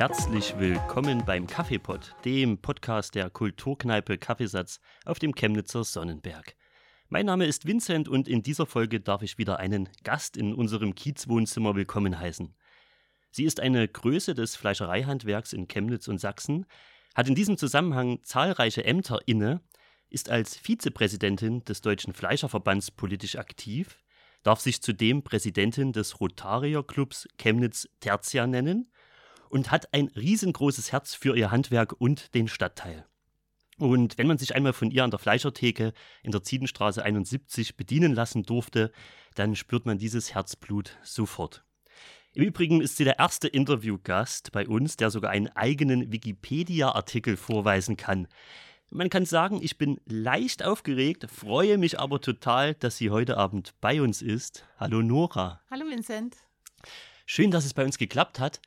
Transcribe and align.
herzlich 0.00 0.58
willkommen 0.58 1.26
beim 1.26 1.46
Kaffeepot, 1.46 2.14
dem 2.24 2.56
Podcast 2.56 3.14
der 3.14 3.28
Kulturkneipe 3.28 4.16
Kaffeesatz 4.16 4.80
auf 5.04 5.18
dem 5.18 5.34
Chemnitzer 5.34 5.84
Sonnenberg. 5.84 6.56
Mein 7.10 7.26
Name 7.26 7.44
ist 7.44 7.66
Vincent 7.66 8.08
und 8.08 8.26
in 8.26 8.42
dieser 8.42 8.64
Folge 8.64 9.00
darf 9.00 9.20
ich 9.20 9.36
wieder 9.36 9.58
einen 9.58 9.90
Gast 10.02 10.38
in 10.38 10.54
unserem 10.54 10.94
Kiezwohnzimmer 10.94 11.76
willkommen 11.76 12.18
heißen. 12.18 12.56
Sie 13.30 13.44
ist 13.44 13.60
eine 13.60 13.86
Größe 13.86 14.32
des 14.32 14.56
Fleischereihandwerks 14.56 15.52
in 15.52 15.68
Chemnitz 15.68 16.08
und 16.08 16.16
Sachsen, 16.16 16.64
hat 17.14 17.28
in 17.28 17.34
diesem 17.34 17.58
Zusammenhang 17.58 18.20
zahlreiche 18.22 18.82
Ämter 18.86 19.20
inne, 19.26 19.60
ist 20.08 20.30
als 20.30 20.56
Vizepräsidentin 20.56 21.62
des 21.66 21.82
Deutschen 21.82 22.14
Fleischerverbands 22.14 22.90
politisch 22.90 23.36
aktiv, 23.36 24.02
darf 24.44 24.60
sich 24.60 24.80
zudem 24.80 25.24
Präsidentin 25.24 25.92
des 25.92 26.20
Rotarierclubs 26.20 27.28
Chemnitz 27.36 27.86
Tertia 28.00 28.46
nennen 28.46 28.90
und 29.50 29.70
hat 29.70 29.92
ein 29.92 30.08
riesengroßes 30.08 30.92
Herz 30.92 31.14
für 31.14 31.36
ihr 31.36 31.50
Handwerk 31.50 31.92
und 31.98 32.34
den 32.34 32.48
Stadtteil. 32.48 33.04
Und 33.78 34.18
wenn 34.18 34.26
man 34.26 34.38
sich 34.38 34.54
einmal 34.54 34.72
von 34.72 34.90
ihr 34.90 35.04
an 35.04 35.10
der 35.10 35.18
Fleischertheke 35.18 35.92
in 36.22 36.32
der 36.32 36.42
Ziedenstraße 36.42 37.02
71 37.02 37.76
bedienen 37.76 38.14
lassen 38.14 38.44
durfte, 38.44 38.92
dann 39.34 39.56
spürt 39.56 39.86
man 39.86 39.98
dieses 39.98 40.34
Herzblut 40.34 40.98
sofort. 41.02 41.64
Im 42.32 42.44
Übrigen 42.44 42.80
ist 42.80 42.96
sie 42.96 43.04
der 43.04 43.18
erste 43.18 43.48
Interviewgast 43.48 44.52
bei 44.52 44.68
uns, 44.68 44.96
der 44.96 45.10
sogar 45.10 45.30
einen 45.30 45.48
eigenen 45.48 46.12
Wikipedia-Artikel 46.12 47.36
vorweisen 47.36 47.96
kann. 47.96 48.28
Man 48.90 49.08
kann 49.08 49.24
sagen, 49.24 49.60
ich 49.62 49.78
bin 49.78 50.00
leicht 50.04 50.62
aufgeregt, 50.62 51.26
freue 51.30 51.78
mich 51.78 51.98
aber 51.98 52.20
total, 52.20 52.74
dass 52.74 52.98
sie 52.98 53.10
heute 53.10 53.36
Abend 53.36 53.74
bei 53.80 54.02
uns 54.02 54.20
ist. 54.20 54.64
Hallo 54.78 55.00
Nora. 55.00 55.60
Hallo 55.70 55.86
Vincent. 55.88 56.36
Schön, 57.24 57.50
dass 57.50 57.64
es 57.64 57.74
bei 57.74 57.84
uns 57.84 57.98
geklappt 57.98 58.38
hat 58.38 58.60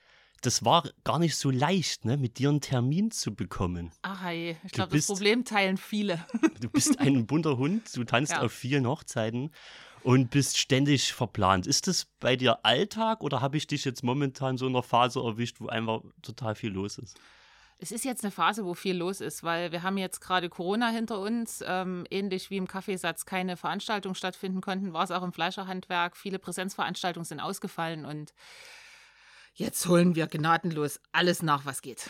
das 0.46 0.66
war 0.66 0.90
gar 1.04 1.20
nicht 1.20 1.36
so 1.36 1.50
leicht, 1.50 2.06
ne, 2.06 2.18
mit 2.18 2.38
dir 2.38 2.50
einen 2.50 2.62
Termin 2.62 3.12
zu 3.12 3.34
bekommen. 3.34 3.92
Ach 4.02 4.24
hey, 4.24 4.58
ich 4.64 4.72
glaube, 4.72 4.96
das 4.96 5.08
Problem 5.08 5.46
teilen 5.46 5.78
viele. 5.78 6.24
Du 6.60 6.70
bist 6.70 7.00
ein 7.00 7.26
bunter 7.26 7.58
Hund, 7.58 7.96
du 7.96 8.06
tanzt 8.06 8.32
ja. 8.32 8.42
auf 8.42 8.52
vielen 8.54 8.88
Hochzeiten 8.88 9.52
und 10.04 10.30
bist 10.30 10.58
ständig 10.58 11.12
verplant. 11.12 11.68
Ist 11.68 11.88
das 11.88 12.06
bei 12.20 12.36
dir 12.36 12.64
Alltag 12.64 13.22
oder 13.22 13.42
habe 13.42 13.58
ich 13.58 13.68
dich 13.68 13.84
jetzt 13.84 14.04
momentan 14.04 14.58
so 14.58 14.68
in 14.68 14.74
einer 14.74 14.84
Phase 14.84 15.20
erwischt, 15.20 15.60
wo 15.60 15.68
einfach 15.68 16.02
total 16.22 16.56
viel 16.56 16.72
los 16.72 16.98
ist? 16.98 17.20
Es 17.80 17.92
ist 17.92 18.06
jetzt 18.06 18.24
eine 18.24 18.32
Phase, 18.32 18.64
wo 18.64 18.76
viel 18.76 18.96
los 18.96 19.20
ist, 19.20 19.44
weil 19.44 19.74
wir 19.74 19.84
haben 19.84 19.98
jetzt 19.98 20.22
gerade 20.22 20.48
Corona 20.48 20.90
hinter 20.90 21.20
uns. 21.20 21.62
Ähm, 21.68 22.06
ähnlich 22.10 22.50
wie 22.50 22.58
im 22.58 22.68
Kaffeesatz 22.68 23.26
keine 23.26 23.58
Veranstaltungen 23.58 24.16
stattfinden 24.16 24.62
konnten, 24.62 24.94
war 24.94 25.04
es 25.04 25.12
auch 25.12 25.24
im 25.24 25.34
Fleischerhandwerk. 25.34 26.16
Viele 26.16 26.40
Präsenzveranstaltungen 26.40 27.26
sind 27.26 27.42
ausgefallen 27.42 28.06
und 28.06 28.34
Jetzt 29.56 29.88
holen 29.88 30.16
wir 30.16 30.28
gnadenlos 30.28 31.00
alles 31.12 31.44
nach, 31.44 31.66
was 31.66 31.82
geht. 31.82 32.10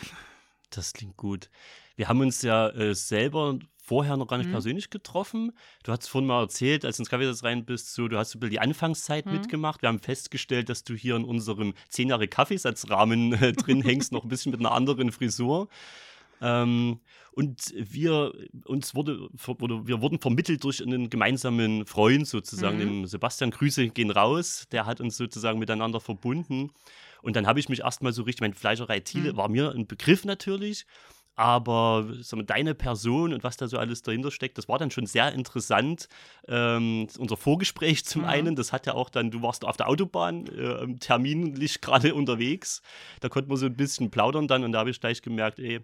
Das 0.70 0.92
klingt 0.94 1.16
gut. 1.16 1.50
Wir 1.94 2.08
haben 2.08 2.20
uns 2.20 2.42
ja 2.42 2.70
äh, 2.70 2.94
selber 2.94 3.58
vorher 3.76 4.16
noch 4.16 4.26
gar 4.26 4.38
nicht 4.38 4.46
mhm. 4.46 4.52
persönlich 4.52 4.88
getroffen. 4.88 5.52
Du 5.82 5.92
hast 5.92 6.08
vorhin 6.08 6.26
mal 6.26 6.40
erzählt, 6.40 6.86
als 6.86 6.96
du 6.96 7.02
ins 7.02 7.10
Kaffeesatz 7.10 7.44
rein 7.44 7.66
bist, 7.66 7.92
so, 7.92 8.08
du 8.08 8.16
hast 8.16 8.34
ein 8.34 8.40
bisschen 8.40 8.52
die 8.52 8.60
Anfangszeit 8.60 9.26
mhm. 9.26 9.32
mitgemacht. 9.32 9.82
Wir 9.82 9.90
haben 9.90 9.98
festgestellt, 9.98 10.70
dass 10.70 10.84
du 10.84 10.94
hier 10.94 11.16
in 11.16 11.24
unserem 11.24 11.74
10 11.90 12.08
Jahre 12.08 12.28
Kaffeesatzrahmen 12.28 13.34
äh, 13.34 13.52
drin 13.52 13.82
hängst, 13.82 14.10
noch 14.10 14.24
ein 14.24 14.28
bisschen 14.28 14.52
mit 14.52 14.60
einer 14.60 14.72
anderen 14.72 15.12
Frisur. 15.12 15.68
Ähm, 16.40 17.00
und 17.32 17.74
wir, 17.76 18.32
uns 18.64 18.94
wurde, 18.94 19.28
wurde, 19.32 19.86
wir 19.86 20.00
wurden 20.00 20.18
vermittelt 20.18 20.64
durch 20.64 20.82
einen 20.82 21.10
gemeinsamen 21.10 21.84
Freund 21.84 22.26
sozusagen, 22.26 22.76
mhm. 22.76 22.80
dem 22.80 23.06
Sebastian. 23.06 23.50
Grüße 23.50 23.88
gehen 23.88 24.10
raus. 24.10 24.66
Der 24.72 24.86
hat 24.86 25.00
uns 25.00 25.18
sozusagen 25.18 25.58
miteinander 25.58 26.00
verbunden. 26.00 26.70
Und 27.24 27.36
dann 27.36 27.46
habe 27.46 27.58
ich 27.58 27.68
mich 27.68 27.80
erstmal 27.80 28.12
so 28.12 28.22
richtig, 28.22 28.42
meine 28.42 28.54
Fleischerei 28.54 29.00
Thiele 29.00 29.32
mhm. 29.32 29.36
war 29.36 29.48
mir 29.48 29.72
ein 29.72 29.86
Begriff 29.86 30.24
natürlich. 30.24 30.86
Aber 31.36 32.06
mal, 32.32 32.44
deine 32.44 32.76
Person 32.76 33.32
und 33.32 33.42
was 33.42 33.56
da 33.56 33.66
so 33.66 33.76
alles 33.76 34.02
dahinter 34.02 34.30
steckt, 34.30 34.56
das 34.56 34.68
war 34.68 34.78
dann 34.78 34.92
schon 34.92 35.06
sehr 35.06 35.32
interessant. 35.32 36.08
Ähm, 36.46 37.08
unser 37.18 37.36
Vorgespräch 37.36 38.04
zum 38.04 38.22
mhm. 38.22 38.28
einen, 38.28 38.56
das 38.56 38.72
hat 38.72 38.86
ja 38.86 38.94
auch 38.94 39.10
dann, 39.10 39.32
du 39.32 39.42
warst 39.42 39.64
auf 39.64 39.76
der 39.76 39.88
Autobahn, 39.88 40.46
äh, 40.46 40.94
terminlich 40.98 41.80
gerade 41.80 42.14
unterwegs. 42.14 42.82
Da 43.20 43.28
konnte 43.28 43.48
man 43.48 43.56
so 43.56 43.66
ein 43.66 43.74
bisschen 43.74 44.10
plaudern 44.10 44.46
dann 44.46 44.62
und 44.62 44.72
da 44.72 44.80
habe 44.80 44.90
ich 44.90 45.00
gleich 45.00 45.22
gemerkt, 45.22 45.58
ey, 45.58 45.80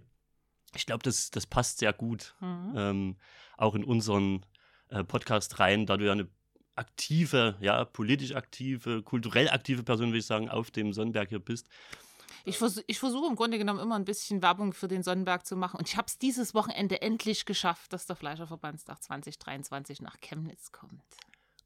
ich 0.76 0.86
glaube, 0.86 1.02
das, 1.02 1.32
das 1.32 1.46
passt 1.46 1.78
sehr 1.78 1.92
gut. 1.92 2.36
Mhm. 2.40 2.72
Ähm, 2.76 3.16
auch 3.56 3.74
in 3.74 3.82
unseren 3.82 4.46
äh, 4.90 5.02
Podcast 5.02 5.58
rein, 5.58 5.84
da 5.86 5.96
du 5.96 6.06
ja 6.06 6.12
eine 6.12 6.28
aktive, 6.76 7.56
ja, 7.60 7.84
politisch 7.84 8.34
aktive, 8.34 9.02
kulturell 9.02 9.48
aktive 9.48 9.82
Person, 9.82 10.08
würde 10.08 10.18
ich 10.18 10.26
sagen, 10.26 10.48
auf 10.48 10.70
dem 10.70 10.92
Sonnenberg 10.92 11.28
hier 11.28 11.38
bist. 11.38 11.68
Ich, 12.44 12.58
vers 12.58 12.82
ich 12.86 12.98
versuche 12.98 13.28
im 13.28 13.36
Grunde 13.36 13.58
genommen 13.58 13.80
immer 13.80 13.96
ein 13.96 14.04
bisschen 14.04 14.42
Werbung 14.42 14.72
für 14.72 14.88
den 14.88 15.02
Sonnenberg 15.02 15.44
zu 15.44 15.56
machen. 15.56 15.76
Und 15.78 15.88
ich 15.88 15.96
habe 15.96 16.06
es 16.06 16.18
dieses 16.18 16.54
Wochenende 16.54 17.02
endlich 17.02 17.44
geschafft, 17.44 17.92
dass 17.92 18.06
der 18.06 18.16
Fleischerverbandstag 18.16 19.02
2023 19.02 20.00
nach 20.00 20.20
Chemnitz 20.20 20.72
kommt. 20.72 21.02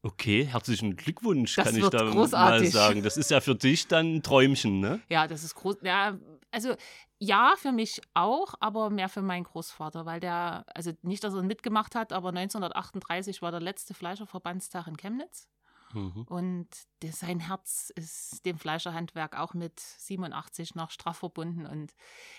Okay, 0.01 0.45
herzlichen 0.45 0.95
Glückwunsch, 0.95 1.55
das 1.55 1.65
kann 1.65 1.75
ich 1.75 1.89
da 1.89 2.03
großartig. 2.03 2.71
mal 2.71 2.71
sagen. 2.71 3.01
Das 3.01 3.17
ist 3.17 3.31
ja 3.31 3.41
für 3.41 3.55
dich 3.55 3.87
dann 3.87 4.17
ein 4.17 4.21
Träumchen, 4.21 4.79
ne? 4.79 5.01
Ja, 5.09 5.27
das 5.27 5.43
ist 5.43 5.55
groß. 5.55 5.77
Ja, 5.81 6.19
also 6.51 6.75
ja, 7.25 7.55
für 7.57 7.71
mich 7.71 8.01
auch, 8.13 8.53
aber 8.59 8.89
mehr 8.89 9.09
für 9.09 9.21
meinen 9.21 9.43
Großvater, 9.43 10.05
weil 10.05 10.19
der, 10.19 10.65
also 10.73 10.91
nicht, 11.01 11.23
dass 11.23 11.33
er 11.33 11.43
mitgemacht 11.43 11.95
hat, 11.95 12.13
aber 12.13 12.29
1938 12.29 13.41
war 13.41 13.51
der 13.51 13.61
letzte 13.61 13.93
Fleischerverbandstag 13.93 14.87
in 14.87 14.97
Chemnitz. 14.97 15.47
Mhm. 15.93 16.25
Und 16.27 16.67
der, 17.01 17.13
sein 17.13 17.39
Herz 17.39 17.91
ist 17.95 18.45
dem 18.45 18.57
Fleischerhandwerk 18.57 19.39
auch 19.39 19.53
mit 19.53 19.79
87 19.79 20.75
noch 20.75 20.91
straff 20.91 21.17
verbunden. 21.17 21.65
Und 21.65 21.93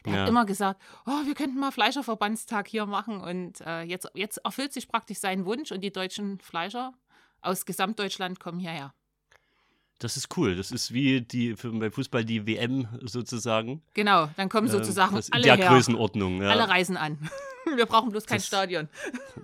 der 0.05 0.13
ja. 0.13 0.21
hat 0.21 0.29
immer 0.29 0.45
gesagt, 0.45 0.81
oh, 1.07 1.25
wir 1.25 1.35
könnten 1.35 1.59
mal 1.59 1.73
Fleischerverbandstag 1.73 2.69
hier 2.69 2.87
machen. 2.87 3.21
Und 3.21 3.61
äh, 3.63 3.83
jetzt, 3.83 4.11
jetzt 4.15 4.39
erfüllt 4.39 4.73
sich 4.73 4.89
praktisch 4.89 5.19
sein 5.19 5.47
Wunsch 5.47 5.73
und 5.73 5.81
die 5.81 5.93
deutschen 5.93 6.39
Fleischer 6.39 6.93
aus 7.41 7.65
Gesamtdeutschland 7.65 8.41
kommen 8.41 8.59
hierher. 8.59 8.95
Das 9.99 10.17
ist 10.17 10.37
cool. 10.37 10.57
Das 10.57 10.73
ist 10.73 10.93
wie 10.93 11.23
die 11.23 11.57
für, 11.57 11.71
beim 11.71 11.91
Fußball 11.91 12.25
die 12.25 12.47
WM 12.47 12.87
sozusagen. 13.03 13.83
Genau, 13.95 14.29
dann 14.37 14.49
kommen 14.49 14.69
sozusagen 14.69 15.17
äh, 15.17 15.23
alle 15.31 15.43
der 15.43 15.57
her. 15.57 15.69
Größenordnung. 15.69 16.43
Ja. 16.43 16.51
Alle 16.51 16.69
reisen 16.69 16.97
an. 16.97 17.19
Wir 17.77 17.87
brauchen 17.87 18.11
bloß 18.11 18.27
kein 18.27 18.39
das, 18.39 18.47
Stadion. 18.47 18.89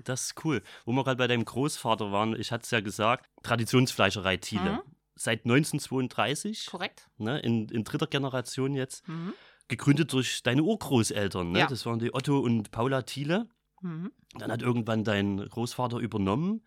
Das 0.04 0.24
ist 0.26 0.44
cool. 0.44 0.62
Wo 0.84 0.92
wir 0.92 1.02
gerade 1.02 1.16
bei 1.16 1.26
deinem 1.26 1.44
Großvater 1.44 2.12
waren, 2.12 2.38
ich 2.38 2.52
hatte 2.52 2.62
es 2.62 2.70
ja 2.70 2.80
gesagt, 2.80 3.28
Traditionsfleischerei 3.42 4.36
Thiele. 4.36 4.74
Mhm. 4.74 4.82
Seit 5.16 5.44
1932. 5.44 6.66
Korrekt. 6.66 7.08
Ne, 7.19 7.40
in, 7.40 7.69
in 7.69 7.82
dritter 7.82 8.06
Generation 8.06 8.74
jetzt. 8.74 9.08
Mhm. 9.08 9.34
Gegründet 9.66 10.12
durch 10.12 10.42
deine 10.44 10.62
Urgroßeltern. 10.62 11.50
Ne? 11.50 11.60
Ja. 11.60 11.66
Das 11.66 11.84
waren 11.84 11.98
die 11.98 12.14
Otto 12.14 12.38
und 12.38 12.70
Paula 12.70 13.02
Thiele. 13.02 13.48
Mhm. 13.80 14.12
Dann 14.38 14.52
hat 14.52 14.62
irgendwann 14.62 15.02
dein 15.02 15.38
Großvater 15.38 15.98
übernommen. 15.98 16.62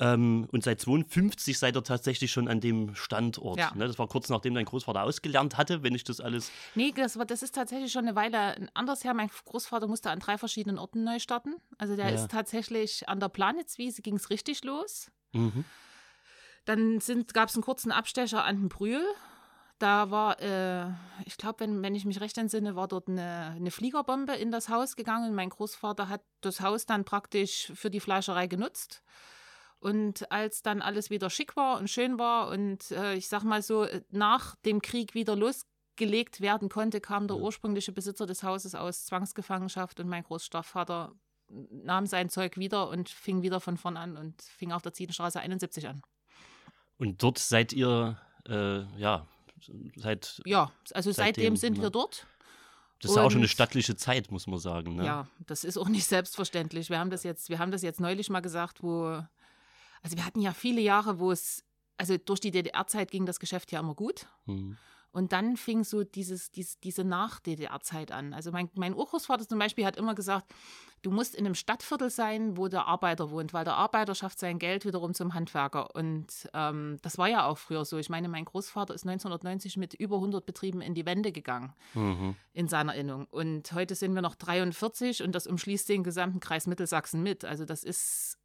Ähm, 0.00 0.48
und 0.50 0.64
seit 0.64 0.80
52 0.80 1.58
seid 1.58 1.76
ihr 1.76 1.84
tatsächlich 1.84 2.32
schon 2.32 2.48
an 2.48 2.60
dem 2.60 2.94
Standort. 2.94 3.58
Ja. 3.58 3.72
Ne? 3.74 3.86
Das 3.86 3.98
war 3.98 4.08
kurz 4.08 4.30
nachdem 4.30 4.54
dein 4.54 4.64
Großvater 4.64 5.02
ausgelernt 5.02 5.58
hatte, 5.58 5.82
wenn 5.82 5.94
ich 5.94 6.04
das 6.04 6.20
alles. 6.20 6.50
Nee, 6.74 6.92
das, 6.96 7.18
war, 7.18 7.26
das 7.26 7.42
ist 7.42 7.54
tatsächlich 7.54 7.92
schon 7.92 8.08
eine 8.08 8.16
Weile 8.16 8.68
anders 8.72 9.04
her. 9.04 9.12
Mein 9.12 9.28
Großvater 9.44 9.86
musste 9.86 10.10
an 10.10 10.18
drei 10.18 10.38
verschiedenen 10.38 10.78
Orten 10.78 11.04
neu 11.04 11.18
starten. 11.18 11.56
Also 11.76 11.96
der 11.96 12.08
ja. 12.08 12.14
ist 12.14 12.30
tatsächlich 12.30 13.08
an 13.10 13.20
der 13.20 13.28
Planitzwiese, 13.28 14.00
ging 14.00 14.16
es 14.16 14.30
richtig 14.30 14.64
los. 14.64 15.10
Mhm. 15.32 15.64
Dann 16.64 16.98
gab 17.34 17.50
es 17.50 17.54
einen 17.54 17.64
kurzen 17.64 17.92
Abstecher 17.92 18.44
an 18.44 18.56
den 18.56 18.68
Brühl. 18.70 19.04
Da 19.78 20.10
war, 20.10 20.40
äh, 20.40 20.90
ich 21.26 21.36
glaube, 21.36 21.60
wenn, 21.60 21.82
wenn 21.82 21.94
ich 21.94 22.04
mich 22.04 22.20
recht 22.20 22.36
entsinne, 22.38 22.74
war 22.74 22.88
dort 22.88 23.08
eine, 23.08 23.54
eine 23.56 23.70
Fliegerbombe 23.70 24.34
in 24.34 24.50
das 24.50 24.70
Haus 24.70 24.96
gegangen. 24.96 25.34
Mein 25.34 25.50
Großvater 25.50 26.08
hat 26.08 26.22
das 26.40 26.60
Haus 26.60 26.86
dann 26.86 27.04
praktisch 27.04 27.72
für 27.74 27.90
die 27.90 28.00
Fleischerei 28.00 28.46
genutzt. 28.46 29.02
Und 29.80 30.30
als 30.30 30.62
dann 30.62 30.82
alles 30.82 31.08
wieder 31.10 31.30
schick 31.30 31.56
war 31.56 31.78
und 31.78 31.88
schön 31.88 32.18
war 32.18 32.48
und 32.48 32.90
äh, 32.90 33.14
ich 33.14 33.28
sag 33.28 33.44
mal 33.44 33.62
so, 33.62 33.84
äh, 33.84 34.02
nach 34.10 34.54
dem 34.56 34.82
Krieg 34.82 35.14
wieder 35.14 35.34
losgelegt 35.34 36.42
werden 36.42 36.68
konnte, 36.68 37.00
kam 37.00 37.26
der 37.28 37.38
ursprüngliche 37.38 37.90
Besitzer 37.90 38.26
des 38.26 38.42
Hauses 38.42 38.74
aus 38.74 39.06
Zwangsgefangenschaft 39.06 39.98
und 39.98 40.08
mein 40.08 40.22
Großvater 40.22 41.14
nahm 41.48 42.06
sein 42.06 42.28
Zeug 42.28 42.58
wieder 42.58 42.88
und 42.90 43.08
fing 43.08 43.42
wieder 43.42 43.60
von 43.60 43.76
vorn 43.78 43.96
an 43.96 44.16
und 44.16 44.40
fing 44.42 44.72
auf 44.72 44.82
der 44.82 44.92
Ziedenstraße 44.92 45.40
71 45.40 45.88
an. 45.88 46.02
Und 46.98 47.22
dort 47.22 47.38
seid 47.38 47.72
ihr, 47.72 48.20
äh, 48.46 48.82
ja, 48.98 49.26
seit. 49.96 50.42
Ja, 50.44 50.70
also 50.92 51.10
seitdem, 51.10 51.56
seitdem 51.56 51.56
sind 51.56 51.76
ne? 51.78 51.84
wir 51.84 51.90
dort. 51.90 52.26
Das 53.00 53.12
ist 53.12 53.16
ja 53.16 53.22
auch 53.22 53.30
schon 53.30 53.40
eine 53.40 53.48
stattliche 53.48 53.96
Zeit, 53.96 54.30
muss 54.30 54.46
man 54.46 54.58
sagen. 54.58 54.96
Ne? 54.96 55.06
Ja, 55.06 55.26
das 55.46 55.64
ist 55.64 55.78
auch 55.78 55.88
nicht 55.88 56.04
selbstverständlich. 56.06 56.90
Wir 56.90 56.98
haben 56.98 57.10
das 57.10 57.22
jetzt, 57.22 57.48
wir 57.48 57.58
haben 57.58 57.70
das 57.70 57.80
jetzt 57.82 58.00
neulich 58.00 58.28
mal 58.28 58.40
gesagt, 58.40 58.82
wo 58.82 59.22
also 60.02 60.16
wir 60.16 60.24
hatten 60.24 60.40
ja 60.40 60.52
viele 60.52 60.80
Jahre, 60.80 61.18
wo 61.18 61.30
es, 61.32 61.64
also 61.96 62.16
durch 62.16 62.40
die 62.40 62.50
DDR-Zeit 62.50 63.10
ging 63.10 63.26
das 63.26 63.40
Geschäft 63.40 63.72
ja 63.72 63.80
immer 63.80 63.94
gut. 63.94 64.26
Mhm. 64.46 64.76
Und 65.12 65.32
dann 65.32 65.56
fing 65.56 65.82
so 65.82 66.04
dieses, 66.04 66.52
dieses 66.52 66.78
diese 66.78 67.02
Nach-DDR-Zeit 67.02 68.12
an. 68.12 68.32
Also 68.32 68.52
mein, 68.52 68.70
mein 68.74 68.94
Urgroßvater 68.94 69.46
zum 69.48 69.58
Beispiel 69.58 69.84
hat 69.84 69.96
immer 69.96 70.14
gesagt, 70.14 70.54
du 71.02 71.10
musst 71.10 71.34
in 71.34 71.46
einem 71.46 71.56
Stadtviertel 71.56 72.10
sein, 72.10 72.56
wo 72.56 72.68
der 72.68 72.86
Arbeiter 72.86 73.30
wohnt, 73.30 73.52
weil 73.52 73.64
der 73.64 73.74
Arbeiter 73.74 74.14
schafft 74.14 74.38
sein 74.38 74.60
Geld 74.60 74.84
wiederum 74.84 75.12
zum 75.12 75.34
Handwerker. 75.34 75.94
Und 75.96 76.48
ähm, 76.54 76.98
das 77.02 77.18
war 77.18 77.28
ja 77.28 77.46
auch 77.46 77.58
früher 77.58 77.84
so. 77.84 77.98
Ich 77.98 78.08
meine, 78.08 78.28
mein 78.28 78.44
Großvater 78.44 78.94
ist 78.94 79.04
1990 79.04 79.76
mit 79.78 79.94
über 79.94 80.16
100 80.16 80.46
Betrieben 80.46 80.80
in 80.80 80.94
die 80.94 81.06
Wende 81.06 81.32
gegangen, 81.32 81.72
mhm. 81.94 82.36
in 82.52 82.68
seiner 82.68 82.94
Erinnerung. 82.94 83.26
Und 83.30 83.72
heute 83.72 83.96
sind 83.96 84.14
wir 84.14 84.22
noch 84.22 84.36
43 84.36 85.24
und 85.24 85.34
das 85.34 85.48
umschließt 85.48 85.88
den 85.88 86.04
gesamten 86.04 86.38
Kreis 86.38 86.68
Mittelsachsen 86.68 87.20
mit. 87.22 87.44
Also 87.44 87.64
das 87.64 87.82
ist 87.82 88.39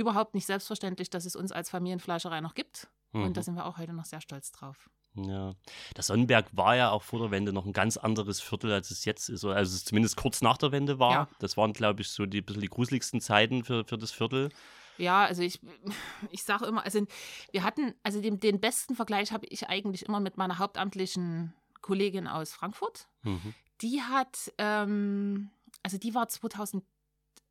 überhaupt 0.00 0.34
nicht 0.34 0.46
selbstverständlich, 0.46 1.10
dass 1.10 1.24
es 1.24 1.36
uns 1.36 1.52
als 1.52 1.70
Familienfleischerei 1.70 2.40
noch 2.40 2.54
gibt. 2.54 2.88
Mhm. 3.12 3.24
Und 3.24 3.36
da 3.36 3.42
sind 3.42 3.54
wir 3.54 3.66
auch 3.66 3.78
heute 3.78 3.92
noch 3.92 4.04
sehr 4.04 4.20
stolz 4.20 4.52
drauf. 4.52 4.90
Ja, 5.14 5.54
der 5.96 6.04
Sonnenberg 6.04 6.46
war 6.52 6.76
ja 6.76 6.90
auch 6.90 7.02
vor 7.02 7.18
der 7.20 7.30
Wende 7.32 7.52
noch 7.52 7.66
ein 7.66 7.72
ganz 7.72 7.96
anderes 7.96 8.40
Viertel, 8.40 8.72
als 8.72 8.90
es 8.90 9.04
jetzt 9.04 9.28
ist. 9.28 9.44
Also 9.44 9.78
zumindest 9.78 10.16
kurz 10.16 10.40
nach 10.40 10.56
der 10.56 10.70
Wende 10.70 10.98
war. 10.98 11.12
Ja. 11.12 11.28
Das 11.40 11.56
waren, 11.56 11.72
glaube 11.72 12.02
ich, 12.02 12.10
so 12.10 12.26
die 12.26 12.42
bisschen 12.42 12.62
die 12.62 12.68
gruseligsten 12.68 13.20
Zeiten 13.20 13.64
für, 13.64 13.84
für 13.84 13.98
das 13.98 14.12
Viertel. 14.12 14.50
Ja, 14.98 15.24
also 15.24 15.42
ich, 15.42 15.60
ich 16.30 16.44
sage 16.44 16.66
immer, 16.66 16.84
also 16.84 17.04
wir 17.50 17.64
hatten, 17.64 17.94
also 18.04 18.20
den, 18.20 18.38
den 18.38 18.60
besten 18.60 18.94
Vergleich 18.94 19.32
habe 19.32 19.46
ich 19.46 19.68
eigentlich 19.68 20.06
immer 20.06 20.20
mit 20.20 20.36
meiner 20.36 20.58
hauptamtlichen 20.58 21.54
Kollegin 21.80 22.28
aus 22.28 22.52
Frankfurt. 22.52 23.08
Mhm. 23.22 23.54
Die 23.80 24.02
hat, 24.02 24.52
ähm, 24.58 25.50
also 25.82 25.98
die 25.98 26.14
war 26.14 26.28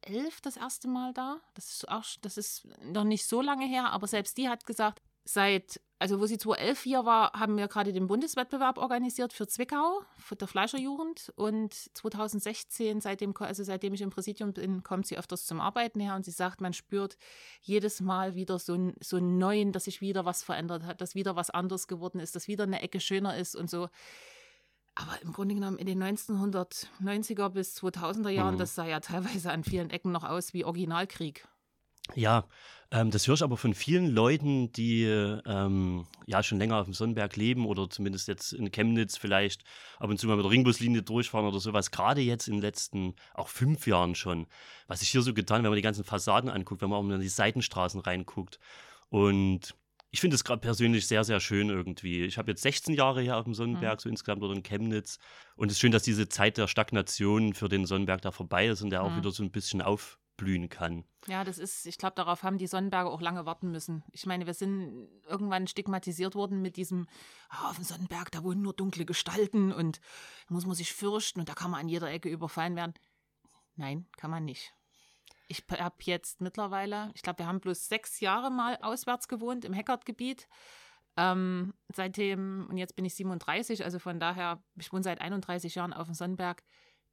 2011 0.06 0.42
das 0.42 0.58
erste 0.58 0.88
Mal 0.88 1.14
da. 1.14 1.40
Das 1.54 1.72
ist 1.72 1.90
auch, 1.90 2.04
das 2.22 2.38
ist 2.38 2.68
noch 2.84 3.04
nicht 3.04 3.26
so 3.26 3.42
lange 3.42 3.66
her, 3.66 3.92
aber 3.92 4.08
selbst 4.08 4.38
die 4.38 4.50
hat 4.50 4.66
gesagt, 4.66 5.02
seit, 5.26 5.80
also 6.00 6.20
wo 6.20 6.26
sie 6.26 6.38
2011 6.38 6.82
hier 6.82 7.06
war, 7.06 7.34
haben 7.34 7.58
wir 7.58 7.68
gerade 7.68 7.94
den 7.94 8.08
Bundeswettbewerb 8.08 8.78
organisiert 8.78 9.34
für 9.34 9.48
Zwickau, 9.48 10.02
für 10.18 10.36
der 10.36 10.48
Fleischerjugend. 10.48 11.32
Und 11.36 11.74
2016, 11.74 13.02
seitdem, 13.02 13.34
also 13.38 13.64
seitdem 13.64 13.94
ich 13.94 14.02
im 14.02 14.10
Präsidium 14.10 14.54
bin, 14.54 14.84
kommt 14.84 15.06
sie 15.06 15.18
öfters 15.18 15.46
zum 15.46 15.62
Arbeiten 15.62 16.00
her 16.00 16.16
und 16.16 16.26
sie 16.26 16.32
sagt, 16.32 16.62
man 16.62 16.74
spürt 16.74 17.18
jedes 17.62 18.02
Mal 18.02 18.36
wieder 18.36 18.58
so, 18.60 18.92
so 19.00 19.18
einen 19.18 19.38
neuen, 19.38 19.72
dass 19.72 19.86
sich 19.86 20.02
wieder 20.02 20.26
was 20.26 20.44
verändert 20.44 20.84
hat, 20.84 21.02
dass 21.02 21.16
wieder 21.16 21.36
was 21.36 21.50
anders 21.50 21.88
geworden 21.88 22.20
ist, 22.20 22.36
dass 22.36 22.48
wieder 22.48 22.64
eine 22.64 22.82
Ecke 22.82 23.00
schöner 23.00 23.38
ist 23.38 23.56
und 23.56 23.70
so. 23.70 23.90
Aber 25.00 25.22
im 25.22 25.32
Grunde 25.32 25.56
genommen 25.56 25.78
in 25.78 25.86
den 25.86 26.04
1990er 26.04 27.50
bis 27.50 27.78
2000er 27.78 28.30
Jahren, 28.30 28.56
mhm. 28.56 28.60
das 28.60 28.76
sah 28.76 28.86
ja 28.86 29.00
teilweise 29.00 29.52
an 29.52 29.64
vielen 29.64 29.90
Ecken 29.90 30.12
noch 30.12 30.26
aus 30.26 30.54
wie 30.54 30.66
Originalkrieg. 30.66 31.48
Ja, 32.16 32.46
ähm, 32.92 33.12
das 33.12 33.28
höre 33.28 33.36
ich 33.36 33.44
aber 33.44 33.56
von 33.56 33.74
vielen 33.74 34.08
Leuten, 34.08 34.74
die 34.74 35.04
ähm, 35.04 36.08
ja 36.26 36.42
schon 36.42 36.58
länger 36.58 36.78
auf 36.78 36.86
dem 36.86 36.94
Sonnenberg 36.94 37.36
leben 37.36 37.66
oder 37.66 37.90
zumindest 37.90 38.28
jetzt 38.28 38.52
in 38.52 38.72
Chemnitz 38.72 39.16
vielleicht 39.16 39.64
ab 40.00 40.10
und 40.10 40.20
zu 40.20 40.28
mal 40.28 40.36
mit 40.36 40.44
der 40.44 40.52
Ringbuslinie 40.52 41.04
durchfahren 41.04 41.48
oder 41.48 41.60
sowas. 41.60 41.92
Gerade 41.92 42.22
jetzt 42.22 42.48
in 42.48 42.56
den 42.56 42.62
letzten 42.62 43.16
auch 43.36 43.48
fünf 43.48 43.88
Jahren 43.88 44.16
schon, 44.16 44.48
was 44.88 45.00
sich 45.00 45.10
hier 45.10 45.22
so 45.22 45.34
getan, 45.34 45.64
wenn 45.64 45.70
man 45.70 45.78
die 45.78 45.84
ganzen 45.84 46.04
Fassaden 46.04 46.50
anguckt, 46.50 46.82
wenn 46.82 46.90
man 46.90 47.00
auch 47.00 47.10
in 47.10 47.22
die 47.22 47.30
Seitenstraßen 47.30 48.02
reinguckt. 48.02 48.60
Und 49.10 49.76
ich 50.12 50.22
finde 50.22 50.36
es 50.36 50.44
gerade 50.44 50.62
persönlich 50.62 51.08
sehr, 51.08 51.24
sehr 51.24 51.40
schön 51.40 51.70
irgendwie. 51.70 52.24
Ich 52.24 52.38
habe 52.38 52.52
jetzt 52.52 52.64
16 52.64 52.96
Jahre 52.96 53.22
hier 53.22 53.38
auf 53.38 53.44
dem 53.44 53.54
Sonnenberg, 53.54 54.00
mhm. 54.00 54.02
so 54.02 54.10
insgesamt 54.10 54.42
oder 54.42 54.56
in 54.56 54.64
Chemnitz. 54.64 55.20
Und 55.56 55.68
es 55.68 55.74
ist 55.74 55.80
schön, 55.80 55.92
dass 55.92 56.04
diese 56.04 56.30
Zeit 56.30 56.58
der 56.58 56.68
Stagnation 56.68 57.54
für 57.54 57.70
den 57.70 57.86
Sonnenberg 57.86 58.22
da 58.22 58.32
vorbei 58.32 58.68
ist 58.68 58.82
und 58.82 58.90
der 58.90 59.04
mhm. 59.04 59.08
auch 59.08 59.18
wieder 59.18 59.32
so 59.32 59.44
ein 59.44 59.52
bisschen 59.52 59.82
auf 59.82 60.18
blühen 60.40 60.70
kann. 60.70 61.04
Ja, 61.28 61.44
das 61.44 61.58
ist, 61.58 61.86
ich 61.86 61.98
glaube, 61.98 62.16
darauf 62.16 62.44
haben 62.44 62.58
die 62.58 62.66
Sonnenberge 62.66 63.10
auch 63.10 63.20
lange 63.20 63.46
warten 63.46 63.72
müssen. 63.72 64.04
Ich 64.14 64.26
meine, 64.26 64.46
wir 64.46 64.54
sind 64.54 65.10
irgendwann 65.28 65.68
stigmatisiert 65.68 66.34
worden 66.34 66.62
mit 66.62 66.78
diesem, 66.78 67.08
oh, 67.52 67.68
auf 67.68 67.76
dem 67.76 67.84
Sonnenberg, 67.84 68.32
da 68.32 68.42
wohnen 68.44 68.62
nur 68.62 68.74
dunkle 68.74 69.06
Gestalten 69.06 69.74
und 69.74 70.00
muss 70.48 70.66
man 70.66 70.76
sich 70.76 70.94
fürchten 70.94 71.42
und 71.42 71.50
da 71.50 71.54
kann 71.54 71.72
man 71.72 71.82
an 71.82 71.90
jeder 71.90 72.10
Ecke 72.10 72.30
überfallen 72.30 72.78
werden. 72.78 72.94
Nein, 73.76 74.08
kann 74.16 74.32
man 74.32 74.46
nicht. 74.46 74.74
Ich 75.50 75.66
habe 75.70 75.96
jetzt 76.02 76.40
mittlerweile, 76.40 77.12
ich 77.16 77.22
glaube, 77.22 77.40
wir 77.40 77.48
haben 77.48 77.60
bloß 77.60 77.90
sechs 77.90 78.22
Jahre 78.22 78.50
mal 78.52 78.78
auswärts 78.82 79.28
gewohnt 79.28 79.66
im 79.66 79.74
Heckertgebiet. 79.74 80.48
Ähm, 81.18 81.74
seitdem, 81.94 82.68
und 82.70 82.78
jetzt 82.78 82.96
bin 82.96 83.04
ich 83.04 83.16
37, 83.16 83.84
also 83.84 84.00
von 84.00 84.20
daher, 84.20 84.64
ich 84.76 84.94
wohne 84.94 85.04
seit 85.04 85.20
31 85.20 85.76
Jahren 85.76 85.92
auf 85.92 86.06
dem 86.06 86.14
Sonnenberg 86.14 86.64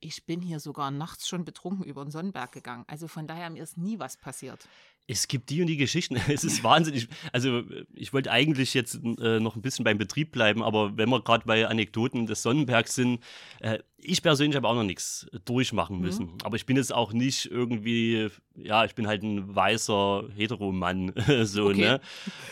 ich 0.00 0.26
bin 0.26 0.40
hier 0.40 0.60
sogar 0.60 0.90
nachts 0.90 1.28
schon 1.28 1.44
betrunken 1.44 1.84
über 1.84 2.04
den 2.04 2.10
Sonnenberg 2.10 2.52
gegangen. 2.52 2.84
Also 2.86 3.08
von 3.08 3.26
daher 3.26 3.50
mir 3.50 3.62
ist 3.62 3.76
nie 3.76 3.98
was 3.98 4.16
passiert. 4.16 4.68
Es 5.08 5.28
gibt 5.28 5.50
die 5.50 5.60
und 5.60 5.68
die 5.68 5.76
Geschichten. 5.76 6.16
Es 6.28 6.44
ist 6.44 6.64
wahnsinnig. 6.64 7.08
Also 7.32 7.62
ich 7.94 8.12
wollte 8.12 8.30
eigentlich 8.30 8.74
jetzt 8.74 9.00
äh, 9.20 9.40
noch 9.40 9.56
ein 9.56 9.62
bisschen 9.62 9.84
beim 9.84 9.98
Betrieb 9.98 10.32
bleiben, 10.32 10.62
aber 10.62 10.96
wenn 10.96 11.08
wir 11.08 11.22
gerade 11.22 11.44
bei 11.46 11.66
Anekdoten 11.66 12.26
des 12.26 12.42
Sonnenbergs 12.42 12.94
sind, 12.94 13.20
äh, 13.60 13.78
ich 13.98 14.22
persönlich 14.22 14.56
habe 14.56 14.68
auch 14.68 14.74
noch 14.74 14.82
nichts 14.82 15.26
durchmachen 15.44 16.00
müssen. 16.00 16.26
Mhm. 16.26 16.38
Aber 16.44 16.56
ich 16.56 16.66
bin 16.66 16.76
jetzt 16.76 16.92
auch 16.92 17.12
nicht 17.12 17.50
irgendwie, 17.50 18.28
ja, 18.56 18.84
ich 18.84 18.94
bin 18.94 19.06
halt 19.06 19.22
ein 19.22 19.54
weißer 19.54 20.24
Heteromann, 20.36 21.12
so, 21.44 21.66
okay. 21.66 21.80
ne? 21.80 22.00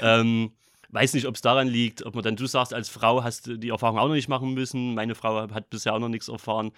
Ähm, 0.00 0.52
weiß 0.90 1.14
nicht, 1.14 1.26
ob 1.26 1.34
es 1.34 1.40
daran 1.40 1.66
liegt, 1.66 2.06
ob 2.06 2.14
man 2.14 2.22
dann, 2.22 2.36
du 2.36 2.46
sagst, 2.46 2.72
als 2.72 2.88
Frau 2.88 3.24
hast 3.24 3.48
du 3.48 3.58
die 3.58 3.70
Erfahrung 3.70 3.98
auch 3.98 4.06
noch 4.06 4.14
nicht 4.14 4.28
machen 4.28 4.54
müssen. 4.54 4.94
Meine 4.94 5.16
Frau 5.16 5.50
hat 5.50 5.68
bisher 5.70 5.92
auch 5.92 5.98
noch 5.98 6.08
nichts 6.08 6.28
erfahren. 6.28 6.70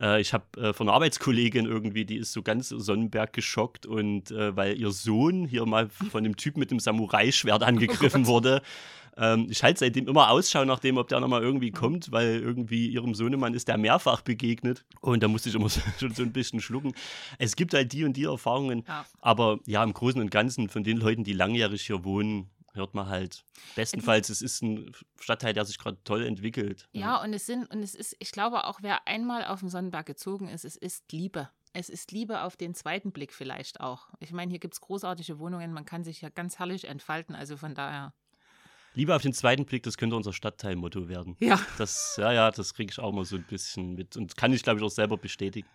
Äh, 0.00 0.20
ich 0.20 0.32
habe 0.32 0.44
äh, 0.60 0.72
von 0.72 0.88
einer 0.88 0.94
Arbeitskollegin 0.94 1.66
irgendwie, 1.66 2.04
die 2.04 2.16
ist 2.16 2.32
so 2.32 2.42
ganz 2.42 2.68
Sonnenberg 2.68 3.32
geschockt 3.32 3.86
und 3.86 4.30
äh, 4.30 4.56
weil 4.56 4.78
ihr 4.78 4.90
Sohn 4.90 5.44
hier 5.44 5.66
mal 5.66 5.88
von 5.88 6.24
dem 6.24 6.36
Typ 6.36 6.56
mit 6.56 6.70
dem 6.70 6.80
Samurai-Schwert 6.80 7.62
angegriffen 7.62 8.22
oh 8.24 8.28
wurde. 8.28 8.62
Ähm, 9.16 9.48
ich 9.50 9.62
halte 9.62 9.80
seitdem 9.80 10.08
immer 10.08 10.30
Ausschau 10.30 10.64
nach 10.64 10.78
dem, 10.78 10.96
ob 10.96 11.08
der 11.08 11.20
nochmal 11.20 11.42
irgendwie 11.42 11.70
kommt, 11.70 12.10
weil 12.12 12.40
irgendwie 12.40 12.88
ihrem 12.88 13.14
Sohnemann 13.14 13.54
ist 13.54 13.68
der 13.68 13.76
mehrfach 13.76 14.22
begegnet. 14.22 14.84
Und 15.00 15.22
da 15.22 15.28
musste 15.28 15.48
ich 15.48 15.54
immer 15.54 15.68
so, 15.68 15.80
schon 15.98 16.14
so 16.14 16.22
ein 16.22 16.32
bisschen 16.32 16.60
schlucken. 16.60 16.94
Es 17.38 17.56
gibt 17.56 17.74
halt 17.74 17.92
die 17.92 18.04
und 18.04 18.16
die 18.16 18.24
Erfahrungen. 18.24 18.84
Ja. 18.86 19.04
Aber 19.20 19.58
ja, 19.66 19.84
im 19.84 19.92
Großen 19.92 20.20
und 20.20 20.30
Ganzen 20.30 20.68
von 20.68 20.84
den 20.84 20.96
Leuten, 20.96 21.24
die 21.24 21.32
langjährig 21.32 21.82
hier 21.82 22.04
wohnen, 22.04 22.48
hört 22.80 22.94
man 22.94 23.08
halt. 23.08 23.44
Bestenfalls, 23.76 24.28
es 24.28 24.42
ist 24.42 24.62
ein 24.62 24.92
Stadtteil, 25.20 25.52
der 25.52 25.64
sich 25.64 25.78
gerade 25.78 26.02
toll 26.04 26.24
entwickelt. 26.24 26.88
Ja, 26.92 27.22
und 27.22 27.32
es 27.32 27.46
sind, 27.46 27.70
und 27.70 27.82
es 27.82 27.94
ist, 27.94 28.16
ich 28.18 28.32
glaube 28.32 28.64
auch, 28.64 28.80
wer 28.82 29.06
einmal 29.06 29.44
auf 29.44 29.60
den 29.60 29.68
Sonnenberg 29.68 30.06
gezogen 30.06 30.48
ist, 30.48 30.64
es 30.64 30.76
ist 30.76 31.12
Liebe. 31.12 31.50
Es 31.72 31.88
ist 31.88 32.10
Liebe 32.10 32.42
auf 32.42 32.56
den 32.56 32.74
zweiten 32.74 33.12
Blick 33.12 33.32
vielleicht 33.32 33.80
auch. 33.80 34.08
Ich 34.18 34.32
meine, 34.32 34.50
hier 34.50 34.58
gibt 34.58 34.74
es 34.74 34.80
großartige 34.80 35.38
Wohnungen, 35.38 35.72
man 35.72 35.84
kann 35.84 36.02
sich 36.02 36.20
ja 36.20 36.28
ganz 36.28 36.58
herrlich 36.58 36.88
entfalten, 36.88 37.36
also 37.36 37.56
von 37.56 37.74
daher. 37.74 38.12
Lieber 38.94 39.14
auf 39.14 39.22
den 39.22 39.32
zweiten 39.32 39.64
Blick, 39.66 39.84
das 39.84 39.96
könnte 39.96 40.16
unser 40.16 40.32
Stadtteilmotto 40.32 41.08
werden. 41.08 41.36
Ja. 41.38 41.60
Das, 41.78 42.16
ja, 42.18 42.32
ja, 42.32 42.50
das 42.50 42.74
kriege 42.74 42.90
ich 42.90 42.98
auch 42.98 43.12
mal 43.12 43.24
so 43.24 43.36
ein 43.36 43.44
bisschen 43.44 43.94
mit 43.94 44.16
und 44.16 44.36
kann 44.36 44.52
ich, 44.52 44.62
glaube 44.62 44.80
ich, 44.80 44.84
auch 44.84 44.90
selber 44.90 45.16
bestätigen. 45.16 45.68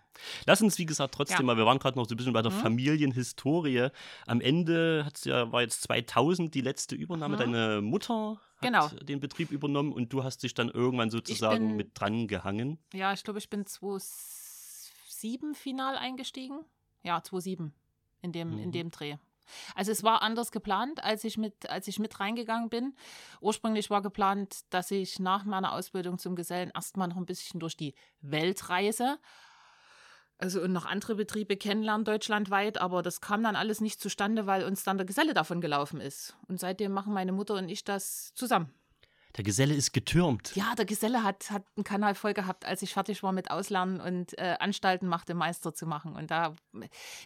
Lass 0.45 0.61
uns, 0.61 0.77
wie 0.77 0.85
gesagt, 0.85 1.15
trotzdem 1.15 1.39
ja. 1.39 1.43
mal, 1.43 1.57
wir 1.57 1.65
waren 1.65 1.79
gerade 1.79 1.97
noch 1.97 2.07
so 2.07 2.13
ein 2.13 2.17
bisschen 2.17 2.33
bei 2.33 2.41
der 2.41 2.51
mhm. 2.51 2.59
Familienhistorie. 2.59 3.89
Am 4.27 4.41
Ende 4.41 5.03
hat's 5.05 5.23
ja, 5.23 5.51
war 5.51 5.61
jetzt 5.61 5.81
2000 5.83 6.53
die 6.53 6.61
letzte 6.61 6.95
Übernahme. 6.95 7.35
Mhm. 7.35 7.39
Deine 7.39 7.81
Mutter 7.81 8.41
hat 8.57 8.61
genau. 8.61 8.87
den 8.89 9.21
Betrieb 9.21 9.51
übernommen 9.51 9.93
und 9.93 10.11
du 10.11 10.23
hast 10.23 10.43
dich 10.43 10.53
dann 10.53 10.69
irgendwann 10.69 11.09
sozusagen 11.09 11.67
bin, 11.69 11.77
mit 11.77 11.99
dran 11.99 12.27
gehangen. 12.27 12.79
Ja, 12.93 13.13
ich 13.13 13.23
glaube, 13.23 13.39
ich 13.39 13.49
bin 13.49 13.65
2007 13.65 15.55
final 15.55 15.95
eingestiegen. 15.95 16.65
Ja, 17.03 17.21
2007 17.21 17.73
in 18.21 18.31
dem, 18.33 18.51
mhm. 18.51 18.59
in 18.59 18.71
dem 18.71 18.91
Dreh. 18.91 19.15
Also 19.75 19.91
es 19.91 20.03
war 20.03 20.21
anders 20.21 20.51
geplant, 20.51 21.03
als 21.03 21.23
ich 21.23 21.37
mit, 21.37 21.69
als 21.69 21.87
ich 21.87 21.99
mit 21.99 22.19
reingegangen 22.19 22.69
bin. 22.69 22.95
Ursprünglich 23.41 23.89
war 23.89 24.01
geplant, 24.01 24.61
dass 24.69 24.91
ich 24.91 25.19
nach 25.19 25.45
meiner 25.45 25.73
Ausbildung 25.73 26.17
zum 26.17 26.35
Gesellen 26.35 26.71
erstmal 26.73 27.07
noch 27.07 27.17
ein 27.17 27.25
bisschen 27.25 27.59
durch 27.59 27.77
die 27.77 27.95
Welt 28.21 28.69
reise. 28.69 29.19
Also 30.37 30.61
und 30.61 30.73
noch 30.73 30.85
andere 30.85 31.15
Betriebe 31.15 31.55
kennenlernen 31.55 32.03
deutschlandweit, 32.03 32.79
aber 32.79 33.01
das 33.01 33.21
kam 33.21 33.41
dann 33.43 33.55
alles 33.55 33.79
nicht 33.79 34.01
zustande, 34.01 34.45
weil 34.45 34.65
uns 34.65 34.83
dann 34.83 34.97
der 34.97 35.05
Geselle 35.05 35.33
davon 35.33 35.61
gelaufen 35.61 36.01
ist. 36.01 36.35
Und 36.47 36.59
seitdem 36.59 36.91
machen 36.91 37.13
meine 37.13 37.31
Mutter 37.31 37.53
und 37.55 37.69
ich 37.69 37.85
das 37.85 38.33
zusammen. 38.33 38.73
Der 39.35 39.43
Geselle 39.43 39.73
ist 39.73 39.91
getürmt. 39.91 40.55
Ja, 40.55 40.73
der 40.75 40.85
Geselle 40.85 41.23
hat, 41.23 41.51
hat 41.51 41.63
einen 41.75 41.83
Kanal 41.83 42.15
voll 42.15 42.33
gehabt, 42.33 42.65
als 42.65 42.81
ich 42.81 42.93
fertig 42.93 43.21
war 43.21 43.33
mit 43.33 43.51
Auslernen 43.51 43.99
und 43.99 44.37
äh, 44.37 44.55
Anstalten 44.59 45.07
machte, 45.09 45.33
Meister 45.33 45.73
zu 45.73 45.85
machen. 45.85 46.15
Und 46.15 46.31
da, 46.31 46.55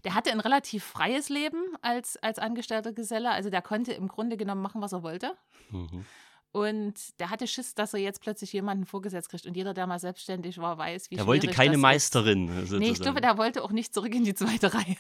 der 0.04 0.16
hatte 0.16 0.32
ein 0.32 0.40
relativ 0.40 0.84
freies 0.84 1.30
Leben 1.30 1.62
als, 1.82 2.18
als 2.18 2.40
angestellter 2.40 2.94
Geselle. 2.94 3.30
Also 3.30 3.52
der 3.52 3.62
konnte 3.62 3.94
im 3.94 4.08
Grunde 4.08 4.38
genommen 4.38 4.62
machen, 4.62 4.82
was 4.82 4.92
er 4.92 5.04
wollte. 5.04 5.36
Mhm. 5.70 6.06
Und 6.52 7.20
der 7.20 7.30
hatte 7.30 7.46
Schiss, 7.46 7.76
dass 7.76 7.94
er 7.94 8.00
jetzt 8.00 8.22
plötzlich 8.22 8.52
jemanden 8.54 8.88
vorgesetzt 8.88 9.30
kriegt. 9.30 9.46
Und 9.46 9.56
jeder, 9.56 9.76
der 9.76 9.86
mal 9.86 10.00
selbstständig 10.00 10.58
war, 10.58 10.80
weiß, 10.80 11.12
wie 11.12 11.16
Der 11.16 11.28
wollte 11.28 11.48
keine 11.48 11.78
Meisterin. 11.78 12.48
Sozusagen. 12.48 12.80
Nee, 12.80 12.90
ich 12.90 13.00
glaube, 13.00 13.22
der 13.22 13.38
wollte 13.38 13.64
auch 13.64 13.72
nicht 13.72 13.94
zurück 13.94 14.16
in 14.16 14.24
die 14.24 14.34
zweite 14.34 14.74
Reihe. 14.74 14.96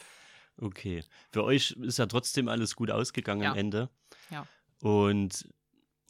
Okay. 0.61 1.03
Für 1.31 1.43
euch 1.43 1.71
ist 1.71 1.97
ja 1.97 2.05
trotzdem 2.05 2.49
alles 2.49 2.75
gut 2.75 2.91
ausgegangen 2.91 3.41
ja. 3.41 3.51
am 3.51 3.57
Ende. 3.57 3.89
Ja. 4.29 4.45
Und 4.81 5.47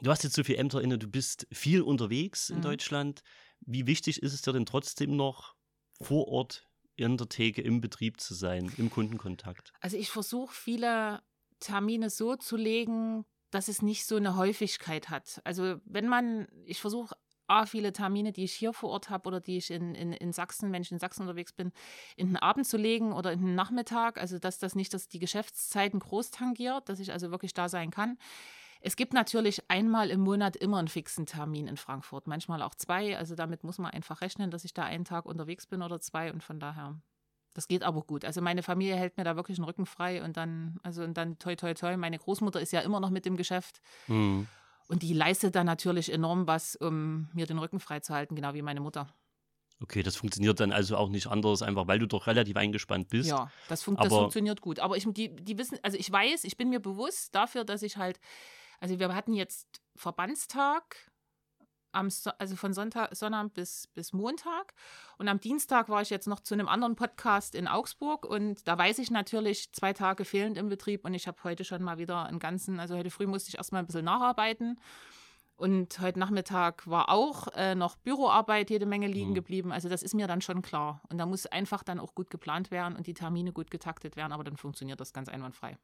du 0.01 0.11
hast 0.11 0.23
jetzt 0.23 0.35
so 0.35 0.43
viele 0.43 0.57
Ämter 0.57 0.81
inne, 0.81 0.97
du 0.97 1.07
bist 1.07 1.47
viel 1.51 1.81
unterwegs 1.81 2.49
in 2.49 2.57
mhm. 2.57 2.63
Deutschland. 2.63 3.21
Wie 3.61 3.87
wichtig 3.87 4.21
ist 4.23 4.33
es 4.33 4.41
dir 4.41 4.53
denn 4.53 4.65
trotzdem 4.65 5.15
noch 5.15 5.55
vor 6.01 6.27
Ort 6.27 6.67
in 6.95 7.17
der 7.17 7.29
Theke 7.29 7.61
im 7.61 7.81
Betrieb 7.81 8.19
zu 8.19 8.33
sein, 8.33 8.71
im 8.77 8.89
Kundenkontakt? 8.89 9.73
Also 9.79 9.97
ich 9.97 10.09
versuche 10.09 10.53
viele 10.53 11.21
Termine 11.59 12.09
so 12.09 12.35
zu 12.35 12.55
legen, 12.55 13.25
dass 13.51 13.67
es 13.67 13.81
nicht 13.81 14.05
so 14.05 14.15
eine 14.15 14.35
Häufigkeit 14.35 15.09
hat. 15.09 15.41
Also 15.43 15.77
wenn 15.85 16.07
man, 16.07 16.47
ich 16.65 16.79
versuche 16.79 17.15
A, 17.47 17.65
viele 17.65 17.91
Termine, 17.91 18.31
die 18.31 18.43
ich 18.43 18.53
hier 18.53 18.73
vor 18.73 18.91
Ort 18.91 19.09
habe 19.09 19.27
oder 19.27 19.41
die 19.41 19.57
ich 19.57 19.71
in, 19.71 19.95
in, 19.95 20.13
in 20.13 20.31
Sachsen, 20.31 20.71
wenn 20.71 20.83
ich 20.83 20.91
in 20.91 20.99
Sachsen 20.99 21.23
unterwegs 21.23 21.51
bin, 21.51 21.71
in 22.15 22.27
den 22.27 22.37
Abend 22.37 22.67
zu 22.67 22.77
legen 22.77 23.11
oder 23.11 23.31
in 23.31 23.41
den 23.41 23.55
Nachmittag. 23.55 24.19
Also, 24.19 24.37
dass 24.37 24.59
das 24.59 24.75
nicht 24.75 24.93
dass 24.93 25.07
die 25.07 25.17
Geschäftszeiten 25.17 25.99
groß 25.99 26.29
tangiert, 26.29 26.89
dass 26.89 26.99
ich 26.99 27.11
also 27.11 27.31
wirklich 27.31 27.55
da 27.55 27.67
sein 27.67 27.89
kann. 27.89 28.19
Es 28.81 28.95
gibt 28.95 29.13
natürlich 29.13 29.69
einmal 29.69 30.09
im 30.09 30.21
Monat 30.21 30.55
immer 30.55 30.77
einen 30.77 30.87
fixen 30.87 31.25
Termin 31.25 31.67
in 31.67 31.75
Frankfurt, 31.75 32.27
manchmal 32.27 32.61
auch 32.61 32.75
zwei. 32.75 33.17
Also 33.17 33.35
damit 33.35 33.63
muss 33.63 33.77
man 33.77 33.91
einfach 33.91 34.21
rechnen, 34.21 34.51
dass 34.51 34.63
ich 34.63 34.73
da 34.73 34.83
einen 34.83 35.03
Tag 35.03 35.25
unterwegs 35.25 35.67
bin 35.67 35.81
oder 35.81 35.99
zwei 35.99 36.31
und 36.31 36.43
von 36.43 36.59
daher. 36.59 36.95
Das 37.53 37.67
geht 37.67 37.83
aber 37.83 38.03
gut. 38.03 38.23
Also 38.23 38.41
meine 38.41 38.63
Familie 38.63 38.95
hält 38.95 39.17
mir 39.17 39.25
da 39.25 39.35
wirklich 39.35 39.57
den 39.57 39.65
Rücken 39.65 39.85
frei 39.85 40.23
und 40.23 40.37
dann, 40.37 40.79
also 40.81 41.03
und 41.03 41.15
dann 41.15 41.37
toi 41.39 41.55
toi 41.55 41.73
toi. 41.73 41.97
Meine 41.97 42.17
Großmutter 42.17 42.61
ist 42.61 42.71
ja 42.71 42.79
immer 42.79 43.01
noch 43.01 43.09
mit 43.09 43.25
im 43.25 43.35
Geschäft. 43.35 43.81
Mhm. 44.07 44.47
Und 44.87 45.03
die 45.03 45.13
leistet 45.13 45.55
dann 45.55 45.65
natürlich 45.65 46.11
enorm 46.11 46.47
was, 46.47 46.75
um 46.75 47.29
mir 47.33 47.45
den 47.45 47.59
Rücken 47.59 47.79
frei 47.79 47.99
zu 47.99 48.13
halten, 48.13 48.35
genau 48.35 48.53
wie 48.53 48.61
meine 48.61 48.79
Mutter. 48.79 49.13
Okay, 49.81 50.03
das 50.03 50.15
funktioniert 50.15 50.59
dann 50.59 50.71
also 50.71 50.97
auch 50.97 51.09
nicht 51.09 51.27
anders, 51.27 51.61
einfach 51.61 51.87
weil 51.87 51.99
du 51.99 52.07
doch 52.07 52.27
relativ 52.27 52.57
eingespannt 52.57 53.07
bist. 53.09 53.29
Ja, 53.29 53.49
das, 53.69 53.83
fun 53.83 53.95
das 53.95 54.09
funktioniert 54.09 54.61
gut. 54.61 54.79
Aber 54.79 54.97
ich, 54.97 55.05
die, 55.09 55.33
die 55.35 55.57
wissen, 55.57 55.77
also 55.83 55.97
ich 55.97 56.11
weiß, 56.11 56.43
ich 56.43 56.57
bin 56.57 56.69
mir 56.69 56.81
bewusst 56.81 57.33
dafür, 57.33 57.63
dass 57.63 57.81
ich 57.81 57.97
halt 57.97 58.19
also 58.79 58.99
wir 58.99 59.13
hatten 59.13 59.33
jetzt 59.33 59.81
Verbandstag, 59.95 60.95
am, 61.91 62.09
also 62.37 62.55
von 62.55 62.73
Sonntag, 62.73 63.15
Sonnabend 63.15 63.53
bis, 63.53 63.87
bis 63.87 64.13
Montag. 64.13 64.73
Und 65.17 65.27
am 65.27 65.39
Dienstag 65.39 65.89
war 65.89 66.01
ich 66.01 66.09
jetzt 66.09 66.27
noch 66.27 66.39
zu 66.39 66.53
einem 66.53 66.67
anderen 66.67 66.95
Podcast 66.95 67.55
in 67.55 67.67
Augsburg 67.67 68.25
und 68.25 68.67
da 68.67 68.77
weiß 68.77 68.99
ich 68.99 69.11
natürlich 69.11 69.71
zwei 69.73 69.93
Tage 69.93 70.25
fehlend 70.25 70.57
im 70.57 70.69
Betrieb 70.69 71.05
und 71.05 71.13
ich 71.13 71.27
habe 71.27 71.43
heute 71.43 71.63
schon 71.63 71.83
mal 71.83 71.97
wieder 71.97 72.25
einen 72.25 72.39
ganzen, 72.39 72.79
also 72.79 72.95
heute 72.95 73.09
früh 73.09 73.27
musste 73.27 73.49
ich 73.49 73.57
erstmal 73.57 73.81
ein 73.81 73.87
bisschen 73.87 74.05
nacharbeiten. 74.05 74.79
Und 75.55 75.99
heute 75.99 76.19
Nachmittag 76.19 76.87
war 76.87 77.09
auch 77.09 77.49
äh, 77.53 77.75
noch 77.75 77.97
Büroarbeit 77.97 78.69
jede 78.69 78.85
Menge 78.85 79.07
liegen 79.07 79.31
mhm. 79.31 79.35
geblieben. 79.35 79.71
Also 79.73 79.89
das 79.89 80.03
ist 80.03 80.13
mir 80.13 80.25
dann 80.25 80.39
schon 80.39 80.61
klar. 80.61 81.01
Und 81.09 81.17
da 81.17 81.25
muss 81.25 81.47
einfach 81.47 81.83
dann 81.83 81.99
auch 81.99 82.15
gut 82.15 82.29
geplant 82.29 82.71
werden 82.71 82.95
und 82.95 83.07
die 83.07 83.13
Termine 83.13 83.51
gut 83.51 83.69
getaktet 83.69 84.15
werden, 84.15 84.31
aber 84.31 84.45
dann 84.45 84.55
funktioniert 84.55 85.01
das 85.01 85.11
ganz 85.11 85.27
einwandfrei. 85.27 85.77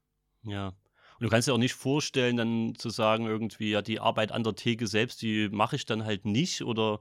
Ja, 0.43 0.71
und 1.19 1.23
du 1.23 1.29
kannst 1.29 1.47
dir 1.47 1.53
auch 1.53 1.57
nicht 1.59 1.75
vorstellen, 1.75 2.35
dann 2.35 2.75
zu 2.75 2.89
sagen, 2.89 3.25
irgendwie, 3.25 3.71
ja, 3.71 3.81
die 3.81 3.99
Arbeit 3.99 4.31
an 4.31 4.43
der 4.43 4.55
Theke 4.55 4.85
selbst, 4.85 5.21
die 5.21 5.49
mache 5.49 5.77
ich 5.77 5.85
dann 5.85 6.03
halt 6.03 6.25
nicht 6.25 6.61
oder. 6.61 6.99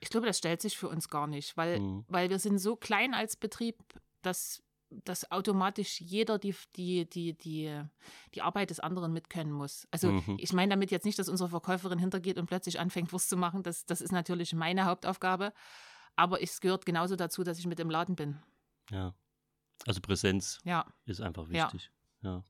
Ich 0.00 0.10
glaube, 0.10 0.26
das 0.26 0.38
stellt 0.38 0.60
sich 0.60 0.76
für 0.76 0.88
uns 0.88 1.08
gar 1.08 1.26
nicht, 1.26 1.56
weil, 1.56 1.80
mhm. 1.80 2.04
weil 2.08 2.28
wir 2.28 2.38
sind 2.38 2.58
so 2.58 2.76
klein 2.76 3.14
als 3.14 3.36
Betrieb, 3.36 3.76
dass, 4.20 4.62
dass 4.90 5.30
automatisch 5.30 6.00
jeder 6.00 6.38
die, 6.38 6.54
die, 6.76 7.08
die, 7.08 7.36
die, 7.36 7.82
die 8.34 8.42
Arbeit 8.42 8.68
des 8.68 8.80
anderen 8.80 9.12
mitkennen 9.12 9.52
muss. 9.52 9.88
Also 9.90 10.12
mhm. 10.12 10.36
ich 10.38 10.52
meine 10.52 10.70
damit 10.70 10.90
jetzt 10.90 11.06
nicht, 11.06 11.18
dass 11.18 11.30
unsere 11.30 11.48
Verkäuferin 11.48 11.98
hintergeht 11.98 12.38
und 12.38 12.46
plötzlich 12.46 12.78
anfängt, 12.78 13.12
Wurst 13.12 13.30
zu 13.30 13.36
machen. 13.38 13.62
Das, 13.62 13.86
das 13.86 14.02
ist 14.02 14.12
natürlich 14.12 14.52
meine 14.52 14.84
Hauptaufgabe. 14.84 15.52
Aber 16.16 16.42
es 16.42 16.60
gehört 16.60 16.84
genauso 16.84 17.16
dazu, 17.16 17.44
dass 17.44 17.58
ich 17.58 17.66
mit 17.66 17.80
im 17.80 17.90
Laden 17.90 18.14
bin. 18.14 18.42
Ja. 18.90 19.14
Also 19.86 20.00
Präsenz 20.00 20.58
ja. 20.64 20.84
ist 21.06 21.20
einfach 21.20 21.48
wichtig. 21.48 21.90
ja. 22.20 22.34
ja. 22.34 22.44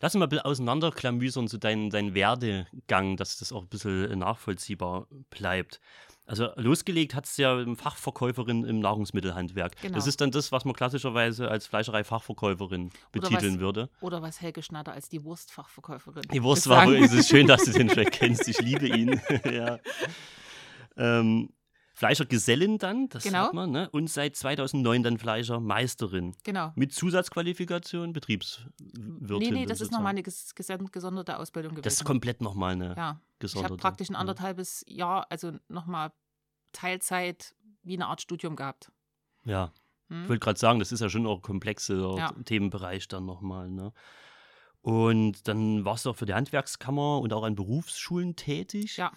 Lass 0.00 0.14
uns 0.14 0.20
mal 0.20 0.26
ein 0.26 0.30
bisschen 0.30 0.44
auseinanderklamüsern, 0.44 1.48
so 1.48 1.58
deinen 1.58 1.90
dein 1.90 2.14
Werdegang, 2.14 3.16
dass 3.16 3.38
das 3.38 3.52
auch 3.52 3.62
ein 3.62 3.68
bisschen 3.68 4.18
nachvollziehbar 4.18 5.06
bleibt. 5.30 5.80
Also 6.26 6.48
losgelegt 6.56 7.14
hat 7.14 7.24
es 7.26 7.36
ja 7.36 7.64
Fachverkäuferin 7.76 8.64
im 8.64 8.80
Nahrungsmittelhandwerk. 8.80 9.80
Genau. 9.80 9.94
Das 9.94 10.08
ist 10.08 10.20
dann 10.20 10.32
das, 10.32 10.50
was 10.50 10.64
man 10.64 10.74
klassischerweise 10.74 11.48
als 11.48 11.68
Fleischerei-Fachverkäuferin 11.68 12.90
betiteln 13.12 13.54
was, 13.54 13.60
würde. 13.60 13.90
Oder 14.00 14.22
was 14.22 14.40
Helge 14.40 14.62
Schnatter 14.62 14.92
als 14.92 15.08
die 15.08 15.22
Wurstfachverkäuferin. 15.22 16.22
Die 16.32 16.42
Wurst 16.42 16.68
war, 16.68 16.88
es 16.88 17.12
ist 17.12 17.28
schön, 17.28 17.46
dass 17.46 17.64
du 17.64 17.70
den 17.70 17.88
Track 17.88 18.10
kennst. 18.10 18.48
Ich 18.48 18.60
liebe 18.60 18.88
ihn. 18.88 19.20
ja. 19.44 19.78
Ähm, 20.96 21.50
Fleischergesellin 21.96 22.76
dann, 22.76 23.08
das 23.08 23.22
genau. 23.22 23.44
sagt 23.44 23.54
man, 23.54 23.70
ne? 23.70 23.88
und 23.88 24.10
seit 24.10 24.36
2009 24.36 25.02
dann 25.02 25.18
Fleischermeisterin. 25.18 26.36
Genau. 26.44 26.70
Mit 26.74 26.92
Zusatzqualifikation 26.92 28.12
Betriebswirtin. 28.12 29.38
Nee, 29.38 29.50
nee, 29.50 29.64
das 29.66 29.80
ist 29.80 29.92
nochmal 29.92 30.10
eine 30.10 30.22
ges 30.22 30.54
gesonderte 30.54 31.38
Ausbildung 31.38 31.70
gewesen. 31.70 31.84
Das 31.84 31.94
ist 31.94 32.04
komplett 32.04 32.42
nochmal 32.42 32.72
eine 32.72 32.94
ja. 32.94 33.20
gesonderte. 33.38 33.48
Ich 33.48 33.70
habe 33.70 33.76
praktisch 33.80 34.10
ein 34.10 34.14
anderthalbes 34.14 34.84
Jahr, 34.86 35.26
also 35.30 35.52
nochmal 35.68 36.12
Teilzeit 36.72 37.54
wie 37.82 37.94
eine 37.94 38.08
Art 38.08 38.20
Studium 38.20 38.56
gehabt. 38.56 38.92
Ja. 39.46 39.72
Hm? 40.08 40.24
Ich 40.24 40.28
wollte 40.28 40.40
gerade 40.40 40.58
sagen, 40.58 40.78
das 40.80 40.92
ist 40.92 41.00
ja 41.00 41.08
schon 41.08 41.26
auch 41.26 41.36
ein 41.36 41.42
komplexer 41.42 42.14
ja. 42.18 42.32
Themenbereich 42.44 43.08
dann 43.08 43.24
nochmal. 43.24 43.70
Ne? 43.70 43.94
Und 44.82 45.48
dann 45.48 45.86
warst 45.86 46.04
du 46.04 46.10
auch 46.10 46.16
für 46.16 46.26
die 46.26 46.34
Handwerkskammer 46.34 47.20
und 47.20 47.32
auch 47.32 47.42
an 47.42 47.54
Berufsschulen 47.54 48.36
tätig. 48.36 48.98
Ja. 48.98 49.12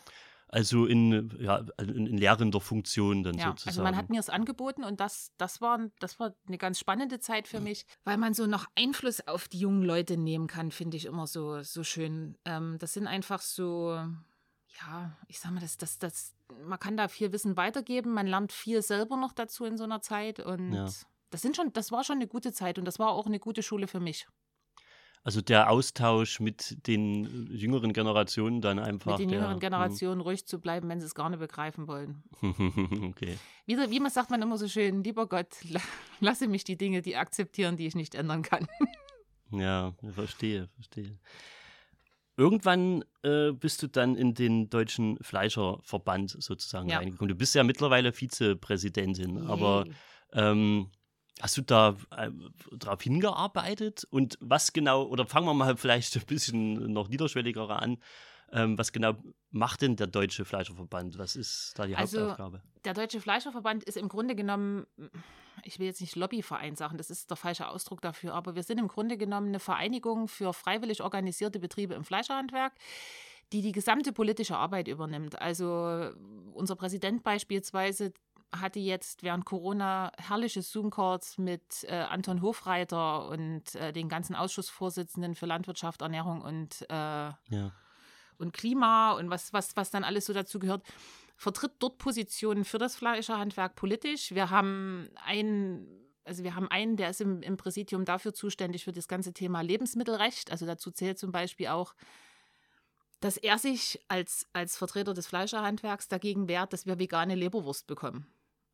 Also 0.51 0.87
in, 0.87 1.31
ja, 1.39 1.63
in, 1.77 2.07
in 2.07 2.17
lehrender 2.17 2.59
Funktion 2.59 3.21
dann 3.21 3.37
ja, 3.37 3.49
sozusagen. 3.49 3.69
Also 3.69 3.83
man 3.83 3.95
hat 3.95 4.09
mir 4.09 4.19
es 4.19 4.29
angeboten 4.29 4.83
und 4.83 4.99
das, 4.99 5.31
das, 5.37 5.61
war, 5.61 5.79
das 5.99 6.19
war 6.19 6.33
eine 6.47 6.57
ganz 6.57 6.79
spannende 6.79 7.19
Zeit 7.19 7.47
für 7.47 7.59
mich, 7.59 7.85
weil 8.03 8.17
man 8.17 8.33
so 8.33 8.47
noch 8.47 8.65
Einfluss 8.75 9.21
auf 9.27 9.47
die 9.47 9.59
jungen 9.59 9.83
Leute 9.83 10.17
nehmen 10.17 10.47
kann, 10.47 10.71
finde 10.71 10.97
ich 10.97 11.05
immer 11.05 11.27
so, 11.27 11.61
so 11.61 11.83
schön. 11.83 12.35
Ähm, 12.45 12.77
das 12.79 12.93
sind 12.93 13.05
einfach 13.05 13.41
so, 13.41 13.91
ja, 13.93 15.15
ich 15.27 15.39
sag 15.39 15.51
mal, 15.51 15.59
das, 15.59 15.77
das, 15.77 15.99
das, 15.99 16.33
man 16.65 16.79
kann 16.79 16.97
da 16.97 17.09
viel 17.09 17.31
Wissen 17.31 17.55
weitergeben, 17.55 18.11
man 18.11 18.25
lernt 18.25 18.51
viel 18.51 18.81
selber 18.81 19.17
noch 19.17 19.33
dazu 19.33 19.65
in 19.65 19.77
so 19.77 19.83
einer 19.83 20.01
Zeit 20.01 20.39
und 20.39 20.73
ja. 20.73 20.85
das 21.29 21.41
sind 21.43 21.55
schon, 21.55 21.71
das 21.73 21.91
war 21.91 22.03
schon 22.03 22.15
eine 22.15 22.27
gute 22.27 22.53
Zeit 22.53 22.79
und 22.79 22.85
das 22.85 22.97
war 22.97 23.09
auch 23.09 23.27
eine 23.27 23.39
gute 23.39 23.61
Schule 23.61 23.87
für 23.87 23.99
mich. 23.99 24.27
Also 25.23 25.41
der 25.41 25.69
Austausch 25.69 26.39
mit 26.39 26.87
den 26.87 27.47
jüngeren 27.51 27.91
Generationen 27.91 28.61
dann 28.61 28.79
einfach. 28.79 29.11
Mit 29.11 29.19
den 29.19 29.29
der, 29.29 29.37
jüngeren 29.39 29.55
hm. 29.55 29.59
Generationen 29.59 30.21
ruhig 30.21 30.45
zu 30.45 30.59
bleiben, 30.59 30.87
wenn 30.87 31.01
sie 31.01 31.05
es 31.05 31.13
gar 31.13 31.29
nicht 31.29 31.39
begreifen 31.39 31.87
wollen. 31.87 32.23
okay. 32.41 33.37
Wie, 33.65 33.77
wie 33.77 33.99
man 33.99 34.11
sagt 34.11 34.29
man 34.29 34.41
immer 34.41 34.57
so 34.57 34.67
schön, 34.67 35.03
lieber 35.03 35.27
Gott, 35.27 35.49
lasse 36.19 36.47
mich 36.47 36.63
die 36.63 36.77
Dinge, 36.77 37.01
die 37.01 37.17
akzeptieren, 37.17 37.75
die 37.75 37.85
ich 37.85 37.95
nicht 37.95 38.15
ändern 38.15 38.43
kann. 38.43 38.67
ja, 39.51 39.93
verstehe, 40.13 40.69
verstehe. 40.75 41.17
Irgendwann 42.37 43.03
äh, 43.21 43.51
bist 43.51 43.83
du 43.83 43.87
dann 43.87 44.15
in 44.15 44.33
den 44.33 44.69
Deutschen 44.69 45.17
Fleischerverband 45.21 46.41
sozusagen 46.41 46.87
ja. 46.87 46.97
reingekommen. 46.99 47.27
Du 47.27 47.35
bist 47.35 47.53
ja 47.53 47.65
mittlerweile 47.65 48.13
Vizepräsidentin, 48.13 49.37
aber 49.45 49.85
ähm, 50.31 50.89
Hast 51.41 51.57
du 51.57 51.61
da 51.61 51.95
äh, 52.15 52.29
darauf 52.71 53.01
hingearbeitet? 53.01 54.05
Und 54.09 54.37
was 54.41 54.73
genau, 54.73 55.03
oder 55.03 55.25
fangen 55.25 55.47
wir 55.47 55.53
mal 55.53 55.77
vielleicht 55.77 56.15
ein 56.17 56.25
bisschen 56.25 56.91
noch 56.91 57.07
niederschwelliger 57.07 57.69
an, 57.69 57.97
ähm, 58.51 58.77
was 58.77 58.91
genau 58.91 59.13
macht 59.51 59.81
denn 59.81 59.95
der 59.95 60.07
Deutsche 60.07 60.45
Fleischerverband? 60.45 61.17
Was 61.17 61.35
ist 61.35 61.73
da 61.77 61.85
die 61.85 61.95
also, 61.95 62.21
Hauptaufgabe? 62.21 62.61
Der 62.83 62.93
Deutsche 62.93 63.21
Fleischerverband 63.21 63.83
ist 63.83 63.97
im 63.97 64.09
Grunde 64.09 64.35
genommen, 64.35 64.85
ich 65.63 65.79
will 65.79 65.85
jetzt 65.85 66.01
nicht 66.01 66.15
Lobbyverein 66.15 66.75
sagen, 66.75 66.97
das 66.97 67.09
ist 67.09 67.29
der 67.29 67.37
falsche 67.37 67.67
Ausdruck 67.67 68.01
dafür, 68.01 68.33
aber 68.33 68.55
wir 68.55 68.63
sind 68.63 68.79
im 68.79 68.87
Grunde 68.87 69.17
genommen 69.17 69.49
eine 69.49 69.59
Vereinigung 69.59 70.27
für 70.27 70.53
freiwillig 70.53 71.03
organisierte 71.03 71.59
Betriebe 71.59 71.93
im 71.93 72.03
Fleischerhandwerk 72.03 72.73
die 73.51 73.61
die 73.61 73.71
gesamte 73.71 74.13
politische 74.13 74.55
Arbeit 74.55 74.87
übernimmt. 74.87 75.41
Also 75.41 76.11
unser 76.53 76.75
Präsident 76.75 77.23
beispielsweise, 77.23 78.13
hatte 78.51 78.79
jetzt 78.79 79.23
während 79.23 79.45
Corona 79.45 80.11
herrliche 80.17 80.61
Zoom-Calls 80.61 81.37
mit 81.37 81.83
äh, 81.83 81.93
Anton 81.93 82.41
Hofreiter 82.41 83.27
und 83.29 83.75
äh, 83.75 83.93
den 83.93 84.09
ganzen 84.09 84.35
Ausschussvorsitzenden 84.35 85.35
für 85.35 85.45
Landwirtschaft, 85.45 86.01
Ernährung 86.01 86.41
und, 86.41 86.85
äh, 86.89 86.93
ja. 86.93 87.71
und 88.37 88.53
Klima 88.53 89.13
und 89.13 89.29
was, 89.29 89.53
was, 89.53 89.75
was 89.75 89.91
dann 89.91 90.03
alles 90.03 90.25
so 90.25 90.33
dazu 90.33 90.59
gehört. 90.59 90.83
Vertritt 91.35 91.73
dort 91.79 91.99
Positionen 91.99 92.65
für 92.65 92.79
das 92.79 92.95
Fleischerhandwerk 92.95 93.75
politisch. 93.75 94.31
Wir 94.31 94.49
haben 94.49 95.09
einen 95.25 96.05
also 96.25 96.43
wir 96.43 96.53
haben 96.53 96.69
einen, 96.69 96.95
der 96.95 97.09
ist 97.09 97.21
im, 97.21 97.41
im 97.41 97.57
Präsidium 97.57 98.05
dafür 98.05 98.35
zuständig 98.35 98.83
für 98.83 98.91
das 98.91 99.07
ganze 99.07 99.33
Thema 99.33 99.61
Lebensmittelrecht. 99.61 100.51
Also 100.51 100.67
dazu 100.67 100.91
zählt 100.91 101.17
zum 101.17 101.31
Beispiel 101.31 101.69
auch 101.69 101.95
dass 103.19 103.37
er 103.37 103.57
sich 103.57 103.99
als, 104.07 104.47
als 104.53 104.77
Vertreter 104.77 105.13
des 105.13 105.27
Fleischerhandwerks 105.27 106.07
dagegen 106.07 106.47
wehrt, 106.47 106.73
dass 106.73 106.85
wir 106.85 106.99
vegane 106.99 107.35
Leberwurst 107.35 107.87
bekommen. 107.87 108.27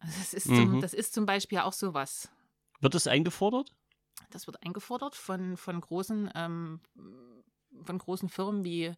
Das 0.05 0.33
ist, 0.33 0.47
zum, 0.47 0.75
mhm. 0.75 0.81
das 0.81 0.93
ist 0.93 1.13
zum 1.13 1.25
Beispiel 1.25 1.59
auch 1.59 1.73
sowas. 1.73 2.29
Wird 2.81 2.93
das 2.93 3.07
eingefordert? 3.07 3.71
Das 4.31 4.47
wird 4.47 4.63
eingefordert 4.63 5.15
von, 5.15 5.57
von, 5.57 5.79
großen, 5.81 6.31
ähm, 6.35 6.79
von 7.83 7.97
großen 7.97 8.29
Firmen 8.29 8.63
wie 8.63 8.93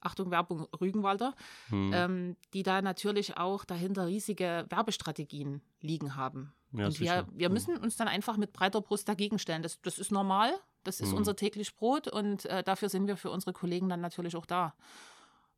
Achtung, 0.00 0.30
Werbung 0.30 0.66
Rügenwalder, 0.80 1.34
mhm. 1.68 1.92
ähm, 1.94 2.36
die 2.54 2.62
da 2.62 2.80
natürlich 2.82 3.36
auch 3.36 3.64
dahinter 3.64 4.06
riesige 4.06 4.66
Werbestrategien 4.68 5.60
liegen 5.80 6.16
haben. 6.16 6.52
Ja, 6.72 6.86
und 6.86 7.00
wir, 7.00 7.26
wir 7.32 7.48
mhm. 7.48 7.52
müssen 7.52 7.76
uns 7.76 7.96
dann 7.96 8.08
einfach 8.08 8.36
mit 8.36 8.52
breiter 8.52 8.80
Brust 8.80 9.08
dagegen 9.08 9.38
stellen. 9.38 9.62
Das, 9.62 9.80
das 9.82 9.98
ist 9.98 10.12
normal, 10.12 10.52
das 10.84 11.00
ist 11.00 11.10
mhm. 11.10 11.18
unser 11.18 11.36
täglich 11.36 11.74
Brot 11.74 12.08
und 12.08 12.46
äh, 12.46 12.62
dafür 12.62 12.88
sind 12.88 13.06
wir 13.06 13.16
für 13.16 13.30
unsere 13.30 13.52
Kollegen 13.52 13.88
dann 13.88 14.00
natürlich 14.00 14.36
auch 14.36 14.46
da. 14.46 14.74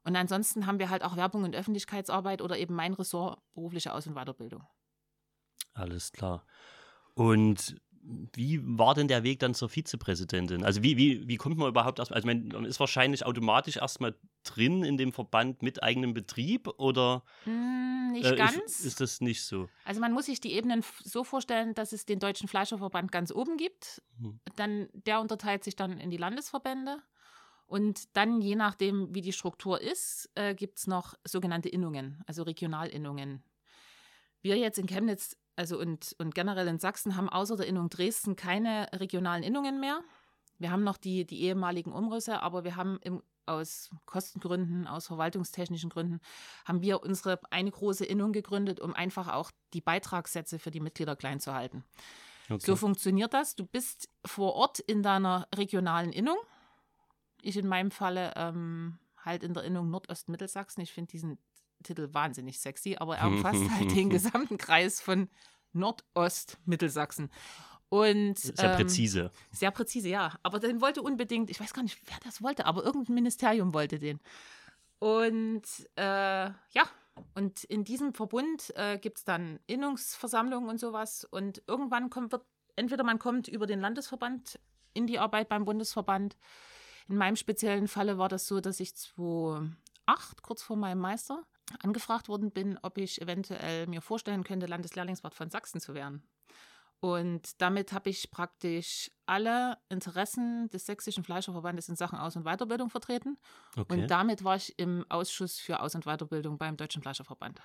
Und 0.05 0.17
ansonsten 0.17 0.67
haben 0.67 0.79
wir 0.79 0.91
halt 0.91 1.05
auch 1.05 1.17
Werbung 1.17 1.45
und 1.45 1.55
Öffentlichkeitsarbeit 1.55 2.43
oder 2.43 2.59
eben 2.59 2.75
mein 2.75 2.93
Ressort 2.93 3.41
berufliche 3.55 3.93
Aus- 3.93 4.07
und 4.07 4.15
Weiterbildung. 4.15 4.67
Alles 5.75 6.13
klar. 6.13 6.45
Und 7.15 7.77
wie 8.35 8.61
war 8.63 8.95
denn 8.95 9.07
der 9.07 9.23
Weg 9.23 9.39
dann 9.39 9.55
zur 9.55 9.69
Vizepräsidentin? 9.69 10.65
Also 10.65 10.83
wie, 10.83 10.97
wie, 10.97 11.29
wie 11.29 11.37
kommt 11.37 11.57
man 11.57 11.69
überhaupt 11.69 12.01
erstmal, 12.01 12.17
also 12.17 12.27
man 12.27 12.65
ist 12.65 12.81
wahrscheinlich 12.81 13.25
automatisch 13.25 13.77
erstmal 13.77 14.17
drin 14.43 14.83
in 14.83 14.97
dem 14.97 15.13
Verband 15.13 15.63
mit 15.63 15.83
eigenem 15.83 16.13
Betrieb 16.13 16.69
oder 16.79 17.23
mm, 17.45 18.13
nicht 18.13 18.27
äh, 18.27 18.35
ganz? 18.35 18.57
Ist, 18.57 18.85
ist, 18.85 19.01
das 19.01 19.21
nicht 19.21 19.45
so? 19.45 19.69
Also 19.85 20.01
man 20.01 20.13
muss 20.13 20.27
sich 20.27 20.41
die 20.41 20.53
Ebenen 20.53 20.83
so 21.05 21.23
vorstellen, 21.23 21.75
dass 21.75 21.93
es 21.93 22.05
den 22.05 22.19
Deutschen 22.19 22.49
Fleischerverband 22.49 23.13
ganz 23.13 23.31
oben 23.31 23.57
gibt. 23.57 24.03
Hm. 24.19 24.41
Dann, 24.57 24.89
der 24.93 25.21
unterteilt 25.21 25.63
sich 25.63 25.77
dann 25.77 25.99
in 25.99 26.11
die 26.11 26.17
Landesverbände. 26.17 26.99
Und 27.67 28.17
dann, 28.17 28.41
je 28.41 28.57
nachdem, 28.57 29.15
wie 29.15 29.23
die 29.23 29.33
Struktur 29.33 29.81
ist, 29.81 30.31
äh, 30.35 30.55
gibt 30.55 30.79
es 30.79 30.87
noch 30.87 31.15
sogenannte 31.25 31.69
Innungen, 31.69 32.23
also 32.27 32.43
Regionalinnungen. 32.43 33.43
Wir 34.43 34.57
jetzt 34.57 34.79
in 34.79 34.87
Chemnitz 34.87 35.37
also 35.57 35.79
und, 35.79 36.15
und 36.19 36.35
generell 36.35 36.67
in 36.69 36.79
Sachsen 36.79 37.17
haben 37.17 37.29
außer 37.29 37.57
der 37.57 37.67
Innung 37.67 37.89
Dresden 37.91 38.37
keine 38.37 38.89
regionalen 38.95 39.43
Innungen 39.43 39.81
mehr. 39.81 40.01
Wir 40.59 40.71
haben 40.71 40.85
noch 40.85 40.97
die, 40.97 41.27
die 41.27 41.43
ehemaligen 41.43 41.93
Umrisse, 41.93 42.41
aber 42.41 42.65
wir 42.65 42.77
haben 42.77 42.99
im, 43.03 43.23
aus 43.47 43.91
Kostengründen, 44.07 44.87
aus 44.87 45.07
verwaltungstechnischen 45.09 45.91
Gründen, 45.91 46.21
haben 46.65 46.83
wir 46.83 47.03
unsere 47.03 47.41
eine 47.51 47.71
große 47.71 48.05
Innung 48.05 48.33
gegründet, 48.33 48.81
um 48.81 48.95
einfach 48.95 49.29
auch 49.29 49.51
die 49.73 49.81
Beitragssätze 49.81 50.59
für 50.59 50.71
die 50.71 50.81
Mitglieder 50.81 51.17
klein 51.17 51.41
zu 51.41 51.53
halten. 51.53 51.85
Okay. 52.49 52.65
So 52.65 52.77
funktioniert 52.77 53.35
das. 53.35 53.57
Du 53.57 53.67
bist 53.67 54.09
vor 54.25 54.55
Ort 54.55 54.79
in 54.79 55.03
deiner 55.03 55.49
regionalen 55.55 56.13
Innung. 56.13 56.37
Ich 57.43 57.57
in 57.57 57.67
meinem 57.67 57.91
Falle 57.91 58.33
ähm, 58.37 58.99
halt 59.19 59.43
in 59.43 59.55
der 59.55 59.65
Innung 59.65 59.91
Nordost-Mittelsachsen. 59.91 60.83
Ich 60.83 60.93
finde 60.93 61.11
diesen 61.11 61.39
Titel 61.83 62.09
wahnsinnig 62.13 62.61
sexy, 62.61 62.97
aber 62.99 63.19
er 63.19 63.27
umfasst 63.27 63.71
halt 63.71 63.95
den 63.95 64.11
gesamten 64.11 64.59
Kreis 64.59 65.01
von 65.01 65.29
Nordost-Mittelsachsen. 65.73 67.31
Und, 67.89 68.39
sehr 68.39 68.71
ähm, 68.71 68.77
präzise. 68.77 69.31
Sehr 69.51 69.71
präzise, 69.71 70.09
ja. 70.09 70.39
Aber 70.43 70.61
den 70.61 70.81
wollte 70.81 71.03
unbedingt, 71.03 71.51
ich 71.51 71.61
weiß 71.61 71.75
gar 71.75 71.83
nicht, 71.83 71.99
wer 72.07 72.17
das 72.25 72.43
wollte, 72.43 72.65
aber 72.65 72.85
irgendein 72.85 73.15
Ministerium 73.17 73.75
wollte 73.75 73.99
den. 73.99 74.19
Und 74.99 75.65
äh, 75.97 76.47
ja, 76.47 76.89
und 77.35 77.65
in 77.65 77.85
diesem 77.85 78.15
Verbund 78.15 78.73
äh, 78.77 78.99
gibt 78.99 79.19
es 79.19 79.25
dann 79.25 79.61
Innungsversammlungen 79.67 80.71
und 80.71 80.81
sowas. 80.81 81.25
Und 81.25 81.63
irgendwann 81.67 82.09
kommt, 82.09 82.33
wird, 82.33 82.47
entweder 82.77 83.05
man 83.05 83.19
kommt 83.19 83.49
über 83.49 83.67
den 83.67 83.81
Landesverband 83.81 84.59
in 84.95 85.07
die 85.07 85.19
Arbeit 85.19 85.49
beim 85.49 85.65
Bundesverband. 85.65 86.37
In 87.09 87.17
meinem 87.17 87.37
speziellen 87.37 87.89
Falle 87.89 88.19
war 88.19 88.29
das 88.29 88.47
so, 88.47 88.61
dass 88.61 88.81
ich 88.81 88.95
2008, 88.95 90.43
kurz 90.43 90.63
vor 90.63 90.77
meinem 90.77 91.01
Meister, 91.01 91.43
angefragt 91.83 92.29
worden 92.29 92.51
bin, 92.51 92.79
ob 92.83 92.99
ich 92.99 93.21
eventuell 93.21 93.87
mir 93.87 94.03
vorstellen 94.03 94.45
könnte, 94.45 94.67
Landeslehrlingswart 94.67 95.35
von 95.35 95.51
Sachsen 95.51 95.81
zu 95.81 95.95
werden. 95.95 96.23
Und 97.01 97.61
damit 97.61 97.93
habe 97.93 98.11
ich 98.11 98.31
praktisch 98.31 99.11
alle 99.27 99.77
Interessen 99.89 100.71
des 100.71 100.87
Sächsischen 100.87 101.25
Fleischerverbandes 101.25 101.89
in 101.89 101.97
Sachen 101.97 102.17
Aus- 102.17 102.37
und 102.37 102.45
Weiterbildung 102.45 102.91
vertreten. 102.91 103.39
Okay. 103.77 104.03
Und 104.03 104.09
damit 104.09 104.45
war 104.45 104.55
ich 104.55 104.79
im 104.79 105.05
Ausschuss 105.09 105.59
für 105.59 105.81
Aus- 105.81 105.97
und 105.97 106.05
Weiterbildung 106.05 106.59
beim 106.59 106.77
Deutschen 106.77 107.03
Fleischerverband. 107.03 107.61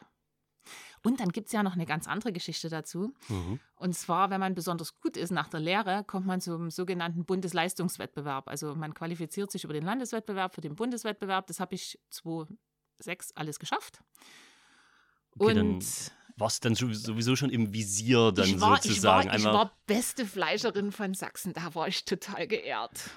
Und 1.04 1.20
dann 1.20 1.30
gibt 1.30 1.48
es 1.48 1.54
ja 1.54 1.64
noch 1.64 1.74
eine 1.74 1.86
ganz 1.86 2.08
andere 2.08 2.32
Geschichte 2.32 2.70
dazu. 2.70 3.14
Mhm. 3.30 3.60
Und 3.76 3.94
zwar, 3.94 4.30
wenn 4.30 4.40
man 4.40 4.56
besonders 4.56 5.00
gut 5.00 5.18
ist 5.18 5.32
nach 5.32 5.48
der 5.48 5.60
Lehre, 5.60 6.04
kommt 6.06 6.26
man 6.26 6.42
zum 6.42 6.70
sogenannten 6.72 7.26
Bundesleistungswettbewerb. 7.26 8.48
Also 8.48 8.76
man 8.76 8.94
qualifiziert 8.94 9.52
sich 9.52 9.64
über 9.64 9.74
den 9.74 9.86
Landeswettbewerb 9.86 10.56
für 10.56 10.62
den 10.62 10.76
Bundeswettbewerb. 10.76 11.48
Das 11.48 11.60
habe 11.60 11.76
ich 11.76 12.00
2006 12.10 13.32
alles 13.36 13.60
geschafft. 13.60 14.02
Okay, 15.40 15.60
und 15.60 15.86
warst 16.38 16.66
dann 16.66 16.76
sowieso 16.76 17.36
schon 17.36 17.50
im 17.50 17.74
Visier 17.74 18.32
dann 18.32 18.62
war, 18.62 18.82
sozusagen. 18.82 19.28
Ich 19.28 19.44
war, 19.44 19.52
ich 19.52 19.58
war 19.58 19.72
beste 19.86 20.26
Fleischerin 20.26 20.92
von 20.92 21.14
Sachsen, 21.14 21.54
da 21.54 21.74
war 21.76 21.88
ich 21.88 22.06
total 22.06 22.48
geehrt. 22.48 23.10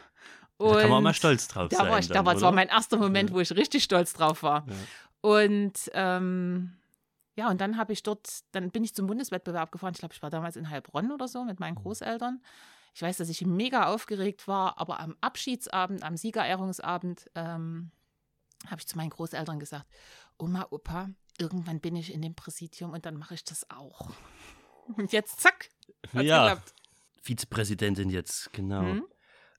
Und 0.57 0.74
da 0.74 0.81
kann 0.83 0.90
man 0.90 1.03
mal 1.03 1.14
stolz 1.14 1.48
drauf 1.48 1.68
da 1.70 1.79
sein. 1.79 1.88
War 1.88 1.98
ich, 1.98 2.09
dann, 2.09 2.16
da 2.16 2.27
war, 2.27 2.35
das 2.35 2.42
war 2.42 2.53
mein 2.53 2.68
erster 2.68 2.98
Moment, 2.98 3.31
ja. 3.31 3.37
wo 3.37 3.40
ich 3.40 3.51
richtig 3.53 3.85
stolz 3.85 4.12
drauf 4.12 4.42
war. 4.42 4.66
Ja. 4.68 4.74
Und 5.22 5.90
ähm, 5.94 6.72
ja, 7.37 7.49
und 7.49 7.61
dann 7.61 7.77
habe 7.77 7.93
ich 7.93 8.03
dort, 8.03 8.40
dann 8.53 8.71
bin 8.71 8.85
ich 8.85 8.95
zum 8.95 9.07
Bundeswettbewerb 9.07 9.73
gefahren. 9.73 9.93
Ich 9.95 10.01
glaube, 10.01 10.14
ich 10.14 10.23
war 10.23 10.31
damals 10.31 10.57
in 10.57 10.69
Heilbronn 10.69 11.12
oder 11.12 11.29
so 11.29 11.45
mit 11.45 11.61
meinen 11.61 11.75
mhm. 11.75 11.83
Großeltern. 11.83 12.43
Ich 12.95 13.03
weiß, 13.03 13.19
dass 13.19 13.29
ich 13.29 13.47
mega 13.47 13.87
aufgeregt 13.87 14.49
war, 14.49 14.79
aber 14.79 14.99
am 15.01 15.16
Abschiedsabend, 15.21 16.03
am 16.03 16.16
Siegerehrungsabend, 16.16 17.31
ähm, 17.37 17.93
habe 18.66 18.81
ich 18.81 18.87
zu 18.87 18.97
meinen 18.97 19.11
Großeltern 19.11 19.59
gesagt, 19.59 19.87
Oma, 20.38 20.66
Opa, 20.71 21.09
irgendwann 21.38 21.81
bin 21.81 21.97
ich 21.97 22.12
in 22.12 22.21
dem 22.21 22.35
Präsidium 22.35 22.93
und 22.93 23.07
dann 23.07 23.16
mache 23.16 23.35
ich 23.35 23.45
das 23.45 23.69
auch. 23.71 24.11
Und 24.97 25.12
jetzt, 25.12 25.40
zack, 25.40 25.69
hat's 26.12 26.25
ja, 26.25 26.49
geklappt. 26.49 26.75
Vizepräsidentin 27.23 28.11
jetzt, 28.11 28.53
genau. 28.53 28.83
Mhm. 28.83 29.05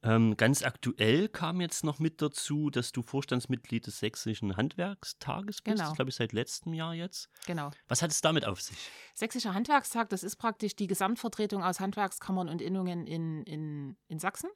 Ähm, 0.04 0.36
ganz 0.36 0.64
aktuell 0.64 1.30
kam 1.30 1.62
jetzt 1.62 1.84
noch 1.84 2.00
mit 2.00 2.22
dazu, 2.22 2.72
dass 2.72 2.92
du 2.92 3.04
Vorstandsmitglied 3.04 3.86
des 3.86 4.00
Sächsischen 4.00 4.58
Handwerkstages 4.58 5.62
bist. 5.62 5.78
Genau. 5.78 5.94
Glaube 5.94 6.10
ich 6.10 6.16
seit 6.16 6.34
letztem 6.34 6.74
Jahr 6.74 6.96
jetzt. 6.96 7.30
Genau. 7.46 7.70
Was 7.88 8.02
hat 8.02 8.12
es 8.12 8.22
damit 8.22 8.46
auf 8.46 8.62
sich? 8.62 8.78
Sächsischer 9.14 9.54
Handwerkstag, 9.54 10.10
das 10.10 10.24
ist 10.24 10.38
praktisch 10.38 10.76
die 10.76 10.88
Gesamtvertretung 10.88 11.64
aus 11.64 11.80
Handwerkskammern 11.80 12.50
und 12.50 12.62
Innungen 12.62 13.06
in, 13.06 13.44
in, 13.44 13.96
in 14.08 14.18
Sachsen. 14.18 14.50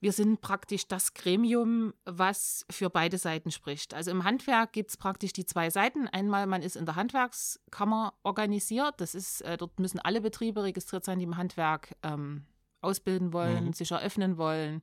Wir 0.00 0.12
sind 0.12 0.42
praktisch 0.42 0.86
das 0.86 1.14
Gremium, 1.14 1.94
was 2.04 2.66
für 2.70 2.90
beide 2.90 3.16
Seiten 3.16 3.50
spricht. 3.50 3.94
Also 3.94 4.10
im 4.10 4.24
Handwerk 4.24 4.72
gibt 4.72 4.90
es 4.90 4.96
praktisch 4.98 5.32
die 5.32 5.46
zwei 5.46 5.70
Seiten. 5.70 6.08
Einmal, 6.08 6.46
man 6.46 6.60
ist 6.60 6.76
in 6.76 6.84
der 6.84 6.96
Handwerkskammer 6.96 8.12
organisiert. 8.22 8.94
Das 8.98 9.14
ist, 9.14 9.40
äh, 9.42 9.56
dort 9.56 9.78
müssen 9.78 10.00
alle 10.00 10.20
Betriebe 10.20 10.64
registriert 10.64 11.04
sein, 11.04 11.20
die 11.20 11.24
im 11.24 11.38
Handwerk 11.38 11.96
ähm, 12.02 12.44
ausbilden 12.84 13.32
wollen, 13.32 13.66
mhm. 13.66 13.72
sich 13.72 13.90
eröffnen 13.90 14.36
wollen. 14.36 14.82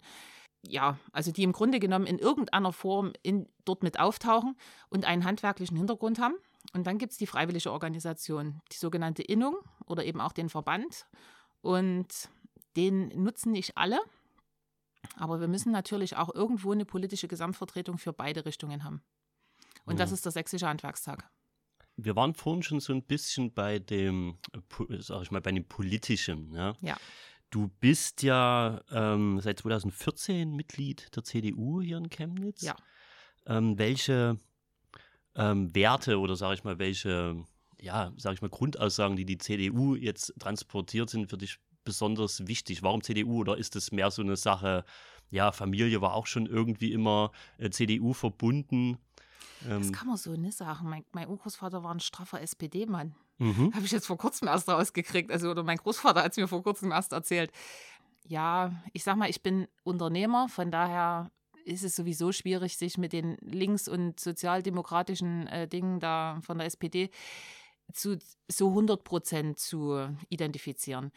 Ja, 0.64 1.00
also 1.12 1.32
die 1.32 1.44
im 1.44 1.54
Grunde 1.54 1.80
genommen 1.80 2.06
in 2.06 2.20
irgendeiner 2.20 2.72
Form 2.72 3.14
in, 3.24 3.48
dort 3.66 3.82
mit 3.84 4.00
auftauchen 4.00 4.56
und 4.90 5.06
einen 5.06 5.24
handwerklichen 5.24 5.78
Hintergrund 5.78 6.20
haben. 6.20 6.36
Und 6.74 6.86
dann 6.86 6.98
gibt 6.98 7.14
es 7.14 7.18
die 7.18 7.26
freiwillige 7.26 7.72
Organisation, 7.72 8.62
die 8.72 8.78
sogenannte 8.78 9.24
Innung 9.24 9.56
oder 9.86 10.06
eben 10.06 10.22
auch 10.22 10.34
den 10.34 10.50
Verband. 10.50 11.08
Und 11.62 12.30
den 12.76 13.08
nutzen 13.24 13.52
nicht 13.52 13.78
alle. 13.78 14.00
Aber 15.16 15.40
wir 15.40 15.48
müssen 15.48 15.72
natürlich 15.72 16.16
auch 16.16 16.34
irgendwo 16.34 16.72
eine 16.72 16.86
politische 16.86 17.28
Gesamtvertretung 17.28 17.98
für 17.98 18.14
beide 18.14 18.46
Richtungen 18.46 18.84
haben. 18.84 19.02
Und 19.86 19.98
ja. 19.98 20.06
das 20.06 20.12
ist 20.12 20.26
der 20.26 20.32
Sächsische 20.32 20.68
Handwerkstag. 20.68 21.30
Wir 21.98 22.16
waren 22.16 22.34
vorhin 22.34 22.64
schon 22.64 22.80
so 22.80 22.94
ein 22.94 23.04
bisschen 23.04 23.54
bei 23.54 23.80
dem, 23.80 24.38
sag 25.00 25.24
ich 25.24 25.32
mal, 25.32 25.42
bei 25.42 25.52
dem 25.52 25.68
Politischen. 25.68 26.54
Ja. 26.54 26.76
ja. 26.82 26.98
Du 27.52 27.70
bist 27.82 28.24
ja 28.24 28.82
ähm, 28.92 29.42
seit 29.42 29.60
2014 29.60 30.56
Mitglied 30.56 31.14
der 31.16 31.24
CDU 31.24 31.82
hier 31.82 31.98
in 31.98 32.10
Chemnitz. 32.10 32.62
Ja. 32.62 32.76
Ähm, 33.46 33.78
welche 33.78 34.40
ähm, 35.36 35.76
Werte 35.76 36.18
oder 36.20 36.38
sage 36.38 36.56
ich 36.56 36.64
mal, 36.64 36.80
welche, 36.80 37.44
ja, 37.78 38.14
sage 38.16 38.36
ich 38.36 38.42
mal, 38.42 38.50
Grundaussagen, 38.50 39.18
die 39.18 39.26
die 39.26 39.38
CDU 39.38 39.96
jetzt 39.96 40.34
transportiert, 40.40 41.10
sind 41.10 41.30
für 41.30 41.38
dich 41.38 41.58
besonders 41.84 42.48
wichtig? 42.48 42.84
Warum 42.84 43.04
CDU 43.04 43.42
oder 43.42 43.58
ist 43.58 43.76
es 43.76 43.92
mehr 43.92 44.12
so 44.12 44.22
eine 44.22 44.38
Sache, 44.38 44.86
ja, 45.30 45.52
Familie 45.52 46.00
war 46.00 46.14
auch 46.14 46.28
schon 46.28 46.46
irgendwie 46.46 46.94
immer 46.94 47.34
äh, 47.58 47.70
CDU 47.70 48.14
verbunden? 48.14 48.98
Ähm, 49.68 49.82
das 49.82 49.92
kann 49.92 50.08
man 50.08 50.16
so 50.16 50.32
nicht 50.38 50.58
sagen. 50.58 50.90
Mein, 50.90 51.04
mein 51.12 51.28
Urgroßvater 51.28 51.84
war 51.84 51.94
ein 51.94 52.00
straffer 52.00 52.42
SPD-Mann. 52.42 53.14
Mhm. 53.42 53.74
Habe 53.74 53.86
ich 53.86 53.92
jetzt 53.92 54.06
vor 54.06 54.18
kurzem 54.18 54.48
erst 54.48 54.70
rausgekriegt. 54.70 55.32
Also, 55.32 55.50
oder 55.50 55.64
mein 55.64 55.78
Großvater 55.78 56.24
hat 56.24 56.32
es 56.32 56.38
mir 56.38 56.48
vor 56.48 56.62
kurzem 56.62 56.92
erst 56.92 57.12
erzählt. 57.12 57.52
Ja, 58.28 58.72
ich 58.94 59.04
sag 59.04 59.18
mal, 59.18 59.32
ich 59.32 59.42
bin 59.42 59.68
Unternehmer, 59.84 60.48
von 60.48 60.70
daher 60.70 61.32
ist 61.66 61.84
es 61.84 61.96
sowieso 61.96 62.32
schwierig, 62.32 62.78
sich 62.78 63.00
mit 63.00 63.14
den 63.14 63.38
links- 63.42 63.88
und 63.88 64.20
sozialdemokratischen 64.20 65.48
äh, 65.48 65.68
Dingen 65.68 66.00
da 66.00 66.40
von 66.44 66.60
der 66.60 66.68
SPD 66.68 67.10
zu 67.92 68.20
so 68.48 68.70
100 68.70 69.04
Prozent 69.04 69.58
zu 69.58 70.08
identifizieren. 70.30 71.12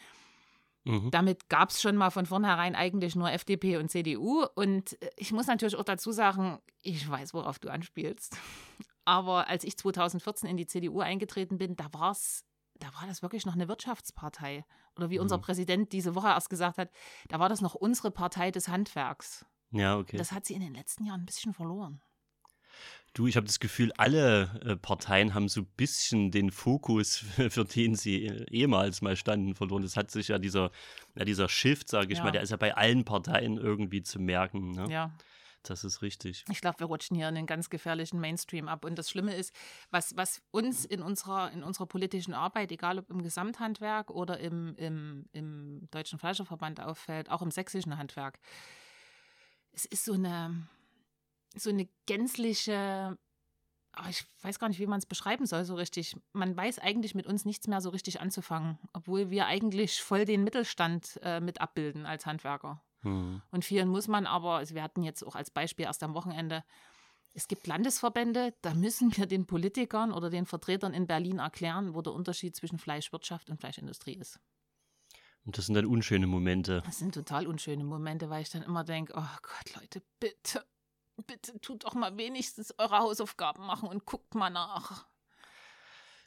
Mhm. 0.84 1.10
Damit 1.10 1.50
gab 1.50 1.70
es 1.70 1.82
schon 1.82 1.96
mal 1.96 2.10
von 2.10 2.24
vornherein 2.24 2.74
eigentlich 2.74 3.16
nur 3.16 3.30
FDP 3.30 3.76
und 3.76 3.90
CDU. 3.90 4.46
Und 4.54 5.00
äh, 5.02 5.10
ich 5.18 5.30
muss 5.32 5.46
natürlich 5.46 5.76
auch 5.76 5.84
dazu 5.84 6.10
sagen, 6.10 6.58
ich 6.80 7.06
weiß, 7.06 7.34
worauf 7.34 7.58
du 7.58 7.68
anspielst. 7.68 8.38
Aber 9.05 9.49
als 9.49 9.64
ich 9.64 9.77
2014 9.77 10.49
in 10.49 10.57
die 10.57 10.67
CDU 10.67 11.01
eingetreten 11.01 11.59
bin, 11.59 11.77
da 11.77 11.93
war 11.93 12.12
es 12.12 12.45
da 12.81 12.88
war 13.01 13.07
das 13.07 13.23
wirklich 13.23 13.47
noch 13.47 13.55
eine 13.55 13.69
Wirtschaftspartei. 13.69 14.64
Oder 14.97 15.11
wie 15.11 15.17
mhm. 15.17 15.23
unser 15.23 15.38
Präsident 15.38 15.93
diese 15.93 16.14
Woche 16.14 16.29
erst 16.29 16.51
gesagt 16.51 16.79
hat, 16.79 16.90
da 17.29 17.38
war 17.38 17.49
das 17.49 17.61
noch 17.61 17.75
unsere 17.75 18.11
Partei 18.11 18.51
des 18.51 18.69
Handwerks. 18.69 19.47
Ja, 19.71 19.97
okay. 19.97 20.17
Das 20.17 20.33
hat 20.33 20.47
sie 20.47 20.55
in 20.55 20.61
den 20.61 20.75
letzten 20.75 21.05
Jahren 21.05 21.23
ein 21.23 21.27
bisschen 21.27 21.53
verloren. 21.53 22.01
Du, 23.12 23.29
ich 23.29 23.37
habe 23.37 23.47
das 23.47 23.61
Gefühl, 23.61 23.93
alle 23.93 24.61
äh, 24.64 24.77
Parteien 24.77 25.35
haben 25.35 25.49
so 25.49 25.61
ein 25.61 25.67
bisschen 25.77 26.33
den 26.33 26.51
Fokus, 26.51 27.17
für 27.49 27.64
den 27.64 27.95
sie 27.95 28.27
äh, 28.27 28.45
ehemals 28.51 29.03
mal 29.03 29.17
standen, 29.17 29.55
verloren. 29.55 29.83
Das 29.83 29.97
hat 29.97 30.11
sich 30.11 30.29
ja 30.29 30.38
dieser, 30.38 30.73
ja, 31.14 31.25
dieser 31.25 31.49
Shift, 31.49 31.88
sage 31.88 32.12
ich 32.12 32.19
ja. 32.19 32.25
mal, 32.25 32.33
der 32.33 32.43
ist 32.43 32.51
ja 32.51 32.57
bei 32.57 32.77
allen 32.77 33.05
Parteien 33.05 33.57
irgendwie 33.57 34.03
zu 34.03 34.21
merken. 34.21 34.73
Ne? 34.73 34.90
Ja. 34.90 35.12
Das 35.64 35.85
ist 35.85 36.03
richtig. 36.03 36.44
Ich 36.50 36.61
glaube, 36.61 36.81
wir 36.81 36.87
rutschen 36.87 37.16
hier 37.16 37.29
in 37.29 37.37
einen 37.37 37.46
ganz 37.46 37.70
gefährlichen 37.70 38.20
Mainstream 38.20 38.68
ab. 38.68 38.85
Und 38.85 38.96
das 38.96 39.11
Schlimme 39.11 39.35
ist, 39.35 39.55
was, 39.90 40.16
was 40.16 40.42
uns 40.50 40.85
in 40.85 41.03
unserer, 41.03 41.50
in 41.53 41.62
unserer 41.62 41.87
politischen 41.87 42.35
Arbeit, 42.35 42.72
egal 42.72 42.98
ob 42.98 43.11
im 43.11 43.22
Gesamthandwerk 43.22 44.11
oder 44.11 44.38
im, 44.38 44.74
im, 44.77 45.27
im 45.33 45.88
Deutschen 45.90 46.18
Fleischerverband 46.18 46.81
auffällt, 46.81 47.31
auch 47.31 47.42
im 47.42 47.50
sächsischen 47.50 47.98
Handwerk, 47.98 48.38
es 49.72 49.85
ist 49.87 50.05
so 50.05 50.12
eine, 50.12 50.68
so 51.57 51.70
eine 51.70 51.88
gänzliche 52.07 53.18
oh, 53.98 54.09
ich 54.09 54.24
weiß 54.42 54.59
gar 54.59 54.68
nicht, 54.68 54.81
wie 54.81 54.87
man 54.87 54.98
es 54.98 55.07
beschreiben 55.07 55.46
soll 55.46 55.64
so 55.64 55.74
richtig. 55.74 56.16
Man 56.33 56.57
weiß 56.57 56.79
eigentlich 56.79 57.14
mit 57.14 57.27
uns 57.27 57.44
nichts 57.44 57.66
mehr 57.66 57.81
so 57.81 57.90
richtig 57.90 58.20
anzufangen, 58.20 58.79
obwohl 58.92 59.31
wir 59.31 59.46
eigentlich 59.46 60.03
voll 60.03 60.24
den 60.24 60.44
Mittelstand 60.44 61.18
äh, 61.22 61.40
mit 61.40 61.61
abbilden 61.61 62.07
als 62.07 62.27
Handwerker. 62.27 62.83
Mhm. 63.05 63.43
Und 63.51 63.64
vielen 63.64 63.88
muss 63.88 64.09
man 64.09 64.27
aber, 64.27 64.57
also 64.57 64.75
wir 64.75 64.83
hatten 64.83 65.03
jetzt 65.03 65.23
auch 65.23 65.37
als 65.37 65.51
Beispiel 65.51 65.87
erst 65.87 66.03
am 66.03 66.14
Wochenende, 66.14 66.64
es 67.35 67.49
gibt 67.49 67.67
Landesverbände, 67.67 68.55
da 68.62 68.75
müssen 68.75 69.17
wir 69.17 69.27
den 69.27 69.47
Politikern 69.47 70.12
oder 70.12 70.31
den 70.31 70.47
Vertretern 70.47 70.95
in 70.95 71.07
Berlin 71.07 71.40
erklären, 71.40 71.95
wo 71.95 72.01
der 72.01 72.12
Unterschied 72.12 72.55
zwischen 72.55 72.79
Fleischwirtschaft 72.79 73.51
und 73.51 73.59
Fleischindustrie 73.59 74.14
ist. 74.14 74.38
Und 75.45 75.59
das 75.59 75.67
sind 75.67 75.75
dann 75.75 75.85
unschöne 75.85 76.27
Momente. 76.27 76.83
Das 76.87 76.99
sind 76.99 77.12
total 77.12 77.47
unschöne 77.47 77.85
Momente, 77.85 78.31
weil 78.31 78.43
ich 78.43 78.51
dann 78.51 78.62
immer 78.62 78.85
denke, 78.85 79.12
oh 79.17 79.37
Gott, 79.43 79.75
Leute, 79.75 80.03
bitte, 80.21 80.64
bitte 81.27 81.61
tut 81.61 81.85
doch 81.85 81.95
mal 81.95 82.17
wenigstens 82.17 82.73
eure 82.79 82.99
Hausaufgaben 82.99 83.67
machen 83.67 83.88
und 83.88 84.07
guckt 84.07 84.35
mal 84.35 84.51
nach. 84.51 85.07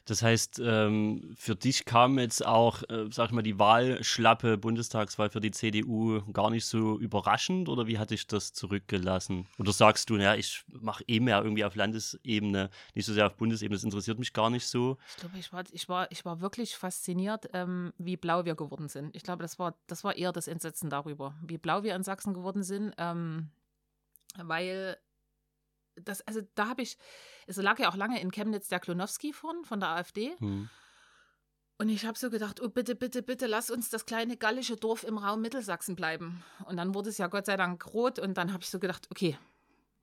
Das 0.08 0.22
heißt, 0.22 0.58
ähm, 0.64 1.34
für 1.36 1.54
dich 1.54 1.84
kam 1.84 2.18
jetzt 2.18 2.44
auch, 2.44 2.82
äh, 2.88 3.08
sag 3.10 3.26
ich 3.26 3.32
mal, 3.32 3.42
die 3.42 3.58
Wahlschlappe 3.58 4.56
Bundestagswahl 4.56 5.28
für 5.28 5.40
die 5.40 5.50
CDU 5.50 6.22
gar 6.32 6.48
nicht 6.48 6.64
so 6.64 6.98
überraschend 6.98 7.68
oder 7.68 7.86
wie 7.86 7.98
hat 7.98 8.10
dich 8.10 8.26
das 8.26 8.54
zurückgelassen? 8.54 9.46
Oder 9.58 9.70
sagst 9.72 10.08
du, 10.08 10.16
ja, 10.16 10.34
ich 10.34 10.64
mache 10.68 11.04
eh 11.08 11.20
mehr 11.20 11.42
irgendwie 11.42 11.62
auf 11.66 11.74
Landesebene, 11.74 12.70
nicht 12.94 13.04
so 13.04 13.12
sehr 13.12 13.26
auf 13.26 13.36
Bundesebene, 13.36 13.76
das 13.76 13.84
interessiert 13.84 14.18
mich 14.18 14.32
gar 14.32 14.48
nicht 14.48 14.66
so? 14.66 14.96
Ich 15.10 15.16
glaube, 15.16 15.38
ich 15.38 15.52
war, 15.52 15.64
ich 15.72 15.88
war, 15.90 16.10
ich 16.10 16.24
war 16.24 16.40
wirklich 16.40 16.74
fasziniert, 16.76 17.50
ähm, 17.52 17.92
wie 17.98 18.16
blau 18.16 18.46
wir 18.46 18.54
geworden 18.54 18.88
sind. 18.88 19.14
Ich 19.14 19.24
glaube, 19.24 19.42
das 19.42 19.58
war, 19.58 19.74
das 19.88 20.04
war 20.04 20.16
eher 20.16 20.32
das 20.32 20.48
Entsetzen 20.48 20.88
darüber, 20.88 21.34
wie 21.42 21.58
blau 21.58 21.82
wir 21.82 21.94
in 21.94 22.02
Sachsen 22.02 22.32
geworden 22.32 22.62
sind. 22.62 22.94
Ähm, 22.96 23.50
weil 24.36 24.96
das, 26.02 26.26
also 26.26 26.40
da 26.54 26.68
habe 26.68 26.82
ich, 26.82 26.98
es 27.46 27.56
lag 27.56 27.78
ja 27.78 27.90
auch 27.90 27.96
lange 27.96 28.20
in 28.20 28.30
Chemnitz 28.30 28.68
der 28.68 28.80
Klonowski 28.80 29.32
von, 29.32 29.64
von 29.64 29.80
der 29.80 29.90
AfD. 29.90 30.34
Hm. 30.38 30.68
Und 31.80 31.88
ich 31.90 32.04
habe 32.04 32.18
so 32.18 32.28
gedacht, 32.28 32.60
oh 32.60 32.68
bitte, 32.68 32.96
bitte, 32.96 33.22
bitte, 33.22 33.46
lass 33.46 33.70
uns 33.70 33.88
das 33.88 34.04
kleine 34.04 34.36
gallische 34.36 34.76
Dorf 34.76 35.04
im 35.04 35.16
Raum 35.16 35.40
Mittelsachsen 35.40 35.94
bleiben. 35.94 36.42
Und 36.66 36.76
dann 36.76 36.92
wurde 36.92 37.10
es 37.10 37.18
ja 37.18 37.28
Gott 37.28 37.46
sei 37.46 37.56
Dank 37.56 37.86
rot 37.94 38.18
und 38.18 38.36
dann 38.36 38.52
habe 38.52 38.64
ich 38.64 38.70
so 38.70 38.80
gedacht, 38.80 39.06
okay, 39.10 39.38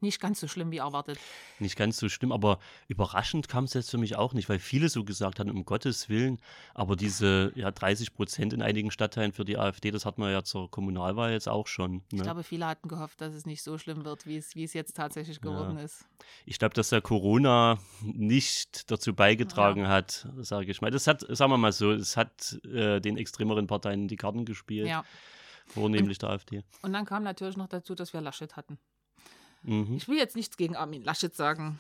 nicht 0.06 0.22
ganz 0.22 0.40
so 0.40 0.48
schlimm 0.48 0.72
wie 0.72 0.78
erwartet. 0.78 1.20
Nicht 1.60 1.76
ganz 1.76 1.98
so 1.98 2.08
schlimm, 2.08 2.32
aber 2.32 2.60
überraschend 2.88 3.50
kam 3.50 3.66
es 3.66 3.74
jetzt 3.74 3.92
für 3.92 3.98
mich 3.98 4.16
auch 4.16 4.34
nicht, 4.34 4.48
weil 4.48 4.60
viele 4.60 4.90
so 4.90 5.04
gesagt 5.04 5.40
haben, 5.40 5.50
um 5.52 5.66
Gottes 5.66 6.10
Willen, 6.10 6.40
aber 6.74 6.96
diese 6.96 7.52
ja, 7.56 7.72
30 7.72 8.14
Prozent 8.14 8.54
in 8.54 8.62
einigen 8.62 8.92
Stadtteilen 8.92 9.34
für 9.34 9.46
die 9.46 9.58
AfD, 9.58 9.92
das 9.92 10.06
hat 10.06 10.18
man 10.18 10.32
ja 10.32 10.44
zur 10.44 10.72
Kommunalwahl 10.72 11.32
jetzt 11.32 11.50
auch 11.50 11.68
schon. 11.68 11.96
Ne? 11.96 12.02
Ich 12.12 12.22
glaube, 12.22 12.44
viele 12.44 12.68
hatten 12.68 12.88
gehofft, 12.88 13.20
dass 13.22 13.34
es 13.34 13.46
nicht 13.46 13.64
so 13.64 13.78
schlimm 13.78 14.06
wird, 14.06 14.26
wie 14.26 14.38
es, 14.38 14.56
wie 14.56 14.64
es 14.64 14.74
jetzt 14.74 14.96
tatsächlich 14.96 15.42
geworden 15.42 15.78
ja. 15.78 15.84
ist. 15.84 16.06
Ich 16.46 16.60
glaube, 16.60 16.74
dass 16.74 16.90
der 16.90 17.02
Corona 17.02 17.78
nicht 18.02 18.90
dazu 18.90 19.14
beigetragen 19.14 19.82
ja. 19.82 19.90
hat, 19.90 20.28
sage 20.38 20.72
ich 20.72 20.82
mal. 20.82 20.92
Das 20.92 21.08
hat, 21.08 21.26
sagen 21.28 21.52
wir 21.52 21.58
mal 21.58 21.72
so, 21.72 21.92
es 21.92 22.16
hat 22.16 22.60
äh, 22.66 23.00
den 23.02 23.18
extremeren 23.18 23.68
Parteien 23.68 24.08
die 24.08 24.16
Karten 24.16 24.46
gespielt. 24.46 24.88
Ja. 24.88 25.04
Vornehmlich 25.68 26.18
und, 26.18 26.22
der 26.22 26.30
AfD. 26.30 26.64
Und 26.84 26.94
dann 26.94 27.06
kam 27.06 27.24
natürlich 27.24 27.58
noch 27.58 27.68
dazu, 27.68 27.96
dass 27.96 28.14
wir 28.14 28.22
Laschet 28.22 28.56
hatten. 28.56 28.78
Mhm. 29.66 29.96
Ich 29.98 30.08
will 30.08 30.18
jetzt 30.18 30.36
nichts 30.36 30.58
gegen 30.58 30.76
Armin 30.76 31.04
Laschet 31.04 31.36
sagen. 31.36 31.80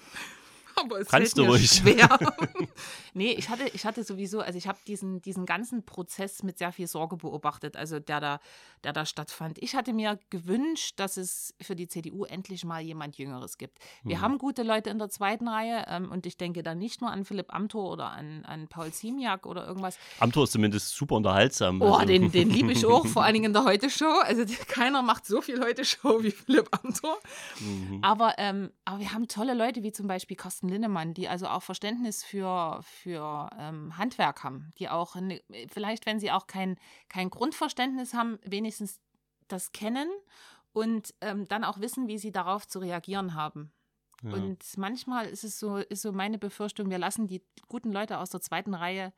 Aber 0.85 0.99
es 0.99 1.07
Kannst 1.07 1.35
fällt 1.35 1.47
mir 1.47 1.53
ruhig. 1.53 1.69
schwer. 1.69 2.19
nee, 3.13 3.31
ich 3.31 3.49
hatte, 3.49 3.67
ich 3.73 3.85
hatte 3.85 4.03
sowieso, 4.03 4.39
also 4.39 4.57
ich 4.57 4.67
habe 4.67 4.77
diesen, 4.87 5.21
diesen 5.21 5.45
ganzen 5.45 5.85
Prozess 5.85 6.43
mit 6.43 6.57
sehr 6.57 6.71
viel 6.71 6.87
Sorge 6.87 7.17
beobachtet, 7.17 7.75
also 7.75 7.99
der 7.99 8.19
da, 8.19 8.39
der 8.83 8.93
da 8.93 9.05
stattfand. 9.05 9.57
Ich 9.59 9.75
hatte 9.75 9.93
mir 9.93 10.19
gewünscht, 10.29 10.99
dass 10.99 11.17
es 11.17 11.53
für 11.61 11.75
die 11.75 11.87
CDU 11.87 12.25
endlich 12.25 12.65
mal 12.65 12.81
jemand 12.81 13.17
Jüngeres 13.17 13.57
gibt. 13.57 13.79
Wir 14.03 14.17
hm. 14.17 14.21
haben 14.21 14.37
gute 14.37 14.63
Leute 14.63 14.89
in 14.89 14.99
der 14.99 15.09
zweiten 15.09 15.47
Reihe 15.47 15.85
ähm, 15.87 16.11
und 16.11 16.25
ich 16.25 16.37
denke 16.37 16.63
da 16.63 16.75
nicht 16.75 17.01
nur 17.01 17.11
an 17.11 17.25
Philipp 17.25 17.53
Amthor 17.53 17.91
oder 17.91 18.11
an, 18.11 18.45
an 18.45 18.67
Paul 18.67 18.91
Ziemiak 18.91 19.45
oder 19.45 19.67
irgendwas. 19.67 19.97
Amthor 20.19 20.45
ist 20.45 20.51
zumindest 20.51 20.95
super 20.95 21.15
unterhaltsam. 21.15 21.81
Oh, 21.81 21.93
also. 21.93 22.05
den, 22.05 22.31
den 22.31 22.49
liebe 22.49 22.71
ich 22.71 22.85
auch, 22.85 23.05
vor 23.07 23.23
allen 23.23 23.33
Dingen 23.33 23.45
in 23.45 23.53
der 23.53 23.65
Heute-Show. 23.65 24.21
Also 24.23 24.43
keiner 24.67 25.01
macht 25.01 25.25
so 25.25 25.41
viel 25.41 25.59
Heute-Show 25.61 26.23
wie 26.23 26.31
Philipp 26.31 26.69
Amthor. 26.71 27.17
Mhm. 27.59 27.99
Aber, 28.01 28.35
ähm, 28.37 28.71
aber 28.85 28.99
wir 28.99 29.13
haben 29.13 29.27
tolle 29.27 29.53
Leute 29.53 29.83
wie 29.83 29.91
zum 29.91 30.07
Beispiel 30.07 30.37
Carsten 30.37 30.67
Linnemann, 30.75 31.13
die 31.13 31.29
also 31.29 31.47
auch 31.47 31.63
Verständnis 31.63 32.23
für, 32.23 32.81
für 32.83 33.49
ähm, 33.57 33.97
Handwerk 33.97 34.43
haben, 34.43 34.71
die 34.77 34.89
auch, 34.89 35.15
ne, 35.15 35.41
vielleicht 35.71 36.05
wenn 36.05 36.19
sie 36.19 36.31
auch 36.31 36.47
kein, 36.47 36.77
kein 37.07 37.29
Grundverständnis 37.29 38.13
haben, 38.13 38.37
wenigstens 38.43 38.99
das 39.47 39.71
kennen 39.71 40.09
und 40.73 41.13
ähm, 41.21 41.47
dann 41.47 41.63
auch 41.63 41.79
wissen, 41.79 42.07
wie 42.07 42.17
sie 42.17 42.31
darauf 42.31 42.67
zu 42.67 42.79
reagieren 42.79 43.33
haben. 43.33 43.71
Ja. 44.23 44.33
Und 44.33 44.63
manchmal 44.77 45.27
ist 45.27 45.43
es 45.43 45.59
so, 45.59 45.77
ist 45.77 46.01
so 46.01 46.11
meine 46.11 46.37
Befürchtung, 46.37 46.89
wir 46.89 46.97
lassen 46.97 47.27
die 47.27 47.41
guten 47.67 47.91
Leute 47.91 48.17
aus 48.17 48.29
der 48.29 48.41
zweiten 48.41 48.73
Reihe 48.73 49.13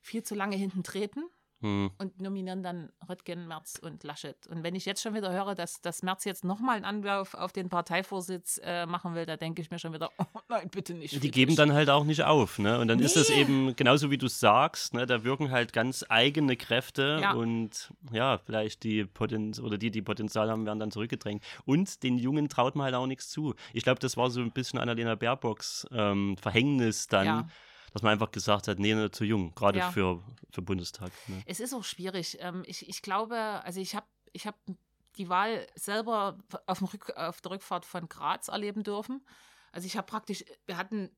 viel 0.00 0.22
zu 0.22 0.34
lange 0.34 0.56
hinten 0.56 0.82
treten 0.82 1.24
hm. 1.60 1.90
und 1.98 2.20
nominieren 2.20 2.62
dann 2.62 2.90
Röttgen, 3.08 3.48
Merz 3.48 3.78
und 3.82 4.04
Laschet. 4.04 4.46
Und 4.48 4.62
wenn 4.62 4.74
ich 4.74 4.84
jetzt 4.84 5.02
schon 5.02 5.14
wieder 5.14 5.32
höre, 5.32 5.54
dass, 5.54 5.80
dass 5.80 6.02
Merz 6.02 6.24
jetzt 6.24 6.44
nochmal 6.44 6.76
einen 6.76 6.84
Anlauf 6.84 7.34
auf 7.34 7.52
den 7.52 7.68
Parteivorsitz 7.68 8.60
äh, 8.62 8.84
machen 8.86 9.14
will, 9.14 9.24
da 9.24 9.36
denke 9.36 9.62
ich 9.62 9.70
mir 9.70 9.78
schon 9.78 9.92
wieder, 9.92 10.10
oh 10.18 10.40
nein, 10.48 10.68
bitte 10.70 10.94
nicht. 10.94 11.22
Die 11.22 11.30
geben 11.30 11.56
dann 11.56 11.72
halt 11.72 11.88
auch 11.88 12.04
nicht 12.04 12.24
auf. 12.24 12.58
Ne? 12.58 12.78
Und 12.78 12.88
dann 12.88 12.98
nee. 12.98 13.04
ist 13.04 13.16
das 13.16 13.30
eben 13.30 13.74
genauso 13.74 14.10
wie 14.10 14.18
du 14.18 14.28
sagst, 14.28 14.94
ne? 14.94 15.06
da 15.06 15.24
wirken 15.24 15.50
halt 15.50 15.72
ganz 15.72 16.04
eigene 16.08 16.56
Kräfte 16.56 17.18
ja. 17.22 17.32
und 17.32 17.92
ja, 18.12 18.38
vielleicht 18.38 18.82
die 18.82 19.04
Potenz 19.04 19.58
oder 19.58 19.78
die, 19.78 19.90
die 19.90 20.02
Potenzial 20.02 20.50
haben, 20.50 20.66
werden 20.66 20.78
dann 20.78 20.90
zurückgedrängt. 20.90 21.42
Und 21.64 22.02
den 22.02 22.18
Jungen 22.18 22.48
traut 22.48 22.76
man 22.76 22.84
halt 22.84 22.94
auch 22.94 23.06
nichts 23.06 23.30
zu. 23.30 23.54
Ich 23.72 23.82
glaube, 23.82 24.00
das 24.00 24.16
war 24.16 24.30
so 24.30 24.40
ein 24.40 24.52
bisschen 24.52 24.78
Annalena 24.78 25.14
Baerbocks 25.14 25.86
ähm, 25.90 26.36
Verhängnis 26.36 27.06
dann. 27.08 27.26
Ja 27.26 27.48
dass 27.96 28.02
man 28.02 28.12
einfach 28.12 28.30
gesagt 28.30 28.68
hat, 28.68 28.78
nee, 28.78 28.94
ne, 28.94 29.10
zu 29.10 29.24
jung, 29.24 29.54
gerade 29.54 29.78
ja. 29.78 29.90
für, 29.90 30.22
für 30.50 30.60
Bundestag. 30.60 31.10
Ne? 31.28 31.42
Es 31.46 31.60
ist 31.60 31.72
auch 31.72 31.82
schwierig. 31.82 32.36
Ähm, 32.40 32.62
ich, 32.66 32.86
ich 32.86 33.00
glaube, 33.00 33.38
also 33.38 33.80
ich 33.80 33.94
habe 33.96 34.04
ich 34.34 34.46
hab 34.46 34.54
die 35.16 35.30
Wahl 35.30 35.66
selber 35.76 36.36
auf, 36.66 36.82
Rück, 36.92 37.16
auf 37.16 37.40
der 37.40 37.52
Rückfahrt 37.52 37.86
von 37.86 38.06
Graz 38.06 38.48
erleben 38.48 38.82
dürfen. 38.82 39.24
Also 39.72 39.86
ich 39.86 39.96
habe 39.96 40.06
praktisch, 40.06 40.44
wir 40.66 40.76
hatten 40.76 41.08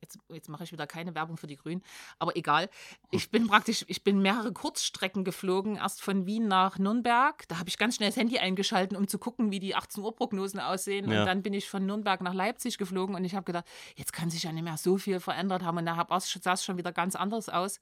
jetzt, 0.00 0.18
jetzt 0.28 0.48
mache 0.48 0.64
ich 0.64 0.72
wieder 0.72 0.86
keine 0.86 1.14
Werbung 1.14 1.36
für 1.36 1.46
die 1.46 1.56
Grünen, 1.56 1.82
aber 2.18 2.36
egal. 2.36 2.68
Ich 3.10 3.30
bin 3.30 3.46
praktisch, 3.46 3.84
ich 3.88 4.02
bin 4.02 4.20
mehrere 4.20 4.52
Kurzstrecken 4.52 5.24
geflogen, 5.24 5.76
erst 5.76 6.02
von 6.02 6.26
Wien 6.26 6.48
nach 6.48 6.78
Nürnberg. 6.78 7.46
Da 7.48 7.58
habe 7.58 7.68
ich 7.68 7.78
ganz 7.78 7.96
schnell 7.96 8.10
das 8.10 8.16
Handy 8.16 8.38
eingeschalten, 8.38 8.96
um 8.96 9.08
zu 9.08 9.18
gucken, 9.18 9.50
wie 9.50 9.60
die 9.60 9.74
18 9.74 10.02
Uhr 10.02 10.14
Prognosen 10.14 10.60
aussehen. 10.60 11.10
Ja. 11.10 11.20
Und 11.20 11.26
dann 11.26 11.42
bin 11.42 11.54
ich 11.54 11.68
von 11.68 11.84
Nürnberg 11.86 12.20
nach 12.20 12.34
Leipzig 12.34 12.78
geflogen 12.78 13.14
und 13.14 13.24
ich 13.24 13.34
habe 13.34 13.44
gedacht, 13.44 13.66
jetzt 13.96 14.12
kann 14.12 14.30
sich 14.30 14.42
ja 14.42 14.52
nicht 14.52 14.64
mehr 14.64 14.76
so 14.76 14.98
viel 14.98 15.20
verändert 15.20 15.62
haben. 15.62 15.78
Und 15.78 15.86
da 15.86 16.06
sah 16.18 16.52
es 16.52 16.64
schon 16.64 16.78
wieder 16.78 16.92
ganz 16.92 17.16
anders 17.16 17.48
aus. 17.48 17.80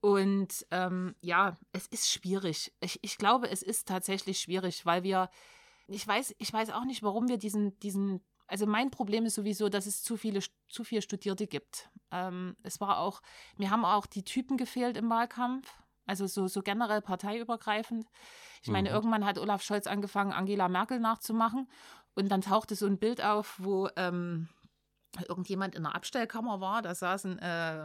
Und 0.00 0.66
ähm, 0.70 1.16
ja, 1.20 1.56
es 1.72 1.86
ist 1.86 2.08
schwierig. 2.10 2.72
Ich, 2.80 2.98
ich 3.02 3.18
glaube, 3.18 3.50
es 3.50 3.62
ist 3.62 3.88
tatsächlich 3.88 4.38
schwierig, 4.38 4.86
weil 4.86 5.02
wir, 5.02 5.30
ich 5.88 6.06
weiß, 6.06 6.34
ich 6.38 6.52
weiß 6.52 6.70
auch 6.70 6.84
nicht, 6.84 7.02
warum 7.02 7.28
wir 7.28 7.38
diesen, 7.38 7.78
diesen 7.80 8.20
also 8.46 8.66
mein 8.66 8.90
Problem 8.90 9.26
ist 9.26 9.34
sowieso, 9.34 9.68
dass 9.68 9.86
es 9.86 10.02
zu 10.02 10.16
viele, 10.16 10.40
zu 10.68 10.84
viele 10.84 11.02
Studierte 11.02 11.46
gibt. 11.46 11.88
Ähm, 12.10 12.56
es 12.62 12.80
war 12.80 12.98
auch, 12.98 13.20
mir 13.56 13.70
haben 13.70 13.84
auch 13.84 14.06
die 14.06 14.24
Typen 14.24 14.56
gefehlt 14.56 14.96
im 14.96 15.10
Wahlkampf. 15.10 15.72
Also 16.06 16.26
so, 16.28 16.46
so 16.46 16.62
generell 16.62 17.02
parteiübergreifend. 17.02 18.06
Ich 18.62 18.70
meine, 18.70 18.90
mhm. 18.90 18.94
irgendwann 18.94 19.24
hat 19.24 19.38
Olaf 19.38 19.62
Scholz 19.62 19.88
angefangen, 19.88 20.32
Angela 20.32 20.68
Merkel 20.68 21.00
nachzumachen. 21.00 21.68
Und 22.14 22.30
dann 22.30 22.40
tauchte 22.40 22.76
so 22.76 22.86
ein 22.86 22.98
Bild 22.98 23.22
auf, 23.22 23.56
wo 23.58 23.88
ähm, 23.96 24.48
irgendjemand 25.28 25.74
in 25.74 25.82
der 25.82 25.94
Abstellkammer 25.94 26.60
war. 26.60 26.82
Da 26.82 26.94
saßen 26.94 27.38
äh, 27.38 27.84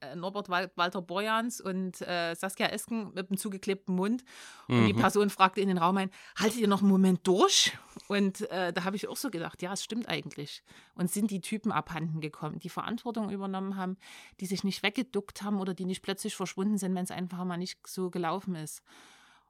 äh 0.00 0.16
Norbert 0.16 0.48
Walter 0.48 1.02
Borjans 1.02 1.60
und 1.60 2.00
äh, 2.02 2.34
Saskia 2.34 2.68
Esken 2.68 3.12
mit 3.14 3.30
einem 3.30 3.36
zugeklebten 3.36 3.94
Mund. 3.94 4.24
Und 4.68 4.82
mhm. 4.82 4.86
die 4.86 4.94
Person 4.94 5.30
fragte 5.30 5.60
in 5.60 5.68
den 5.68 5.78
Raum 5.78 5.96
ein, 5.96 6.10
haltet 6.36 6.60
ihr 6.60 6.68
noch 6.68 6.80
einen 6.80 6.90
Moment 6.90 7.26
durch? 7.26 7.76
Und 8.08 8.42
äh, 8.50 8.72
da 8.72 8.84
habe 8.84 8.96
ich 8.96 9.08
auch 9.08 9.16
so 9.16 9.30
gedacht, 9.30 9.62
ja, 9.62 9.72
es 9.72 9.84
stimmt 9.84 10.08
eigentlich. 10.08 10.62
Und 10.94 11.10
sind 11.10 11.30
die 11.30 11.40
Typen 11.40 11.72
abhanden 11.72 12.20
gekommen, 12.20 12.58
die 12.58 12.68
Verantwortung 12.68 13.30
übernommen 13.30 13.76
haben, 13.76 13.96
die 14.40 14.46
sich 14.46 14.64
nicht 14.64 14.82
weggeduckt 14.82 15.42
haben 15.42 15.60
oder 15.60 15.74
die 15.74 15.84
nicht 15.84 16.02
plötzlich 16.02 16.34
verschwunden 16.34 16.78
sind, 16.78 16.94
wenn 16.94 17.04
es 17.04 17.10
einfach 17.10 17.44
mal 17.44 17.56
nicht 17.56 17.86
so 17.86 18.10
gelaufen 18.10 18.54
ist. 18.54 18.82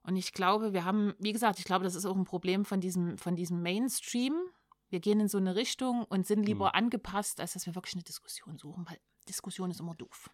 Und 0.04 0.16
ich 0.16 0.32
glaube, 0.32 0.72
wir 0.72 0.84
haben, 0.84 1.14
wie 1.18 1.32
gesagt, 1.32 1.58
ich 1.58 1.64
glaube, 1.64 1.84
das 1.84 1.94
ist 1.94 2.06
auch 2.06 2.16
ein 2.16 2.24
Problem 2.24 2.64
von 2.64 2.80
diesem, 2.80 3.18
von 3.18 3.36
diesem 3.36 3.62
Mainstream, 3.62 4.34
wir 4.92 5.00
gehen 5.00 5.20
in 5.20 5.28
so 5.28 5.38
eine 5.38 5.56
Richtung 5.56 6.04
und 6.04 6.26
sind 6.26 6.44
lieber 6.44 6.66
mhm. 6.66 6.84
angepasst, 6.84 7.40
als 7.40 7.54
dass 7.54 7.66
wir 7.66 7.74
wirklich 7.74 7.94
eine 7.94 8.04
Diskussion 8.04 8.58
suchen, 8.58 8.86
weil 8.88 8.98
Diskussion 9.28 9.70
ist 9.70 9.80
immer 9.80 9.94
doof. 9.94 10.30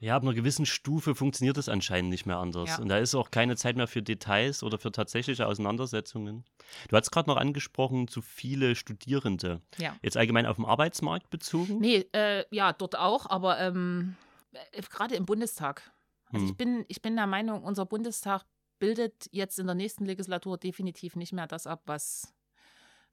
Ja, 0.00 0.16
ab 0.16 0.22
einer 0.22 0.34
gewissen 0.34 0.66
Stufe 0.66 1.14
funktioniert 1.14 1.56
es 1.56 1.68
anscheinend 1.68 2.10
nicht 2.10 2.26
mehr 2.26 2.36
anders. 2.36 2.68
Ja. 2.68 2.78
Und 2.78 2.88
da 2.88 2.98
ist 2.98 3.14
auch 3.14 3.30
keine 3.30 3.56
Zeit 3.56 3.76
mehr 3.76 3.86
für 3.86 4.02
Details 4.02 4.62
oder 4.62 4.78
für 4.78 4.92
tatsächliche 4.92 5.46
Auseinandersetzungen. 5.46 6.44
Du 6.88 6.96
hast 6.96 7.10
gerade 7.10 7.30
noch 7.30 7.38
angesprochen, 7.38 8.06
zu 8.06 8.20
viele 8.20 8.74
Studierende. 8.74 9.62
Ja. 9.78 9.96
Jetzt 10.02 10.18
allgemein 10.18 10.44
auf 10.44 10.56
dem 10.56 10.66
Arbeitsmarkt 10.66 11.30
bezogen? 11.30 11.78
Nee, 11.78 12.06
äh, 12.12 12.44
ja, 12.50 12.74
dort 12.74 12.98
auch, 12.98 13.30
aber 13.30 13.60
ähm, 13.60 14.16
äh, 14.52 14.82
gerade 14.82 15.14
im 15.14 15.24
Bundestag. 15.24 15.90
Also 16.26 16.40
hm. 16.44 16.50
ich, 16.50 16.56
bin, 16.56 16.84
ich 16.88 17.00
bin 17.00 17.16
der 17.16 17.26
Meinung, 17.26 17.62
unser 17.62 17.86
Bundestag 17.86 18.44
bildet 18.78 19.28
jetzt 19.30 19.58
in 19.58 19.66
der 19.66 19.76
nächsten 19.76 20.04
Legislatur 20.04 20.58
definitiv 20.58 21.16
nicht 21.16 21.32
mehr 21.32 21.46
das 21.46 21.66
ab, 21.66 21.82
was, 21.86 22.33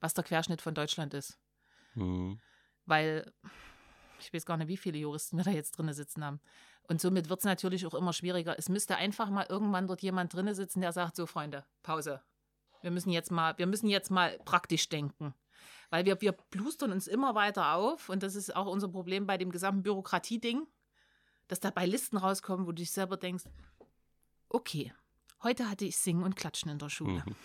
was 0.02 0.14
der 0.14 0.26
Querschnitt 0.26 0.62
von 0.62 0.76
Deutschland 0.76 1.14
ist. 1.14 1.40
Hm. 1.94 2.42
Weil 2.86 3.32
ich 4.20 4.34
weiß 4.34 4.46
gar 4.46 4.58
nicht, 4.58 4.68
wie 4.68 4.78
viele 4.78 4.98
Juristen 4.98 5.38
wir 5.38 5.44
da 5.44 5.52
jetzt 5.52 5.78
drin 5.78 5.92
sitzen 5.94 6.24
haben. 6.24 6.42
Und 6.84 7.00
somit 7.00 7.30
wird 7.30 7.40
es 7.40 7.46
natürlich 7.46 7.86
auch 7.86 7.94
immer 7.94 8.14
schwieriger. 8.14 8.58
Es 8.58 8.70
müsste 8.70 8.98
einfach 8.98 9.30
mal 9.30 9.46
irgendwann 9.48 9.88
dort 9.88 10.02
jemand 10.02 10.34
drin 10.34 10.54
sitzen, 10.54 10.82
der 10.82 10.92
sagt: 10.92 11.16
So, 11.16 11.26
Freunde, 11.26 11.66
Pause. 11.84 12.22
Wir 12.82 12.92
müssen 12.92 13.12
jetzt 13.12 13.32
mal, 13.32 13.58
wir 13.58 13.68
müssen 13.68 13.88
jetzt 13.88 14.10
mal 14.12 14.40
praktisch 14.44 14.90
denken. 14.90 15.34
Weil 15.92 16.06
wir, 16.06 16.20
wir 16.22 16.32
blustern 16.32 16.92
uns 16.92 17.08
immer 17.08 17.36
weiter 17.36 17.76
auf 17.76 18.10
und 18.10 18.24
das 18.24 18.36
ist 18.36 18.56
auch 18.56 18.66
unser 18.66 18.88
Problem 18.88 19.28
bei 19.28 19.38
dem 19.38 19.52
gesamten 19.52 19.84
Bürokratie-Ding, 19.84 20.66
dass 21.48 21.60
dabei 21.60 21.86
Listen 21.86 22.18
rauskommen, 22.18 22.66
wo 22.66 22.72
du 22.72 22.78
dich 22.78 22.92
selber 22.92 23.18
denkst, 23.18 23.44
okay, 24.50 24.94
heute 25.44 25.70
hatte 25.70 25.86
ich 25.86 25.98
Singen 25.98 26.24
und 26.24 26.36
Klatschen 26.36 26.72
in 26.72 26.80
der 26.80 26.90
Schule. 26.90 27.24
Mhm. 27.26 27.36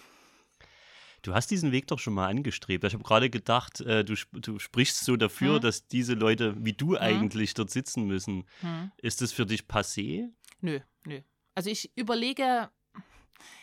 Du 1.26 1.34
hast 1.34 1.50
diesen 1.50 1.72
Weg 1.72 1.88
doch 1.88 1.98
schon 1.98 2.14
mal 2.14 2.28
angestrebt. 2.28 2.84
Ich 2.84 2.94
habe 2.94 3.02
gerade 3.02 3.28
gedacht, 3.28 3.80
äh, 3.80 4.04
du, 4.04 4.14
du, 4.32 4.60
sprichst 4.60 5.04
so 5.04 5.16
dafür, 5.16 5.56
hm. 5.56 5.60
dass 5.60 5.88
diese 5.88 6.14
Leute 6.14 6.54
wie 6.64 6.72
du 6.72 6.90
hm. 6.90 6.98
eigentlich 6.98 7.52
dort 7.54 7.68
sitzen 7.70 8.06
müssen. 8.06 8.44
Hm. 8.60 8.92
Ist 8.98 9.20
das 9.22 9.32
für 9.32 9.44
dich 9.44 9.62
passé? 9.62 10.30
Nö, 10.60 10.78
nö. 11.04 11.20
Also 11.56 11.68
ich 11.68 11.90
überlege, 11.96 12.70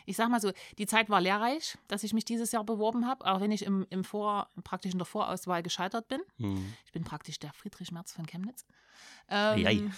ich 0.05 0.17
sag 0.17 0.29
mal 0.29 0.41
so, 0.41 0.51
die 0.77 0.87
Zeit 0.87 1.09
war 1.09 1.21
lehrreich, 1.21 1.77
dass 1.87 2.03
ich 2.03 2.11
mich 2.11 2.25
dieses 2.25 2.51
Jahr 2.51 2.65
beworben 2.65 3.07
habe, 3.07 3.25
auch 3.25 3.39
wenn 3.39 3.51
ich 3.51 3.63
im, 3.63 3.87
im 3.89 4.03
Vor, 4.03 4.49
praktisch 4.65 4.91
in 4.91 4.97
der 4.97 5.05
Vorauswahl 5.05 5.63
gescheitert 5.63 6.09
bin. 6.09 6.19
Hm. 6.39 6.73
Ich 6.85 6.91
bin 6.91 7.05
praktisch 7.05 7.39
der 7.39 7.53
Friedrich 7.53 7.93
Merz 7.93 8.11
von 8.11 8.25
Chemnitz. 8.25 8.65
Ähm, 9.29 9.93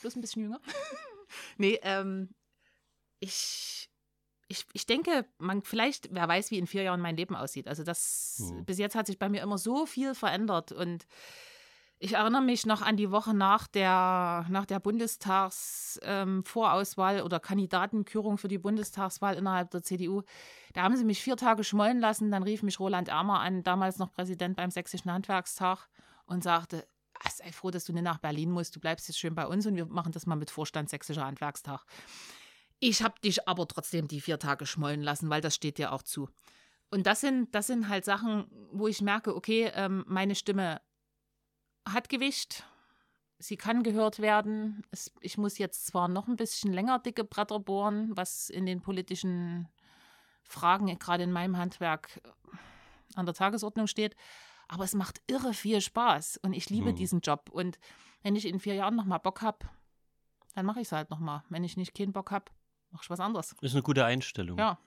bloß 0.00 0.16
ein 0.16 0.22
bisschen 0.22 0.44
jünger. 0.44 0.60
nee, 1.58 1.78
ähm, 1.82 2.30
ich 3.18 3.89
ich, 4.50 4.66
ich 4.72 4.84
denke, 4.84 5.24
man 5.38 5.62
vielleicht, 5.62 6.12
wer 6.12 6.26
weiß, 6.26 6.50
wie 6.50 6.58
in 6.58 6.66
vier 6.66 6.82
Jahren 6.82 7.00
mein 7.00 7.16
Leben 7.16 7.36
aussieht. 7.36 7.68
Also 7.68 7.84
das, 7.84 8.40
mhm. 8.40 8.64
bis 8.64 8.78
jetzt 8.78 8.96
hat 8.96 9.06
sich 9.06 9.16
bei 9.18 9.28
mir 9.28 9.42
immer 9.42 9.58
so 9.58 9.86
viel 9.86 10.16
verändert 10.16 10.72
und 10.72 11.06
ich 12.02 12.14
erinnere 12.14 12.42
mich 12.42 12.64
noch 12.66 12.82
an 12.82 12.96
die 12.96 13.12
Woche 13.12 13.34
nach 13.34 13.68
der, 13.68 14.46
nach 14.48 14.66
der 14.66 14.80
Bundestagsvorauswahl 14.80 17.18
ähm, 17.18 17.24
oder 17.24 17.38
Kandidatenkürung 17.38 18.38
für 18.38 18.48
die 18.48 18.58
Bundestagswahl 18.58 19.36
innerhalb 19.36 19.70
der 19.70 19.82
CDU. 19.82 20.22
Da 20.72 20.82
haben 20.82 20.96
sie 20.96 21.04
mich 21.04 21.22
vier 21.22 21.36
Tage 21.36 21.62
schmollen 21.62 22.00
lassen. 22.00 22.30
Dann 22.30 22.42
rief 22.42 22.62
mich 22.62 22.80
Roland 22.80 23.08
Ermer 23.08 23.40
an, 23.40 23.62
damals 23.62 23.98
noch 23.98 24.10
Präsident 24.10 24.56
beim 24.56 24.70
Sächsischen 24.70 25.12
Handwerkstag, 25.12 25.90
und 26.24 26.42
sagte: 26.42 26.86
ah, 27.22 27.28
Sei 27.30 27.52
froh, 27.52 27.70
dass 27.70 27.84
du 27.84 27.92
nicht 27.92 28.04
nach 28.04 28.18
Berlin 28.18 28.50
musst. 28.50 28.74
Du 28.74 28.80
bleibst 28.80 29.06
jetzt 29.08 29.18
schön 29.18 29.34
bei 29.34 29.46
uns 29.46 29.66
und 29.66 29.76
wir 29.76 29.84
machen 29.84 30.12
das 30.12 30.24
mal 30.24 30.36
mit 30.36 30.50
Vorstand 30.50 30.88
Sächsischer 30.88 31.26
Handwerkstag. 31.26 31.84
Ich 32.80 33.02
habe 33.02 33.20
dich 33.20 33.46
aber 33.46 33.68
trotzdem 33.68 34.08
die 34.08 34.20
vier 34.20 34.38
Tage 34.38 34.66
schmollen 34.66 35.02
lassen, 35.02 35.28
weil 35.28 35.42
das 35.42 35.54
steht 35.54 35.78
dir 35.78 35.92
auch 35.92 36.02
zu. 36.02 36.28
Und 36.90 37.06
das 37.06 37.20
sind, 37.20 37.54
das 37.54 37.68
sind 37.68 37.88
halt 37.88 38.04
Sachen, 38.04 38.46
wo 38.72 38.88
ich 38.88 39.00
merke, 39.02 39.36
okay, 39.36 39.70
ähm, 39.74 40.04
meine 40.08 40.34
Stimme 40.34 40.80
hat 41.86 42.08
Gewicht, 42.08 42.64
sie 43.38 43.56
kann 43.56 43.82
gehört 43.82 44.18
werden. 44.20 44.82
Es, 44.90 45.12
ich 45.20 45.38
muss 45.38 45.58
jetzt 45.58 45.86
zwar 45.86 46.08
noch 46.08 46.26
ein 46.26 46.36
bisschen 46.36 46.72
länger 46.72 46.98
dicke 46.98 47.22
Bretter 47.24 47.60
bohren, 47.60 48.16
was 48.16 48.50
in 48.50 48.66
den 48.66 48.80
politischen 48.80 49.68
Fragen, 50.42 50.98
gerade 50.98 51.22
in 51.22 51.32
meinem 51.32 51.56
Handwerk, 51.56 52.20
an 53.14 53.26
der 53.26 53.34
Tagesordnung 53.34 53.86
steht, 53.86 54.16
aber 54.68 54.84
es 54.84 54.94
macht 54.94 55.20
irre 55.26 55.52
viel 55.52 55.80
Spaß 55.80 56.38
und 56.38 56.52
ich 56.52 56.70
liebe 56.70 56.90
hm. 56.90 56.96
diesen 56.96 57.20
Job. 57.20 57.50
Und 57.50 57.78
wenn 58.22 58.36
ich 58.36 58.46
in 58.46 58.60
vier 58.60 58.74
Jahren 58.74 58.96
nochmal 58.96 59.20
Bock 59.20 59.42
habe, 59.42 59.68
dann 60.54 60.66
mache 60.66 60.80
ich 60.80 60.88
es 60.88 60.92
halt 60.92 61.10
nochmal. 61.10 61.42
Wenn 61.48 61.64
ich 61.64 61.76
nicht 61.76 61.94
keinen 61.94 62.12
Bock 62.12 62.30
habe, 62.30 62.50
mach 62.90 63.02
ich 63.02 63.10
was 63.10 63.20
anderes. 63.20 63.48
Das 63.48 63.70
ist 63.70 63.74
eine 63.74 63.82
gute 63.82 64.04
Einstellung. 64.04 64.58
Ja. 64.58 64.78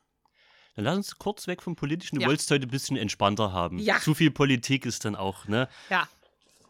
Dann 0.75 0.85
lass 0.85 0.95
uns 0.97 1.17
kurz 1.17 1.47
weg 1.47 1.61
vom 1.61 1.75
Politischen. 1.75 2.15
Du 2.15 2.21
ja. 2.23 2.27
wolltest 2.27 2.49
heute 2.49 2.65
ein 2.65 2.71
bisschen 2.71 2.97
entspannter 2.97 3.51
haben. 3.51 3.77
Ja. 3.79 3.99
Zu 3.99 4.13
viel 4.13 4.31
Politik 4.31 4.85
ist 4.85 5.05
dann 5.05 5.15
auch, 5.15 5.47
ne? 5.47 5.69
Ja. 5.89 6.07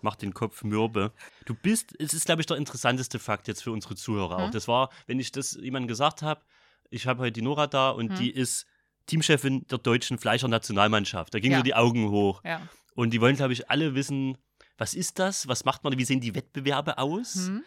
Macht 0.02 0.22
den 0.22 0.34
Kopf 0.34 0.64
mürbe. 0.64 1.14
Du 1.46 1.54
bist, 1.54 1.96
es 2.00 2.14
ist, 2.14 2.26
glaube 2.26 2.42
ich, 2.42 2.46
der 2.46 2.58
interessanteste 2.58 3.20
Fakt 3.20 3.48
jetzt 3.48 3.64
für 3.64 3.72
unsere 3.72 3.96
Zuhörer 3.96 4.38
hm. 4.38 4.44
auch. 4.44 4.52
Das 4.52 4.68
war, 4.68 4.90
wenn 5.08 5.20
ich 5.20 5.32
das 5.32 5.54
jemandem 5.54 5.88
gesagt 5.88 6.22
habe, 6.22 6.42
ich 6.90 7.08
habe 7.08 7.22
heute 7.22 7.32
die 7.32 7.42
Nora 7.42 7.68
da 7.68 7.92
und 7.92 8.10
hm. 8.10 8.18
die 8.18 8.32
ist 8.32 8.66
Teamchefin 9.06 9.66
der 9.68 9.78
deutschen 9.78 10.18
Fleischer-Nationalmannschaft. 10.18 11.34
Da 11.34 11.40
gingen 11.40 11.54
ja. 11.54 11.60
so 11.60 11.64
die 11.64 11.76
Augen 11.76 12.10
hoch. 12.10 12.42
Ja. 12.44 12.62
Und 12.96 13.12
die 13.12 13.22
wollen, 13.22 13.38
glaube 13.38 13.54
ich, 13.54 13.70
alle 13.70 13.96
wissen, 13.96 14.38
was 14.78 14.94
ist 14.94 15.20
das? 15.20 15.48
Was 15.48 15.66
macht 15.66 15.84
man? 15.84 15.98
Wie 15.98 16.06
sehen 16.06 16.20
die 16.20 16.36
Wettbewerbe 16.36 16.98
aus? 16.98 17.48
Hm. 17.48 17.64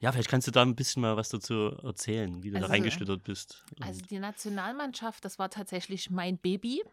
Ja, 0.00 0.12
vielleicht 0.12 0.30
kannst 0.30 0.46
du 0.46 0.52
da 0.52 0.62
ein 0.62 0.76
bisschen 0.76 1.02
mal 1.02 1.16
was 1.16 1.28
dazu 1.28 1.76
erzählen, 1.82 2.42
wie 2.42 2.50
du 2.50 2.56
also, 2.56 2.68
da 2.68 2.72
reingeschlittert 2.72 3.24
bist. 3.24 3.64
Also 3.80 4.00
die 4.02 4.18
Nationalmannschaft, 4.18 5.24
das 5.24 5.38
war 5.38 5.50
tatsächlich 5.50 6.10
mein 6.10 6.38
Baby. 6.38 6.84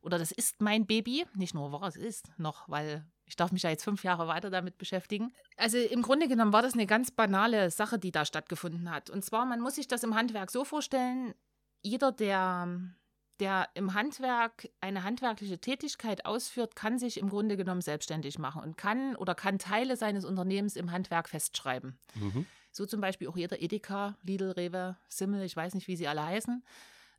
Oder 0.00 0.18
das 0.18 0.30
ist 0.30 0.60
mein 0.60 0.86
Baby. 0.86 1.24
Nicht 1.34 1.54
nur 1.54 1.72
war 1.72 1.82
es 1.88 1.96
ist 1.96 2.30
noch, 2.38 2.68
weil 2.68 3.04
ich 3.24 3.34
darf 3.34 3.50
mich 3.50 3.62
ja 3.62 3.70
jetzt 3.70 3.82
fünf 3.82 4.04
Jahre 4.04 4.28
weiter 4.28 4.50
damit 4.50 4.78
beschäftigen. 4.78 5.32
Also 5.56 5.78
im 5.78 6.02
Grunde 6.02 6.28
genommen 6.28 6.52
war 6.52 6.62
das 6.62 6.74
eine 6.74 6.86
ganz 6.86 7.10
banale 7.10 7.70
Sache, 7.70 7.98
die 7.98 8.12
da 8.12 8.24
stattgefunden 8.24 8.90
hat. 8.90 9.10
Und 9.10 9.24
zwar, 9.24 9.44
man 9.44 9.60
muss 9.60 9.76
sich 9.76 9.88
das 9.88 10.04
im 10.04 10.14
Handwerk 10.14 10.50
so 10.50 10.64
vorstellen, 10.64 11.34
jeder, 11.82 12.12
der, 12.12 12.68
der 13.42 13.68
im 13.74 13.92
Handwerk 13.94 14.68
eine 14.80 15.02
handwerkliche 15.02 15.58
Tätigkeit 15.58 16.24
ausführt, 16.24 16.76
kann 16.76 17.00
sich 17.00 17.18
im 17.18 17.28
Grunde 17.28 17.56
genommen 17.56 17.80
selbstständig 17.80 18.38
machen 18.38 18.62
und 18.62 18.76
kann 18.76 19.16
oder 19.16 19.34
kann 19.34 19.58
Teile 19.58 19.96
seines 19.96 20.24
Unternehmens 20.24 20.76
im 20.76 20.92
Handwerk 20.92 21.28
festschreiben. 21.28 21.98
Mhm. 22.14 22.46
So 22.70 22.86
zum 22.86 23.00
Beispiel 23.00 23.26
auch 23.26 23.36
jeder 23.36 23.60
Edeka, 23.60 24.16
Lidl, 24.22 24.52
Rewe, 24.52 24.96
Simmel, 25.08 25.42
ich 25.42 25.56
weiß 25.56 25.74
nicht, 25.74 25.88
wie 25.88 25.96
sie 25.96 26.06
alle 26.06 26.24
heißen. 26.24 26.62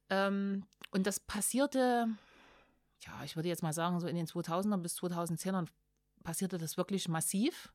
Ähm, 0.09 0.65
und 0.91 1.07
das 1.07 1.19
passierte, 1.19 2.07
ja, 3.01 3.23
ich 3.25 3.35
würde 3.35 3.49
jetzt 3.49 3.61
mal 3.61 3.73
sagen, 3.73 3.99
so 3.99 4.07
in 4.07 4.15
den 4.15 4.25
2000ern 4.25 4.77
bis 4.77 4.97
2010ern 4.99 5.67
passierte 6.23 6.57
das 6.57 6.77
wirklich 6.77 7.09
massiv, 7.09 7.73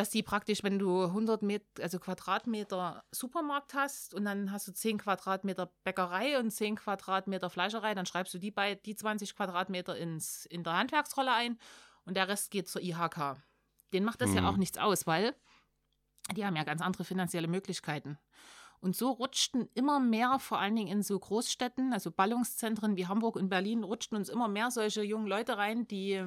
dass 0.00 0.08
die 0.08 0.22
praktisch, 0.22 0.62
wenn 0.62 0.78
du 0.78 1.04
100 1.04 1.42
Meter, 1.42 1.82
also 1.82 1.98
Quadratmeter 1.98 3.04
Supermarkt 3.10 3.74
hast 3.74 4.14
und 4.14 4.24
dann 4.24 4.50
hast 4.50 4.66
du 4.66 4.72
10 4.72 4.96
Quadratmeter 4.96 5.70
Bäckerei 5.84 6.38
und 6.38 6.50
10 6.50 6.76
Quadratmeter 6.76 7.50
Fleischerei, 7.50 7.94
dann 7.94 8.06
schreibst 8.06 8.32
du 8.32 8.38
die, 8.38 8.50
bei, 8.50 8.76
die 8.76 8.96
20 8.96 9.36
Quadratmeter 9.36 9.94
ins, 9.98 10.46
in 10.46 10.64
der 10.64 10.78
Handwerksrolle 10.78 11.34
ein 11.34 11.58
und 12.06 12.16
der 12.16 12.28
Rest 12.28 12.50
geht 12.50 12.66
zur 12.66 12.80
IHK. 12.80 13.36
Den 13.92 14.04
macht 14.04 14.22
das 14.22 14.30
mhm. 14.30 14.36
ja 14.36 14.48
auch 14.48 14.56
nichts 14.56 14.78
aus, 14.78 15.06
weil 15.06 15.34
die 16.34 16.46
haben 16.46 16.56
ja 16.56 16.64
ganz 16.64 16.80
andere 16.80 17.04
finanzielle 17.04 17.48
Möglichkeiten. 17.48 18.18
Und 18.80 18.96
so 18.96 19.10
rutschten 19.10 19.68
immer 19.74 20.00
mehr, 20.00 20.38
vor 20.38 20.60
allen 20.60 20.76
Dingen 20.76 20.88
in 20.88 21.02
so 21.02 21.18
Großstädten, 21.18 21.92
also 21.92 22.10
Ballungszentren 22.10 22.96
wie 22.96 23.06
Hamburg 23.06 23.36
und 23.36 23.50
Berlin, 23.50 23.84
rutschten 23.84 24.16
uns 24.16 24.30
immer 24.30 24.48
mehr 24.48 24.70
solche 24.70 25.02
jungen 25.02 25.26
Leute 25.26 25.58
rein, 25.58 25.86
die 25.86 26.24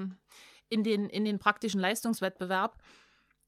in 0.70 0.84
den, 0.84 1.10
in 1.10 1.26
den 1.26 1.40
praktischen 1.40 1.80
Leistungswettbewerb, 1.80 2.78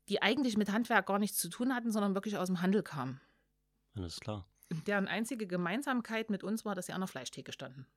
die 0.10 0.22
eigentlich 0.22 0.58
mit 0.58 0.72
Handwerk 0.72 1.08
gar 1.08 1.20
nichts 1.20 1.38
zu 1.38 1.50
tun 1.50 1.74
hatten, 1.74 1.92
sondern 1.92 2.16
wirklich 2.16 2.38
aus 2.38 2.48
dem 2.48 2.62
Handel 2.62 2.84
kamen. 2.84 3.22
Alles 3.96 4.20
klar. 4.20 4.48
Deren 4.88 5.08
einzige 5.08 5.48
Gemeinsamkeit 5.48 6.30
mit 6.30 6.44
uns 6.44 6.66
war, 6.66 6.76
dass 6.76 6.88
sie 6.88 6.94
an 6.94 7.02
der 7.02 7.08
Fleischtheke 7.08 7.52
standen. 7.52 7.88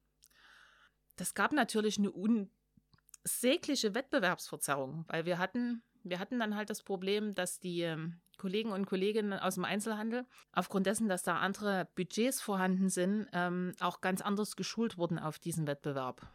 Das 1.17 1.35
gab 1.35 1.53
natürlich 1.53 1.99
eine 1.99 2.13
unsägliche 2.13 3.95
Wettbewerbsverzerrung, 3.95 5.05
weil 5.09 5.25
wir 5.25 5.39
hatten, 5.39 5.83
wir 6.05 6.19
hatten 6.19 6.39
dann 6.39 6.55
halt 6.55 6.71
das 6.71 6.83
Problem, 6.83 7.35
dass 7.35 7.59
die 7.59 7.81
ähm, 7.83 8.21
Kollegen 8.39 8.71
und 8.71 8.87
Kolleginnen 8.87 9.33
aus 9.33 9.57
dem 9.57 9.65
Einzelhandel, 9.65 10.25
aufgrund 10.53 10.87
dessen, 10.87 11.09
dass 11.09 11.25
da 11.25 11.39
andere 11.39 11.89
Budgets 11.97 12.41
vorhanden 12.41 12.89
sind, 12.89 13.27
ähm, 13.33 13.73
auch 13.81 14.01
ganz 14.01 14.21
anders 14.21 14.57
geschult 14.57 14.97
wurden 14.97 15.19
auf 15.19 15.39
diesen 15.39 15.67
Wettbewerb. 15.67 16.27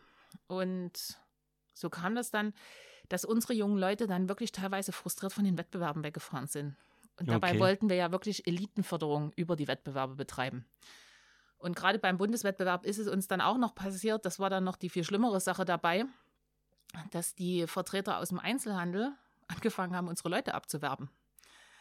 Und 0.48 1.18
so 1.74 1.90
kam 1.90 2.16
das 2.16 2.30
dann, 2.30 2.54
dass 3.10 3.26
unsere 3.26 3.54
jungen 3.54 3.78
Leute 3.78 4.08
dann 4.08 4.30
wirklich 4.30 4.52
teilweise 4.52 4.92
frustriert 4.92 5.34
von 5.34 5.44
den 5.44 5.58
Wettbewerben 5.58 6.04
weggefahren 6.04 6.48
sind. 6.48 6.76
Und 7.20 7.30
dabei 7.30 7.52
okay. 7.52 7.60
wollten 7.60 7.90
wir 7.90 7.96
ja 7.96 8.12
wirklich 8.12 8.48
Elitenförderung 8.48 9.32
über 9.36 9.56
die 9.56 9.68
Wettbewerbe 9.68 10.16
betreiben. 10.16 10.66
Und 11.64 11.76
gerade 11.76 12.00
beim 12.00 12.18
Bundeswettbewerb 12.18 12.86
ist 12.86 12.98
es 12.98 13.08
uns 13.08 13.28
dann 13.28 13.40
auch 13.40 13.58
noch 13.58 13.76
passiert, 13.76 14.26
das 14.26 14.40
war 14.40 14.50
dann 14.50 14.64
noch 14.64 14.76
die 14.76 14.90
viel 14.90 15.04
schlimmere 15.04 15.40
Sache 15.40 15.64
dabei, 15.64 16.06
dass 17.12 17.36
die 17.36 17.68
Vertreter 17.68 18.18
aus 18.18 18.30
dem 18.30 18.40
Einzelhandel 18.40 19.14
angefangen 19.48 19.96
haben, 19.96 20.08
unsere 20.08 20.30
Leute 20.30 20.56
abzuwerben. 20.56 21.10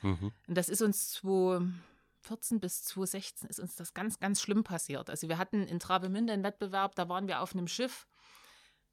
Mhm. 0.02 0.32
Und 0.46 0.54
das 0.56 0.68
ist 0.68 0.82
uns 0.82 1.12
2014 1.14 2.60
bis 2.60 2.84
2016 2.84 3.48
ist 3.48 3.58
uns 3.58 3.74
das 3.74 3.94
ganz, 3.94 4.20
ganz 4.20 4.40
schlimm 4.40 4.64
passiert. 4.64 5.10
Also 5.10 5.28
wir 5.28 5.38
hatten 5.38 5.66
in 5.66 5.80
Travemünde 5.80 6.32
einen 6.32 6.44
Wettbewerb, 6.44 6.94
da 6.94 7.08
waren 7.08 7.26
wir 7.26 7.40
auf 7.40 7.54
einem 7.54 7.68
Schiff. 7.68 8.06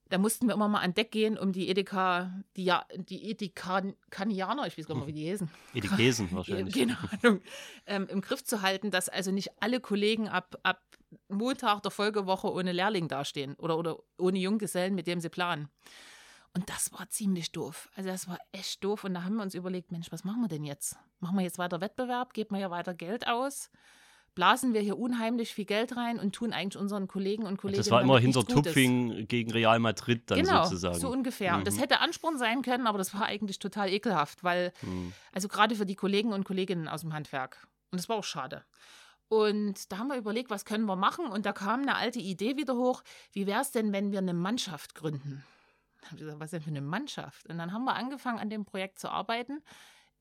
Da 0.09 0.17
mussten 0.17 0.47
wir 0.47 0.55
immer 0.55 0.67
mal 0.67 0.81
an 0.81 0.93
Deck 0.93 1.11
gehen, 1.11 1.37
um 1.37 1.51
die 1.51 1.69
Edeka, 1.69 2.33
die 2.57 2.65
ja, 2.65 2.83
die 2.95 3.29
Edekanianer, 3.29 4.65
ich 4.65 4.77
weiß 4.77 4.87
gar 4.87 4.95
nicht, 4.95 5.07
wie 5.07 5.13
die 5.13 5.31
heißen. 5.31 5.49
Edekesen 5.73 6.31
wahrscheinlich. 6.35 6.73
Keine 6.73 6.97
Ahnung, 7.21 7.41
ähm, 7.85 8.07
im 8.09 8.21
Griff 8.21 8.43
zu 8.43 8.61
halten, 8.63 8.89
dass 8.89 9.07
also 9.07 9.31
nicht 9.31 9.51
alle 9.61 9.79
Kollegen 9.79 10.27
ab, 10.27 10.57
ab 10.63 10.81
Montag 11.27 11.83
der 11.83 11.91
Folgewoche 11.91 12.51
ohne 12.51 12.71
Lehrling 12.71 13.07
dastehen 13.07 13.55
oder, 13.55 13.77
oder 13.77 13.97
ohne 14.17 14.39
Junggesellen, 14.39 14.95
mit 14.95 15.05
dem 15.05 15.19
sie 15.19 15.29
planen. 15.29 15.69
Und 16.53 16.69
das 16.69 16.91
war 16.91 17.07
ziemlich 17.09 17.51
doof. 17.51 17.89
Also 17.95 18.09
das 18.09 18.27
war 18.27 18.39
echt 18.51 18.83
doof. 18.83 19.03
Und 19.03 19.13
da 19.13 19.23
haben 19.23 19.35
wir 19.35 19.43
uns 19.43 19.53
überlegt, 19.53 19.91
Mensch, 19.91 20.11
was 20.11 20.23
machen 20.23 20.41
wir 20.41 20.47
denn 20.47 20.63
jetzt? 20.63 20.97
Machen 21.19 21.37
wir 21.37 21.43
jetzt 21.43 21.59
weiter 21.59 21.81
Wettbewerb? 21.81 22.33
Geben 22.33 22.55
wir 22.55 22.61
ja 22.61 22.71
weiter 22.71 22.95
Geld 22.95 23.27
aus? 23.27 23.69
Blasen 24.39 24.73
wir 24.73 24.79
hier 24.79 24.97
unheimlich 24.97 25.53
viel 25.53 25.65
Geld 25.65 25.97
rein 25.97 26.17
und 26.17 26.33
tun 26.33 26.53
eigentlich 26.53 26.79
unseren 26.81 27.09
Kollegen 27.09 27.43
und 27.45 27.57
Kolleginnen. 27.57 27.83
Das 27.83 27.91
war 27.91 28.01
immer 28.01 28.19
hinter 28.19 28.45
Tupfing 28.45 29.27
gegen 29.27 29.51
Real 29.51 29.79
Madrid 29.79 30.31
dann 30.31 30.41
genau, 30.41 30.63
sozusagen. 30.63 30.97
So 30.97 31.11
ungefähr. 31.11 31.51
Mhm. 31.51 31.57
Und 31.57 31.67
das 31.67 31.75
mhm. 31.75 31.79
hätte 31.79 31.99
Ansporn 31.99 32.37
sein 32.37 32.61
können, 32.61 32.87
aber 32.87 32.97
das 32.97 33.13
war 33.13 33.25
eigentlich 33.25 33.59
total 33.59 33.89
ekelhaft, 33.89 34.41
weil, 34.41 34.71
mhm. 34.81 35.11
also 35.33 35.49
gerade 35.49 35.75
für 35.75 35.85
die 35.85 35.95
Kollegen 35.95 36.31
und 36.31 36.45
Kolleginnen 36.45 36.87
aus 36.87 37.01
dem 37.01 37.13
Handwerk. 37.13 37.67
Und 37.91 37.99
das 37.99 38.07
war 38.07 38.15
auch 38.15 38.23
schade. 38.23 38.63
Und 39.27 39.91
da 39.91 39.97
haben 39.97 40.07
wir 40.07 40.15
überlegt, 40.15 40.49
was 40.49 40.63
können 40.63 40.85
wir 40.85 40.95
machen? 40.95 41.25
Und 41.25 41.45
da 41.45 41.51
kam 41.51 41.81
eine 41.81 41.97
alte 41.97 42.19
Idee 42.19 42.55
wieder 42.55 42.75
hoch. 42.75 43.03
Wie 43.33 43.45
wäre 43.45 43.59
es 43.59 43.71
denn, 43.71 43.91
wenn 43.91 44.13
wir 44.13 44.19
eine 44.19 44.33
Mannschaft 44.33 44.95
gründen? 44.95 45.43
Dann 45.99 46.11
haben 46.11 46.17
wir 46.17 46.25
gesagt, 46.27 46.39
was 46.39 46.51
denn 46.51 46.61
für 46.61 46.69
eine 46.69 46.79
Mannschaft? 46.79 47.45
Und 47.49 47.57
dann 47.57 47.73
haben 47.73 47.83
wir 47.83 47.95
angefangen, 47.97 48.39
an 48.39 48.49
dem 48.49 48.63
Projekt 48.63 48.99
zu 48.99 49.09
arbeiten 49.09 49.61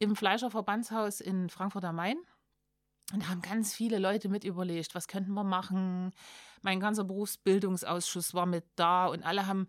im 0.01 0.17
Fleischerverbandshaus 0.17 1.21
in 1.21 1.51
Frankfurt 1.51 1.85
am 1.85 1.95
Main. 1.95 2.17
Und 3.13 3.23
da 3.23 3.29
haben 3.29 3.41
ganz 3.41 3.75
viele 3.75 3.99
Leute 3.99 4.29
mit 4.29 4.45
überlegt, 4.45 4.95
was 4.95 5.09
könnten 5.09 5.33
wir 5.33 5.45
machen. 5.45 6.13
Mein 6.63 6.81
ganzer 6.81 7.05
Berufsbildungsausschuss 7.05 8.35
war 8.35 8.47
mit 8.47 8.65
da 8.77 9.07
und 9.07 9.23
alle 9.25 9.47
haben 9.47 9.67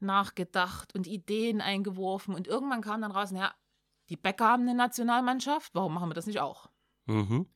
nachgedacht 0.00 0.94
und 0.94 1.06
Ideen 1.06 1.60
eingeworfen. 1.60 2.34
Und 2.34 2.48
irgendwann 2.48 2.82
kam 2.82 3.02
dann 3.02 3.12
raus, 3.12 3.30
ja, 3.32 3.54
die 4.08 4.16
Bäcker 4.16 4.48
haben 4.48 4.62
eine 4.62 4.74
Nationalmannschaft, 4.74 5.74
warum 5.74 5.94
machen 5.94 6.10
wir 6.10 6.14
das 6.14 6.26
nicht 6.26 6.40
auch? 6.40 6.68
Mhm. 7.06 7.46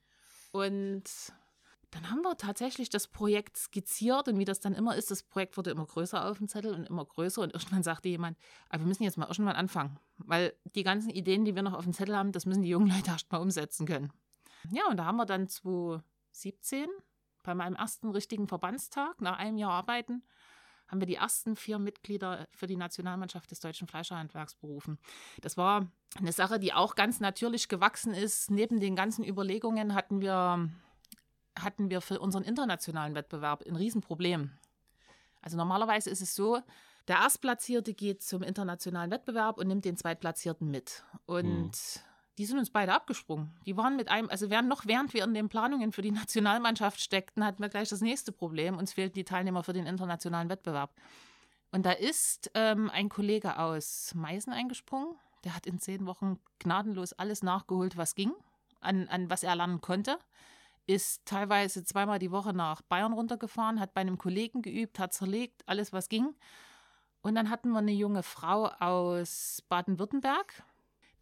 Und 0.52 1.04
dann 1.90 2.10
haben 2.10 2.22
wir 2.22 2.36
tatsächlich 2.36 2.90
das 2.90 3.08
Projekt 3.08 3.56
skizziert 3.56 4.28
und 4.28 4.38
wie 4.38 4.44
das 4.44 4.60
dann 4.60 4.74
immer 4.74 4.96
ist, 4.96 5.10
das 5.10 5.22
Projekt 5.22 5.56
wurde 5.56 5.70
immer 5.70 5.86
größer 5.86 6.28
auf 6.28 6.38
dem 6.38 6.48
Zettel 6.48 6.74
und 6.74 6.88
immer 6.88 7.04
größer 7.04 7.40
und 7.42 7.54
irgendwann 7.54 7.82
sagte 7.82 8.08
jemand, 8.08 8.36
aber 8.68 8.82
wir 8.82 8.88
müssen 8.88 9.04
jetzt 9.04 9.16
mal 9.16 9.26
irgendwann 9.26 9.56
anfangen, 9.56 9.98
weil 10.18 10.54
die 10.74 10.82
ganzen 10.82 11.10
Ideen, 11.10 11.44
die 11.44 11.54
wir 11.54 11.62
noch 11.62 11.74
auf 11.74 11.84
dem 11.84 11.92
Zettel 11.92 12.16
haben, 12.16 12.32
das 12.32 12.46
müssen 12.46 12.62
die 12.62 12.68
jungen 12.68 12.88
Leute 12.88 13.10
erst 13.10 13.30
mal 13.30 13.38
umsetzen 13.38 13.86
können. 13.86 14.12
Ja, 14.70 14.86
und 14.88 14.96
da 14.96 15.04
haben 15.04 15.16
wir 15.16 15.26
dann 15.26 15.48
2017 15.48 16.88
bei 17.42 17.54
meinem 17.54 17.76
ersten 17.76 18.10
richtigen 18.10 18.48
Verbandstag 18.48 19.20
nach 19.20 19.38
einem 19.38 19.58
Jahr 19.58 19.72
Arbeiten 19.72 20.22
haben 20.88 21.00
wir 21.00 21.06
die 21.06 21.16
ersten 21.16 21.56
vier 21.56 21.78
Mitglieder 21.78 22.46
für 22.52 22.66
die 22.66 22.76
Nationalmannschaft 22.76 23.50
des 23.50 23.60
deutschen 23.60 23.88
Fleischerhandwerks 23.88 24.54
berufen. 24.54 24.98
Das 25.40 25.56
war 25.56 25.90
eine 26.18 26.32
Sache, 26.32 26.58
die 26.58 26.72
auch 26.72 26.94
ganz 26.94 27.20
natürlich 27.20 27.68
gewachsen 27.68 28.12
ist. 28.12 28.50
Neben 28.50 28.80
den 28.80 28.94
ganzen 28.94 29.24
Überlegungen 29.24 29.94
hatten 29.94 30.20
wir, 30.20 30.68
hatten 31.58 31.90
wir 31.90 32.00
für 32.00 32.20
unseren 32.20 32.44
internationalen 32.44 33.14
Wettbewerb 33.14 33.64
ein 33.66 33.76
Riesenproblem. 33.76 34.52
Also 35.40 35.56
normalerweise 35.56 36.10
ist 36.10 36.22
es 36.22 36.34
so, 36.34 36.60
der 37.08 37.16
Erstplatzierte 37.16 37.92
geht 37.92 38.22
zum 38.22 38.42
internationalen 38.42 39.10
Wettbewerb 39.10 39.58
und 39.58 39.68
nimmt 39.68 39.84
den 39.84 39.96
Zweitplatzierten 39.96 40.70
mit. 40.70 41.04
Und 41.26 41.76
hm 41.76 42.13
die 42.38 42.46
sind 42.46 42.58
uns 42.58 42.70
beide 42.70 42.92
abgesprungen. 42.92 43.54
Die 43.66 43.76
waren 43.76 43.96
mit 43.96 44.08
einem, 44.08 44.28
also 44.28 44.50
während 44.50 44.68
noch 44.68 44.86
während 44.86 45.14
wir 45.14 45.24
in 45.24 45.34
den 45.34 45.48
Planungen 45.48 45.92
für 45.92 46.02
die 46.02 46.10
Nationalmannschaft 46.12 47.00
steckten, 47.00 47.44
hatten 47.44 47.62
wir 47.62 47.68
gleich 47.68 47.88
das 47.88 48.00
nächste 48.00 48.32
Problem. 48.32 48.76
Uns 48.76 48.92
fehlten 48.92 49.14
die 49.14 49.24
Teilnehmer 49.24 49.62
für 49.62 49.72
den 49.72 49.86
internationalen 49.86 50.48
Wettbewerb. 50.48 50.94
Und 51.70 51.86
da 51.86 51.92
ist 51.92 52.50
ähm, 52.54 52.90
ein 52.90 53.08
Kollege 53.08 53.58
aus 53.58 54.12
Meißen 54.14 54.52
eingesprungen. 54.52 55.16
Der 55.44 55.54
hat 55.54 55.66
in 55.66 55.78
zehn 55.78 56.06
Wochen 56.06 56.38
gnadenlos 56.58 57.12
alles 57.12 57.42
nachgeholt, 57.42 57.96
was 57.96 58.14
ging, 58.14 58.32
an, 58.80 59.08
an 59.08 59.28
was 59.28 59.42
er 59.42 59.56
lernen 59.56 59.80
konnte. 59.80 60.18
Ist 60.86 61.24
teilweise 61.24 61.84
zweimal 61.84 62.18
die 62.18 62.30
Woche 62.30 62.52
nach 62.52 62.82
Bayern 62.82 63.12
runtergefahren, 63.12 63.80
hat 63.80 63.94
bei 63.94 64.02
einem 64.02 64.18
Kollegen 64.18 64.62
geübt, 64.62 64.98
hat 64.98 65.12
zerlegt, 65.14 65.62
alles, 65.66 65.92
was 65.92 66.08
ging. 66.08 66.34
Und 67.22 67.34
dann 67.34 67.48
hatten 67.48 67.70
wir 67.70 67.78
eine 67.78 67.92
junge 67.92 68.22
Frau 68.22 68.66
aus 68.66 69.62
Baden-Württemberg, 69.68 70.62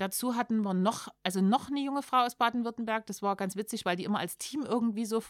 Dazu 0.03 0.35
hatten 0.35 0.63
wir 0.63 0.75
noch, 0.75 1.07
also 1.23 1.41
noch 1.41 1.69
eine 1.69 1.79
junge 1.79 2.03
Frau 2.03 2.25
aus 2.25 2.35
Baden-Württemberg. 2.35 3.07
Das 3.07 3.23
war 3.23 3.37
ganz 3.37 3.55
witzig, 3.55 3.85
weil 3.85 3.95
die 3.95 4.03
immer 4.03 4.19
als 4.19 4.37
Team 4.37 4.63
irgendwie 4.63 5.05
so, 5.05 5.23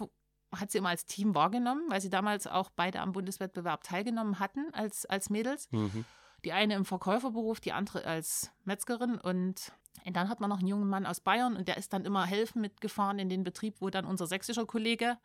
hat 0.50 0.70
sie 0.70 0.78
immer 0.78 0.88
als 0.88 1.04
Team 1.04 1.34
wahrgenommen, 1.34 1.82
weil 1.90 2.00
sie 2.00 2.08
damals 2.08 2.46
auch 2.46 2.70
beide 2.74 3.00
am 3.00 3.12
Bundeswettbewerb 3.12 3.84
teilgenommen 3.84 4.38
hatten 4.38 4.72
als, 4.72 5.04
als 5.04 5.28
Mädels. 5.28 5.70
Mhm. 5.72 6.06
Die 6.46 6.54
eine 6.54 6.72
im 6.72 6.86
Verkäuferberuf, 6.86 7.60
die 7.60 7.72
andere 7.72 8.06
als 8.06 8.50
Metzgerin. 8.64 9.16
Und 9.16 9.74
dann 10.06 10.30
hat 10.30 10.40
man 10.40 10.48
noch 10.48 10.60
einen 10.60 10.68
jungen 10.68 10.88
Mann 10.88 11.04
aus 11.04 11.20
Bayern 11.20 11.54
und 11.54 11.68
der 11.68 11.76
ist 11.76 11.92
dann 11.92 12.06
immer 12.06 12.24
helfen 12.24 12.62
mitgefahren 12.62 13.18
in 13.18 13.28
den 13.28 13.44
Betrieb, 13.44 13.82
wo 13.82 13.90
dann 13.90 14.06
unser 14.06 14.26
sächsischer 14.26 14.64
Kollege 14.64 15.18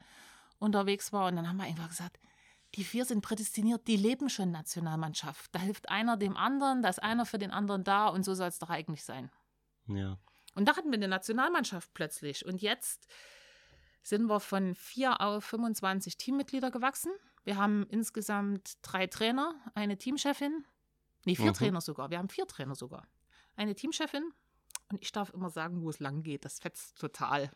unterwegs 0.60 1.14
war. 1.14 1.30
Und 1.30 1.38
dann 1.38 1.48
haben 1.48 1.56
wir 1.56 1.64
einfach 1.64 1.88
gesagt, 1.88 2.20
die 2.76 2.84
vier 2.84 3.06
sind 3.06 3.22
prädestiniert, 3.22 3.88
die 3.88 3.96
leben 3.96 4.30
schon 4.30 4.52
Nationalmannschaft. 4.52 5.56
Da 5.56 5.60
hilft 5.60 5.88
einer 5.88 6.18
dem 6.18 6.36
anderen, 6.36 6.82
da 6.82 6.90
ist 6.90 7.02
einer 7.02 7.26
für 7.26 7.38
den 7.38 7.52
anderen 7.52 7.86
da 7.86 8.10
und 8.10 8.26
so 8.26 8.34
soll 8.34 8.50
es 8.50 8.60
doch 8.60 8.70
eigentlich 8.70 9.06
sein. 9.06 9.32
Ja. 9.88 10.18
Und 10.56 10.68
da 10.68 10.76
hatten 10.76 10.90
wir 10.90 10.98
eine 10.98 11.08
Nationalmannschaft 11.08 11.94
plötzlich. 11.94 12.46
Und 12.46 12.62
jetzt 12.62 13.08
sind 14.02 14.28
wir 14.28 14.40
von 14.40 14.74
vier 14.74 15.22
auf 15.22 15.44
25 15.46 16.18
Teammitglieder 16.18 16.72
gewachsen. 16.72 17.12
Wir 17.44 17.58
haben 17.58 17.86
insgesamt 17.90 18.78
drei 18.82 19.08
Trainer, 19.08 19.56
eine 19.76 19.98
Teamchefin, 19.98 20.66
nee, 21.26 21.36
vier 21.36 21.48
mhm. 21.48 21.54
Trainer 21.54 21.82
sogar. 21.82 22.10
Wir 22.10 22.18
haben 22.18 22.30
vier 22.30 22.48
Trainer 22.48 22.76
sogar. 22.76 23.08
Eine 23.56 23.76
Teamchefin 23.76 24.32
und 24.90 25.02
ich 25.02 25.12
darf 25.12 25.30
immer 25.30 25.50
sagen, 25.50 25.82
wo 25.82 25.90
es 25.90 26.00
lang 26.00 26.24
geht. 26.24 26.46
Das 26.46 26.60
fetzt 26.60 26.98
total. 26.98 27.52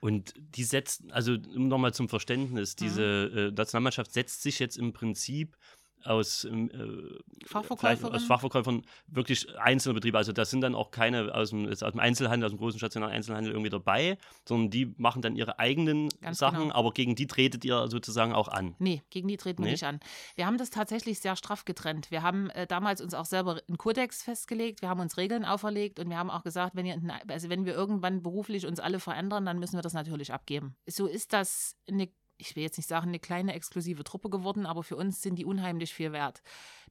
Und 0.00 0.34
die 0.36 0.64
setzt, 0.64 1.10
also 1.12 1.32
nochmal 1.32 1.94
zum 1.94 2.08
Verständnis, 2.08 2.76
diese 2.76 3.30
mhm. 3.32 3.38
äh, 3.38 3.50
Nationalmannschaft 3.52 4.12
setzt 4.12 4.42
sich 4.42 4.58
jetzt 4.58 4.76
im 4.76 4.92
Prinzip 4.92 5.56
aus, 6.04 6.44
ähm, 6.44 6.70
äh, 6.70 7.54
aus 7.54 8.24
Fachverkäufern 8.24 8.82
wirklich 9.06 9.58
einzelne 9.58 9.94
Betriebe. 9.94 10.18
Also 10.18 10.32
das 10.32 10.50
sind 10.50 10.60
dann 10.60 10.74
auch 10.74 10.90
keine 10.90 11.34
aus 11.34 11.50
dem, 11.50 11.66
aus 11.68 11.78
dem 11.78 12.00
Einzelhandel, 12.00 12.46
aus 12.46 12.52
dem 12.52 12.58
großen 12.58 12.78
stationären 12.78 13.14
Einzelhandel 13.14 13.52
irgendwie 13.52 13.70
dabei, 13.70 14.18
sondern 14.46 14.70
die 14.70 14.94
machen 14.96 15.22
dann 15.22 15.36
ihre 15.36 15.58
eigenen 15.58 16.08
Ganz 16.20 16.38
Sachen, 16.38 16.64
genau. 16.64 16.74
aber 16.74 16.92
gegen 16.92 17.14
die 17.14 17.26
tretet 17.26 17.64
ihr 17.64 17.88
sozusagen 17.88 18.32
auch 18.32 18.48
an. 18.48 18.74
Nee, 18.78 19.02
gegen 19.10 19.28
die 19.28 19.36
treten 19.36 19.62
nee? 19.62 19.68
wir 19.68 19.72
nicht 19.72 19.84
an. 19.84 20.00
Wir 20.34 20.46
haben 20.46 20.58
das 20.58 20.70
tatsächlich 20.70 21.20
sehr 21.20 21.36
straff 21.36 21.64
getrennt. 21.64 22.10
Wir 22.10 22.22
haben 22.22 22.50
äh, 22.50 22.66
damals 22.66 23.00
uns 23.00 23.14
auch 23.14 23.26
selber 23.26 23.60
einen 23.68 23.78
Kodex 23.78 24.22
festgelegt, 24.22 24.82
wir 24.82 24.88
haben 24.88 25.00
uns 25.00 25.16
Regeln 25.16 25.44
auferlegt 25.44 25.98
und 25.98 26.08
wir 26.08 26.18
haben 26.18 26.30
auch 26.30 26.42
gesagt, 26.42 26.76
wenn, 26.76 26.86
ihr, 26.86 27.00
also 27.28 27.48
wenn 27.48 27.64
wir 27.64 27.74
irgendwann 27.74 28.22
beruflich 28.22 28.66
uns 28.66 28.80
alle 28.80 29.00
verändern, 29.00 29.46
dann 29.46 29.58
müssen 29.58 29.76
wir 29.76 29.82
das 29.82 29.92
natürlich 29.92 30.32
abgeben. 30.32 30.76
So 30.86 31.06
ist 31.06 31.32
das 31.32 31.76
eine 31.88 32.08
ich 32.36 32.56
will 32.56 32.62
jetzt 32.62 32.76
nicht 32.76 32.88
sagen, 32.88 33.08
eine 33.08 33.20
kleine 33.20 33.54
exklusive 33.54 34.04
Truppe 34.04 34.30
geworden, 34.30 34.66
aber 34.66 34.82
für 34.82 34.96
uns 34.96 35.22
sind 35.22 35.36
die 35.36 35.44
unheimlich 35.44 35.94
viel 35.94 36.12
wert. 36.12 36.42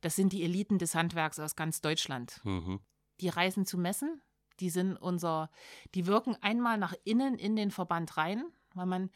Das 0.01 0.15
sind 0.15 0.34
die 0.34 0.43
Eliten 0.43 0.77
des 0.77 0.95
Handwerks 0.95 1.39
aus 1.39 1.56
ganz 1.56 1.82
Deutschland. 1.82 2.39
Mhm. 2.43 2.79
Die 3.19 3.29
reisen 3.29 3.65
zu 3.65 3.77
Messen, 3.77 4.21
die 4.60 4.69
sind 4.69 4.97
unser, 4.97 5.49
die 5.95 6.08
wirken 6.08 6.36
einmal 6.41 6.77
nach 6.77 6.93
innen 7.03 7.38
in 7.38 7.56
den 7.56 7.71
Verband 7.71 8.17
rein, 8.17 8.45
weil 8.73 8.86
man 8.86 9.10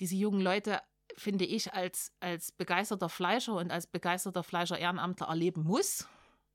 diese 0.00 0.16
jungen 0.16 0.40
Leute, 0.40 0.80
finde 1.16 1.44
ich, 1.44 1.72
als, 1.72 2.12
als 2.20 2.52
begeisterter 2.52 3.08
Fleischer 3.08 3.54
und 3.54 3.70
als 3.70 3.86
begeisterter 3.86 4.42
Fleischer 4.42 4.78
Ehrenamtler 4.78 5.28
erleben 5.28 5.64
muss, 5.64 6.06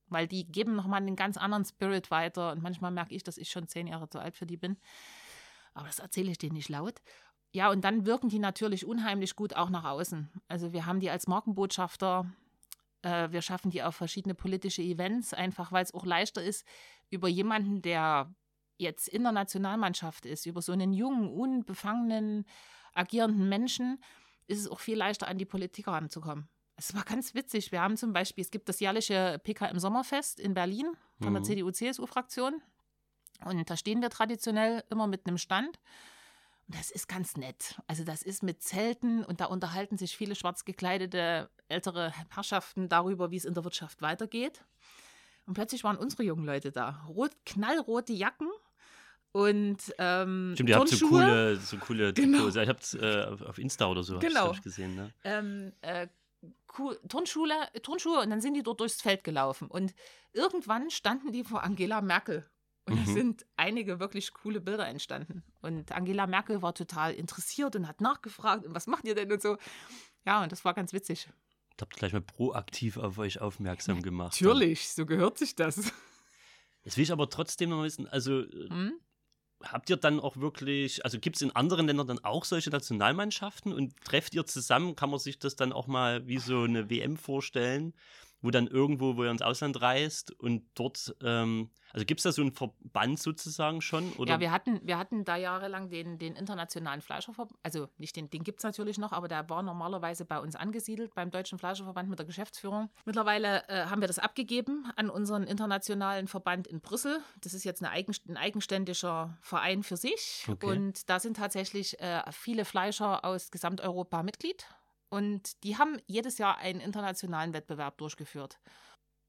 weil 0.07 0.27
die 0.27 0.45
geben 0.45 0.75
nochmal 0.75 1.01
einen 1.01 1.15
ganz 1.15 1.37
anderen 1.37 1.65
Spirit 1.65 2.11
weiter 2.11 2.51
und 2.51 2.61
manchmal 2.61 2.91
merke 2.91 3.15
ich, 3.15 3.23
dass 3.23 3.37
ich 3.37 3.49
schon 3.49 3.67
zehn 3.67 3.87
Jahre 3.87 4.09
zu 4.09 4.19
alt 4.19 4.35
für 4.35 4.45
die 4.45 4.57
bin. 4.57 4.77
Aber 5.73 5.87
das 5.87 5.99
erzähle 5.99 6.31
ich 6.31 6.37
denen 6.37 6.53
nicht 6.53 6.69
laut. 6.69 7.01
Ja, 7.53 7.69
und 7.69 7.81
dann 7.83 8.05
wirken 8.07 8.29
die 8.29 8.39
natürlich 8.39 8.85
unheimlich 8.85 9.35
gut 9.35 9.55
auch 9.55 9.69
nach 9.69 9.83
außen. 9.83 10.29
Also 10.47 10.73
wir 10.73 10.87
haben 10.87 10.99
die 10.99 11.11
als 11.11 11.27
Markenbotschafter, 11.27 12.25
äh, 13.03 13.29
wir 13.29 13.43
schaffen 13.43 13.69
die 13.69 13.83
auf 13.83 13.95
verschiedene 13.95 14.33
politische 14.33 14.81
Events, 14.81 15.33
einfach 15.33 15.71
weil 15.71 15.83
es 15.83 15.93
auch 15.93 16.03
leichter 16.03 16.43
ist, 16.43 16.65
über 17.11 17.27
jemanden, 17.27 17.83
der 17.83 18.33
jetzt 18.77 19.07
in 19.07 19.21
der 19.21 19.31
Nationalmannschaft 19.31 20.25
ist, 20.25 20.47
über 20.47 20.63
so 20.63 20.71
einen 20.71 20.93
jungen, 20.93 21.29
unbefangenen, 21.29 22.45
agierenden 22.95 23.47
Menschen, 23.47 24.01
ist 24.47 24.59
es 24.59 24.67
auch 24.67 24.79
viel 24.79 24.97
leichter, 24.97 25.27
an 25.27 25.37
die 25.37 25.45
Politiker 25.45 25.91
ranzukommen. 25.91 26.49
Es 26.75 26.95
war 26.95 27.03
ganz 27.03 27.35
witzig. 27.35 27.71
Wir 27.71 27.81
haben 27.81 27.97
zum 27.97 28.13
Beispiel, 28.13 28.43
es 28.43 28.49
gibt 28.49 28.67
das 28.67 28.79
jährliche 28.79 29.39
PKM 29.43 29.77
Sommerfest 29.77 30.39
in 30.39 30.55
Berlin 30.55 30.87
von 31.21 31.29
mhm. 31.29 31.35
der 31.35 31.43
CDU-CSU-Fraktion. 31.43 32.63
Und 33.45 33.69
da 33.69 33.77
stehen 33.77 34.01
wir 34.01 34.09
traditionell 34.09 34.83
immer 34.89 35.05
mit 35.05 35.27
einem 35.27 35.37
Stand. 35.37 35.79
Und 36.67 36.77
das 36.77 36.91
ist 36.91 37.07
ganz 37.07 37.35
nett. 37.35 37.79
Also 37.87 38.03
das 38.03 38.21
ist 38.21 38.41
mit 38.43 38.61
Zelten 38.61 39.23
und 39.23 39.41
da 39.41 39.45
unterhalten 39.45 39.97
sich 39.97 40.15
viele 40.15 40.35
schwarz 40.35 40.65
gekleidete 40.65 41.49
ältere 41.67 42.11
Herrschaften 42.29 42.89
darüber, 42.89 43.31
wie 43.31 43.37
es 43.37 43.45
in 43.45 43.53
der 43.53 43.63
Wirtschaft 43.63 44.01
weitergeht. 44.01 44.63
Und 45.45 45.55
plötzlich 45.55 45.83
waren 45.83 45.97
unsere 45.97 46.23
jungen 46.23 46.45
Leute 46.45 46.71
da. 46.71 47.05
Rot, 47.07 47.31
knallrote 47.45 48.13
Jacken 48.13 48.49
und 49.33 49.77
ähm, 49.97 50.51
Stimmt, 50.53 50.69
ihr 50.69 50.75
habt 50.75 50.89
so 50.89 51.07
coole, 51.07 51.57
so 51.57 51.77
coole 51.77 52.13
genau. 52.13 52.37
Trikots. 52.37 52.55
Ich 52.55 52.69
hab's 52.69 52.93
äh, 52.93 53.25
auf 53.47 53.57
Insta 53.57 53.87
oder 53.87 54.03
so 54.03 54.19
genau. 54.19 54.51
ich 54.51 54.61
gesehen. 54.61 54.95
Ne? 54.95 55.11
Ähm, 55.23 55.73
äh, 55.81 56.07
Turnschule, 57.07 57.55
Turnschuhe 57.81 58.19
und 58.19 58.29
dann 58.29 58.41
sind 58.41 58.53
die 58.53 58.63
dort 58.63 58.79
durchs 58.79 59.01
Feld 59.01 59.23
gelaufen. 59.23 59.67
Und 59.67 59.95
irgendwann 60.33 60.91
standen 60.91 61.31
die 61.31 61.43
vor 61.43 61.63
Angela 61.63 62.01
Merkel. 62.01 62.45
Und 62.85 62.95
mhm. 62.95 63.05
da 63.05 63.11
sind 63.11 63.45
einige 63.55 63.99
wirklich 63.99 64.33
coole 64.33 64.59
Bilder 64.59 64.87
entstanden. 64.87 65.43
Und 65.61 65.91
Angela 65.91 66.27
Merkel 66.27 66.61
war 66.61 66.73
total 66.73 67.13
interessiert 67.13 67.75
und 67.75 67.87
hat 67.87 68.01
nachgefragt, 68.01 68.65
was 68.67 68.87
macht 68.87 69.05
ihr 69.05 69.15
denn 69.15 69.31
und 69.31 69.41
so. 69.41 69.57
Ja, 70.25 70.43
und 70.43 70.51
das 70.51 70.65
war 70.65 70.73
ganz 70.73 70.93
witzig. 70.93 71.29
Habt 71.79 71.95
gleich 71.95 72.13
mal 72.13 72.21
proaktiv 72.21 72.97
auf 72.97 73.17
euch 73.17 73.41
aufmerksam 73.41 74.01
gemacht. 74.01 74.39
Natürlich, 74.39 74.89
so 74.89 75.05
gehört 75.05 75.37
sich 75.37 75.55
das. 75.55 75.91
Jetzt 76.83 76.97
will 76.97 77.03
ich 77.03 77.11
aber 77.11 77.29
trotzdem 77.29 77.69
noch 77.69 77.83
wissen, 77.83 78.07
also 78.07 78.43
hm? 78.43 78.93
habt 79.63 79.89
ihr 79.89 79.97
dann 79.97 80.19
auch 80.19 80.37
wirklich, 80.37 81.03
also 81.05 81.19
gibt 81.19 81.37
es 81.37 81.41
in 81.41 81.55
anderen 81.55 81.87
Ländern 81.87 82.07
dann 82.07 82.19
auch 82.19 82.45
solche 82.45 82.69
Nationalmannschaften 82.69 83.73
und 83.73 83.95
trefft 84.01 84.33
ihr 84.33 84.45
zusammen, 84.45 84.95
kann 84.95 85.09
man 85.09 85.19
sich 85.19 85.39
das 85.39 85.55
dann 85.55 85.71
auch 85.71 85.87
mal 85.87 86.27
wie 86.27 86.39
so 86.39 86.63
eine 86.63 86.89
WM 86.89 87.17
vorstellen? 87.17 87.93
Wo 88.43 88.51
dann 88.51 88.67
irgendwo, 88.67 89.15
wo 89.15 89.23
er 89.23 89.31
ins 89.31 89.41
Ausland 89.41 89.81
reist 89.81 90.31
und 90.39 90.63
dort, 90.75 91.15
ähm, 91.23 91.71
also 91.93 92.05
gibt 92.05 92.19
es 92.19 92.23
da 92.23 92.31
so 92.33 92.41
einen 92.41 92.51
Verband 92.51 93.17
sozusagen 93.17 93.81
schon? 93.81 94.11
Oder? 94.13 94.33
Ja, 94.33 94.39
wir 94.41 94.51
hatten, 94.51 94.81
wir 94.83 94.97
hatten 94.97 95.23
da 95.23 95.37
jahrelang 95.37 95.89
den, 95.89 96.19
den 96.19 96.35
internationalen 96.35 97.01
Fleischerverband, 97.01 97.57
also 97.63 97.87
nicht 97.97 98.15
den, 98.17 98.29
den 98.29 98.43
gibt 98.43 98.59
es 98.59 98.63
natürlich 98.63 98.97
noch, 98.97 99.13
aber 99.13 99.29
der 99.29 99.49
war 99.49 99.63
normalerweise 99.63 100.25
bei 100.25 100.39
uns 100.39 100.57
angesiedelt, 100.57 101.15
beim 101.15 101.31
Deutschen 101.31 101.57
Fleischerverband 101.57 102.09
mit 102.09 102.19
der 102.19 102.25
Geschäftsführung. 102.25 102.89
Mittlerweile 103.05 103.67
äh, 103.69 103.85
haben 103.85 104.01
wir 104.01 104.07
das 104.07 104.19
abgegeben 104.19 104.91
an 104.97 105.09
unseren 105.09 105.43
internationalen 105.43 106.27
Verband 106.27 106.67
in 106.67 106.81
Brüssel. 106.81 107.21
Das 107.41 107.53
ist 107.53 107.63
jetzt 107.63 107.81
eigen, 107.83 108.13
ein 108.27 108.35
eigenständiger 108.35 109.37
Verein 109.41 109.83
für 109.83 109.95
sich 109.95 110.45
okay. 110.49 110.65
und 110.65 111.09
da 111.09 111.21
sind 111.21 111.37
tatsächlich 111.37 111.97
äh, 112.01 112.21
viele 112.31 112.65
Fleischer 112.65 113.23
aus 113.23 113.51
Gesamteuropa 113.51 114.21
Mitglied 114.21 114.67
und 115.13 115.63
die 115.63 115.77
haben 115.77 116.01
jedes 116.07 116.39
Jahr 116.39 116.57
einen 116.57 116.79
internationalen 116.79 117.53
Wettbewerb 117.53 117.99
durchgeführt. 117.99 118.57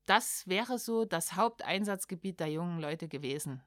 Das 0.07 0.49
wäre 0.49 0.79
so 0.79 1.05
das 1.05 1.35
Haupteinsatzgebiet 1.35 2.41
der 2.41 2.47
jungen 2.47 2.81
Leute 2.81 3.07
gewesen. 3.07 3.63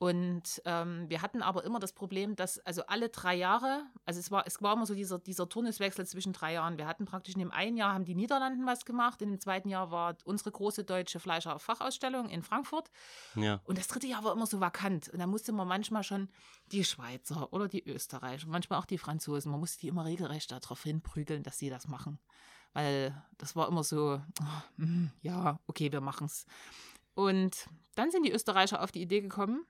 Und 0.00 0.62
ähm, 0.64 1.06
wir 1.08 1.22
hatten 1.22 1.42
aber 1.42 1.64
immer 1.64 1.80
das 1.80 1.92
Problem, 1.92 2.36
dass 2.36 2.60
also 2.60 2.86
alle 2.86 3.08
drei 3.08 3.34
Jahre, 3.34 3.84
also 4.04 4.20
es 4.20 4.30
war, 4.30 4.46
es 4.46 4.62
war 4.62 4.74
immer 4.74 4.86
so 4.86 4.94
dieser, 4.94 5.18
dieser 5.18 5.48
Turnuswechsel 5.48 6.06
zwischen 6.06 6.32
drei 6.32 6.52
Jahren. 6.52 6.78
Wir 6.78 6.86
hatten 6.86 7.04
praktisch 7.04 7.34
in 7.34 7.40
dem 7.40 7.50
einen 7.50 7.76
Jahr 7.76 7.94
haben 7.94 8.04
die 8.04 8.14
Niederlanden 8.14 8.64
was 8.64 8.84
gemacht, 8.84 9.20
in 9.22 9.30
dem 9.30 9.40
zweiten 9.40 9.68
Jahr 9.68 9.90
war 9.90 10.16
unsere 10.24 10.52
große 10.52 10.84
deutsche 10.84 11.18
Fleischer-Fachausstellung 11.18 12.28
in 12.28 12.44
Frankfurt. 12.44 12.92
Ja. 13.34 13.60
Und 13.64 13.76
das 13.76 13.88
dritte 13.88 14.06
Jahr 14.06 14.22
war 14.22 14.32
immer 14.32 14.46
so 14.46 14.60
vakant. 14.60 15.08
Und 15.08 15.18
da 15.18 15.26
musste 15.26 15.50
man 15.50 15.66
manchmal 15.66 16.04
schon 16.04 16.28
die 16.70 16.84
Schweizer 16.84 17.52
oder 17.52 17.66
die 17.66 17.84
Österreicher, 17.84 18.46
manchmal 18.46 18.78
auch 18.78 18.86
die 18.86 18.98
Franzosen, 18.98 19.50
man 19.50 19.58
musste 19.58 19.80
die 19.80 19.88
immer 19.88 20.04
regelrecht 20.04 20.52
darauf 20.52 20.80
hinprügeln, 20.84 21.42
dass 21.42 21.58
sie 21.58 21.70
das 21.70 21.88
machen. 21.88 22.20
Weil 22.72 23.20
das 23.36 23.56
war 23.56 23.66
immer 23.66 23.82
so, 23.82 24.20
oh, 24.40 24.84
ja, 25.22 25.58
okay, 25.66 25.90
wir 25.90 26.00
machen's. 26.00 26.46
Und 27.14 27.66
dann 27.96 28.12
sind 28.12 28.24
die 28.24 28.30
Österreicher 28.30 28.80
auf 28.80 28.92
die 28.92 29.02
Idee 29.02 29.20
gekommen, 29.20 29.66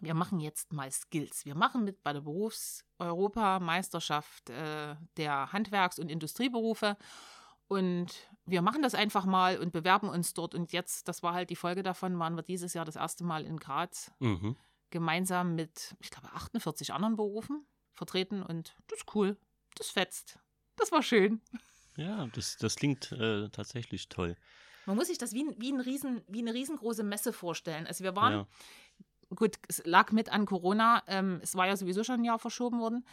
wir 0.00 0.14
machen 0.14 0.40
jetzt 0.40 0.72
mal 0.72 0.90
Skills. 0.90 1.44
Wir 1.44 1.54
machen 1.54 1.84
mit 1.84 2.02
bei 2.02 2.12
der 2.12 2.20
Berufseuropameisterschaft 2.20 4.50
äh, 4.50 4.96
der 5.16 5.52
Handwerks- 5.52 5.98
und 5.98 6.10
Industrieberufe. 6.10 6.96
Und 7.68 8.12
wir 8.44 8.62
machen 8.62 8.82
das 8.82 8.94
einfach 8.94 9.24
mal 9.24 9.58
und 9.58 9.72
bewerben 9.72 10.08
uns 10.08 10.34
dort. 10.34 10.54
Und 10.54 10.72
jetzt, 10.72 11.08
das 11.08 11.22
war 11.22 11.34
halt 11.34 11.50
die 11.50 11.56
Folge 11.56 11.82
davon, 11.82 12.18
waren 12.18 12.36
wir 12.36 12.42
dieses 12.42 12.74
Jahr 12.74 12.84
das 12.84 12.96
erste 12.96 13.24
Mal 13.24 13.44
in 13.44 13.58
Graz 13.58 14.12
mhm. 14.20 14.56
gemeinsam 14.90 15.54
mit, 15.54 15.96
ich 16.00 16.10
glaube, 16.10 16.32
48 16.32 16.92
anderen 16.92 17.16
Berufen 17.16 17.66
vertreten. 17.92 18.42
Und 18.42 18.76
das 18.88 19.00
ist 19.00 19.14
cool. 19.14 19.36
Das 19.76 19.90
fetzt. 19.90 20.38
Das 20.76 20.92
war 20.92 21.02
schön. 21.02 21.40
Ja, 21.96 22.26
das, 22.34 22.56
das 22.58 22.76
klingt 22.76 23.10
äh, 23.12 23.48
tatsächlich 23.48 24.08
toll. 24.08 24.36
Man 24.84 24.96
muss 24.96 25.08
sich 25.08 25.18
das 25.18 25.32
wie, 25.32 25.44
wie, 25.58 25.72
ein 25.72 25.80
Riesen, 25.80 26.22
wie 26.28 26.38
eine 26.38 26.54
riesengroße 26.54 27.02
Messe 27.02 27.32
vorstellen. 27.32 27.88
Also 27.88 28.04
wir 28.04 28.14
waren 28.14 28.32
ja 28.32 28.46
gut, 29.34 29.56
es 29.68 29.82
lag 29.84 30.12
mit 30.12 30.30
an 30.30 30.46
Corona. 30.46 31.02
Ähm, 31.06 31.40
es 31.42 31.54
war 31.54 31.66
ja 31.66 31.76
sowieso 31.76 32.04
schon 32.04 32.20
ein 32.20 32.24
Jahr 32.24 32.38
verschoben 32.38 32.78
worden. 32.80 33.04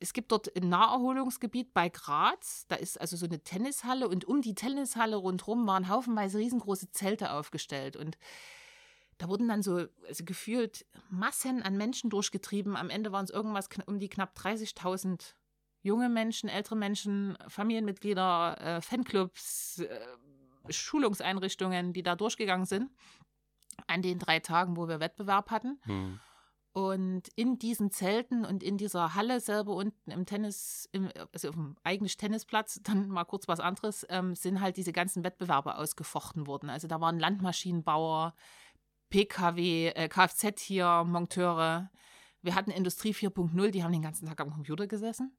Es 0.00 0.12
gibt 0.12 0.32
dort 0.32 0.54
ein 0.54 0.68
Naherholungsgebiet 0.68 1.72
bei 1.72 1.88
Graz. 1.88 2.66
Da 2.68 2.76
ist 2.76 3.00
also 3.00 3.16
so 3.16 3.26
eine 3.26 3.40
Tennishalle 3.40 4.08
und 4.08 4.24
um 4.26 4.42
die 4.42 4.54
Tennishalle 4.54 5.16
rundherum 5.16 5.66
waren 5.66 5.88
haufenweise 5.88 6.38
riesengroße 6.38 6.90
Zelte 6.90 7.32
aufgestellt. 7.32 7.96
Und 7.96 8.18
da 9.18 9.28
wurden 9.28 9.48
dann 9.48 9.62
so 9.62 9.86
also 10.06 10.24
gefühlt 10.24 10.84
Massen 11.08 11.62
an 11.62 11.76
Menschen 11.76 12.10
durchgetrieben. 12.10 12.76
Am 12.76 12.90
Ende 12.90 13.12
waren 13.12 13.24
es 13.24 13.30
irgendwas 13.30 13.68
um 13.86 13.98
die 13.98 14.08
knapp 14.08 14.36
30.000 14.36 15.34
junge 15.82 16.08
Menschen, 16.08 16.48
ältere 16.48 16.76
Menschen, 16.76 17.38
Familienmitglieder, 17.46 18.60
äh, 18.60 18.80
Fanclubs, 18.80 19.78
äh, 19.78 20.00
Schulungseinrichtungen, 20.70 21.92
die 21.92 22.02
da 22.02 22.16
durchgegangen 22.16 22.66
sind 22.66 22.90
an 23.86 24.02
den 24.02 24.18
drei 24.18 24.40
Tagen, 24.40 24.76
wo 24.76 24.88
wir 24.88 25.00
Wettbewerb 25.00 25.50
hatten. 25.50 25.80
Hm. 25.84 26.20
Und 26.74 27.28
in 27.36 27.56
diesen 27.60 27.92
Zelten 27.92 28.44
und 28.44 28.64
in 28.64 28.76
dieser 28.76 29.14
Halle 29.14 29.38
selber 29.38 29.74
unten 29.74 30.10
im 30.10 30.26
Tennis, 30.26 30.88
im, 30.90 31.08
also 31.32 31.50
auf 31.50 31.54
dem 31.54 31.76
eigentlichen 31.84 32.18
Tennisplatz, 32.18 32.80
dann 32.82 33.08
mal 33.08 33.24
kurz 33.24 33.46
was 33.46 33.60
anderes, 33.60 34.04
ähm, 34.10 34.34
sind 34.34 34.60
halt 34.60 34.76
diese 34.76 34.92
ganzen 34.92 35.22
Wettbewerbe 35.22 35.76
ausgefochten 35.76 36.48
worden. 36.48 36.70
Also 36.70 36.88
da 36.88 37.00
waren 37.00 37.20
Landmaschinenbauer, 37.20 38.34
PKW, 39.08 39.90
äh, 39.90 40.08
Kfz 40.08 40.60
hier, 40.60 41.04
Monteure. 41.06 41.90
Wir 42.42 42.56
hatten 42.56 42.72
Industrie 42.72 43.12
4.0, 43.12 43.70
die 43.70 43.84
haben 43.84 43.92
den 43.92 44.02
ganzen 44.02 44.26
Tag 44.26 44.40
am 44.40 44.50
Computer 44.50 44.88
gesessen. 44.88 45.36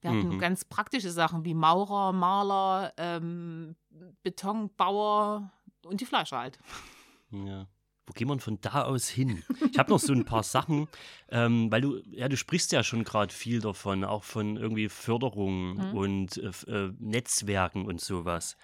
Wir 0.00 0.10
hatten 0.10 0.36
mhm. 0.36 0.38
ganz 0.38 0.64
praktische 0.64 1.10
Sachen 1.10 1.44
wie 1.44 1.52
Maurer, 1.52 2.14
Maler, 2.14 2.94
ähm, 2.96 3.76
Betonbauer 4.22 5.52
und 5.84 6.00
die 6.00 6.06
Fleischer 6.06 6.38
halt. 6.38 6.58
Ja. 7.32 7.68
Wo 8.06 8.12
geht 8.12 8.26
man 8.26 8.40
von 8.40 8.60
da 8.60 8.82
aus 8.84 9.08
hin? 9.08 9.44
Ich 9.70 9.78
habe 9.78 9.90
noch 9.90 10.00
so 10.00 10.12
ein 10.12 10.24
paar 10.24 10.42
Sachen, 10.42 10.88
ähm, 11.28 11.70
weil 11.70 11.80
du, 11.80 12.02
ja, 12.10 12.28
du 12.28 12.36
sprichst 12.36 12.72
ja 12.72 12.82
schon 12.82 13.04
gerade 13.04 13.32
viel 13.32 13.60
davon, 13.60 14.02
auch 14.02 14.24
von 14.24 14.56
irgendwie 14.56 14.88
Förderung 14.88 15.76
mhm. 15.76 15.94
und 15.96 16.36
äh, 16.38 16.48
äh, 16.66 16.92
Netzwerken 16.98 17.86
und 17.86 18.00
sowas. 18.00 18.56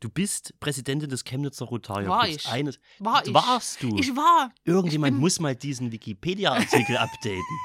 Du 0.00 0.08
bist 0.08 0.58
Präsidentin 0.60 1.08
des 1.08 1.24
Chemnitzer 1.24 1.64
Rotarier. 1.64 2.08
War 2.08 2.28
ich. 2.28 2.46
Eines, 2.46 2.78
war 2.98 3.26
ich. 3.26 3.32
Warst 3.32 3.82
du? 3.82 3.96
Ich 3.98 4.14
war. 4.14 4.52
Irgendjemand 4.64 5.18
muss 5.18 5.40
mal 5.40 5.56
diesen 5.56 5.92
Wikipedia-Artikel 5.92 6.96
updaten. 6.98 7.58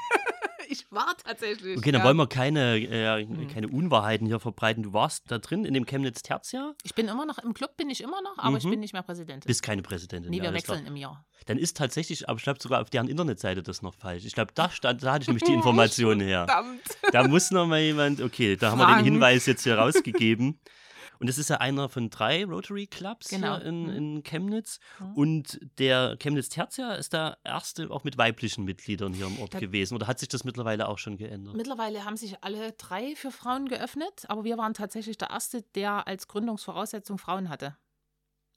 Ich 0.76 0.92
war 0.92 1.16
tatsächlich. 1.24 1.78
Okay, 1.78 1.92
dann 1.92 2.00
ja. 2.00 2.06
wollen 2.06 2.16
wir 2.16 2.26
keine, 2.26 2.78
äh, 2.78 3.26
hm. 3.26 3.48
keine 3.48 3.68
Unwahrheiten 3.68 4.26
hier 4.26 4.40
verbreiten. 4.40 4.82
Du 4.82 4.92
warst 4.92 5.30
da 5.30 5.38
drin 5.38 5.64
in 5.64 5.74
dem 5.74 5.86
Chemnitz 5.86 6.22
Tertia? 6.22 6.74
Ich 6.82 6.94
bin 6.94 7.08
immer 7.08 7.26
noch, 7.26 7.38
im 7.38 7.54
Club 7.54 7.76
bin 7.76 7.90
ich 7.90 8.02
immer 8.02 8.20
noch, 8.22 8.38
aber 8.38 8.50
mhm. 8.50 8.56
ich 8.56 8.68
bin 8.68 8.80
nicht 8.80 8.92
mehr 8.92 9.02
Präsidentin. 9.02 9.46
Bist 9.46 9.62
keine 9.62 9.82
Präsidentin. 9.82 10.30
Nee, 10.30 10.42
wir 10.42 10.52
wechseln 10.52 10.80
klar. 10.80 10.88
im 10.88 10.96
Jahr. 10.96 11.26
Dann 11.46 11.58
ist 11.58 11.76
tatsächlich, 11.76 12.28
aber 12.28 12.38
ich 12.38 12.44
glaube 12.44 12.60
sogar 12.60 12.82
auf 12.82 12.90
deren 12.90 13.08
Internetseite 13.08 13.62
das 13.62 13.82
noch 13.82 13.94
falsch. 13.94 14.24
Ich 14.24 14.34
glaube, 14.34 14.52
da, 14.54 14.70
stand, 14.70 15.02
da 15.02 15.12
hatte 15.12 15.22
ich 15.22 15.28
nämlich 15.28 15.44
die 15.44 15.54
Information 15.54 16.20
her. 16.20 16.46
Verdammt. 16.46 16.82
Da 17.12 17.26
muss 17.26 17.50
noch 17.50 17.66
mal 17.66 17.80
jemand, 17.80 18.20
okay, 18.20 18.56
da 18.56 18.72
haben 18.72 18.78
wir 18.78 18.96
den 18.96 19.04
Hinweis 19.04 19.46
jetzt 19.46 19.62
hier 19.64 19.78
rausgegeben. 19.78 20.60
Und 21.18 21.28
es 21.28 21.38
ist 21.38 21.50
ja 21.50 21.56
einer 21.58 21.88
von 21.88 22.10
drei 22.10 22.44
Rotary 22.44 22.86
Clubs 22.86 23.28
genau. 23.28 23.56
hier 23.56 23.66
in, 23.66 23.82
mhm. 23.84 23.90
in 23.90 24.22
Chemnitz. 24.22 24.80
Mhm. 24.98 25.14
Und 25.14 25.60
der 25.78 26.16
Chemnitz 26.18 26.48
Tertia 26.48 26.94
ist 26.94 27.12
der 27.12 27.38
erste 27.44 27.90
auch 27.90 28.04
mit 28.04 28.18
weiblichen 28.18 28.64
Mitgliedern 28.64 29.12
hier 29.12 29.26
im 29.26 29.38
Ort 29.40 29.54
da 29.54 29.58
gewesen. 29.60 29.94
Oder 29.94 30.06
hat 30.06 30.18
sich 30.18 30.28
das 30.28 30.44
mittlerweile 30.44 30.88
auch 30.88 30.98
schon 30.98 31.16
geändert? 31.16 31.54
Mittlerweile 31.54 32.04
haben 32.04 32.16
sich 32.16 32.42
alle 32.42 32.72
drei 32.72 33.14
für 33.14 33.30
Frauen 33.30 33.68
geöffnet, 33.68 34.24
aber 34.28 34.44
wir 34.44 34.58
waren 34.58 34.74
tatsächlich 34.74 35.18
der 35.18 35.30
erste, 35.30 35.62
der 35.74 36.06
als 36.06 36.28
Gründungsvoraussetzung 36.28 37.18
Frauen 37.18 37.48
hatte. 37.48 37.76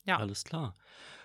Ja. 0.06 0.18
Alles 0.18 0.44
klar. 0.44 0.76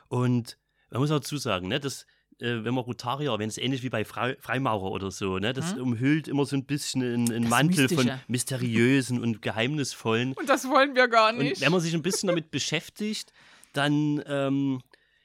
Und 0.09 0.59
man 0.91 1.01
muss 1.01 1.11
auch 1.11 1.16
dazu 1.16 1.37
sagen, 1.39 1.68
ne, 1.68 1.80
das 1.80 2.07
äh, 2.41 2.64
wenn 2.64 2.74
man 2.74 2.85
Rotarier, 2.85 3.39
wenn 3.39 3.49
es 3.49 3.59
ähnlich 3.59 3.82
wie 3.82 3.91
bei 3.91 4.05
Fre 4.05 4.37
Freimaurer 4.41 4.91
oder 4.91 5.11
so, 5.11 5.39
ne? 5.39 5.53
Das 5.53 5.74
hm? 5.74 5.82
umhüllt 5.82 6.28
immer 6.28 6.45
so 6.45 6.57
ein 6.57 6.64
bisschen 6.64 7.03
einen 7.03 7.49
Mantel 7.49 7.82
Mystische. 7.82 8.09
von 8.09 8.20
mysteriösen 8.28 9.22
und 9.22 9.43
geheimnisvollen. 9.43 10.32
Und 10.35 10.49
das 10.49 10.68
wollen 10.68 10.95
wir 10.95 11.09
gar 11.09 11.32
nicht. 11.32 11.57
Und 11.57 11.61
wenn 11.61 11.72
man 11.72 11.80
sich 11.80 11.95
ein 11.95 12.03
bisschen 12.03 12.28
damit 12.28 12.51
beschäftigt, 12.51 13.32
dann 13.72 14.22
ähm, 14.26 14.80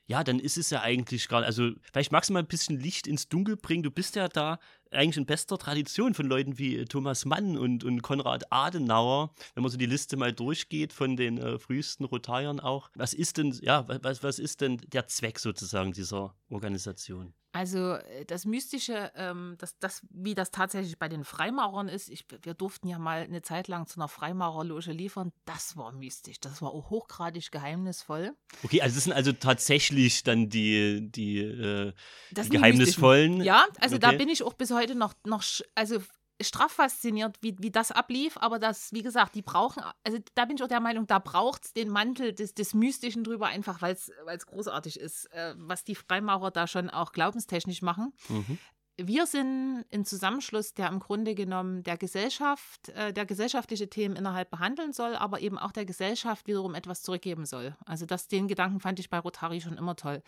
ja, 0.10 0.24
dann 0.24 0.40
ist 0.40 0.58
es 0.58 0.72
ja 0.72 0.82
eigentlich 0.82 1.28
gerade, 1.28 1.46
also 1.46 1.70
vielleicht 1.94 2.12
magst 2.12 2.32
du 2.32 2.34
mal 2.34 2.40
ein 2.40 2.48
bisschen 2.48 2.80
Licht 2.80 3.06
ins 3.06 3.30
Dunkel 3.30 3.56
bringen. 3.56 3.84
Du 3.84 3.92
bist 3.92 4.16
ja 4.16 4.28
da 4.28 4.60
eigentlich 4.92 5.18
in 5.18 5.26
bester 5.26 5.58
Tradition 5.58 6.14
von 6.14 6.26
Leuten 6.26 6.58
wie 6.58 6.78
äh, 6.78 6.86
Thomas 6.86 7.26
Mann 7.26 7.58
und, 7.58 7.84
und 7.84 8.02
Konrad 8.02 8.52
Adenauer, 8.52 9.34
wenn 9.54 9.64
man 9.64 9.72
so 9.72 9.78
die 9.78 9.86
Liste 9.86 10.18
mal 10.18 10.34
durchgeht 10.34 10.94
von 10.94 11.16
den 11.16 11.38
äh, 11.38 11.60
frühesten 11.60 12.06
Rotariern 12.06 12.60
auch. 12.60 12.90
Was 12.96 13.14
ist 13.14 13.38
denn, 13.38 13.58
ja, 13.62 13.86
was, 13.88 14.24
was 14.24 14.40
ist 14.40 14.62
denn 14.62 14.78
der 14.88 15.08
Zweck 15.08 15.40
sozusagen 15.40 15.94
dieser 15.94 16.36
Organisation? 16.50 17.34
Also 17.52 17.94
äh, 17.94 18.26
das 18.26 18.46
Mystische, 18.46 19.12
ähm, 19.16 19.56
das, 19.58 19.78
das, 19.80 20.02
wie 20.12 20.36
das 20.36 20.52
tatsächlich 20.52 21.00
bei 21.00 21.10
den 21.10 21.24
Freimaurern 21.24 21.88
ist, 21.88 22.10
ich, 22.10 22.26
wir 22.44 22.54
durften 22.54 22.88
ja 22.88 23.00
mal 23.00 23.22
eine 23.22 23.42
Zeit 23.42 23.68
lang 23.68 23.88
zu 23.88 24.00
einer 24.00 24.08
Freimaurerloge 24.08 24.92
liefern, 24.92 25.32
das 25.46 25.76
war 25.76 25.92
mystisch, 25.92 26.40
das 26.40 26.62
war 26.62 26.72
auch 26.72 26.92
hochgradig 26.92 27.52
geheimnisvoll. 27.52 28.36
Okay, 28.64 28.82
also 28.82 28.96
das 28.96 29.06
sind 29.06 29.14
also 29.14 29.32
tatsächlich 29.32 30.24
dann 30.24 30.50
die, 30.50 31.10
die, 31.10 31.40
äh, 31.40 31.94
die 32.32 32.50
geheimnisvollen. 32.50 33.42
Ja, 33.42 33.66
also 33.80 33.96
okay. 33.96 34.12
da 34.12 34.12
bin 34.12 34.30
ich 34.30 34.44
auch 34.44 34.54
bis 34.54 34.70
heute 34.70 34.79
noch, 34.88 35.14
noch 35.26 35.44
also 35.76 36.00
straff 36.42 36.72
fasziniert, 36.72 37.38
wie, 37.42 37.56
wie 37.60 37.72
das 37.72 37.92
ablief, 37.92 38.38
aber 38.38 38.60
das, 38.60 38.94
wie 38.94 39.02
gesagt, 39.02 39.36
die 39.36 39.42
brauchen, 39.42 39.84
also 40.04 40.20
da 40.36 40.46
bin 40.46 40.56
ich 40.56 40.64
auch 40.64 40.68
der 40.68 40.80
Meinung, 40.80 41.06
da 41.08 41.20
braucht 41.20 41.66
es 41.66 41.74
den 41.74 41.90
Mantel 41.90 42.34
des, 42.34 42.54
des 42.54 42.74
Mystischen 42.74 43.24
drüber, 43.24 43.48
einfach 43.48 43.82
weil 43.82 43.94
es 43.94 44.46
großartig 44.46 45.00
ist, 45.00 45.26
äh, 45.34 45.54
was 45.58 45.84
die 45.84 45.96
Freimaurer 45.96 46.52
da 46.52 46.68
schon 46.68 46.90
auch 46.90 47.12
glaubenstechnisch 47.12 47.82
machen. 47.82 48.14
Mhm. 48.30 48.58
Wir 49.02 49.26
sind 49.28 49.86
ein 49.94 50.04
Zusammenschluss, 50.04 50.74
der 50.74 50.90
im 50.90 51.00
Grunde 51.00 51.34
genommen 51.34 51.84
der 51.84 51.98
Gesellschaft, 51.98 52.90
äh, 52.90 53.14
der 53.14 53.26
gesellschaftliche 53.26 53.90
Themen 53.90 54.18
innerhalb 54.18 54.50
behandeln 54.50 54.92
soll, 54.92 55.16
aber 55.16 55.40
eben 55.40 55.58
auch 55.58 55.72
der 55.72 55.86
Gesellschaft 55.86 56.48
wiederum 56.48 56.76
etwas 56.76 57.02
zurückgeben 57.02 57.46
soll. 57.46 57.78
Also 57.86 58.06
das, 58.06 58.28
den 58.28 58.50
Gedanken 58.50 58.82
fand 58.82 59.00
ich 59.00 59.10
bei 59.10 59.20
Rotari 59.20 59.62
schon 59.62 59.78
immer 59.78 59.96
toll 59.96 60.22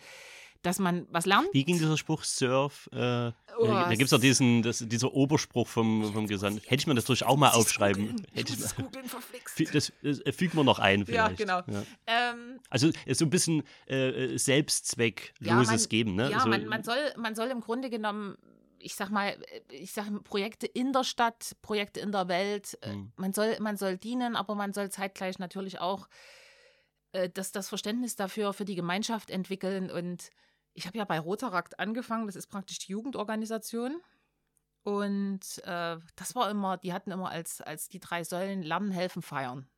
dass 0.62 0.78
man 0.78 1.06
was 1.10 1.26
lernt. 1.26 1.48
Wie 1.52 1.64
ging 1.64 1.76
dieser 1.76 1.96
Spruch 1.96 2.24
Surf? 2.24 2.88
Äh, 2.92 3.32
oh, 3.58 3.66
da 3.66 3.90
gibt 3.90 4.04
es 4.04 4.10
doch 4.10 4.20
diesen, 4.20 4.62
das, 4.62 4.78
dieser 4.78 5.12
Oberspruch 5.12 5.66
vom, 5.66 6.12
vom 6.12 6.26
Gesandten. 6.26 6.62
Hätte 6.64 6.82
ich 6.82 6.86
mir 6.86 6.94
das 6.94 7.04
durch 7.04 7.24
auch 7.24 7.36
mal 7.36 7.50
aufschreiben. 7.50 8.24
Hätte 8.32 8.52
ich 8.52 8.60
das 8.60 8.72
verflixt. 8.72 9.74
Das, 9.74 9.92
das 10.02 10.20
äh, 10.20 10.32
fügt 10.32 10.54
man 10.54 10.64
noch 10.64 10.78
ein 10.78 11.04
vielleicht. 11.04 11.40
Ja, 11.40 11.62
genau. 11.62 11.62
Ja. 11.66 11.82
Ähm, 12.06 12.60
also 12.70 12.90
so 13.10 13.24
ein 13.24 13.30
bisschen 13.30 13.64
äh, 13.86 14.38
Selbstzweckloses 14.38 15.82
ja, 15.82 15.88
geben. 15.88 16.14
Ne? 16.14 16.30
Ja, 16.30 16.38
also, 16.38 16.48
man, 16.48 16.66
man, 16.66 16.84
soll, 16.84 17.12
man 17.16 17.34
soll 17.34 17.48
im 17.48 17.60
Grunde 17.60 17.90
genommen 17.90 18.36
ich 18.84 18.96
sag 18.96 19.10
mal, 19.10 19.36
ich 19.70 19.92
sag 19.92 20.06
Projekte 20.24 20.66
in 20.66 20.92
der 20.92 21.04
Stadt, 21.04 21.54
Projekte 21.62 22.00
in 22.00 22.10
der 22.10 22.26
Welt. 22.26 22.76
Mhm. 22.84 23.12
Man 23.14 23.32
soll, 23.32 23.56
man 23.60 23.76
soll 23.76 23.96
dienen, 23.96 24.34
aber 24.34 24.56
man 24.56 24.72
soll 24.72 24.90
zeitgleich 24.90 25.38
natürlich 25.38 25.78
auch 25.78 26.08
äh, 27.12 27.30
das, 27.30 27.52
das 27.52 27.68
Verständnis 27.68 28.16
dafür 28.16 28.52
für 28.52 28.64
die 28.64 28.74
Gemeinschaft 28.74 29.30
entwickeln 29.30 29.90
und 29.90 30.30
ich 30.74 30.86
habe 30.86 30.98
ja 30.98 31.04
bei 31.04 31.18
Rotarakt 31.18 31.78
angefangen, 31.78 32.26
das 32.26 32.36
ist 32.36 32.46
praktisch 32.46 32.78
die 32.78 32.92
Jugendorganisation. 32.92 34.00
Und 34.84 35.40
äh, 35.64 35.96
das 36.16 36.34
war 36.34 36.50
immer, 36.50 36.76
die 36.76 36.92
hatten 36.92 37.12
immer 37.12 37.30
als, 37.30 37.60
als 37.60 37.88
die 37.88 38.00
drei 38.00 38.24
Säulen 38.24 38.62
Lernen, 38.62 38.90
Helfen, 38.90 39.22
Feiern. 39.22 39.68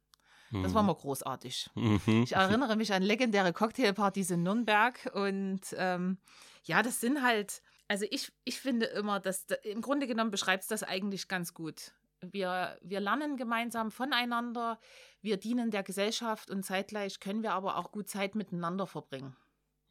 Das 0.63 0.73
war 0.75 0.83
mhm. 0.83 0.91
immer 0.91 0.99
großartig. 0.99 1.71
Mhm. 1.75 2.23
Ich 2.23 2.33
erinnere 2.33 2.77
mich 2.77 2.93
an 2.93 3.03
legendäre 3.03 3.53
Cocktailpartys 3.53 4.31
in 4.31 4.43
Nürnberg. 4.45 5.11
Und 5.13 5.63
ähm, 5.77 6.19
ja, 6.63 6.83
das 6.83 7.01
sind 7.01 7.23
halt, 7.23 7.61
also 7.89 8.07
ich, 8.11 8.33
ich 8.45 8.61
finde 8.61 8.87
immer, 8.87 9.21
dass 9.21 9.47
im 9.65 9.81
Grunde 9.81 10.07
genommen 10.07 10.31
beschreibt 10.31 10.63
es 10.63 10.69
das 10.69 10.83
eigentlich 10.83 11.29
ganz 11.29 11.55
gut. 11.55 11.93
Wir, 12.21 12.79
wir 12.83 13.01
lernen 13.01 13.37
gemeinsam 13.37 13.91
voneinander, 13.91 14.79
wir 15.21 15.37
dienen 15.37 15.71
der 15.71 15.83
Gesellschaft 15.83 16.51
und 16.51 16.63
zeitgleich 16.63 17.21
können 17.21 17.43
wir 17.43 17.53
aber 17.53 17.77
auch 17.77 17.91
gut 17.91 18.09
Zeit 18.09 18.35
miteinander 18.35 18.87
verbringen. 18.87 19.37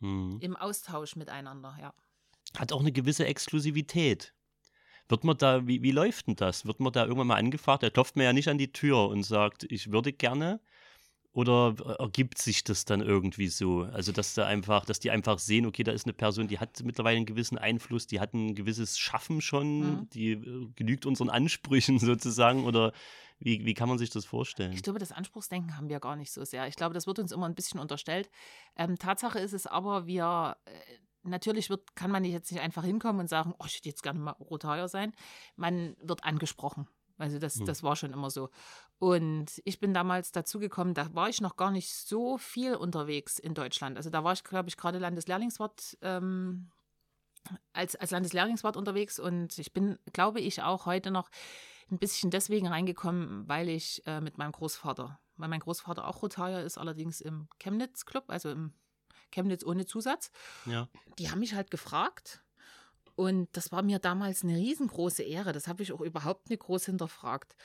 Mhm. 0.04 0.38
Im 0.42 0.56
Austausch 0.56 1.16
miteinander, 1.16 1.76
ja. 1.80 1.94
Hat 2.58 2.72
auch 2.72 2.82
eine 2.82 2.92
gewisse 2.92 3.26
Exklusivität. 3.26 4.34
Wird 5.10 5.24
man 5.24 5.38
da, 5.38 5.66
wie, 5.68 5.82
wie 5.82 5.92
läuft 5.92 6.28
denn 6.28 6.36
das? 6.36 6.66
Wird 6.66 6.80
man 6.80 6.94
da 6.94 7.04
irgendwann 7.04 7.28
mal 7.28 7.38
angefragt? 7.38 7.84
Er 7.84 7.92
klopft 7.92 8.16
mir 8.16 8.26
ja 8.26 8.34
nicht 8.34 8.48
an 8.48 8.58
die 8.58 8.72
Tür 8.72 9.08
und 9.08 9.24
sagt, 9.24 9.66
ich 9.70 9.92
würde 9.92 10.14
gerne. 10.14 10.60
Oder 11.32 11.76
ergibt 11.98 12.38
sich 12.38 12.64
das 12.64 12.86
dann 12.86 13.02
irgendwie 13.02 13.48
so? 13.48 13.84
Also, 13.84 14.12
dass 14.12 14.36
da 14.36 14.46
einfach, 14.46 14.86
dass 14.86 15.00
die 15.00 15.10
einfach 15.10 15.40
sehen, 15.40 15.66
okay, 15.66 15.84
da 15.84 15.92
ist 15.92 16.06
eine 16.06 16.14
Person, 16.14 16.48
die 16.48 16.60
hat 16.60 16.84
mittlerweile 16.84 17.18
einen 17.18 17.26
gewissen 17.26 17.58
Einfluss, 17.58 18.06
die 18.06 18.20
hat 18.20 18.36
ein 18.36 18.54
gewisses 18.54 19.00
Schaffen 19.00 19.42
schon, 19.42 19.80
mhm. 19.80 20.10
die 20.10 20.34
äh, 20.34 20.68
genügt 20.76 21.08
unseren 21.08 21.30
Ansprüchen 21.30 21.98
sozusagen. 22.00 22.66
Oder 22.66 22.94
wie, 23.44 23.66
wie 23.66 23.74
kann 23.74 23.90
man 23.90 23.98
sich 23.98 24.10
das 24.10 24.26
vorstellen? 24.26 24.72
Ich 24.72 24.84
glaube, 24.84 25.00
das 25.00 25.12
Anspruchsdenken 25.12 25.76
haben 25.76 25.90
wir 25.90 26.00
gar 26.00 26.16
nicht 26.16 26.32
so 26.32 26.46
sehr. 26.46 26.68
Ich 26.68 26.76
glaube, 26.76 26.94
das 26.94 27.08
wird 27.08 27.20
uns 27.20 27.32
immer 27.34 27.48
ein 27.48 27.56
bisschen 27.56 27.80
unterstellt. 27.80 28.30
Ähm, 28.78 28.98
Tatsache 28.98 29.40
ist 29.40 29.54
es 29.54 29.68
aber, 29.68 30.08
wir. 30.08 30.58
Äh, 30.66 30.72
natürlich 31.26 31.70
wird, 31.70 31.96
kann 31.96 32.12
man 32.12 32.26
jetzt 32.26 32.52
nicht 32.52 32.62
einfach 32.62 32.84
hinkommen 32.84 33.22
und 33.22 33.30
sagen, 33.30 33.54
oh, 33.58 33.66
ich 33.66 33.76
hätte 33.76 33.90
jetzt 33.90 34.04
gerne 34.04 34.20
mal 34.20 34.32
Rotarier 34.32 34.88
sein. 34.88 35.14
Man 35.56 35.96
wird 36.02 36.24
angesprochen. 36.24 36.88
Also 37.18 37.40
das, 37.40 37.60
hm. 37.60 37.66
das 37.66 37.84
war 37.84 37.96
schon 37.96 38.12
immer 38.12 38.30
so. 38.30 38.50
Und 39.00 39.62
ich 39.64 39.80
bin 39.80 39.94
damals 39.94 40.32
dazugekommen, 40.32 40.94
da 40.94 41.14
war 41.14 41.30
ich 41.30 41.40
noch 41.40 41.56
gar 41.56 41.72
nicht 41.72 41.94
so 41.94 42.38
viel 42.38 42.76
unterwegs 42.76 43.40
in 43.40 43.54
Deutschland. 43.54 43.98
Also 43.98 44.10
da 44.10 44.24
war 44.24 44.34
ich, 44.34 44.44
glaube 44.44 44.70
ich, 44.70 44.78
gerade 44.78 45.00
Landeslehrlingswort 45.00 45.98
ähm, 46.02 46.72
als, 47.74 47.96
als 47.96 48.12
Landeslehrlingswart 48.12 48.78
unterwegs 48.78 49.20
und 49.20 49.58
ich 49.60 49.74
bin, 49.74 50.00
glaube 50.14 50.40
ich, 50.40 50.62
auch 50.62 50.86
heute 50.86 51.12
noch 51.12 51.30
ein 51.92 52.00
bisschen 52.00 52.32
deswegen 52.32 52.68
reingekommen, 52.68 53.48
weil 53.48 53.70
ich 53.70 54.02
äh, 54.06 54.22
mit 54.22 54.38
meinem 54.38 54.52
Großvater, 54.52 55.20
weil 55.38 55.50
mein 55.50 55.60
Großvater 55.60 56.08
auch 56.08 56.22
Rotarier 56.22 56.62
ist, 56.62 56.78
allerdings 56.78 57.22
im 57.22 57.48
Chemnitz 57.60 58.06
Club, 58.06 58.26
also 58.28 58.50
im 58.50 58.74
Chemnitz 59.32 59.66
ohne 59.66 59.86
Zusatz. 59.86 60.32
Ja. 60.66 60.88
Die 61.18 61.30
haben 61.30 61.40
mich 61.40 61.56
halt 61.56 61.72
gefragt 61.72 62.44
und 63.16 63.50
das 63.56 63.72
war 63.72 63.84
mir 63.84 64.00
damals 64.00 64.44
eine 64.44 64.56
riesengroße 64.56 65.24
Ehre. 65.24 65.54
Das 65.54 65.68
habe 65.68 65.84
ich 65.84 65.92
auch 65.92 66.02
überhaupt 66.02 66.50
nicht 66.50 66.62
groß 66.62 66.86
hinterfragt. 66.86 67.56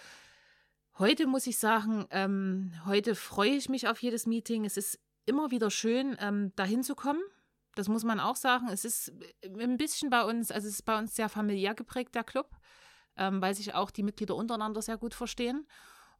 Heute 0.98 1.26
muss 1.26 1.46
ich 1.46 1.58
sagen, 1.58 2.06
ähm, 2.10 2.72
heute 2.84 3.14
freue 3.14 3.50
ich 3.50 3.68
mich 3.68 3.86
auf 3.88 4.02
jedes 4.02 4.26
Meeting. 4.26 4.64
Es 4.64 4.76
ist 4.76 4.98
immer 5.26 5.50
wieder 5.50 5.70
schön, 5.70 6.16
ähm, 6.20 6.52
dahin 6.56 6.82
zu 6.82 6.94
kommen. 6.94 7.22
Das 7.76 7.88
muss 7.88 8.02
man 8.02 8.18
auch 8.18 8.34
sagen. 8.34 8.68
Es 8.68 8.84
ist 8.84 9.12
ein 9.44 9.76
bisschen 9.76 10.10
bei 10.10 10.24
uns, 10.24 10.50
also 10.50 10.66
es 10.66 10.74
ist 10.74 10.84
bei 10.84 10.98
uns 10.98 11.14
sehr 11.14 11.28
familiär 11.28 11.74
geprägt, 11.74 12.14
der 12.14 12.24
Club 12.24 12.50
ähm, 13.18 13.42
weil 13.42 13.54
sich 13.54 13.74
auch 13.74 13.90
die 13.90 14.02
Mitglieder 14.02 14.34
untereinander 14.36 14.80
sehr 14.82 14.96
gut 14.96 15.14
verstehen. 15.14 15.66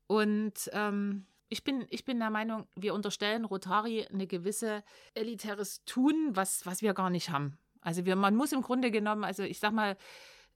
Und 0.07 0.71
ähm, 0.73 1.27
ich 1.49 1.65
bin, 1.65 1.87
ich 1.91 2.05
bin 2.05 2.19
der 2.19 2.31
Meinung, 2.31 2.67
wir 2.77 2.95
unterstellen 2.95 3.45
Rotari 3.45 4.07
eine 4.07 4.27
gewisse 4.27 4.83
elitäres 5.15 5.85
Tun, 5.85 6.31
was, 6.35 6.67
was 6.67 6.83
wir 6.83 6.95
gar 6.95 7.11
nicht 7.11 7.31
haben. 7.31 7.59
Also 7.81 8.05
wir, 8.05 8.17
man 8.17 8.37
muss 8.37 8.53
im 8.53 8.63
Grunde 8.63 8.91
genommen, 8.91 9.25
also 9.25 9.43
ich 9.43 9.59
sag 9.61 9.73
mal, 9.73 9.97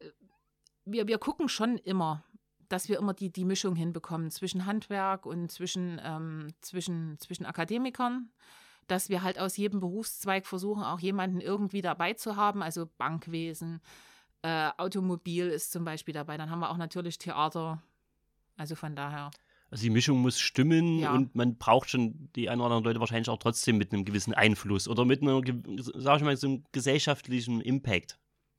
äh, 0.00 0.10
wir, 0.84 1.06
wir 1.06 1.18
gucken 1.18 1.48
schon 1.48 1.78
immer, 1.78 2.24
dass 2.68 2.88
wir 2.88 2.98
immer 2.98 3.14
die, 3.14 3.30
die 3.30 3.44
Mischung 3.44 3.76
hinbekommen 3.76 4.30
zwischen 4.30 4.66
Handwerk 4.66 5.26
und 5.26 5.50
zwischen, 5.50 6.00
ähm, 6.02 6.48
zwischen, 6.60 7.18
zwischen 7.18 7.46
Akademikern, 7.46 8.30
dass 8.88 9.08
wir 9.08 9.22
halt 9.22 9.38
aus 9.38 9.56
jedem 9.56 9.80
Berufszweig 9.80 10.46
versuchen, 10.46 10.82
auch 10.82 10.98
jemanden 10.98 11.40
irgendwie 11.40 11.82
dabei 11.82 12.14
zu 12.14 12.36
haben, 12.36 12.62
also 12.62 12.88
Bankwesen, 12.98 13.80
äh, 14.42 14.70
Automobil 14.76 15.48
ist 15.48 15.72
zum 15.72 15.84
Beispiel 15.84 16.14
dabei. 16.14 16.36
Dann 16.36 16.50
haben 16.50 16.60
wir 16.60 16.70
auch 16.70 16.76
natürlich 16.76 17.18
Theater. 17.18 17.82
Also 18.56 18.74
von 18.74 18.94
daher. 18.94 19.30
Also 19.70 19.84
die 19.84 19.90
Mischung 19.90 20.18
muss 20.18 20.38
stimmen 20.38 20.98
ja. 20.98 21.14
und 21.14 21.34
man 21.34 21.56
braucht 21.56 21.88
schon 21.88 22.28
die 22.36 22.50
ein 22.50 22.60
oder 22.60 22.66
anderen 22.66 22.84
Leute 22.84 23.00
wahrscheinlich 23.00 23.30
auch 23.30 23.38
trotzdem 23.38 23.78
mit 23.78 23.92
einem 23.92 24.04
gewissen 24.04 24.34
Einfluss 24.34 24.86
oder 24.86 25.06
mit 25.06 25.22
einer, 25.22 25.40
sag 25.94 26.18
ich 26.18 26.24
mal, 26.24 26.36
so 26.36 26.46
einem 26.46 26.64
gesellschaftlichen 26.72 27.62
Impact. 27.62 28.18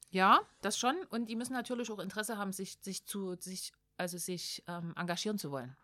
Ja, 0.09 0.41
das 0.61 0.77
schon. 0.77 0.95
Und 1.09 1.29
die 1.29 1.35
müssen 1.35 1.53
natürlich 1.53 1.91
auch 1.91 1.99
Interesse 1.99 2.37
haben, 2.37 2.51
sich, 2.51 2.77
sich 2.81 3.05
zu, 3.05 3.35
sich, 3.39 3.73
also 3.97 4.17
sich 4.17 4.63
ähm, 4.67 4.93
engagieren 4.95 5.37
zu 5.37 5.51
wollen. 5.51 5.75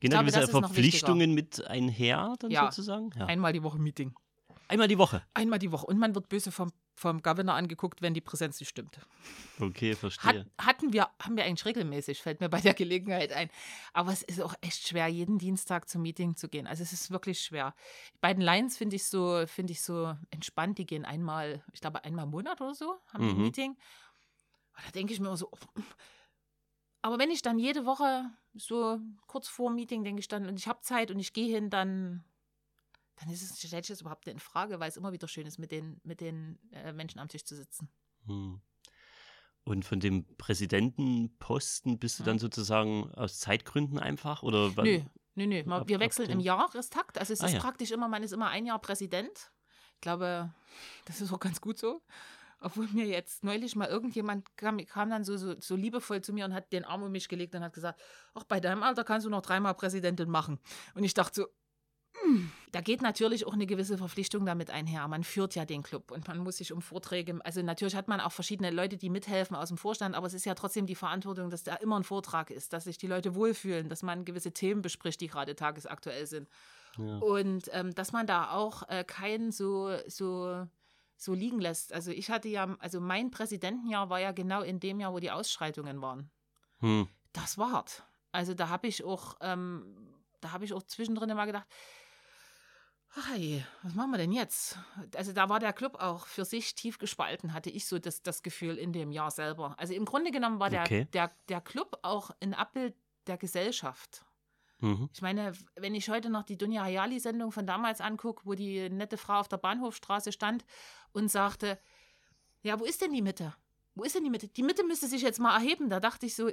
Gehen 0.00 0.10
da 0.10 0.20
gewisse 0.20 0.48
Verpflichtungen 0.48 1.34
mit 1.34 1.66
einher 1.66 2.34
dann 2.38 2.50
ja. 2.50 2.64
sozusagen? 2.70 3.10
Ja, 3.16 3.26
einmal 3.26 3.52
die 3.52 3.62
Woche 3.62 3.78
Meeting. 3.78 4.14
Einmal 4.68 4.88
die 4.88 4.98
Woche? 4.98 5.22
Einmal 5.34 5.58
die 5.58 5.72
Woche. 5.72 5.86
Und 5.86 5.98
man 5.98 6.14
wird 6.14 6.28
böse 6.28 6.52
vom 6.52 6.70
vom 7.00 7.22
Governor 7.22 7.54
angeguckt, 7.54 8.02
wenn 8.02 8.12
die 8.12 8.20
Präsenz 8.20 8.60
nicht 8.60 8.68
stimmt. 8.68 9.00
Okay, 9.58 9.94
verstehe. 9.94 10.44
Hat, 10.58 10.66
hatten 10.66 10.92
wir, 10.92 11.08
haben 11.18 11.34
wir 11.34 11.44
eigentlich 11.44 11.64
regelmäßig, 11.64 12.20
fällt 12.20 12.40
mir 12.40 12.50
bei 12.50 12.60
der 12.60 12.74
Gelegenheit 12.74 13.32
ein. 13.32 13.48
Aber 13.94 14.12
es 14.12 14.22
ist 14.22 14.40
auch 14.42 14.54
echt 14.60 14.86
schwer, 14.86 15.08
jeden 15.08 15.38
Dienstag 15.38 15.88
zum 15.88 16.02
Meeting 16.02 16.36
zu 16.36 16.50
gehen. 16.50 16.66
Also 16.66 16.82
es 16.82 16.92
ist 16.92 17.10
wirklich 17.10 17.40
schwer. 17.40 17.74
Bei 18.20 18.34
den 18.34 18.42
Lions 18.42 18.76
finde 18.76 18.96
ich 18.96 19.04
so, 19.04 19.46
finde 19.46 19.72
ich 19.72 19.80
so 19.80 20.14
entspannt, 20.30 20.76
die 20.76 20.84
gehen 20.84 21.06
einmal, 21.06 21.64
ich 21.72 21.80
glaube 21.80 22.04
einmal 22.04 22.26
im 22.26 22.32
Monat 22.32 22.60
oder 22.60 22.74
so, 22.74 22.98
haben 23.14 23.24
mhm. 23.24 23.30
ein 23.30 23.42
Meeting. 23.44 23.70
Und 23.70 24.86
da 24.86 24.90
denke 24.90 25.14
ich 25.14 25.20
mir 25.20 25.28
immer 25.28 25.38
so, 25.38 25.50
aber 27.02 27.18
wenn 27.18 27.30
ich 27.30 27.40
dann 27.40 27.58
jede 27.58 27.86
Woche 27.86 28.30
so 28.52 28.98
kurz 29.26 29.48
vor 29.48 29.70
dem 29.70 29.76
Meeting 29.76 30.04
denke 30.04 30.20
ich 30.20 30.28
dann, 30.28 30.46
und 30.46 30.58
ich 30.58 30.68
habe 30.68 30.80
Zeit 30.82 31.10
und 31.10 31.18
ich 31.18 31.32
gehe 31.32 31.48
hin, 31.48 31.70
dann 31.70 32.24
dann 33.20 33.30
ist 33.30 33.42
es, 33.42 33.58
stelle 33.58 33.82
ich 33.82 33.88
das 33.88 34.00
überhaupt 34.00 34.26
nicht 34.26 34.34
in 34.34 34.40
Frage, 34.40 34.80
weil 34.80 34.88
es 34.88 34.96
immer 34.96 35.12
wieder 35.12 35.28
schön 35.28 35.46
ist, 35.46 35.58
mit 35.58 35.70
den, 35.70 36.00
mit 36.04 36.20
den 36.20 36.58
äh, 36.72 36.92
Menschen 36.92 37.20
am 37.20 37.28
Tisch 37.28 37.44
zu 37.44 37.54
sitzen. 37.54 37.90
Hm. 38.26 38.60
Und 39.64 39.84
von 39.84 40.00
dem 40.00 40.24
Präsidentenposten 40.36 41.98
bist 41.98 42.18
du 42.18 42.24
dann 42.24 42.38
sozusagen 42.38 43.12
aus 43.14 43.38
Zeitgründen 43.38 43.98
einfach? 43.98 44.42
Oder 44.42 44.70
nö, 44.82 45.02
nö, 45.34 45.46
nö. 45.46 45.70
Ab, 45.70 45.88
wir 45.88 46.00
wechseln 46.00 46.30
im 46.30 46.40
Jahrestakt. 46.40 47.18
Also 47.18 47.34
es 47.34 47.42
ah, 47.42 47.46
ist 47.46 47.52
ja. 47.54 47.60
praktisch 47.60 47.90
immer, 47.90 48.08
man 48.08 48.22
ist 48.22 48.32
immer 48.32 48.48
ein 48.48 48.64
Jahr 48.64 48.78
Präsident. 48.78 49.52
Ich 49.96 50.00
glaube, 50.00 50.52
das 51.04 51.20
ist 51.20 51.30
auch 51.30 51.40
ganz 51.40 51.60
gut 51.60 51.78
so. 51.78 52.02
Obwohl 52.62 52.88
mir 52.88 53.06
jetzt 53.06 53.44
neulich 53.44 53.76
mal 53.76 53.88
irgendjemand 53.88 54.56
kam, 54.56 54.78
kam 54.86 55.10
dann 55.10 55.24
so, 55.24 55.36
so, 55.36 55.58
so, 55.60 55.76
liebevoll 55.76 56.20
zu 56.20 56.32
mir 56.32 56.44
und 56.44 56.52
hat 56.52 56.72
den 56.72 56.84
Arm 56.84 57.02
um 57.02 57.12
mich 57.12 57.28
gelegt 57.28 57.54
und 57.54 57.62
hat 57.62 57.72
gesagt, 57.72 58.00
ach, 58.34 58.44
bei 58.44 58.60
deinem 58.60 58.82
Alter 58.82 59.04
kannst 59.04 59.26
du 59.26 59.30
noch 59.30 59.40
dreimal 59.40 59.74
Präsidentin 59.74 60.28
machen. 60.28 60.58
Und 60.94 61.04
ich 61.04 61.14
dachte 61.14 61.42
so, 61.42 61.46
da 62.72 62.80
geht 62.80 63.02
natürlich 63.02 63.46
auch 63.46 63.52
eine 63.52 63.66
gewisse 63.66 63.98
Verpflichtung 63.98 64.46
damit 64.46 64.70
einher. 64.70 65.06
Man 65.08 65.24
führt 65.24 65.54
ja 65.54 65.64
den 65.64 65.82
Club 65.82 66.10
und 66.10 66.28
man 66.28 66.38
muss 66.38 66.58
sich 66.58 66.72
um 66.72 66.82
Vorträge, 66.82 67.38
also 67.44 67.62
natürlich 67.62 67.96
hat 67.96 68.08
man 68.08 68.20
auch 68.20 68.32
verschiedene 68.32 68.70
Leute, 68.70 68.96
die 68.96 69.10
mithelfen 69.10 69.56
aus 69.56 69.68
dem 69.68 69.76
Vorstand, 69.76 70.14
aber 70.14 70.26
es 70.26 70.34
ist 70.34 70.46
ja 70.46 70.54
trotzdem 70.54 70.86
die 70.86 70.94
Verantwortung, 70.94 71.50
dass 71.50 71.64
da 71.64 71.74
immer 71.76 71.98
ein 71.98 72.04
Vortrag 72.04 72.50
ist, 72.50 72.72
dass 72.72 72.84
sich 72.84 72.98
die 72.98 73.06
Leute 73.06 73.34
wohlfühlen, 73.34 73.88
dass 73.88 74.02
man 74.02 74.24
gewisse 74.24 74.52
Themen 74.52 74.82
bespricht, 74.82 75.20
die 75.20 75.28
gerade 75.28 75.56
tagesaktuell 75.56 76.26
sind. 76.26 76.48
Ja. 76.98 77.18
Und 77.18 77.70
ähm, 77.72 77.94
dass 77.94 78.12
man 78.12 78.26
da 78.26 78.50
auch 78.50 78.88
äh, 78.88 79.04
keinen 79.04 79.52
so, 79.52 79.96
so, 80.06 80.66
so 81.16 81.34
liegen 81.34 81.60
lässt. 81.60 81.92
Also 81.92 82.10
ich 82.10 82.30
hatte 82.30 82.48
ja, 82.48 82.76
also 82.80 83.00
mein 83.00 83.30
Präsidentenjahr 83.30 84.10
war 84.10 84.20
ja 84.20 84.32
genau 84.32 84.62
in 84.62 84.80
dem 84.80 85.00
Jahr, 85.00 85.12
wo 85.12 85.18
die 85.18 85.30
Ausschreitungen 85.30 86.00
waren. 86.02 86.30
hm. 86.80 87.08
das 87.32 87.58
war 87.58 87.72
hart. 87.72 88.04
Also 88.32 88.54
da 88.54 88.68
habe 88.68 88.86
ich 88.86 89.04
auch, 89.04 89.36
ähm, 89.40 89.96
da 90.40 90.52
habe 90.52 90.64
ich 90.64 90.72
auch 90.72 90.82
zwischendrin 90.82 91.30
immer 91.30 91.46
gedacht, 91.46 91.66
je, 93.36 93.62
was 93.82 93.94
machen 93.94 94.12
wir 94.12 94.18
denn 94.18 94.32
jetzt? 94.32 94.78
Also 95.16 95.32
da 95.32 95.48
war 95.48 95.58
der 95.58 95.72
Club 95.72 95.96
auch 96.00 96.26
für 96.26 96.44
sich 96.44 96.74
tief 96.74 96.98
gespalten, 96.98 97.52
hatte 97.52 97.70
ich 97.70 97.86
so 97.86 97.98
das, 97.98 98.22
das 98.22 98.42
Gefühl 98.42 98.76
in 98.76 98.92
dem 98.92 99.10
Jahr 99.10 99.30
selber. 99.30 99.74
Also 99.78 99.94
im 99.94 100.04
Grunde 100.04 100.30
genommen 100.30 100.60
war 100.60 100.70
der, 100.70 100.82
okay. 100.82 101.06
der, 101.12 101.30
der 101.48 101.60
Club 101.60 101.98
auch 102.02 102.30
ein 102.40 102.54
Abbild 102.54 102.94
der 103.26 103.36
Gesellschaft. 103.36 104.24
Mhm. 104.78 105.10
Ich 105.12 105.22
meine, 105.22 105.52
wenn 105.76 105.94
ich 105.94 106.08
heute 106.08 106.30
noch 106.30 106.44
die 106.44 106.56
Dunja 106.56 106.84
Hayali-Sendung 106.84 107.52
von 107.52 107.66
damals 107.66 108.00
angucke, 108.00 108.42
wo 108.44 108.54
die 108.54 108.88
nette 108.88 109.16
Frau 109.16 109.40
auf 109.40 109.48
der 109.48 109.58
Bahnhofstraße 109.58 110.32
stand 110.32 110.64
und 111.12 111.30
sagte, 111.30 111.78
ja, 112.62 112.78
wo 112.78 112.84
ist 112.84 113.00
denn 113.00 113.12
die 113.12 113.22
Mitte? 113.22 113.54
Wo 113.94 114.04
ist 114.04 114.14
denn 114.14 114.24
die 114.24 114.30
Mitte? 114.30 114.48
Die 114.48 114.62
Mitte 114.62 114.84
müsste 114.84 115.08
sich 115.08 115.22
jetzt 115.22 115.40
mal 115.40 115.54
erheben. 115.54 115.90
Da 115.90 116.00
dachte 116.00 116.26
ich 116.26 116.34
so, 116.34 116.50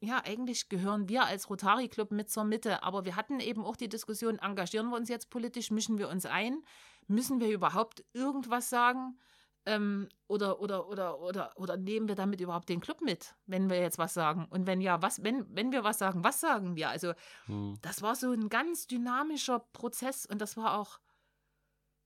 ja, 0.00 0.22
eigentlich 0.24 0.68
gehören 0.68 1.08
wir 1.08 1.24
als 1.24 1.50
Rotary 1.50 1.88
Club 1.88 2.12
mit 2.12 2.30
zur 2.30 2.44
Mitte, 2.44 2.82
aber 2.82 3.04
wir 3.04 3.16
hatten 3.16 3.40
eben 3.40 3.64
auch 3.64 3.76
die 3.76 3.88
Diskussion, 3.88 4.38
engagieren 4.38 4.90
wir 4.90 4.96
uns 4.96 5.08
jetzt 5.08 5.30
politisch, 5.30 5.70
mischen 5.70 5.98
wir 5.98 6.08
uns 6.08 6.24
ein, 6.24 6.62
müssen 7.08 7.40
wir 7.40 7.48
überhaupt 7.48 8.04
irgendwas 8.12 8.70
sagen 8.70 9.18
ähm, 9.66 10.08
oder, 10.28 10.60
oder, 10.60 10.88
oder, 10.88 11.20
oder, 11.20 11.52
oder 11.56 11.76
nehmen 11.76 12.08
wir 12.08 12.14
damit 12.14 12.40
überhaupt 12.40 12.68
den 12.68 12.80
Club 12.80 13.00
mit, 13.00 13.34
wenn 13.46 13.68
wir 13.68 13.80
jetzt 13.80 13.98
was 13.98 14.14
sagen? 14.14 14.46
Und 14.50 14.66
wenn 14.66 14.80
ja, 14.80 15.02
was, 15.02 15.22
wenn, 15.24 15.44
wenn 15.54 15.72
wir 15.72 15.84
was 15.84 15.98
sagen, 15.98 16.22
was 16.22 16.40
sagen 16.40 16.76
wir? 16.76 16.90
Also 16.90 17.12
hm. 17.46 17.76
das 17.82 18.00
war 18.00 18.14
so 18.14 18.32
ein 18.32 18.48
ganz 18.48 18.86
dynamischer 18.86 19.58
Prozess 19.58 20.26
und 20.26 20.40
das 20.40 20.56
war 20.56 20.78
auch 20.78 21.00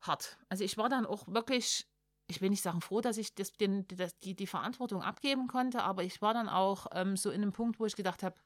hart. 0.01 0.39
Also 0.49 0.65
ich 0.65 0.79
war 0.79 0.89
dann 0.89 1.07
auch 1.07 1.29
wirklich 1.29 1.87
ich 2.33 2.41
will 2.41 2.49
nicht 2.51 2.63
sagen 2.63 2.81
froh, 2.81 3.03
dass 3.03 3.19
ich 3.19 3.35
das, 3.35 3.53
den, 3.53 3.87
das, 3.89 4.19
die, 4.21 4.35
die 4.35 4.47
Verantwortung 4.47 5.03
abgeben 5.03 5.49
konnte, 5.49 5.83
aber 5.83 6.03
ich 6.03 6.23
war 6.23 6.33
dann 6.33 6.49
auch 6.49 6.87
ähm, 6.93 7.17
so 7.17 7.31
in 7.31 7.43
einem 7.43 7.53
Punkt, 7.53 7.79
wo 7.79 7.85
ich 7.85 7.95
gedacht 7.95 8.23
habe, 8.23 8.37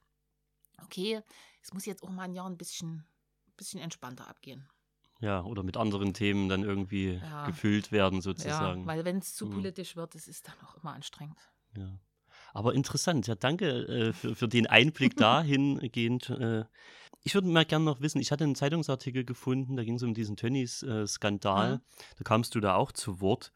okay, 0.82 1.22
es 1.62 1.72
muss 1.72 1.86
jetzt 1.86 2.02
auch 2.02 2.10
mal 2.10 2.24
ein 2.24 2.34
Jahr 2.34 2.48
ein 2.48 2.58
bisschen, 2.58 3.06
bisschen 3.56 3.80
entspannter 3.80 4.28
abgehen. 4.28 4.68
Ja, 5.20 5.42
oder 5.42 5.62
mit 5.62 5.76
anderen 5.76 6.12
Themen 6.14 6.48
dann 6.48 6.62
irgendwie 6.62 7.12
ja. 7.14 7.46
gefüllt 7.46 7.92
werden, 7.92 8.20
sozusagen. 8.20 8.80
Ja, 8.80 8.86
weil 8.86 9.04
wenn 9.04 9.18
es 9.18 9.34
zu 9.34 9.46
mhm. 9.46 9.52
politisch 9.52 9.96
wird, 9.96 10.14
das 10.14 10.28
ist 10.28 10.48
dann 10.48 10.56
auch 10.66 10.76
immer 10.82 10.92
anstrengend. 10.92 11.38
Ja. 11.76 11.98
Aber 12.52 12.74
interessant, 12.74 13.26
ja, 13.26 13.34
danke 13.34 13.66
äh, 13.86 14.12
für, 14.12 14.34
für 14.34 14.48
den 14.48 14.66
Einblick 14.66 15.16
dahingehend. 15.16 16.30
Äh, 16.30 16.64
ich 17.22 17.34
würde 17.34 17.48
mal 17.48 17.64
gerne 17.64 17.84
noch 17.84 18.00
wissen, 18.00 18.20
ich 18.20 18.30
hatte 18.30 18.44
einen 18.44 18.54
Zeitungsartikel 18.54 19.24
gefunden, 19.24 19.76
da 19.76 19.84
ging 19.84 19.96
es 19.96 20.02
um 20.02 20.14
diesen 20.14 20.36
Tönnies-Skandal. 20.36 21.74
Äh, 21.74 21.78
da 22.18 22.24
kamst 22.24 22.54
du 22.54 22.60
da 22.60 22.74
auch 22.76 22.92
zu 22.92 23.20
Wort. 23.20 23.52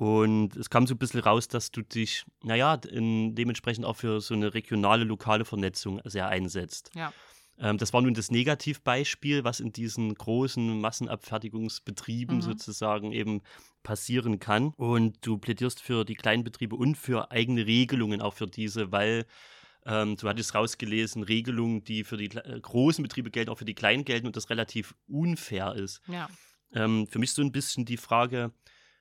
Und 0.00 0.56
es 0.56 0.70
kam 0.70 0.86
so 0.86 0.94
ein 0.94 0.98
bisschen 0.98 1.20
raus, 1.20 1.46
dass 1.46 1.72
du 1.72 1.82
dich, 1.82 2.24
naja, 2.42 2.76
in, 2.90 3.34
dementsprechend 3.34 3.84
auch 3.84 3.96
für 3.96 4.22
so 4.22 4.32
eine 4.32 4.54
regionale, 4.54 5.04
lokale 5.04 5.44
Vernetzung 5.44 6.00
sehr 6.04 6.26
einsetzt. 6.26 6.90
Ja. 6.94 7.12
Ähm, 7.58 7.76
das 7.76 7.92
war 7.92 8.00
nun 8.00 8.14
das 8.14 8.30
Negativbeispiel, 8.30 9.44
was 9.44 9.60
in 9.60 9.74
diesen 9.74 10.14
großen 10.14 10.80
Massenabfertigungsbetrieben 10.80 12.36
mhm. 12.36 12.40
sozusagen 12.40 13.12
eben 13.12 13.42
passieren 13.82 14.38
kann. 14.38 14.72
Und 14.78 15.18
du 15.20 15.36
plädierst 15.36 15.82
für 15.82 16.06
die 16.06 16.14
kleinen 16.14 16.44
Betriebe 16.44 16.76
und 16.76 16.94
für 16.96 17.30
eigene 17.30 17.66
Regelungen 17.66 18.22
auch 18.22 18.32
für 18.32 18.46
diese, 18.46 18.90
weil 18.92 19.26
ähm, 19.84 20.16
du 20.16 20.30
hattest 20.30 20.54
rausgelesen, 20.54 21.24
Regelungen, 21.24 21.84
die 21.84 22.04
für 22.04 22.16
die 22.16 22.34
äh, 22.34 22.58
großen 22.58 23.02
Betriebe 23.02 23.30
gelten, 23.30 23.50
auch 23.50 23.58
für 23.58 23.66
die 23.66 23.74
kleinen 23.74 24.06
gelten 24.06 24.26
und 24.26 24.34
das 24.34 24.48
relativ 24.48 24.94
unfair 25.08 25.74
ist. 25.74 26.00
Ja. 26.06 26.26
Ähm, 26.72 27.06
für 27.06 27.18
mich 27.18 27.34
so 27.34 27.42
ein 27.42 27.52
bisschen 27.52 27.84
die 27.84 27.98
Frage, 27.98 28.54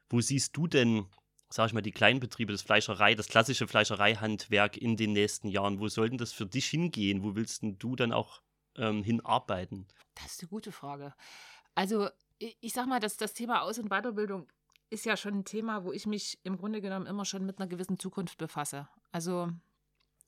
wo 0.10 0.22
siehst 0.22 0.55
du 0.57 0.68
denn, 0.68 1.05
sag 1.49 1.68
ich 1.68 1.74
mal, 1.74 1.82
die 1.82 1.91
kleinen 1.91 2.20
Betriebe, 2.20 2.51
das 2.51 2.62
Fleischerei, 2.62 3.16
das 3.16 3.28
klassische 3.28 3.68
Fleischereihandwerk 3.68 4.78
in 4.78 4.97
den 4.97 5.14
nächsten 5.14 5.47
Jahren? 5.47 5.80
Wo 5.80 5.88
soll 5.88 6.10
denn 6.10 6.18
das 6.18 6.34
für 6.34 6.45
dich 6.45 6.68
hingehen? 6.68 7.24
Wo 7.24 7.36
willst 7.36 7.62
du 7.64 7.95
dann 7.95 8.12
auch 8.12 8.41
ähm, 8.76 9.03
hinarbeiten? 9.03 9.88
Das 10.16 10.34
ist 10.34 10.41
eine 10.41 10.49
gute 10.49 10.72
Frage. 10.72 11.14
Also, 11.76 12.10
ich, 12.39 12.57
ich 12.62 12.74
sag 12.74 12.88
mal, 12.88 12.99
dass 12.99 13.18
das 13.18 13.34
Thema 13.34 13.62
Aus- 13.62 13.80
und 13.80 13.89
Weiterbildung 13.89 14.47
ist 14.89 15.05
ja 15.05 15.16
schon 15.16 15.36
ein 15.36 15.45
Thema, 15.45 15.84
wo 15.84 15.91
ich 15.91 16.07
mich 16.07 16.39
im 16.43 16.57
Grunde 16.57 16.82
genommen 16.82 17.05
immer 17.05 17.26
schon 17.26 17.45
mit 17.45 17.60
einer 17.60 17.68
gewissen 17.68 17.99
Zukunft 17.99 18.38
befasse. 18.38 18.88
Also, 19.12 19.49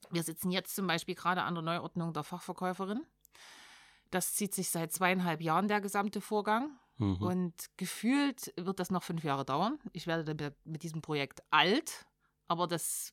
wir 0.09 0.23
sitzen 0.23 0.51
jetzt 0.51 0.75
zum 0.75 0.88
Beispiel 0.88 1.15
gerade 1.15 1.43
an 1.43 1.55
der 1.55 1.63
Neuordnung 1.63 2.13
der 2.13 2.23
Fachverkäuferin. 2.23 3.05
Das 4.11 4.34
zieht 4.36 4.53
sich 4.53 4.69
seit 4.69 4.91
zweieinhalb 4.91 5.41
Jahren, 5.41 5.67
der 5.67 5.82
gesamte 5.82 6.21
Vorgang. 6.21 6.77
Mhm. 7.02 7.18
Und 7.22 7.54
gefühlt 7.78 8.54
wird 8.58 8.80
das 8.80 8.91
noch 8.91 9.02
fünf 9.02 9.24
Jahre 9.24 9.43
dauern. 9.43 9.80
Ich 9.91 10.06
werde 10.06 10.36
dann 10.36 10.54
mit 10.66 10.84
diesem 10.84 11.02
Projekt 11.02 11.41
alt, 11.49 12.06
aber 12.47 12.68
das, 12.68 13.12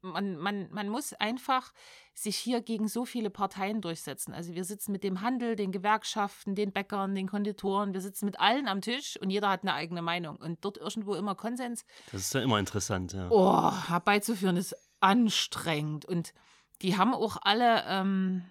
man, 0.00 0.38
man, 0.38 0.70
man 0.72 0.88
muss 0.88 1.12
einfach 1.12 1.72
sich 2.14 2.38
hier 2.38 2.62
gegen 2.62 2.88
so 2.88 3.04
viele 3.04 3.28
Parteien 3.28 3.82
durchsetzen. 3.82 4.32
Also 4.32 4.54
wir 4.54 4.64
sitzen 4.64 4.90
mit 4.90 5.04
dem 5.04 5.20
Handel, 5.20 5.54
den 5.54 5.70
Gewerkschaften, 5.70 6.54
den 6.54 6.72
Bäckern, 6.72 7.14
den 7.14 7.28
Konditoren, 7.28 7.92
wir 7.92 8.00
sitzen 8.00 8.24
mit 8.24 8.40
allen 8.40 8.68
am 8.68 8.80
Tisch 8.80 9.20
und 9.20 9.28
jeder 9.28 9.50
hat 9.50 9.64
eine 9.64 9.74
eigene 9.74 10.00
Meinung. 10.00 10.36
Und 10.36 10.64
dort 10.64 10.78
irgendwo 10.78 11.14
immer 11.14 11.34
Konsens. 11.34 11.84
Das 12.12 12.22
ist 12.22 12.32
ja 12.32 12.40
immer 12.40 12.58
interessant, 12.58 13.12
ja. 13.12 13.28
Oh, 13.30 13.70
herbeizuführen 13.88 14.56
ist 14.56 14.74
anstrengend. 15.00 16.06
Und 16.06 16.32
die 16.80 16.96
haben 16.96 17.12
auch 17.12 17.36
alle. 17.42 17.84
Ähm, 17.86 18.44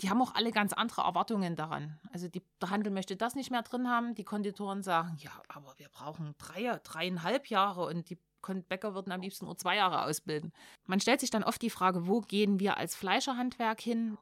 die 0.00 0.10
haben 0.10 0.20
auch 0.20 0.34
alle 0.34 0.50
ganz 0.50 0.72
andere 0.72 1.02
Erwartungen 1.02 1.56
daran. 1.56 1.98
Also 2.12 2.28
die, 2.28 2.42
der 2.60 2.70
Handel 2.70 2.92
möchte 2.92 3.16
das 3.16 3.34
nicht 3.34 3.50
mehr 3.50 3.62
drin 3.62 3.88
haben. 3.88 4.14
Die 4.14 4.24
Konditoren 4.24 4.82
sagen, 4.82 5.16
ja, 5.18 5.30
aber 5.48 5.74
wir 5.78 5.88
brauchen 5.88 6.34
drei, 6.38 6.78
dreieinhalb 6.82 7.48
Jahre 7.48 7.86
und 7.86 8.10
die 8.10 8.18
Bäcker 8.68 8.94
würden 8.94 9.12
am 9.12 9.20
liebsten 9.20 9.46
nur 9.46 9.56
zwei 9.56 9.76
Jahre 9.76 10.04
ausbilden. 10.04 10.52
Man 10.84 11.00
stellt 11.00 11.20
sich 11.20 11.30
dann 11.30 11.42
oft 11.42 11.60
die 11.62 11.70
Frage, 11.70 12.06
wo 12.06 12.20
gehen 12.20 12.60
wir 12.60 12.76
als 12.76 12.94
Fleischerhandwerk 12.94 13.80
hin? 13.80 14.18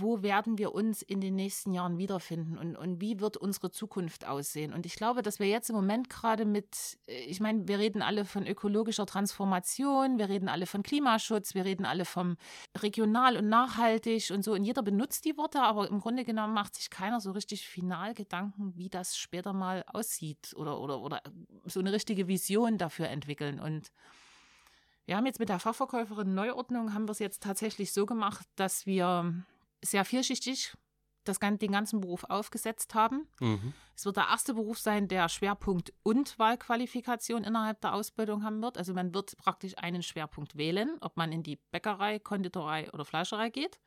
Wo 0.00 0.22
werden 0.22 0.58
wir 0.58 0.74
uns 0.74 1.02
in 1.02 1.20
den 1.20 1.34
nächsten 1.34 1.72
Jahren 1.72 1.98
wiederfinden 1.98 2.58
und, 2.58 2.76
und 2.76 3.00
wie 3.00 3.20
wird 3.20 3.36
unsere 3.36 3.70
Zukunft 3.70 4.26
aussehen? 4.26 4.72
Und 4.72 4.86
ich 4.86 4.96
glaube, 4.96 5.22
dass 5.22 5.38
wir 5.38 5.46
jetzt 5.46 5.70
im 5.70 5.76
Moment 5.76 6.10
gerade 6.10 6.44
mit, 6.44 6.98
äh, 7.06 7.24
ich 7.24 7.40
meine, 7.40 7.66
wir 7.68 7.78
reden 7.78 8.02
alle 8.02 8.24
von 8.24 8.46
ökologischer 8.46 9.06
Transformation, 9.06 10.18
wir 10.18 10.28
reden 10.28 10.48
alle 10.48 10.66
von 10.66 10.82
Klimaschutz, 10.82 11.54
wir 11.54 11.64
reden 11.64 11.84
alle 11.86 12.04
vom 12.04 12.36
regional 12.78 13.36
und 13.36 13.48
nachhaltig 13.48 14.30
und 14.30 14.44
so. 14.44 14.52
Und 14.52 14.64
jeder 14.64 14.82
benutzt 14.82 15.24
die 15.24 15.36
Worte, 15.36 15.62
aber 15.62 15.88
im 15.88 16.00
Grunde 16.00 16.24
genommen 16.24 16.54
macht 16.54 16.74
sich 16.74 16.90
keiner 16.90 17.20
so 17.20 17.32
richtig 17.32 17.66
final 17.66 18.14
Gedanken, 18.14 18.76
wie 18.76 18.88
das 18.88 19.16
später 19.16 19.52
mal 19.52 19.84
aussieht 19.86 20.54
oder, 20.56 20.80
oder, 20.80 21.00
oder 21.00 21.22
so 21.64 21.80
eine 21.80 21.92
richtige 21.92 22.28
Vision 22.28 22.78
dafür 22.78 23.08
entwickeln. 23.08 23.60
Und 23.60 23.90
wir 25.06 25.16
haben 25.16 25.26
jetzt 25.26 25.38
mit 25.38 25.50
der 25.50 25.58
Fachverkäuferin 25.58 26.34
Neuordnung, 26.34 26.94
haben 26.94 27.06
wir 27.06 27.12
es 27.12 27.18
jetzt 27.18 27.42
tatsächlich 27.42 27.92
so 27.92 28.06
gemacht, 28.06 28.46
dass 28.56 28.86
wir 28.86 29.44
sehr 29.84 30.04
vielschichtig 30.04 30.74
das, 31.24 31.38
den 31.38 31.72
ganzen 31.72 32.00
Beruf 32.00 32.24
aufgesetzt 32.24 32.94
haben. 32.94 33.26
Mhm. 33.40 33.72
Es 33.96 34.04
wird 34.04 34.16
der 34.16 34.28
erste 34.28 34.54
Beruf 34.54 34.78
sein, 34.78 35.08
der 35.08 35.28
Schwerpunkt 35.28 35.92
und 36.02 36.38
Wahlqualifikation 36.38 37.44
innerhalb 37.44 37.80
der 37.80 37.94
Ausbildung 37.94 38.44
haben 38.44 38.60
wird. 38.62 38.76
Also 38.76 38.92
man 38.92 39.14
wird 39.14 39.36
praktisch 39.38 39.78
einen 39.78 40.02
Schwerpunkt 40.02 40.56
wählen, 40.56 40.98
ob 41.00 41.16
man 41.16 41.32
in 41.32 41.42
die 41.42 41.58
Bäckerei, 41.70 42.18
Konditorei 42.18 42.90
oder 42.92 43.04
Fleischerei 43.04 43.50
geht. 43.50 43.80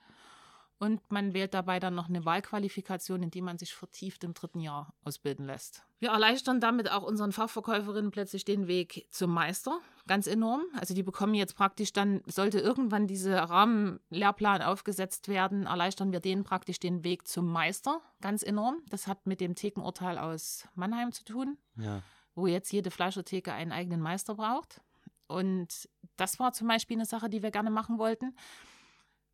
Und 0.79 1.11
man 1.11 1.33
wählt 1.33 1.55
dabei 1.55 1.79
dann 1.79 1.95
noch 1.95 2.07
eine 2.07 2.23
Wahlqualifikation, 2.23 3.23
in 3.23 3.31
die 3.31 3.41
man 3.41 3.57
sich 3.57 3.73
vertieft 3.73 4.23
im 4.23 4.35
dritten 4.35 4.59
Jahr 4.59 4.93
ausbilden 5.03 5.45
lässt. 5.45 5.83
Wir 5.99 6.09
erleichtern 6.09 6.59
damit 6.59 6.91
auch 6.91 7.01
unseren 7.01 7.31
Fachverkäuferinnen 7.31 8.11
plötzlich 8.11 8.45
den 8.45 8.67
Weg 8.67 9.07
zum 9.09 9.33
Meister, 9.33 9.79
ganz 10.05 10.27
enorm. 10.27 10.61
Also 10.73 10.93
die 10.93 11.01
bekommen 11.01 11.33
jetzt 11.33 11.55
praktisch 11.55 11.93
dann, 11.93 12.21
sollte 12.27 12.59
irgendwann 12.59 13.07
dieser 13.07 13.41
Rahmenlehrplan 13.41 14.61
aufgesetzt 14.61 15.29
werden, 15.29 15.65
erleichtern 15.65 16.11
wir 16.11 16.19
denen 16.19 16.43
praktisch 16.43 16.79
den 16.79 17.03
Weg 17.03 17.27
zum 17.27 17.47
Meister, 17.47 17.99
ganz 18.21 18.43
enorm. 18.43 18.83
Das 18.89 19.07
hat 19.07 19.25
mit 19.25 19.41
dem 19.41 19.55
Thekenurteil 19.55 20.19
aus 20.19 20.67
Mannheim 20.75 21.11
zu 21.11 21.23
tun, 21.23 21.57
ja. 21.75 22.03
wo 22.35 22.45
jetzt 22.45 22.71
jede 22.71 22.91
Fleischertheke 22.91 23.51
einen 23.51 23.71
eigenen 23.71 24.01
Meister 24.01 24.35
braucht. 24.35 24.81
Und 25.25 25.89
das 26.17 26.39
war 26.39 26.53
zum 26.53 26.67
Beispiel 26.67 26.97
eine 26.97 27.05
Sache, 27.05 27.29
die 27.29 27.41
wir 27.41 27.49
gerne 27.49 27.71
machen 27.71 27.97
wollten. 27.97 28.35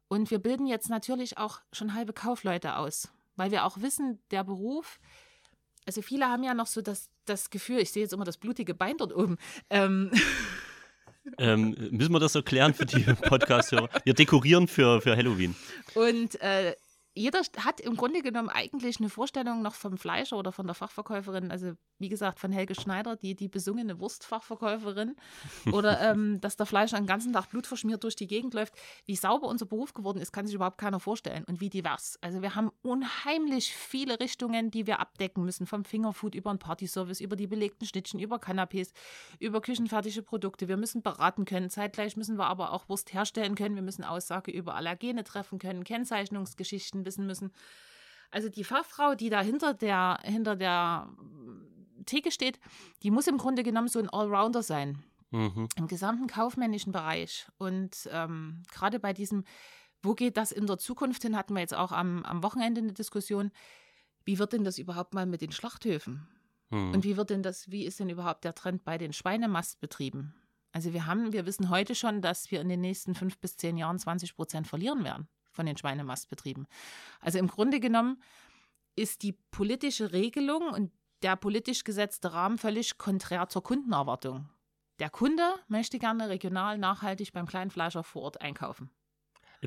Und 0.08 0.32
wir 0.32 0.40
bilden 0.40 0.68
jetzt 0.68 0.90
natürlich 0.90 1.38
auch 1.38 1.60
schon 1.72 1.94
halbe 1.94 2.14
Kaufleute 2.14 2.76
aus, 2.76 3.10
weil 3.36 3.52
wir 3.52 3.66
auch 3.66 3.82
wissen, 3.82 4.22
der 4.32 4.44
Beruf, 4.44 5.00
also 5.86 6.02
viele 6.02 6.28
haben 6.28 6.44
ja 6.44 6.54
noch 6.54 6.68
so 6.68 6.82
das, 6.82 7.10
das 7.26 7.50
Gefühl, 7.50 7.80
ich 7.80 7.92
sehe 7.92 8.04
jetzt 8.04 8.14
immer 8.14 8.26
das 8.26 8.38
blutige 8.38 8.74
Bein 8.74 8.98
dort 8.98 9.14
oben. 9.14 9.38
Ähm. 9.70 10.12
Ähm, 11.38 11.74
müssen 11.92 12.12
wir 12.12 12.20
das 12.20 12.36
erklären 12.36 12.74
für 12.74 12.86
die 12.86 13.02
Podcast-Hörer? 13.30 13.88
Wir 14.04 14.14
dekorieren 14.14 14.68
für, 14.68 15.00
für 15.00 15.16
Halloween. 15.16 15.56
Und 15.96 16.40
äh, 16.42 16.76
jeder 17.16 17.42
hat 17.60 17.80
im 17.80 17.96
Grunde 17.96 18.22
genommen 18.22 18.50
eigentlich 18.50 19.00
eine 19.00 19.10
Vorstellung 19.10 19.62
noch 19.62 19.76
vom 19.76 19.98
Fleischer 19.98 20.38
oder 20.38 20.52
von 20.52 20.66
der 20.66 20.74
Fachverkäuferin, 20.74 21.52
also 21.52 21.74
wie 22.00 22.10
gesagt 22.10 22.40
von 22.40 22.52
Helge 22.52 22.74
Schneider, 22.74 23.16
die, 23.16 23.36
die 23.36 23.48
besungene 23.48 24.00
Wurstfachverkäuferin, 24.00 25.16
oder 25.72 26.02
ähm, 26.02 26.42
dass 26.42 26.58
der 26.58 26.66
Fleischer 26.66 26.98
den 26.98 27.06
ganzen 27.06 27.34
Tag 27.34 27.50
blutverschmiert 27.50 28.04
durch 28.04 28.16
die 28.16 28.26
Gegend 28.26 28.54
läuft. 28.56 28.74
Wie 29.06 29.16
sauber 29.16 29.48
unser 29.48 29.68
Beruf 29.68 29.94
geworden 29.94 30.20
ist, 30.20 30.32
kann 30.32 30.48
sich 30.48 30.56
überhaupt 30.56 30.80
keiner 30.80 31.00
vorstellen 31.00 31.44
und 31.46 31.62
wie 31.62 31.70
divers. 31.70 32.18
Also 32.22 32.42
wir 32.42 32.56
haben 32.56 32.72
unheimlich 32.82 33.76
viele 33.76 34.20
Richtungen, 34.20 34.72
die 34.72 34.88
wir 34.88 35.00
abdecken 35.00 35.46
müssen, 35.46 35.68
vom 35.68 35.86
Fingerfood 35.86 36.34
über 36.34 36.52
den 36.52 36.60
Partyservice, 36.60 37.22
über 37.22 37.36
die 37.36 37.48
belegten 37.48 37.86
Schnittchen, 37.86 38.20
über 38.20 38.38
Canapés, 38.38 38.92
über 39.40 39.62
küchenfertige 39.62 40.24
Produkte. 40.24 40.68
Wir 40.68 40.78
müssen 40.78 41.04
beraten 41.04 41.46
können, 41.46 41.70
zeitgleich 41.70 42.18
müssen 42.18 42.38
wir 42.38 42.48
aber 42.48 42.74
auch 42.74 42.90
Wurst 42.90 43.14
herstellen 43.14 43.54
können, 43.54 43.76
wir 43.76 43.84
müssen 43.84 44.04
Aussage 44.04 44.52
über 44.52 44.74
Allergene 44.74 45.24
treffen 45.24 45.60
können, 45.60 45.84
Kennzeichnungsgeschichten 45.84 47.03
wissen 47.06 47.26
müssen. 47.26 47.52
Also 48.34 48.50
die 48.50 48.64
Fachfrau, 48.64 49.14
die 49.14 49.30
da 49.30 49.42
hinter 49.42 49.76
der, 49.76 50.20
hinter 50.24 50.56
der 50.56 51.08
Theke 52.06 52.32
steht, 52.32 52.60
die 53.04 53.12
muss 53.12 53.28
im 53.28 53.38
Grunde 53.38 53.62
genommen 53.62 53.88
so 53.88 54.00
ein 54.00 54.10
Allrounder 54.10 54.64
sein. 54.64 55.04
Mhm. 55.30 55.68
Im 55.76 55.88
gesamten 55.88 56.28
kaufmännischen 56.28 56.92
Bereich. 56.92 57.48
Und 57.58 58.10
ähm, 58.12 58.64
gerade 58.72 59.00
bei 59.00 59.14
diesem, 59.14 59.44
wo 60.02 60.14
geht 60.14 60.38
das 60.38 60.52
in 60.52 60.66
der 60.66 60.80
Zukunft 60.80 61.22
hin, 61.22 61.38
hatten 61.38 61.54
wir 61.54 61.62
jetzt 61.62 61.76
auch 61.76 61.92
am, 61.92 62.24
am 62.24 62.44
Wochenende 62.44 62.82
eine 62.82 62.94
Diskussion. 62.94 63.52
Wie 64.26 64.40
wird 64.40 64.54
denn 64.54 64.64
das 64.64 64.80
überhaupt 64.80 65.14
mal 65.14 65.26
mit 65.26 65.42
den 65.42 65.52
Schlachthöfen? 65.52 66.28
Mhm. 66.70 66.92
Und 66.92 67.04
wie 67.04 67.18
wird 67.18 67.30
denn 67.30 67.44
das, 67.44 67.70
wie 67.72 67.86
ist 67.86 68.00
denn 68.00 68.10
überhaupt 68.10 68.44
der 68.44 68.56
Trend 68.56 68.84
bei 68.84 68.98
den 68.98 69.14
Schweinemastbetrieben? 69.14 70.34
Also 70.72 70.92
wir 70.94 71.06
haben, 71.06 71.34
wir 71.34 71.46
wissen 71.46 71.70
heute 71.70 71.94
schon, 71.94 72.22
dass 72.22 72.50
wir 72.50 72.62
in 72.62 72.70
den 72.70 72.82
nächsten 72.82 73.14
fünf 73.14 73.38
bis 73.38 73.58
zehn 73.58 73.78
Jahren 73.78 74.00
20 74.00 74.36
Prozent 74.36 74.68
verlieren 74.68 75.04
werden 75.04 75.28
von 75.54 75.66
den 75.66 75.78
Schweinemastbetrieben. 75.78 76.68
Also 77.22 77.40
im 77.40 77.48
Grunde 77.48 77.80
genommen 77.80 78.22
ist 78.96 79.24
die 79.24 79.34
politische 79.52 80.12
Regelung 80.12 80.70
und 80.70 80.92
der 81.22 81.36
politisch 81.36 81.84
gesetzte 81.84 82.34
Rahmen 82.34 82.58
völlig 82.58 82.98
konträr 82.98 83.48
zur 83.48 83.64
Kundenerwartung. 83.64 84.50
Der 85.00 85.10
Kunde 85.10 85.44
möchte 85.68 85.98
gerne 85.98 86.30
regional 86.30 86.78
nachhaltig 86.78 87.32
beim 87.34 87.48
Kleinfleischer 87.48 88.04
vor 88.04 88.24
Ort 88.24 88.42
einkaufen. 88.42 88.92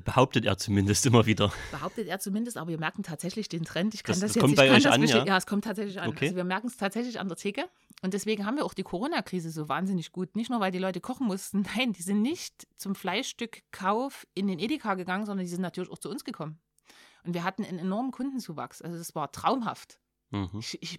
Behauptet 0.05 0.45
er 0.45 0.59
zumindest 0.59 1.07
immer 1.07 1.24
wieder. 1.24 1.53
Behauptet 1.70 2.07
er 2.07 2.18
zumindest, 2.18 2.59
aber 2.59 2.68
wir 2.68 2.78
merken 2.78 3.03
tatsächlich 3.03 3.49
den 3.49 3.64
Trend. 3.64 3.95
Ich 3.95 4.03
kann 4.03 4.12
das, 4.12 4.20
das, 4.20 4.28
das 4.28 4.34
jetzt, 4.37 4.43
kommt 4.43 4.57
bei 4.57 4.70
euch 4.70 4.87
an, 4.87 5.03
ja? 5.03 5.24
ja? 5.24 5.37
es 5.39 5.47
kommt 5.47 5.64
tatsächlich 5.64 5.99
an. 5.99 6.11
Okay. 6.11 6.26
Also 6.26 6.37
wir 6.37 6.45
merken 6.45 6.66
es 6.66 6.76
tatsächlich 6.76 7.18
an 7.18 7.28
der 7.28 7.37
Theke. 7.39 7.64
Und 8.03 8.14
deswegen 8.14 8.44
haben 8.44 8.57
wir 8.57 8.64
auch 8.64 8.74
die 8.74 8.82
Corona-Krise 8.82 9.51
so 9.51 9.68
wahnsinnig 9.68 10.12
gut. 10.12 10.36
Nicht 10.36 10.51
nur, 10.51 10.61
weil 10.61 10.70
die 10.70 10.78
Leute 10.78 11.01
kochen 11.01 11.26
mussten. 11.26 11.62
Nein, 11.76 11.92
die 11.92 12.03
sind 12.03 12.22
nicht 12.22 12.66
zum 12.76 12.94
Fleischstückkauf 12.94 14.26
in 14.34 14.47
den 14.47 14.59
Edeka 14.59 14.94
gegangen, 14.94 15.26
sondern 15.26 15.44
die 15.44 15.51
sind 15.51 15.62
natürlich 15.62 15.90
auch 15.90 15.99
zu 15.99 16.11
uns 16.11 16.24
gekommen. 16.24 16.61
Und 17.24 17.34
wir 17.34 17.42
hatten 17.42 17.64
einen 17.64 17.78
enormen 17.78 18.12
Kundenzuwachs. 18.12 18.82
Also 18.82 18.99
das 18.99 19.14
war 19.14 19.32
traumhaft. 19.32 19.99
Mhm. 20.30 20.51
Ich, 20.59 20.80
ich, 20.82 20.99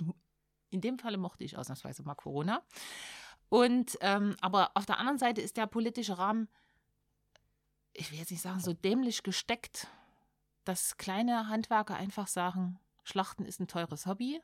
in 0.69 0.81
dem 0.81 0.99
Falle 0.99 1.17
mochte 1.17 1.43
ich 1.43 1.57
ausnahmsweise 1.57 2.03
mal 2.03 2.15
Corona. 2.15 2.63
Und 3.49 3.97
ähm, 4.01 4.35
aber 4.41 4.71
auf 4.73 4.85
der 4.85 4.99
anderen 4.99 5.19
Seite 5.19 5.41
ist 5.41 5.55
der 5.55 5.67
politische 5.67 6.17
Rahmen 6.17 6.49
ich 7.97 8.11
will 8.11 8.19
jetzt 8.19 8.31
nicht 8.31 8.41
sagen, 8.41 8.59
so 8.59 8.73
dämlich 8.73 9.23
gesteckt, 9.23 9.87
dass 10.63 10.97
kleine 10.97 11.49
Handwerker 11.49 11.95
einfach 11.95 12.27
sagen, 12.27 12.79
Schlachten 13.03 13.45
ist 13.45 13.59
ein 13.59 13.67
teures 13.67 14.05
Hobby. 14.05 14.41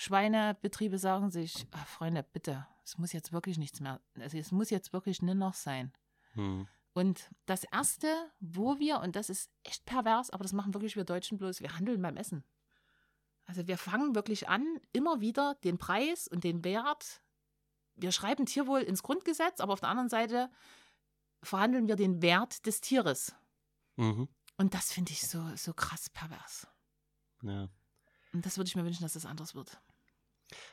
Schweinebetriebe 0.00 0.98
sagen 0.98 1.30
sich, 1.30 1.66
ach, 1.72 1.86
Freunde, 1.86 2.22
bitte, 2.22 2.66
es 2.82 2.96
muss 2.96 3.12
jetzt 3.12 3.34
wirklich 3.34 3.58
nichts 3.58 3.80
mehr, 3.80 4.00
also 4.18 4.38
es 4.38 4.50
muss 4.50 4.70
jetzt 4.70 4.94
wirklich 4.94 5.20
nur 5.20 5.34
noch 5.34 5.52
sein. 5.52 5.92
Hm. 6.32 6.66
Und 6.94 7.28
das 7.44 7.64
Erste, 7.64 8.08
wo 8.40 8.78
wir, 8.78 9.00
und 9.00 9.14
das 9.14 9.28
ist 9.28 9.50
echt 9.62 9.84
pervers, 9.84 10.30
aber 10.30 10.42
das 10.42 10.54
machen 10.54 10.72
wirklich 10.72 10.96
wir 10.96 11.04
Deutschen 11.04 11.36
bloß, 11.36 11.60
wir 11.60 11.76
handeln 11.76 12.00
beim 12.00 12.16
Essen. 12.16 12.44
Also 13.44 13.66
wir 13.66 13.76
fangen 13.76 14.14
wirklich 14.14 14.48
an, 14.48 14.64
immer 14.94 15.20
wieder 15.20 15.56
den 15.64 15.76
Preis 15.76 16.28
und 16.28 16.44
den 16.44 16.64
Wert, 16.64 17.20
wir 17.94 18.10
schreiben 18.10 18.46
Tierwohl 18.46 18.80
ins 18.80 19.02
Grundgesetz, 19.02 19.60
aber 19.60 19.74
auf 19.74 19.80
der 19.80 19.90
anderen 19.90 20.08
Seite 20.08 20.50
verhandeln 21.42 21.88
wir 21.88 21.96
den 21.96 22.22
Wert 22.22 22.64
des 22.64 22.80
Tieres. 22.80 23.34
Mhm. 23.96 24.28
Und 24.56 24.72
das 24.72 24.94
finde 24.94 25.12
ich 25.12 25.28
so, 25.28 25.44
so 25.56 25.74
krass 25.74 26.08
pervers. 26.08 26.66
Ja. 27.42 27.68
Und 28.32 28.46
das 28.46 28.56
würde 28.56 28.68
ich 28.68 28.76
mir 28.76 28.84
wünschen, 28.84 29.02
dass 29.02 29.14
das 29.14 29.26
anders 29.26 29.54
wird. 29.54 29.80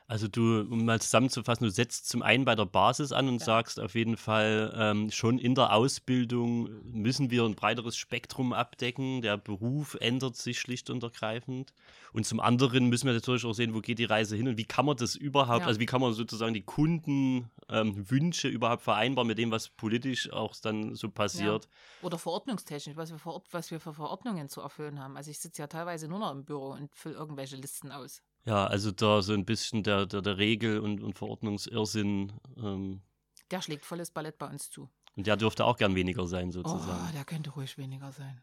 Also 0.10 0.30
du, 0.30 0.62
um 0.62 0.86
mal 0.86 1.02
zusammenzufassen, 1.02 1.66
du 1.66 1.70
setzt 1.70 2.08
zum 2.08 2.22
einen 2.22 2.46
bei 2.46 2.56
der 2.56 2.66
Basis 2.66 3.12
an 3.12 3.28
und 3.28 3.40
ja. 3.40 3.46
sagst 3.46 3.78
auf 3.78 3.94
jeden 3.94 4.16
Fall, 4.16 4.74
ähm, 4.74 5.12
schon 5.12 5.38
in 5.38 5.54
der 5.54 5.74
Ausbildung 5.74 6.70
müssen 6.86 7.30
wir 7.30 7.44
ein 7.44 7.56
breiteres 7.56 7.98
Spektrum 7.98 8.54
abdecken. 8.54 9.22
Der 9.22 9.36
Beruf 9.36 9.98
ändert 10.00 10.38
sich 10.38 10.62
schlicht 10.62 10.90
und 10.90 11.04
ergreifend. 11.04 11.74
Und 12.14 12.26
zum 12.26 12.40
anderen 12.40 12.88
müssen 12.88 13.06
wir 13.06 13.14
natürlich 13.14 13.44
auch 13.44 13.52
sehen, 13.52 13.74
wo 13.74 13.82
geht 13.82 14.00
die 14.00 14.06
Reise 14.06 14.38
hin 14.38 14.48
und 14.48 14.58
wie 14.58 14.64
kann 14.64 14.86
man 14.86 14.96
das 14.96 15.18
überhaupt, 15.18 15.64
ja. 15.64 15.68
also 15.68 15.82
wie 15.82 15.86
kann 15.86 16.00
man 16.00 16.14
sozusagen 16.14 16.54
die 16.54 16.64
Kundenwünsche 16.64 18.48
ähm, 18.48 18.54
überhaupt 18.54 18.84
vereinbaren 18.84 19.28
mit 19.28 19.38
dem, 19.38 19.52
was 19.52 19.68
politisch 19.68 20.32
auch 20.32 20.56
dann 20.56 20.96
so 20.96 21.10
passiert. 21.10 21.66
Ja. 21.66 22.06
Oder 22.08 22.18
verordnungstechnisch, 22.18 22.96
was 22.96 23.12
wir, 23.12 23.20
was 23.52 23.72
wir 23.72 23.82
für 23.82 23.94
Verordnungen 23.94 24.48
zu 24.48 24.62
erfüllen 24.62 25.02
haben. 25.02 25.18
Also 25.18 25.32
ich 25.32 25.40
sitze 25.40 25.64
ja 25.64 25.68
teilweise 25.68 26.08
nur 26.08 26.20
noch 26.20 26.32
im 26.32 26.46
Büro 26.46 26.70
und 26.72 26.96
fülle 26.96 27.16
irgendwelche 27.16 27.58
Listen 27.58 27.92
aus. 27.92 28.22
Ja, 28.48 28.66
also 28.66 28.92
da 28.92 29.22
so 29.22 29.34
ein 29.34 29.44
bisschen 29.44 29.84
der, 29.84 30.06
der, 30.06 30.22
der 30.22 30.38
Regel- 30.38 30.80
und, 30.80 31.04
und 31.04 31.18
Verordnungsirrsinn. 31.18 32.32
Ähm, 32.56 33.02
der 33.52 33.62
schlägt 33.62 33.84
volles 33.84 34.10
Ballett 34.10 34.38
bei 34.38 34.48
uns 34.48 34.70
zu. 34.70 34.90
Und 35.18 35.28
der 35.28 35.36
dürfte 35.36 35.66
auch 35.66 35.76
gern 35.76 35.96
weniger 35.96 36.28
sein, 36.28 36.52
sozusagen. 36.54 37.08
Oh, 37.10 37.12
der 37.14 37.26
könnte 37.26 37.50
ruhig 37.50 37.78
weniger 37.78 38.14
sein. 38.14 38.42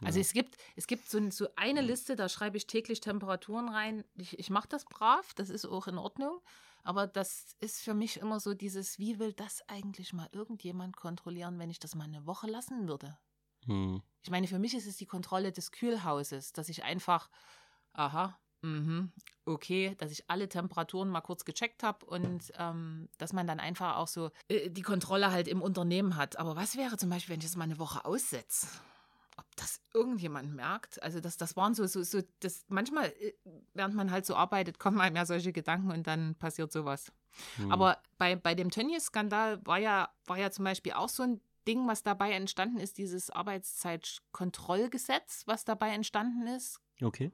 Also 0.00 0.18
ja. 0.18 0.22
es 0.22 0.32
gibt, 0.32 0.56
es 0.76 0.86
gibt 0.86 1.10
so, 1.10 1.30
so, 1.30 1.48
eine 1.56 1.80
Liste, 1.80 2.14
da 2.14 2.28
schreibe 2.28 2.56
ich 2.56 2.68
täglich 2.68 3.00
Temperaturen 3.00 3.68
rein. 3.68 4.04
Ich, 4.14 4.38
ich 4.38 4.48
mache 4.48 4.68
das 4.68 4.84
brav, 4.84 5.34
das 5.34 5.50
ist 5.50 5.64
auch 5.64 5.88
in 5.88 5.98
Ordnung. 5.98 6.40
Aber 6.84 7.08
das 7.08 7.56
ist 7.58 7.80
für 7.80 7.94
mich 7.94 8.18
immer 8.18 8.38
so 8.38 8.54
dieses, 8.54 9.00
wie 9.00 9.18
will 9.18 9.32
das 9.32 9.62
eigentlich 9.68 10.12
mal 10.12 10.28
irgendjemand 10.30 10.96
kontrollieren, 10.96 11.58
wenn 11.58 11.70
ich 11.70 11.80
das 11.80 11.96
mal 11.96 12.04
eine 12.04 12.26
Woche 12.26 12.46
lassen 12.46 12.86
würde? 12.86 13.18
Hm. 13.66 14.02
Ich 14.22 14.30
meine, 14.30 14.46
für 14.46 14.60
mich 14.60 14.74
ist 14.74 14.86
es 14.86 14.98
die 14.98 15.06
Kontrolle 15.06 15.50
des 15.50 15.72
Kühlhauses, 15.72 16.52
dass 16.52 16.68
ich 16.68 16.84
einfach, 16.84 17.28
aha, 17.92 18.38
Mhm. 18.62 19.12
Okay, 19.44 19.94
dass 19.98 20.12
ich 20.12 20.30
alle 20.30 20.48
Temperaturen 20.48 21.08
mal 21.08 21.20
kurz 21.20 21.44
gecheckt 21.44 21.82
habe 21.82 22.06
und 22.06 22.52
ähm, 22.58 23.08
dass 23.18 23.32
man 23.32 23.48
dann 23.48 23.58
einfach 23.58 23.96
auch 23.96 24.06
so 24.06 24.30
äh, 24.48 24.70
die 24.70 24.82
Kontrolle 24.82 25.32
halt 25.32 25.48
im 25.48 25.60
Unternehmen 25.60 26.14
hat. 26.16 26.38
Aber 26.38 26.54
was 26.54 26.76
wäre 26.76 26.96
zum 26.96 27.10
Beispiel, 27.10 27.32
wenn 27.32 27.40
ich 27.40 27.46
das 27.46 27.56
mal 27.56 27.64
eine 27.64 27.80
Woche 27.80 28.04
aussetze? 28.04 28.68
Ob 29.36 29.46
das 29.56 29.80
irgendjemand 29.92 30.54
merkt? 30.54 31.02
Also 31.02 31.18
das, 31.18 31.36
das 31.38 31.56
waren 31.56 31.74
so, 31.74 31.86
so, 31.86 32.04
so, 32.04 32.20
das 32.38 32.64
manchmal, 32.68 33.06
äh, 33.06 33.34
während 33.74 33.96
man 33.96 34.12
halt 34.12 34.26
so 34.26 34.36
arbeitet, 34.36 34.78
kommen 34.78 35.00
einem 35.00 35.16
ja 35.16 35.26
solche 35.26 35.52
Gedanken 35.52 35.90
und 35.90 36.06
dann 36.06 36.36
passiert 36.36 36.70
sowas. 36.70 37.10
Mhm. 37.58 37.72
Aber 37.72 37.98
bei, 38.18 38.36
bei 38.36 38.54
dem 38.54 38.70
Tönnies-Skandal 38.70 39.66
war 39.66 39.78
ja, 39.78 40.08
war 40.26 40.38
ja 40.38 40.52
zum 40.52 40.64
Beispiel 40.64 40.92
auch 40.92 41.08
so 41.08 41.24
ein 41.24 41.40
Ding, 41.66 41.88
was 41.88 42.04
dabei 42.04 42.30
entstanden 42.30 42.78
ist, 42.78 42.96
dieses 42.98 43.30
Arbeitszeitkontrollgesetz, 43.30 45.42
was 45.46 45.64
dabei 45.64 45.88
entstanden 45.90 46.46
ist. 46.46 46.78
Okay 47.00 47.32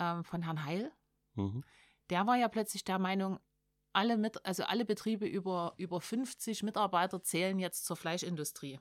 ähm, 0.00 0.24
von 0.24 0.42
Herrn 0.42 0.64
Heil. 0.64 0.90
Mhm. 1.34 1.62
Der 2.08 2.26
war 2.26 2.36
ja 2.36 2.48
plötzlich 2.48 2.82
der 2.82 2.98
Meinung, 2.98 3.38
alle, 3.92 4.16
mit, 4.16 4.44
also 4.44 4.64
alle 4.64 4.84
Betriebe 4.84 5.26
über, 5.26 5.74
über 5.76 6.00
50 6.00 6.62
Mitarbeiter 6.62 7.22
zählen 7.22 7.58
jetzt 7.58 7.84
zur 7.84 7.96
Fleischindustrie. 7.96 8.80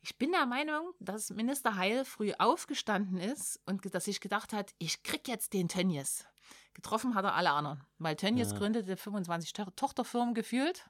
Ich 0.00 0.16
bin 0.16 0.30
der 0.32 0.46
Meinung, 0.46 0.92
dass 1.00 1.30
Minister 1.30 1.76
Heil 1.76 2.04
früh 2.04 2.32
aufgestanden 2.38 3.18
ist 3.18 3.60
und 3.66 3.94
dass 3.94 4.04
sich 4.04 4.20
gedacht 4.20 4.52
hat, 4.52 4.74
ich 4.78 5.02
krieg 5.02 5.26
jetzt 5.28 5.52
den 5.52 5.68
Tönnies. 5.68 6.26
Getroffen 6.72 7.14
hat 7.14 7.24
er 7.24 7.34
alle 7.34 7.50
anderen, 7.50 7.84
weil 7.98 8.14
Tönnies 8.14 8.52
ja. 8.52 8.58
gründete 8.58 8.96
25 8.96 9.52
to 9.52 9.64
Tochterfirmen 9.74 10.34
gefühlt, 10.34 10.88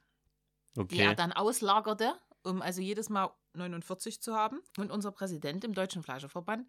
okay. 0.76 0.88
die 0.94 1.00
er 1.00 1.14
dann 1.14 1.32
auslagerte, 1.32 2.14
um 2.44 2.60
also 2.60 2.82
jedes 2.82 3.08
Mal 3.08 3.30
49 3.54 4.20
zu 4.20 4.36
haben. 4.36 4.60
Und 4.76 4.90
unser 4.90 5.10
Präsident 5.10 5.64
im 5.64 5.72
Deutschen 5.72 6.02
Fleischerverband, 6.02 6.68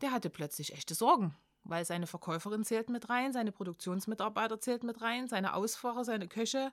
der 0.00 0.12
hatte 0.12 0.30
plötzlich 0.30 0.72
echte 0.72 0.94
Sorgen 0.94 1.36
weil 1.64 1.84
seine 1.84 2.06
Verkäuferin 2.06 2.64
zählt 2.64 2.88
mit 2.88 3.08
rein, 3.08 3.32
seine 3.32 3.52
Produktionsmitarbeiter 3.52 4.60
zählt 4.60 4.82
mit 4.82 5.00
rein, 5.00 5.28
seine 5.28 5.54
Ausfahrer, 5.54 6.04
seine 6.04 6.28
Köche. 6.28 6.72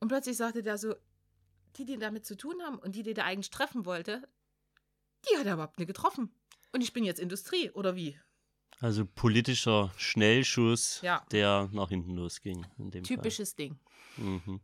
Und 0.00 0.08
plötzlich 0.08 0.36
sagte 0.36 0.62
der 0.62 0.78
so, 0.78 0.94
die, 1.76 1.84
die 1.84 1.98
damit 1.98 2.24
zu 2.26 2.36
tun 2.36 2.54
haben 2.62 2.78
und 2.78 2.94
die, 2.94 3.02
die 3.02 3.14
der 3.14 3.24
eigentlich 3.24 3.50
treffen 3.50 3.84
wollte, 3.84 4.26
die 5.28 5.38
hat 5.38 5.46
er 5.46 5.54
überhaupt 5.54 5.78
nicht 5.78 5.88
getroffen. 5.88 6.30
Und 6.72 6.82
ich 6.82 6.92
bin 6.92 7.04
jetzt 7.04 7.20
Industrie, 7.20 7.70
oder 7.70 7.96
wie? 7.96 8.18
Also 8.80 9.06
politischer 9.06 9.90
Schnellschuss, 9.96 11.00
ja. 11.02 11.24
der 11.32 11.70
nach 11.72 11.88
hinten 11.88 12.14
losging. 12.14 12.66
Typisches 13.04 13.52
Fall. 13.52 13.56
Ding. 13.56 13.78
Mhm. 14.16 14.60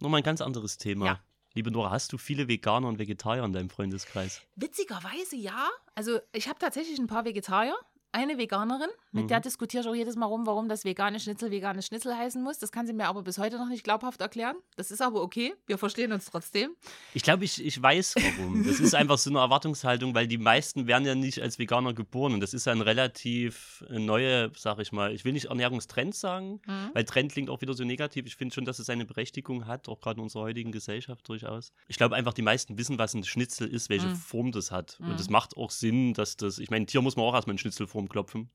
Nochmal 0.00 0.20
ein 0.20 0.24
ganz 0.24 0.40
anderes 0.40 0.76
Thema. 0.76 1.06
Ja. 1.06 1.20
Liebe 1.54 1.70
Nora, 1.70 1.90
hast 1.90 2.12
du 2.12 2.18
viele 2.18 2.48
Veganer 2.48 2.88
und 2.88 2.98
Vegetarier 2.98 3.44
in 3.44 3.52
deinem 3.52 3.70
Freundeskreis? 3.70 4.42
Witzigerweise 4.56 5.36
ja. 5.36 5.70
Also 5.94 6.18
ich 6.32 6.48
habe 6.48 6.58
tatsächlich 6.58 6.98
ein 6.98 7.06
paar 7.06 7.24
Vegetarier. 7.24 7.76
Eine 8.14 8.38
Veganerin, 8.38 8.88
mit 9.12 9.24
mhm. 9.24 9.28
der 9.28 9.40
diskutiere 9.40 9.82
ich 9.82 9.88
auch 9.88 9.94
jedes 9.94 10.16
Mal 10.16 10.26
rum, 10.26 10.46
warum 10.46 10.68
das 10.68 10.84
vegane 10.84 11.18
Schnitzel 11.18 11.50
vegane 11.50 11.82
Schnitzel 11.82 12.16
heißen 12.16 12.42
muss. 12.42 12.58
Das 12.58 12.70
kann 12.70 12.86
sie 12.86 12.92
mir 12.92 13.06
aber 13.06 13.22
bis 13.22 13.38
heute 13.38 13.58
noch 13.58 13.68
nicht 13.68 13.82
glaubhaft 13.82 14.20
erklären. 14.20 14.56
Das 14.76 14.90
ist 14.90 15.02
aber 15.02 15.20
okay. 15.20 15.54
Wir 15.66 15.78
verstehen 15.78 16.12
uns 16.12 16.26
trotzdem. 16.26 16.70
Ich 17.12 17.22
glaube, 17.22 17.44
ich, 17.44 17.64
ich 17.64 17.80
weiß 17.82 18.14
warum. 18.14 18.64
das 18.66 18.78
ist 18.78 18.94
einfach 18.94 19.18
so 19.18 19.30
eine 19.30 19.40
Erwartungshaltung, 19.40 20.14
weil 20.14 20.28
die 20.28 20.38
meisten 20.38 20.86
werden 20.86 21.04
ja 21.06 21.14
nicht 21.14 21.42
als 21.42 21.58
Veganer 21.58 21.92
geboren. 21.92 22.34
Und 22.34 22.40
das 22.40 22.54
ist 22.54 22.68
ein 22.68 22.80
relativ 22.80 23.84
äh, 23.90 23.98
neue, 23.98 24.52
sag 24.56 24.78
ich 24.78 24.92
mal, 24.92 25.12
ich 25.12 25.24
will 25.24 25.32
nicht 25.32 25.46
Ernährungstrend 25.46 26.14
sagen, 26.14 26.60
mhm. 26.66 26.90
weil 26.94 27.04
Trend 27.04 27.32
klingt 27.32 27.50
auch 27.50 27.60
wieder 27.60 27.74
so 27.74 27.84
negativ. 27.84 28.26
Ich 28.26 28.36
finde 28.36 28.54
schon, 28.54 28.64
dass 28.64 28.78
es 28.78 28.88
eine 28.88 29.04
Berechtigung 29.04 29.66
hat, 29.66 29.88
auch 29.88 30.00
gerade 30.00 30.18
in 30.18 30.22
unserer 30.22 30.44
heutigen 30.44 30.70
Gesellschaft 30.70 31.28
durchaus. 31.28 31.72
Ich 31.88 31.96
glaube 31.96 32.14
einfach, 32.14 32.32
die 32.32 32.42
meisten 32.42 32.78
wissen, 32.78 32.98
was 32.98 33.14
ein 33.14 33.24
Schnitzel 33.24 33.68
ist, 33.68 33.88
welche 33.88 34.06
mhm. 34.06 34.16
Form 34.16 34.52
das 34.52 34.70
hat. 34.70 34.98
Und 35.00 35.18
es 35.18 35.28
mhm. 35.28 35.32
macht 35.32 35.56
auch 35.56 35.70
Sinn, 35.70 36.14
dass 36.14 36.36
das, 36.36 36.58
ich 36.58 36.70
meine, 36.70 36.86
Tier 36.86 37.02
muss 37.02 37.16
man 37.16 37.26
auch 37.26 37.34
erstmal 37.34 37.54
in 37.54 37.58
Schnitzelform 37.58 38.03
klopfen. 38.08 38.50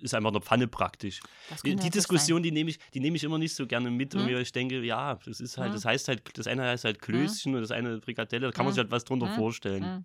Ist 0.00 0.14
einfach 0.14 0.30
eine 0.30 0.40
Pfanne 0.40 0.66
praktisch. 0.66 1.20
Die, 1.64 1.76
die 1.76 1.90
Diskussion, 1.90 2.42
die 2.42 2.50
nehme 2.50 2.70
ich, 2.70 2.78
die 2.92 3.00
nehme 3.00 3.16
ich 3.16 3.24
immer 3.24 3.38
nicht 3.38 3.54
so 3.54 3.66
gerne 3.66 3.90
mit. 3.90 4.14
Hm? 4.14 4.22
Und 4.22 4.30
ich 4.30 4.52
denke, 4.52 4.82
ja, 4.82 5.14
das 5.24 5.40
ist 5.40 5.58
halt, 5.58 5.68
hm? 5.68 5.74
das 5.74 5.84
heißt 5.84 6.08
halt, 6.08 6.22
das 6.36 6.46
eine 6.46 6.62
heißt 6.62 6.84
halt 6.84 6.96
hm? 6.96 7.02
Klößchen 7.02 7.52
hm? 7.52 7.56
und 7.56 7.62
das 7.62 7.70
eine 7.70 8.00
Frikadelle, 8.00 8.46
da 8.46 8.52
kann 8.52 8.64
man 8.64 8.72
hm? 8.72 8.74
sich 8.74 8.82
halt 8.82 8.90
was 8.90 9.04
drunter 9.04 9.28
hm? 9.28 9.36
vorstellen. 9.36 10.04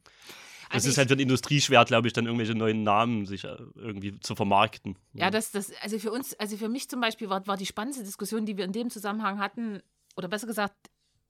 Das 0.69 0.83
also 0.83 0.89
ist 0.89 0.97
halt 0.97 1.09
für 1.09 1.15
den 1.15 1.23
Industrieschwert, 1.23 1.87
glaube 1.87 2.07
ich, 2.07 2.13
dann 2.13 2.25
irgendwelche 2.25 2.55
neuen 2.55 2.83
Namen 2.83 3.25
sich 3.25 3.43
äh, 3.43 3.55
irgendwie 3.75 4.19
zu 4.19 4.35
vermarkten. 4.35 4.97
Ja, 5.13 5.29
das, 5.29 5.51
das, 5.51 5.71
also 5.81 5.99
für 5.99 6.11
uns, 6.11 6.33
also 6.39 6.57
für 6.57 6.69
mich 6.69 6.89
zum 6.89 7.01
Beispiel 7.01 7.29
war, 7.29 7.45
war 7.47 7.57
die 7.57 7.65
spannendste 7.65 8.03
Diskussion, 8.03 8.45
die 8.45 8.57
wir 8.57 8.65
in 8.65 8.71
dem 8.71 8.89
Zusammenhang 8.89 9.39
hatten, 9.39 9.81
oder 10.15 10.27
besser 10.27 10.47
gesagt, 10.47 10.75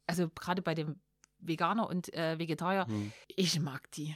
also 0.07 0.29
gerade 0.29 0.61
bei 0.61 0.73
dem 0.73 0.99
Veganer 1.39 1.89
und 1.89 2.13
äh, 2.13 2.39
Vegetarier, 2.39 2.87
hm. 2.87 3.11
ich 3.27 3.59
mag 3.59 3.91
die 3.91 4.15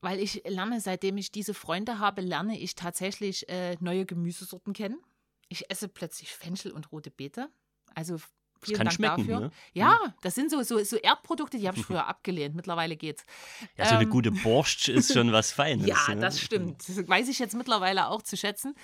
weil 0.00 0.18
ich 0.18 0.42
lerne, 0.46 0.80
seitdem 0.80 1.16
ich 1.16 1.30
diese 1.30 1.54
Freunde 1.54 1.98
habe, 1.98 2.20
lerne 2.20 2.58
ich 2.58 2.74
tatsächlich 2.74 3.48
äh, 3.48 3.76
neue 3.80 4.06
Gemüsesorten 4.06 4.72
kennen. 4.72 4.98
Ich 5.48 5.70
esse 5.70 5.88
plötzlich 5.88 6.32
Fenchel 6.32 6.72
und 6.72 6.92
rote 6.92 7.10
Beete. 7.10 7.50
Also 7.94 8.18
vielen 8.62 8.84
Dank 8.84 8.98
dafür. 8.98 9.40
Ne? 9.40 9.50
Ja, 9.72 9.98
mhm. 10.04 10.12
das 10.22 10.34
sind 10.34 10.50
so, 10.50 10.62
so, 10.62 10.82
so 10.84 10.96
Erdprodukte, 10.96 11.58
die 11.58 11.68
habe 11.68 11.78
ich 11.78 11.84
früher 11.86 12.06
abgelehnt. 12.06 12.54
Mittlerweile 12.54 12.96
geht's. 12.96 13.24
Ja, 13.76 13.86
so 13.86 13.94
eine 13.94 14.04
ähm, 14.04 14.10
gute 14.10 14.30
Borscht 14.30 14.88
ist 14.88 15.12
schon 15.12 15.32
was 15.32 15.52
Feines. 15.52 15.86
ja, 15.86 15.96
ne? 16.08 16.20
das 16.20 16.40
stimmt. 16.40 16.88
Das 16.88 17.08
weiß 17.08 17.28
ich 17.28 17.38
jetzt 17.38 17.54
mittlerweile 17.54 18.08
auch 18.08 18.22
zu 18.22 18.36
schätzen. 18.36 18.74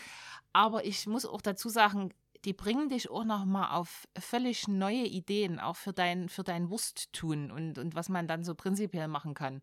Aber 0.52 0.84
ich 0.84 1.06
muss 1.06 1.26
auch 1.26 1.40
dazu 1.40 1.68
sagen, 1.68 2.12
die 2.44 2.52
bringen 2.52 2.88
dich 2.88 3.10
auch 3.10 3.24
noch 3.24 3.44
mal 3.44 3.70
auf 3.70 4.06
völlig 4.18 4.68
neue 4.68 5.04
Ideen, 5.04 5.58
auch 5.58 5.76
für 5.76 5.92
dein, 5.92 6.28
für 6.28 6.44
dein 6.44 6.70
Wursttun 6.70 7.50
und, 7.50 7.78
und 7.78 7.94
was 7.94 8.08
man 8.08 8.28
dann 8.28 8.44
so 8.44 8.54
prinzipiell 8.54 9.08
machen 9.08 9.34
kann. 9.34 9.62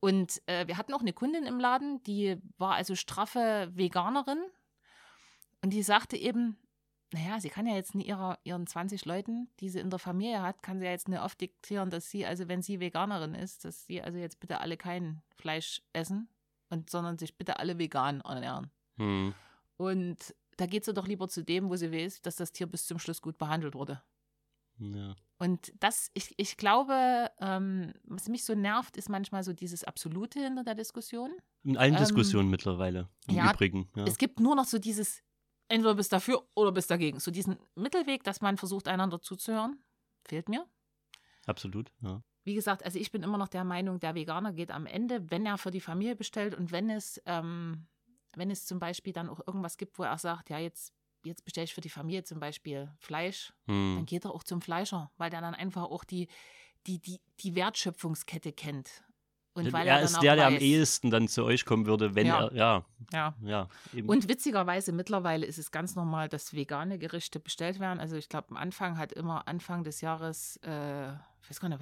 Und 0.00 0.42
äh, 0.46 0.66
wir 0.66 0.76
hatten 0.76 0.94
auch 0.94 1.00
eine 1.00 1.12
Kundin 1.12 1.44
im 1.44 1.58
Laden, 1.58 2.02
die 2.02 2.36
war 2.58 2.74
also 2.74 2.94
straffe 2.94 3.70
Veganerin 3.72 4.38
und 5.62 5.70
die 5.72 5.82
sagte 5.82 6.16
eben, 6.16 6.58
naja, 7.12 7.40
sie 7.40 7.48
kann 7.48 7.66
ja 7.66 7.74
jetzt 7.74 7.94
nicht 7.94 8.08
ihrer, 8.08 8.38
ihren 8.44 8.66
20 8.66 9.04
Leuten, 9.04 9.48
die 9.60 9.70
sie 9.70 9.78
in 9.78 9.90
der 9.90 9.98
Familie 9.98 10.42
hat, 10.42 10.62
kann 10.62 10.78
sie 10.78 10.84
ja 10.84 10.90
jetzt 10.90 11.08
nicht 11.08 11.20
oft 11.20 11.40
diktieren, 11.40 11.90
dass 11.90 12.10
sie, 12.10 12.26
also 12.26 12.48
wenn 12.48 12.62
sie 12.62 12.80
Veganerin 12.80 13.34
ist, 13.34 13.64
dass 13.64 13.86
sie 13.86 14.02
also 14.02 14.18
jetzt 14.18 14.40
bitte 14.40 14.60
alle 14.60 14.76
kein 14.76 15.22
Fleisch 15.34 15.82
essen, 15.92 16.28
und, 16.68 16.90
sondern 16.90 17.18
sich 17.18 17.36
bitte 17.36 17.58
alle 17.58 17.78
vegan 17.78 18.20
ernähren. 18.20 18.70
Hm. 18.96 19.34
Und 19.76 20.34
da 20.56 20.66
geht 20.66 20.84
sie 20.84 20.94
doch 20.94 21.06
lieber 21.06 21.28
zu 21.28 21.44
dem, 21.44 21.68
wo 21.68 21.76
sie 21.76 21.92
weiß, 21.92 22.22
dass 22.22 22.36
das 22.36 22.52
Tier 22.52 22.66
bis 22.66 22.86
zum 22.86 22.98
Schluss 22.98 23.20
gut 23.20 23.38
behandelt 23.38 23.74
wurde. 23.74 24.02
Ja. 24.78 25.14
Und 25.38 25.72
das, 25.80 26.10
ich, 26.14 26.34
ich 26.38 26.56
glaube, 26.56 27.30
ähm, 27.40 27.92
was 28.04 28.28
mich 28.28 28.44
so 28.44 28.54
nervt, 28.54 28.96
ist 28.96 29.08
manchmal 29.08 29.42
so 29.42 29.52
dieses 29.52 29.84
Absolute 29.84 30.40
hinter 30.40 30.64
der 30.64 30.74
Diskussion. 30.74 31.30
In 31.62 31.76
allen 31.76 31.94
ähm, 31.94 32.00
Diskussionen 32.00 32.48
mittlerweile, 32.48 33.08
im 33.28 33.36
ja, 33.36 33.52
Übrigen. 33.52 33.88
Ja. 33.94 34.04
Es 34.04 34.16
gibt 34.16 34.40
nur 34.40 34.54
noch 34.54 34.64
so 34.64 34.78
dieses, 34.78 35.22
entweder 35.68 35.94
bist 35.94 36.12
dafür 36.12 36.48
oder 36.54 36.72
bist 36.72 36.90
dagegen. 36.90 37.20
So 37.20 37.30
diesen 37.30 37.58
Mittelweg, 37.74 38.24
dass 38.24 38.40
man 38.40 38.56
versucht, 38.56 38.88
einander 38.88 39.20
zuzuhören, 39.20 39.78
fehlt 40.24 40.48
mir. 40.48 40.66
Absolut, 41.46 41.92
ja. 42.00 42.22
Wie 42.44 42.54
gesagt, 42.54 42.84
also 42.84 42.98
ich 42.98 43.10
bin 43.10 43.24
immer 43.24 43.38
noch 43.38 43.48
der 43.48 43.64
Meinung, 43.64 43.98
der 43.98 44.14
Veganer 44.14 44.52
geht 44.52 44.70
am 44.70 44.86
Ende, 44.86 45.30
wenn 45.30 45.44
er 45.44 45.58
für 45.58 45.72
die 45.72 45.80
Familie 45.80 46.14
bestellt 46.14 46.54
und 46.54 46.70
wenn 46.70 46.88
es, 46.88 47.20
ähm, 47.26 47.88
wenn 48.36 48.50
es 48.50 48.66
zum 48.66 48.78
Beispiel 48.78 49.12
dann 49.12 49.28
auch 49.28 49.40
irgendwas 49.46 49.76
gibt, 49.76 49.98
wo 49.98 50.04
er 50.04 50.16
sagt, 50.16 50.48
ja, 50.48 50.58
jetzt 50.58 50.94
jetzt 51.26 51.44
bestelle 51.44 51.64
ich 51.64 51.74
für 51.74 51.80
die 51.80 51.90
Familie 51.90 52.24
zum 52.24 52.40
Beispiel 52.40 52.90
Fleisch, 52.98 53.52
hm. 53.66 53.96
dann 53.96 54.06
geht 54.06 54.24
er 54.24 54.34
auch 54.34 54.44
zum 54.44 54.60
Fleischer, 54.60 55.10
weil 55.16 55.30
der 55.30 55.40
dann 55.40 55.54
einfach 55.54 55.84
auch 55.84 56.04
die, 56.04 56.28
die, 56.86 57.00
die, 57.00 57.20
die 57.40 57.54
Wertschöpfungskette 57.54 58.52
kennt. 58.52 59.04
Und 59.56 59.72
weil 59.72 59.86
er, 59.86 59.96
er 59.96 60.02
ist 60.02 60.20
der, 60.22 60.32
weiß, 60.32 60.38
der 60.38 60.46
am 60.48 60.56
ehesten 60.56 61.10
dann 61.10 61.28
zu 61.28 61.42
euch 61.42 61.64
kommen 61.64 61.86
würde, 61.86 62.14
wenn 62.14 62.26
ja. 62.26 62.44
er, 62.44 62.52
ja. 62.54 62.84
Ja. 63.12 63.34
ja 63.42 63.68
und 64.06 64.28
witzigerweise 64.28 64.92
mittlerweile 64.92 65.46
ist 65.46 65.58
es 65.58 65.70
ganz 65.70 65.94
normal, 65.96 66.28
dass 66.28 66.52
vegane 66.52 66.98
Gerichte 66.98 67.40
bestellt 67.40 67.80
werden. 67.80 67.98
Also 67.98 68.16
ich 68.16 68.28
glaube, 68.28 68.50
am 68.50 68.58
Anfang 68.58 68.98
hat 68.98 69.12
immer 69.12 69.48
Anfang 69.48 69.82
des 69.82 70.02
Jahres, 70.02 70.58
äh, 70.62 71.10
ich 71.10 71.48
weiß 71.48 71.60
gar 71.60 71.70
nicht, 71.70 71.80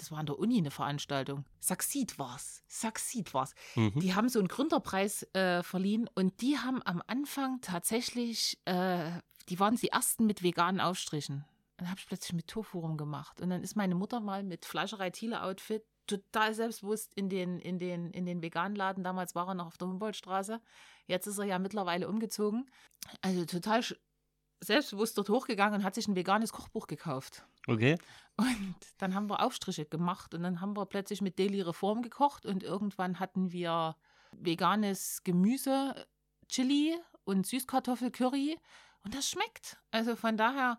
das 0.00 0.10
war 0.10 0.18
an 0.18 0.26
der 0.26 0.38
Uni 0.38 0.58
eine 0.58 0.70
Veranstaltung. 0.70 1.44
Saxid 1.60 2.18
war's. 2.18 2.62
Saxid 2.66 3.34
war's. 3.34 3.54
Mhm. 3.74 4.00
Die 4.00 4.14
haben 4.14 4.28
so 4.28 4.38
einen 4.38 4.48
Gründerpreis 4.48 5.22
äh, 5.34 5.62
verliehen 5.62 6.08
und 6.14 6.40
die 6.40 6.58
haben 6.58 6.82
am 6.84 7.02
Anfang 7.06 7.60
tatsächlich, 7.60 8.58
äh, 8.64 9.10
die 9.48 9.60
waren 9.60 9.76
die 9.76 9.88
ersten 9.88 10.26
mit 10.26 10.42
veganen 10.42 10.80
Aufstrichen. 10.80 11.44
Dann 11.76 11.88
habe 11.90 11.98
ich 11.98 12.06
plötzlich 12.06 12.32
mit 12.32 12.46
Tofu 12.46 12.80
rumgemacht. 12.80 13.40
Und 13.40 13.50
dann 13.50 13.62
ist 13.62 13.76
meine 13.76 13.94
Mutter 13.94 14.20
mal 14.20 14.42
mit 14.42 14.64
Fleischerei-Thiele-Outfit 14.64 15.84
total 16.06 16.54
selbstbewusst 16.54 17.14
in 17.14 17.28
den, 17.28 17.58
in, 17.58 17.78
den, 17.78 18.10
in 18.10 18.26
den 18.26 18.42
veganen 18.42 18.76
Laden. 18.76 19.04
Damals 19.04 19.34
war 19.34 19.48
er 19.48 19.54
noch 19.54 19.66
auf 19.66 19.78
der 19.78 19.88
Humboldtstraße. 19.88 20.60
Jetzt 21.06 21.26
ist 21.26 21.38
er 21.38 21.44
ja 21.44 21.58
mittlerweile 21.58 22.08
umgezogen. 22.08 22.68
Also 23.22 23.44
total 23.44 23.84
selbstbewusst 24.62 25.16
dort 25.16 25.28
hochgegangen 25.28 25.80
und 25.80 25.84
hat 25.84 25.94
sich 25.94 26.08
ein 26.08 26.16
veganes 26.16 26.52
Kochbuch 26.52 26.86
gekauft. 26.86 27.44
Okay. 27.66 27.98
Und 28.36 28.74
dann 28.98 29.14
haben 29.14 29.28
wir 29.28 29.42
Aufstriche 29.42 29.84
gemacht 29.84 30.34
und 30.34 30.42
dann 30.42 30.60
haben 30.60 30.76
wir 30.76 30.86
plötzlich 30.86 31.20
mit 31.20 31.38
Daily 31.38 31.60
Reform 31.60 32.02
gekocht 32.02 32.46
und 32.46 32.62
irgendwann 32.62 33.20
hatten 33.20 33.52
wir 33.52 33.96
veganes 34.32 35.22
Gemüse, 35.24 36.06
Chili 36.48 36.96
und 37.24 37.46
Süßkartoffelcurry 37.46 38.58
und 39.04 39.14
das 39.14 39.28
schmeckt. 39.28 39.78
Also 39.90 40.16
von 40.16 40.36
daher, 40.36 40.78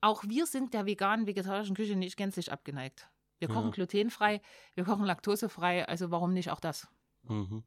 auch 0.00 0.24
wir 0.26 0.46
sind 0.46 0.72
der 0.72 0.86
veganen, 0.86 1.26
vegetarischen 1.26 1.76
Küche 1.76 1.96
nicht 1.96 2.16
gänzlich 2.16 2.50
abgeneigt. 2.50 3.08
Wir 3.38 3.48
kochen 3.48 3.66
ja. 3.66 3.72
glutenfrei, 3.72 4.40
wir 4.74 4.84
kochen 4.84 5.04
laktosefrei, 5.04 5.86
also 5.86 6.10
warum 6.10 6.32
nicht 6.32 6.50
auch 6.50 6.60
das? 6.60 6.88
Mhm. 7.24 7.64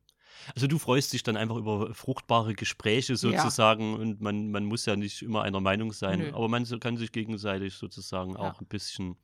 Also 0.55 0.67
du 0.67 0.77
freust 0.77 1.13
dich 1.13 1.23
dann 1.23 1.37
einfach 1.37 1.57
über 1.57 1.93
fruchtbare 1.93 2.53
Gespräche 2.53 3.15
sozusagen 3.15 3.93
ja. 3.93 3.97
und 3.97 4.21
man, 4.21 4.51
man 4.51 4.65
muss 4.65 4.85
ja 4.85 4.95
nicht 4.95 5.21
immer 5.21 5.43
einer 5.43 5.59
Meinung 5.59 5.93
sein, 5.93 6.19
Nö. 6.19 6.33
aber 6.33 6.47
man 6.47 6.65
kann 6.79 6.97
sich 6.97 7.11
gegenseitig 7.11 7.75
sozusagen 7.75 8.33
ja. 8.33 8.39
auch 8.39 8.61
ein 8.61 8.67
bisschen, 8.67 9.17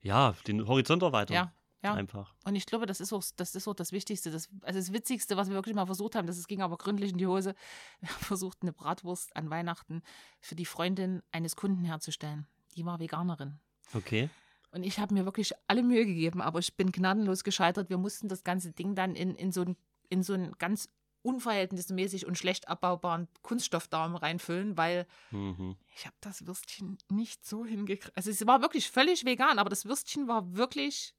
ja, 0.00 0.34
den 0.46 0.66
Horizont 0.66 1.02
erweitern. 1.02 1.34
Ja. 1.34 1.52
Ja, 1.82 1.94
einfach. 1.94 2.34
Und 2.44 2.56
ich 2.56 2.66
glaube, 2.66 2.86
das 2.86 3.00
ist 3.00 3.12
auch 3.12 3.22
das, 3.36 3.54
ist 3.54 3.68
auch 3.68 3.74
das 3.74 3.92
Wichtigste. 3.92 4.32
Das, 4.32 4.48
also 4.62 4.80
das 4.80 4.92
Witzigste, 4.92 5.36
was 5.36 5.48
wir 5.48 5.54
wirklich 5.54 5.76
mal 5.76 5.86
versucht 5.86 6.16
haben, 6.16 6.26
das 6.26 6.44
ging 6.48 6.60
aber 6.60 6.76
gründlich 6.76 7.12
in 7.12 7.18
die 7.18 7.26
Hose. 7.28 7.54
Wir 8.00 8.08
haben 8.08 8.24
versucht, 8.24 8.58
eine 8.62 8.72
Bratwurst 8.72 9.36
an 9.36 9.48
Weihnachten 9.48 10.02
für 10.40 10.56
die 10.56 10.64
Freundin 10.64 11.22
eines 11.30 11.54
Kunden 11.54 11.84
herzustellen. 11.84 12.48
Die 12.74 12.84
war 12.84 12.98
Veganerin. 12.98 13.60
Okay. 13.94 14.28
Und 14.70 14.82
ich 14.82 14.98
habe 14.98 15.14
mir 15.14 15.24
wirklich 15.24 15.52
alle 15.66 15.82
Mühe 15.82 16.04
gegeben, 16.04 16.42
aber 16.42 16.58
ich 16.58 16.76
bin 16.76 16.92
gnadenlos 16.92 17.44
gescheitert. 17.44 17.90
Wir 17.90 17.96
mussten 17.96 18.28
das 18.28 18.44
ganze 18.44 18.72
Ding 18.72 18.94
dann 18.94 19.14
in, 19.14 19.34
in 19.34 19.52
so 19.52 19.62
ein 19.62 19.76
in 20.08 20.22
so 20.22 20.34
einen 20.34 20.52
ganz 20.58 20.88
unverhältnismäßig 21.22 22.26
und 22.26 22.38
schlecht 22.38 22.68
abbaubaren 22.68 23.28
Kunststoffdarm 23.42 24.16
reinfüllen, 24.16 24.76
weil 24.76 25.06
mhm. 25.30 25.76
ich 25.94 26.06
habe 26.06 26.16
das 26.20 26.46
Würstchen 26.46 26.98
nicht 27.10 27.44
so 27.44 27.64
hingekriegt. 27.64 28.16
Also 28.16 28.30
es 28.30 28.46
war 28.46 28.62
wirklich 28.62 28.90
völlig 28.90 29.24
vegan, 29.24 29.58
aber 29.58 29.68
das 29.68 29.84
Würstchen 29.84 30.28
war 30.28 30.54
wirklich 30.54 31.14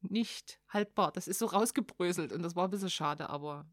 nicht 0.00 0.60
haltbar. 0.68 1.12
Das 1.12 1.28
ist 1.28 1.38
so 1.38 1.46
rausgebröselt 1.46 2.32
und 2.32 2.42
das 2.42 2.56
war 2.56 2.64
ein 2.64 2.70
bisschen 2.70 2.90
schade, 2.90 3.28
aber 3.28 3.66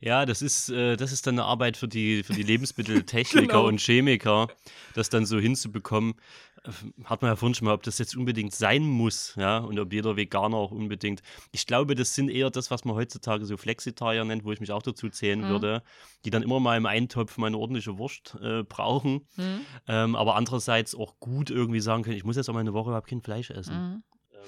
ja, 0.00 0.26
das 0.26 0.42
ist, 0.42 0.70
äh, 0.70 0.96
das 0.96 1.12
ist 1.12 1.26
dann 1.26 1.34
eine 1.38 1.44
Arbeit 1.44 1.76
für 1.76 1.88
die, 1.88 2.22
für 2.22 2.32
die 2.32 2.42
Lebensmitteltechniker 2.42 3.46
genau. 3.46 3.66
und 3.66 3.80
Chemiker, 3.80 4.48
das 4.94 5.10
dann 5.10 5.26
so 5.26 5.38
hinzubekommen. 5.40 6.14
Äh, 6.62 6.70
hat 7.04 7.20
man 7.20 7.32
ja 7.32 7.36
vorhin 7.36 7.54
schon 7.54 7.66
mal, 7.66 7.74
ob 7.74 7.82
das 7.82 7.98
jetzt 7.98 8.16
unbedingt 8.16 8.54
sein 8.54 8.84
muss, 8.84 9.34
ja, 9.36 9.58
und 9.58 9.78
ob 9.78 9.92
jeder 9.92 10.16
Veganer 10.16 10.56
auch 10.56 10.70
unbedingt. 10.70 11.22
Ich 11.50 11.66
glaube, 11.66 11.96
das 11.96 12.14
sind 12.14 12.28
eher 12.28 12.50
das, 12.50 12.70
was 12.70 12.84
man 12.84 12.94
heutzutage 12.94 13.44
so 13.44 13.56
Flexitarier 13.56 14.24
nennt, 14.24 14.44
wo 14.44 14.52
ich 14.52 14.60
mich 14.60 14.70
auch 14.70 14.82
dazu 14.82 15.08
zählen 15.08 15.40
mhm. 15.40 15.48
würde, 15.48 15.82
die 16.24 16.30
dann 16.30 16.42
immer 16.44 16.60
mal 16.60 16.76
im 16.76 16.86
Eintopf 16.86 17.36
mal 17.36 17.48
eine 17.48 17.58
ordentliche 17.58 17.98
Wurst 17.98 18.36
äh, 18.40 18.62
brauchen, 18.62 19.26
mhm. 19.36 19.60
ähm, 19.88 20.14
aber 20.14 20.36
andererseits 20.36 20.94
auch 20.94 21.18
gut 21.18 21.50
irgendwie 21.50 21.80
sagen 21.80 22.04
können, 22.04 22.16
ich 22.16 22.24
muss 22.24 22.36
jetzt 22.36 22.48
auch 22.48 22.54
mal 22.54 22.60
eine 22.60 22.74
Woche 22.74 22.90
überhaupt 22.90 23.08
kein 23.08 23.22
Fleisch 23.22 23.50
essen. 23.50 23.74
Mhm. 23.74 24.02
Ähm, 24.32 24.40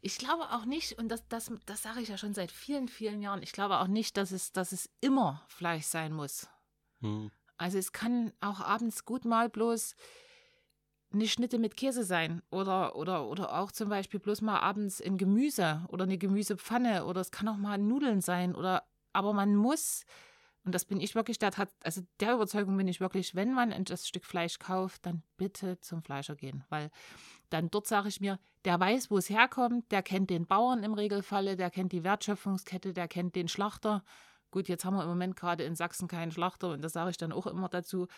ich 0.00 0.18
glaube 0.18 0.50
auch 0.50 0.64
nicht, 0.64 0.98
und 0.98 1.08
das, 1.08 1.26
das, 1.28 1.50
das 1.66 1.82
sage 1.82 2.00
ich 2.00 2.08
ja 2.08 2.18
schon 2.18 2.34
seit 2.34 2.52
vielen, 2.52 2.88
vielen 2.88 3.22
Jahren, 3.22 3.42
ich 3.42 3.52
glaube 3.52 3.78
auch 3.80 3.88
nicht, 3.88 4.16
dass 4.16 4.30
es, 4.30 4.52
dass 4.52 4.72
es 4.72 4.90
immer 5.00 5.42
Fleisch 5.48 5.86
sein 5.86 6.12
muss. 6.12 6.48
Hm. 7.00 7.30
Also 7.56 7.78
es 7.78 7.92
kann 7.92 8.32
auch 8.40 8.60
abends 8.60 9.04
gut 9.04 9.24
mal 9.24 9.48
bloß 9.48 9.94
eine 11.12 11.28
Schnitte 11.28 11.58
mit 11.58 11.76
Käse 11.76 12.04
sein 12.04 12.42
oder, 12.50 12.96
oder, 12.96 13.28
oder 13.28 13.58
auch 13.58 13.72
zum 13.72 13.88
Beispiel 13.88 14.20
bloß 14.20 14.42
mal 14.42 14.60
abends 14.60 15.00
ein 15.00 15.16
Gemüse 15.16 15.84
oder 15.88 16.04
eine 16.04 16.18
Gemüsepfanne 16.18 17.06
oder 17.06 17.20
es 17.20 17.30
kann 17.30 17.48
auch 17.48 17.56
mal 17.56 17.78
Nudeln 17.78 18.20
sein 18.20 18.54
oder 18.54 18.82
aber 19.12 19.32
man 19.32 19.56
muss 19.56 20.04
Und 20.66 20.74
das 20.74 20.84
bin 20.84 21.00
ich 21.00 21.14
wirklich, 21.14 21.38
der 21.38 21.52
hat, 21.52 21.70
also 21.84 22.02
der 22.18 22.34
Überzeugung 22.34 22.76
bin 22.76 22.88
ich 22.88 23.00
wirklich, 23.00 23.36
wenn 23.36 23.54
man 23.54 23.72
das 23.84 24.08
Stück 24.08 24.24
Fleisch 24.24 24.58
kauft, 24.58 25.06
dann 25.06 25.22
bitte 25.36 25.80
zum 25.80 26.02
Fleischer 26.02 26.34
gehen. 26.34 26.64
Weil 26.70 26.90
dann 27.50 27.70
dort 27.70 27.86
sage 27.86 28.08
ich 28.08 28.20
mir, 28.20 28.40
der 28.64 28.80
weiß, 28.80 29.08
wo 29.08 29.16
es 29.16 29.30
herkommt, 29.30 29.92
der 29.92 30.02
kennt 30.02 30.28
den 30.28 30.44
Bauern 30.44 30.82
im 30.82 30.92
Regelfalle, 30.92 31.54
der 31.54 31.70
kennt 31.70 31.92
die 31.92 32.02
Wertschöpfungskette, 32.02 32.92
der 32.92 33.06
kennt 33.06 33.36
den 33.36 33.46
Schlachter. 33.46 34.02
Gut, 34.50 34.66
jetzt 34.66 34.84
haben 34.84 34.96
wir 34.96 35.04
im 35.04 35.08
Moment 35.08 35.36
gerade 35.36 35.62
in 35.62 35.76
Sachsen 35.76 36.08
keinen 36.08 36.32
Schlachter 36.32 36.70
und 36.70 36.82
das 36.82 36.94
sage 36.94 37.10
ich 37.10 37.16
dann 37.16 37.30
auch 37.30 37.46
immer 37.46 37.68
dazu. 37.68 38.08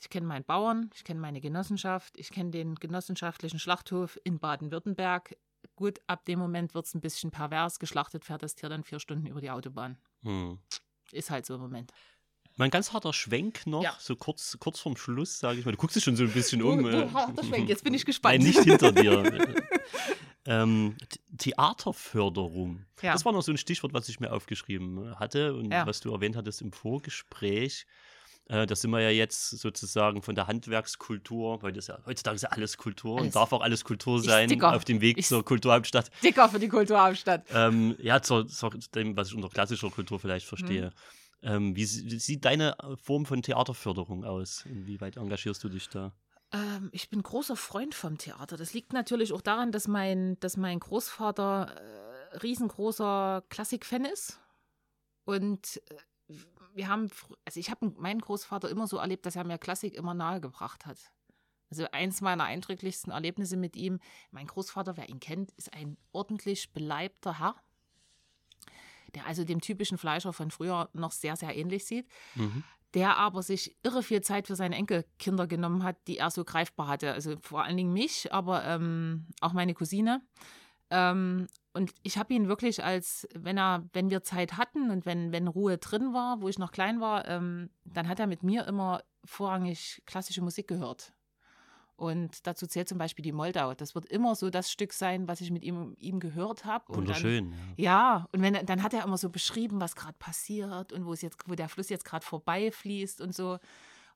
Ich 0.00 0.08
kenne 0.08 0.26
meinen 0.26 0.44
Bauern, 0.44 0.88
ich 0.94 1.04
kenne 1.04 1.20
meine 1.20 1.42
Genossenschaft, 1.42 2.14
ich 2.16 2.30
kenne 2.30 2.50
den 2.50 2.76
genossenschaftlichen 2.76 3.58
Schlachthof 3.58 4.18
in 4.24 4.38
Baden-Württemberg. 4.38 5.36
Gut, 5.76 6.00
ab 6.06 6.24
dem 6.24 6.38
Moment 6.38 6.72
wird 6.72 6.86
es 6.86 6.94
ein 6.94 7.02
bisschen 7.02 7.30
pervers. 7.30 7.78
Geschlachtet 7.78 8.24
fährt 8.24 8.42
das 8.42 8.54
Tier 8.54 8.70
dann 8.70 8.82
vier 8.82 8.98
Stunden 8.98 9.26
über 9.26 9.42
die 9.42 9.50
Autobahn. 9.50 9.98
Hm. 10.22 10.58
Ist 11.12 11.30
halt 11.30 11.46
so 11.46 11.54
im 11.54 11.60
Moment. 11.60 11.92
Mein 12.56 12.70
ganz 12.70 12.92
harter 12.92 13.12
Schwenk 13.12 13.66
noch, 13.68 13.84
ja. 13.84 13.96
so 14.00 14.16
kurz, 14.16 14.56
kurz 14.58 14.80
vorm 14.80 14.96
Schluss, 14.96 15.38
sage 15.38 15.60
ich 15.60 15.64
mal. 15.64 15.70
Du 15.70 15.78
guckst 15.78 15.94
dich 15.94 16.02
schon 16.02 16.16
so 16.16 16.24
ein 16.24 16.32
bisschen 16.32 16.60
um. 16.60 16.82
Du, 16.82 16.88
äh. 16.88 17.08
harter 17.10 17.44
Schwenk, 17.44 17.68
jetzt 17.68 17.84
bin 17.84 17.94
ich 17.94 18.04
gespannt. 18.06 18.38
Nein, 18.38 18.48
nicht 18.48 18.58
hinter 18.58 18.90
dir. 18.90 19.46
ähm, 20.44 20.96
Theaterförderung. 21.36 22.84
Ja. 23.00 23.12
Das 23.12 23.24
war 23.24 23.32
noch 23.32 23.42
so 23.42 23.52
ein 23.52 23.58
Stichwort, 23.58 23.92
was 23.94 24.08
ich 24.08 24.18
mir 24.18 24.32
aufgeschrieben 24.32 25.16
hatte 25.20 25.54
und 25.54 25.70
ja. 25.70 25.86
was 25.86 26.00
du 26.00 26.12
erwähnt 26.12 26.34
hattest 26.34 26.60
im 26.60 26.72
Vorgespräch. 26.72 27.86
Äh, 28.48 28.66
da 28.66 28.74
sind 28.74 28.90
wir 28.90 29.00
ja 29.00 29.10
jetzt 29.10 29.50
sozusagen 29.50 30.22
von 30.22 30.34
der 30.34 30.46
Handwerkskultur, 30.46 31.62
weil 31.62 31.72
das 31.72 31.86
ja 31.86 31.98
heutzutage 32.06 32.36
ist 32.36 32.42
ja 32.42 32.48
alles 32.48 32.78
Kultur 32.78 33.18
alles. 33.18 33.26
und 33.26 33.36
darf 33.36 33.52
auch 33.52 33.60
alles 33.60 33.84
Kultur 33.84 34.22
sein, 34.22 34.62
auf 34.62 34.84
dem 34.86 35.02
Weg 35.02 35.18
ich 35.18 35.26
zur 35.26 35.44
Kulturhauptstadt. 35.44 36.10
Dicker 36.22 36.48
für 36.48 36.58
die 36.58 36.68
Kulturhauptstadt. 36.68 37.44
Ähm, 37.52 37.94
ja, 38.00 38.22
zu, 38.22 38.44
dem, 38.94 39.16
was 39.16 39.28
ich 39.28 39.34
unter 39.34 39.50
klassischer 39.50 39.90
Kultur 39.90 40.18
vielleicht 40.18 40.46
verstehe. 40.46 40.86
Hm. 40.86 40.92
Ähm, 41.40 41.76
wie, 41.76 41.82
wie, 41.82 42.18
sieht 42.18 42.44
deine 42.44 42.74
Form 43.02 43.26
von 43.26 43.42
Theaterförderung 43.42 44.24
aus? 44.24 44.64
Inwieweit 44.66 45.18
engagierst 45.18 45.62
du 45.62 45.68
dich 45.68 45.88
da? 45.88 46.12
Ähm, 46.50 46.88
ich 46.92 47.10
bin 47.10 47.22
großer 47.22 47.54
Freund 47.54 47.94
vom 47.94 48.16
Theater. 48.16 48.56
Das 48.56 48.72
liegt 48.72 48.92
natürlich 48.94 49.32
auch 49.32 49.42
daran, 49.42 49.70
dass 49.70 49.86
mein, 49.86 50.40
dass 50.40 50.56
mein 50.56 50.80
Großvater 50.80 51.74
äh, 51.76 52.36
riesengroßer 52.38 53.44
Klassikfan 53.50 54.06
ist. 54.06 54.40
Und 55.24 55.82
äh, 55.90 55.96
wir 56.74 56.88
haben, 56.88 57.08
also 57.44 57.60
ich 57.60 57.70
habe 57.70 57.92
meinen 57.98 58.20
Großvater 58.20 58.68
immer 58.68 58.86
so 58.86 58.98
erlebt, 58.98 59.26
dass 59.26 59.36
er 59.36 59.44
mir 59.44 59.58
Klassik 59.58 59.94
immer 59.94 60.14
nahegebracht 60.14 60.86
hat. 60.86 60.98
Also 61.70 61.86
eins 61.92 62.20
meiner 62.20 62.44
eindrücklichsten 62.44 63.12
Erlebnisse 63.12 63.56
mit 63.56 63.76
ihm, 63.76 64.00
mein 64.30 64.46
Großvater, 64.46 64.96
wer 64.96 65.08
ihn 65.08 65.20
kennt, 65.20 65.50
ist 65.52 65.72
ein 65.74 65.98
ordentlich 66.12 66.72
beleibter 66.72 67.38
Herr, 67.38 67.56
der 69.14 69.26
also 69.26 69.44
dem 69.44 69.60
typischen 69.60 69.98
Fleischer 69.98 70.32
von 70.32 70.50
früher 70.50 70.88
noch 70.92 71.12
sehr, 71.12 71.36
sehr 71.36 71.54
ähnlich 71.56 71.84
sieht. 71.84 72.06
Mhm. 72.34 72.64
Der 72.94 73.18
aber 73.18 73.42
sich 73.42 73.76
irre 73.82 74.02
viel 74.02 74.22
Zeit 74.22 74.46
für 74.46 74.56
seine 74.56 74.76
Enkelkinder 74.76 75.46
genommen 75.46 75.84
hat, 75.84 75.96
die 76.06 76.16
er 76.16 76.30
so 76.30 76.42
greifbar 76.42 76.88
hatte. 76.88 77.12
Also 77.12 77.36
vor 77.42 77.62
allen 77.62 77.76
Dingen 77.76 77.92
mich, 77.92 78.32
aber 78.32 78.64
ähm, 78.64 79.26
auch 79.42 79.52
meine 79.52 79.74
Cousine. 79.74 80.22
Ähm, 80.88 81.48
und 81.78 81.94
ich 82.02 82.18
habe 82.18 82.34
ihn 82.34 82.48
wirklich 82.48 82.82
als, 82.82 83.28
wenn 83.34 83.56
er, 83.56 83.88
wenn 83.92 84.10
wir 84.10 84.24
Zeit 84.24 84.56
hatten 84.56 84.90
und 84.90 85.06
wenn, 85.06 85.30
wenn 85.30 85.46
Ruhe 85.46 85.78
drin 85.78 86.12
war, 86.12 86.42
wo 86.42 86.48
ich 86.48 86.58
noch 86.58 86.72
klein 86.72 87.00
war, 87.00 87.28
ähm, 87.28 87.70
dann 87.84 88.08
hat 88.08 88.18
er 88.18 88.26
mit 88.26 88.42
mir 88.42 88.66
immer 88.66 89.04
vorrangig 89.24 90.02
klassische 90.04 90.42
Musik 90.42 90.66
gehört. 90.66 91.12
Und 91.94 92.48
dazu 92.48 92.66
zählt 92.66 92.88
zum 92.88 92.98
Beispiel 92.98 93.22
die 93.22 93.30
Moldau. 93.30 93.74
Das 93.74 93.94
wird 93.94 94.06
immer 94.06 94.34
so 94.34 94.50
das 94.50 94.72
Stück 94.72 94.92
sein, 94.92 95.28
was 95.28 95.40
ich 95.40 95.52
mit 95.52 95.62
ihm, 95.62 95.94
ihm 95.98 96.18
gehört 96.18 96.64
habe. 96.64 96.96
Wunderschön. 96.96 97.50
Dann, 97.50 97.74
ja. 97.76 97.84
ja, 97.84 98.28
und 98.32 98.42
wenn, 98.42 98.66
dann 98.66 98.82
hat 98.82 98.92
er 98.92 99.04
immer 99.04 99.16
so 99.16 99.30
beschrieben, 99.30 99.80
was 99.80 99.94
gerade 99.94 100.16
passiert 100.18 100.92
und 100.92 101.06
wo 101.06 101.12
es 101.12 101.22
jetzt, 101.22 101.38
wo 101.46 101.54
der 101.54 101.68
Fluss 101.68 101.90
jetzt 101.90 102.04
gerade 102.04 102.26
vorbeifließt 102.26 103.20
und 103.20 103.36
so. 103.36 103.58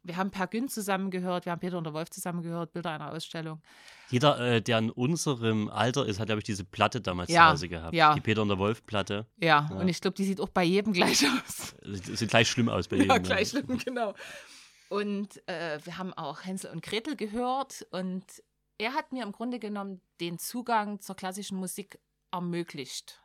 Wir 0.05 0.17
haben 0.17 0.31
Per 0.31 0.47
Gün 0.49 0.69
zusammengehört, 0.69 1.45
wir 1.45 1.53
haben 1.53 1.61
Peter 1.61 1.79
und 1.79 1.85
der 1.85 1.95
Wolf 1.95 2.11
zusammengehört, 2.11 2.73
Bilder 2.73 2.91
einer 2.91 3.13
Ausstellung. 3.13 3.63
Jeder, 4.11 4.39
äh, 4.41 4.61
der 4.61 4.79
in 4.79 4.91
unserem 4.91 5.69
Alter 5.69 6.07
ist, 6.07 6.19
hat, 6.19 6.27
glaube 6.27 6.41
ich, 6.41 6.45
diese 6.45 6.65
Platte 6.65 7.01
damals 7.01 7.31
ja, 7.31 7.47
zu 7.47 7.53
Hause 7.53 7.69
gehabt. 7.69 7.95
Ja. 7.95 8.15
Die 8.15 8.21
Peter 8.21 8.43
und 8.43 8.49
der 8.49 8.59
Wolf-Platte. 8.59 9.27
Ja, 9.39 9.69
ja, 9.71 9.77
und 9.77 9.89
ich 9.89 10.01
glaube, 10.01 10.17
die 10.17 10.25
sieht 10.25 10.41
auch 10.41 10.49
bei 10.49 10.65
jedem 10.65 10.93
gleich 10.93 11.25
aus. 11.47 11.75
Sieht 11.83 12.31
gleich 12.31 12.49
schlimm 12.49 12.69
aus 12.69 12.89
bei 12.89 12.97
jedem. 12.97 13.11
Ja, 13.11 13.19
gleich 13.19 13.51
schlimm, 13.51 13.79
genau. 13.79 14.15
Und 14.89 15.47
äh, 15.49 15.79
wir 15.85 15.97
haben 15.99 16.13
auch 16.13 16.45
Hänsel 16.45 16.71
und 16.71 16.83
Gretel 16.83 17.17
gehört 17.17 17.87
und 17.93 18.25
er 18.79 18.95
hat 18.95 19.13
mir 19.13 19.23
im 19.23 19.33
Grunde 19.33 19.59
genommen 19.59 20.03
den 20.21 20.39
Zugang 20.39 21.01
zur 21.01 21.15
klassischen 21.15 21.57
Musik 21.57 21.99
ermöglicht. 22.31 23.22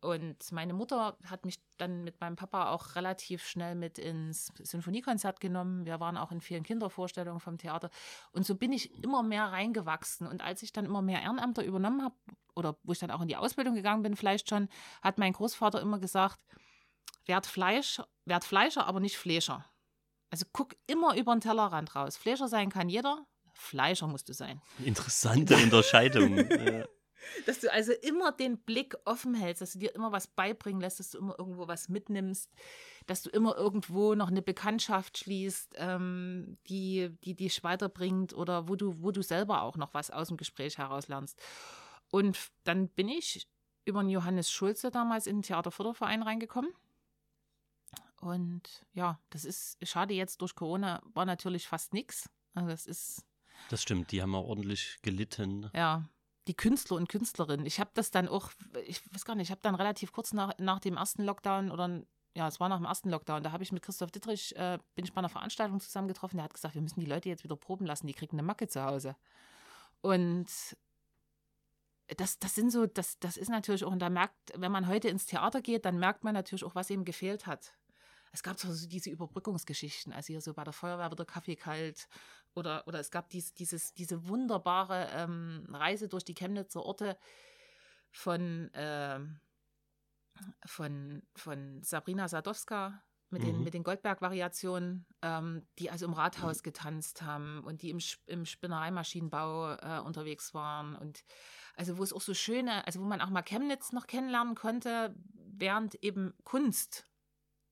Und 0.00 0.50
meine 0.52 0.72
Mutter 0.72 1.16
hat 1.26 1.44
mich 1.44 1.58
dann 1.76 2.04
mit 2.04 2.20
meinem 2.20 2.36
Papa 2.36 2.70
auch 2.70 2.94
relativ 2.94 3.46
schnell 3.46 3.74
mit 3.74 3.98
ins 3.98 4.50
Sinfoniekonzert 4.58 5.40
genommen. 5.40 5.84
Wir 5.84 6.00
waren 6.00 6.16
auch 6.16 6.32
in 6.32 6.40
vielen 6.40 6.62
Kindervorstellungen 6.62 7.40
vom 7.40 7.58
Theater. 7.58 7.90
Und 8.32 8.46
so 8.46 8.54
bin 8.54 8.72
ich 8.72 9.02
immer 9.04 9.22
mehr 9.22 9.44
reingewachsen. 9.44 10.26
Und 10.26 10.42
als 10.42 10.62
ich 10.62 10.72
dann 10.72 10.86
immer 10.86 11.02
mehr 11.02 11.20
Ehrenämter 11.20 11.64
übernommen 11.64 12.02
habe, 12.02 12.14
oder 12.54 12.76
wo 12.82 12.92
ich 12.92 12.98
dann 12.98 13.10
auch 13.10 13.20
in 13.20 13.28
die 13.28 13.36
Ausbildung 13.36 13.74
gegangen 13.74 14.02
bin, 14.02 14.16
vielleicht 14.16 14.48
schon, 14.48 14.68
hat 15.02 15.18
mein 15.18 15.34
Großvater 15.34 15.80
immer 15.80 15.98
gesagt, 15.98 16.38
werd, 17.26 17.46
Fleisch, 17.46 18.00
werd 18.24 18.44
Fleischer, 18.44 18.86
aber 18.86 19.00
nicht 19.00 19.18
Fleischer. 19.18 19.66
Also 20.30 20.46
guck 20.52 20.76
immer 20.86 21.16
über 21.16 21.34
den 21.34 21.40
Tellerrand 21.40 21.94
raus. 21.94 22.16
Fleischer 22.16 22.48
sein 22.48 22.70
kann 22.70 22.88
jeder, 22.88 23.26
Fleischer 23.52 24.06
musst 24.06 24.28
du 24.28 24.32
sein. 24.32 24.62
Interessante 24.78 25.56
Unterscheidung. 25.56 26.36
Dass 27.46 27.60
du 27.60 27.72
also 27.72 27.92
immer 27.92 28.32
den 28.32 28.58
Blick 28.58 28.96
offen 29.04 29.34
hältst, 29.34 29.62
dass 29.62 29.72
du 29.72 29.78
dir 29.78 29.94
immer 29.94 30.12
was 30.12 30.26
beibringen 30.26 30.80
lässt, 30.80 31.00
dass 31.00 31.10
du 31.10 31.18
immer 31.18 31.38
irgendwo 31.38 31.68
was 31.68 31.88
mitnimmst, 31.88 32.50
dass 33.06 33.22
du 33.22 33.30
immer 33.30 33.56
irgendwo 33.56 34.14
noch 34.14 34.28
eine 34.28 34.42
Bekanntschaft 34.42 35.18
schließt, 35.18 35.74
ähm, 35.76 36.56
die, 36.68 37.10
die 37.24 37.34
dich 37.34 37.62
weiterbringt 37.62 38.34
oder 38.34 38.68
wo 38.68 38.76
du, 38.76 39.02
wo 39.02 39.10
du 39.10 39.22
selber 39.22 39.62
auch 39.62 39.76
noch 39.76 39.94
was 39.94 40.10
aus 40.10 40.28
dem 40.28 40.36
Gespräch 40.36 40.78
heraus 40.78 41.08
lernst. 41.08 41.38
Und 42.10 42.38
dann 42.64 42.88
bin 42.88 43.08
ich 43.08 43.46
über 43.84 44.02
den 44.02 44.10
Johannes 44.10 44.50
Schulze 44.50 44.90
damals 44.90 45.26
in 45.26 45.36
den 45.36 45.42
Theaterförderverein 45.42 46.22
reingekommen. 46.22 46.72
Und 48.20 48.84
ja, 48.92 49.18
das 49.30 49.44
ist 49.44 49.78
schade 49.86 50.14
jetzt 50.14 50.42
durch 50.42 50.54
Corona 50.54 51.02
war 51.14 51.24
natürlich 51.24 51.66
fast 51.66 51.94
nichts. 51.94 52.28
Also 52.54 52.68
das 52.68 52.86
ist. 52.86 53.24
Das 53.70 53.82
stimmt, 53.82 54.12
die 54.12 54.22
haben 54.22 54.34
auch 54.34 54.46
ordentlich 54.46 54.98
gelitten. 55.02 55.70
Ja, 55.74 56.08
die 56.50 56.56
Künstler 56.56 56.96
und 56.96 57.08
Künstlerinnen. 57.08 57.64
Ich 57.64 57.78
habe 57.78 57.90
das 57.94 58.10
dann 58.10 58.26
auch, 58.26 58.50
ich 58.84 59.00
weiß 59.14 59.24
gar 59.24 59.36
nicht, 59.36 59.46
ich 59.46 59.50
habe 59.52 59.60
dann 59.62 59.76
relativ 59.76 60.10
kurz 60.10 60.32
nach, 60.32 60.52
nach 60.58 60.80
dem 60.80 60.96
ersten 60.96 61.22
Lockdown 61.22 61.70
oder 61.70 62.02
ja, 62.34 62.48
es 62.48 62.58
war 62.58 62.68
nach 62.68 62.78
dem 62.78 62.86
ersten 62.86 63.08
Lockdown, 63.08 63.44
da 63.44 63.52
habe 63.52 63.62
ich 63.62 63.70
mit 63.70 63.84
Christoph 63.84 64.10
Dittrich, 64.10 64.56
äh, 64.56 64.78
bin 64.96 65.04
ich 65.04 65.12
bei 65.12 65.20
einer 65.20 65.28
Veranstaltung 65.28 65.78
zusammengetroffen, 65.78 66.38
der 66.38 66.44
hat 66.44 66.54
gesagt, 66.54 66.74
wir 66.74 66.82
müssen 66.82 66.98
die 66.98 67.06
Leute 67.06 67.28
jetzt 67.28 67.44
wieder 67.44 67.54
proben 67.54 67.86
lassen, 67.86 68.08
die 68.08 68.14
kriegen 68.14 68.36
eine 68.36 68.42
Macke 68.42 68.66
zu 68.66 68.84
Hause. 68.84 69.14
Und 70.00 70.48
das, 72.16 72.40
das 72.40 72.56
sind 72.56 72.72
so, 72.72 72.86
das, 72.86 73.20
das 73.20 73.36
ist 73.36 73.48
natürlich 73.48 73.84
auch, 73.84 73.92
und 73.92 74.00
da 74.00 74.10
merkt, 74.10 74.34
wenn 74.56 74.72
man 74.72 74.88
heute 74.88 75.08
ins 75.08 75.26
Theater 75.26 75.60
geht, 75.60 75.84
dann 75.84 76.00
merkt 76.00 76.24
man 76.24 76.34
natürlich 76.34 76.64
auch, 76.64 76.74
was 76.74 76.90
ihm 76.90 77.04
gefehlt 77.04 77.46
hat. 77.46 77.74
Es 78.32 78.42
gab 78.42 78.58
so 78.58 78.88
diese 78.88 79.10
Überbrückungsgeschichten, 79.10 80.12
also 80.12 80.28
hier 80.28 80.40
so 80.40 80.54
bei 80.54 80.64
der 80.64 80.72
Feuerwehr 80.72 81.10
wird 81.10 81.18
der 81.18 81.26
Kaffee 81.26 81.56
kalt 81.56 82.08
oder, 82.54 82.86
oder 82.86 83.00
es 83.00 83.10
gab 83.10 83.28
dies, 83.30 83.54
dieses, 83.54 83.92
diese 83.94 84.28
wunderbare 84.28 85.08
ähm, 85.12 85.66
Reise 85.68 86.08
durch 86.08 86.24
die 86.24 86.34
Chemnitzer 86.34 86.82
Orte 86.82 87.18
von, 88.10 88.72
äh, 88.74 89.20
von, 90.66 91.22
von 91.34 91.82
Sabrina 91.82 92.28
Sadowska 92.28 93.02
mit 93.30 93.44
den, 93.44 93.58
mhm. 93.58 93.64
mit 93.64 93.74
den 93.74 93.84
Goldberg-Variationen, 93.84 95.06
ähm, 95.22 95.66
die 95.78 95.90
also 95.90 96.06
im 96.06 96.12
Rathaus 96.12 96.62
getanzt 96.62 97.22
haben 97.22 97.62
und 97.64 97.82
die 97.82 97.90
im, 97.90 98.00
im 98.26 98.44
Spinnereimaschinenbau 98.44 99.74
äh, 99.74 100.00
unterwegs 100.00 100.52
waren. 100.52 100.96
Und 100.96 101.24
also 101.76 101.96
wo 101.98 102.02
es 102.02 102.12
auch 102.12 102.20
so 102.20 102.34
schöne, 102.34 102.84
also 102.86 103.00
wo 103.00 103.04
man 103.04 103.20
auch 103.20 103.30
mal 103.30 103.42
Chemnitz 103.42 103.92
noch 103.92 104.08
kennenlernen 104.08 104.56
konnte, 104.56 105.14
während 105.34 105.94
eben 106.02 106.34
Kunst 106.42 107.06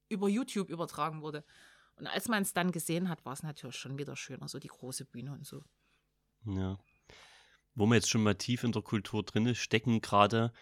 über 0.08 0.28
YouTube 0.28 0.70
übertragen 0.70 1.22
wurde. 1.22 1.44
Und 1.96 2.06
als 2.06 2.28
man 2.28 2.42
es 2.42 2.52
dann 2.52 2.72
gesehen 2.72 3.08
hat, 3.08 3.24
war 3.24 3.32
es 3.32 3.42
natürlich 3.42 3.76
schon 3.76 3.98
wieder 3.98 4.16
schöner, 4.16 4.48
so 4.48 4.58
die 4.58 4.68
große 4.68 5.04
Bühne 5.04 5.32
und 5.32 5.46
so. 5.46 5.62
Ja. 6.46 6.78
Wo 7.74 7.86
wir 7.86 7.96
jetzt 7.96 8.10
schon 8.10 8.22
mal 8.22 8.34
tief 8.34 8.64
in 8.64 8.72
der 8.72 8.82
Kultur 8.82 9.22
drin 9.22 9.54
stecken 9.54 10.00
gerade, 10.00 10.52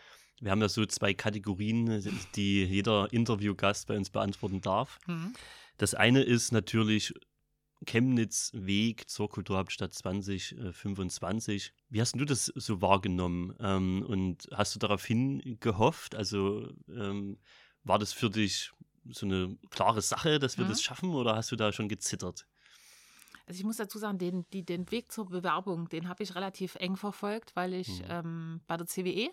wir 0.41 0.51
haben 0.51 0.61
ja 0.61 0.69
so 0.69 0.85
zwei 0.85 1.15
Kategorien, 1.15 2.03
die 2.35 2.65
jeder 2.65 3.13
Interviewgast 3.13 3.87
bei 3.87 3.97
uns 3.97 4.11
beantworten 4.11 4.61
darf. 4.61 4.99
Mhm. 5.07 5.35
Das 5.79 5.95
eine 5.95 6.23
ist 6.23 6.53
natürlich 6.53 7.15
Chemnitz 7.85 8.51
Weg 8.55 9.09
zur 9.09 9.29
Kulturhauptstadt 9.29 9.93
2025. 9.93 11.73
Wie 11.89 12.01
hast 12.01 12.19
du 12.19 12.25
das 12.25 12.47
so 12.47 12.81
wahrgenommen? 12.81 13.55
Ähm, 13.61 14.03
und 14.07 14.49
hast 14.53 14.75
du 14.75 14.79
daraufhin 14.79 15.59
gehofft? 15.61 16.15
Also 16.15 16.71
ähm, 16.89 17.39
war 17.85 17.99
das 17.99 18.13
für 18.13 18.31
dich 18.31 18.73
so 19.13 19.27
eine 19.27 19.57
klare 19.71 20.03
Sache, 20.03 20.39
dass 20.39 20.59
wir 20.59 20.65
mhm. 20.65 20.71
das 20.71 20.83
schaffen 20.83 21.11
oder 21.11 21.37
hast 21.37 21.53
du 21.53 21.57
da 21.57 21.73
schon 21.73 21.89
gezittert? 21.89 22.47
Also 23.47 23.61
ich 23.61 23.65
muss 23.65 23.77
dazu 23.77 23.99
sagen, 23.99 24.19
den, 24.19 24.45
die, 24.53 24.65
den 24.65 24.91
Weg 24.91 25.13
zur 25.13 25.27
Bewerbung, 25.27 25.89
den 25.89 26.09
habe 26.09 26.23
ich 26.23 26.35
relativ 26.35 26.75
eng 26.77 26.97
verfolgt, 26.97 27.55
weil 27.55 27.75
ich 27.75 28.01
mhm. 28.01 28.07
ähm, 28.09 28.61
bei 28.67 28.77
der 28.77 28.87
CWE 28.87 29.31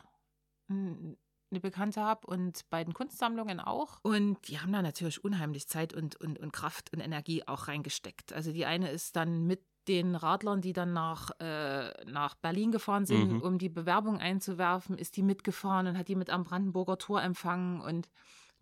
eine 1.54 1.60
Bekannte 1.60 2.02
habe 2.02 2.28
und 2.28 2.62
bei 2.70 2.84
den 2.84 2.94
Kunstsammlungen 2.94 3.60
auch. 3.60 4.00
Und 4.02 4.48
die 4.48 4.60
haben 4.60 4.72
da 4.72 4.82
natürlich 4.82 5.24
unheimlich 5.24 5.68
Zeit 5.68 5.94
und, 5.94 6.16
und, 6.16 6.40
und 6.40 6.52
Kraft 6.52 6.92
und 6.94 7.00
Energie 7.00 7.48
auch 7.48 7.68
reingesteckt. 7.68 8.34
Also 8.34 8.52
die 8.52 8.66
eine 8.66 8.90
ist 8.90 9.16
dann 9.16 9.46
mit 9.46 9.62
den 9.88 10.16
Radlern, 10.16 10.62
die 10.62 10.74
dann 10.74 10.94
nach, 10.94 11.32
äh, 11.40 11.92
nach 12.06 12.36
Berlin 12.36 12.72
gefahren 12.72 13.06
sind, 13.06 13.34
mhm. 13.34 13.42
um 13.42 13.58
die 13.58 13.70
Bewerbung 13.70 14.18
einzuwerfen, 14.18 14.98
ist 14.98 15.18
die 15.18 15.24
mitgefahren 15.24 15.88
und 15.88 15.98
hat 15.98 16.08
die 16.08 16.16
mit 16.16 16.30
am 16.30 16.44
Brandenburger 16.44 16.98
Tor 16.98 17.22
empfangen 17.22 17.82
und 17.82 18.10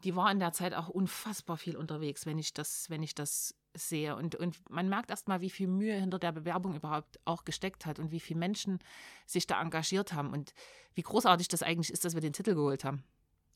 die 0.04 0.16
war 0.16 0.32
in 0.32 0.40
der 0.40 0.54
Zeit 0.54 0.74
auch 0.74 0.90
unfassbar 0.90 1.58
viel 1.58 1.78
unterwegs, 1.78 2.26
wenn 2.26 2.38
ich 2.38 2.54
das, 2.54 2.90
wenn 2.90 3.04
ich 3.04 3.16
das 3.16 3.56
sehe. 3.74 4.16
Und, 4.16 4.36
und 4.36 4.70
man 4.70 4.90
merkt 4.90 5.10
erst 5.10 5.28
mal, 5.28 5.42
wie 5.42 5.50
viel 5.50 5.68
Mühe 5.68 5.96
hinter 5.96 6.20
der 6.20 6.32
Bewerbung 6.32 6.76
überhaupt 6.76 7.20
auch 7.26 7.46
gesteckt 7.46 7.86
hat 7.86 8.00
und 8.00 8.12
wie 8.12 8.20
viele 8.20 8.40
Menschen 8.40 8.80
sich 9.26 9.48
da 9.48 9.62
engagiert 9.62 10.14
haben 10.14 10.32
und 10.32 10.54
wie 10.94 11.02
großartig 11.02 11.48
das 11.48 11.64
eigentlich 11.64 11.92
ist, 11.92 12.04
dass 12.04 12.14
wir 12.14 12.22
den 12.22 12.34
Titel 12.34 12.54
geholt 12.54 12.84
haben. 12.84 13.04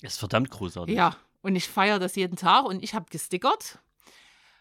Das 0.01 0.13
ist 0.13 0.19
verdammt 0.19 0.51
großartig. 0.51 0.95
Ja, 0.95 1.17
und 1.41 1.55
ich 1.55 1.67
feiere 1.67 1.99
das 1.99 2.15
jeden 2.15 2.37
Tag 2.37 2.65
und 2.65 2.83
ich 2.83 2.93
habe 2.93 3.05
gestickert 3.09 3.79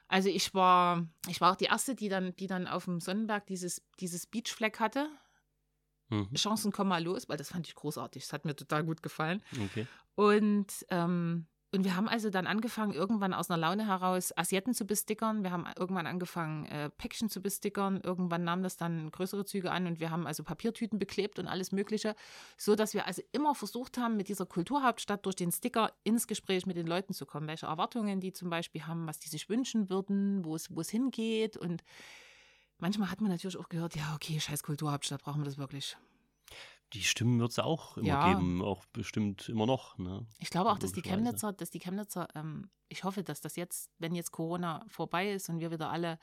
also 0.09 0.29
ich 0.29 0.55
war, 0.55 1.07
ich 1.29 1.41
war 1.41 1.53
auch 1.53 1.57
die 1.57 1.65
Erste, 1.65 1.95
die 1.95 2.09
dann, 2.09 2.37
die 2.37 2.47
dann 2.47 2.67
auf 2.67 2.85
dem 2.85 3.01
Sonnenberg 3.01 3.47
dieses, 3.47 3.83
dieses 4.01 4.27
Beachfleck 4.27 4.81
hatte. 4.81 5.09
Mhm. 6.09 6.33
Chancen 6.35 6.73
kommen 6.73 6.91
mal 6.91 7.03
los, 7.03 7.29
weil 7.29 7.37
das 7.37 7.49
fand 7.49 7.67
ich 7.67 7.75
großartig. 7.75 8.23
Das 8.23 8.33
hat 8.33 8.45
mir 8.45 8.55
total 8.55 8.85
gut 8.85 9.03
gefallen. 9.03 9.43
Okay. 9.65 9.87
Und 10.15 10.87
ähm, 10.91 11.47
und 11.75 11.85
wir 11.85 11.97
haben 11.97 12.09
also 12.09 12.31
dann 12.31 12.47
angefangen, 12.47 12.93
irgendwann 12.93 13.35
aus 13.35 13.51
einer 13.51 13.59
Laune 13.59 13.89
heraus 13.89 14.33
Assietten 14.37 14.75
zu 14.75 14.87
bestickern. 14.87 15.43
Wir 15.43 15.51
haben 15.51 15.67
irgendwann 15.77 16.07
angefangen, 16.07 16.67
äh, 16.67 16.89
Päckchen 16.89 17.29
zu 17.29 17.43
bestickern. 17.43 18.01
Irgendwann 18.01 18.45
nahm 18.45 18.63
das 18.63 18.77
dann 18.77 19.11
größere 19.11 19.45
Züge 19.45 19.73
an 19.73 19.89
und 19.89 19.99
wir 19.99 20.11
haben 20.11 20.27
also 20.27 20.45
Papiertüten 20.45 21.01
beklebt 21.01 21.41
und 21.41 21.49
alles 21.49 21.73
Mögliche, 21.73 22.15
so 22.57 22.77
dass 22.77 22.95
wir 22.95 23.07
also 23.07 23.23
immer 23.33 23.57
versucht 23.57 23.99
haben, 23.99 24.17
mit 24.17 24.29
dieser 24.29 24.47
Kulturhauptstadt 24.47 25.27
durch 25.27 25.35
den 25.35 25.51
Sticker 25.51 25.93
ins 26.05 26.29
Gespräch 26.29 26.65
mit 26.65 26.77
den 26.77 26.87
Leuten 26.87 27.13
zu 27.13 27.27
kommen. 27.27 27.49
Welche 27.49 27.67
Erwartungen 27.67 28.21
die 28.21 28.33
zum 28.33 28.51
Beispiel 28.51 28.87
haben, 28.87 29.09
was 29.09 29.19
die 29.19 29.29
sich 29.29 29.49
wünschen 29.49 29.91
würden, 29.91 30.45
wo 30.45 30.55
es, 30.55 30.75
wo 30.75 30.81
es 30.81 30.91
hingeht. 30.91 31.57
Und 31.57 31.83
manchmal 32.79 33.11
hat 33.11 33.21
man 33.21 33.33
natürlich 33.33 33.59
auch 33.59 33.69
gehört, 33.69 33.97
ja, 33.97 34.15
okay, 34.15 34.39
scheiß 34.39 34.63
Kulturhauptstadt, 34.63 35.23
brauchen 35.23 35.41
wir 35.41 35.47
das 35.47 35.59
wirklich. 35.59 35.97
Die 36.95 37.03
Stimmen 37.03 37.41
wird 37.41 37.51
es 37.51 37.59
auch 37.59 37.97
immer 37.97 38.07
ja. 38.07 38.33
geben, 38.33 38.63
auch 38.63 38.87
bestimmt 38.87 39.49
immer 39.49 39.67
noch. 39.67 39.99
Ne? 39.99 40.27
Ich 40.39 40.51
glaube 40.51 40.71
auch, 40.71 40.79
dass 40.79 40.93
die 40.93 41.03
Chemnitzer, 41.03 41.53
dass 41.53 41.71
die 41.71 41.81
Chemnitzer, 41.81 42.29
ähm, 42.37 42.71
ich 42.89 43.03
hoffe, 43.03 43.25
dass 43.25 43.41
das 43.41 43.57
jetzt, 43.57 43.91
wenn 43.99 44.15
jetzt 44.15 44.31
Corona 44.31 44.85
vorbei 44.87 45.33
ist 45.33 45.49
und 45.49 45.59
wir 45.59 45.73
wieder 45.73 45.91
alle 45.91 46.19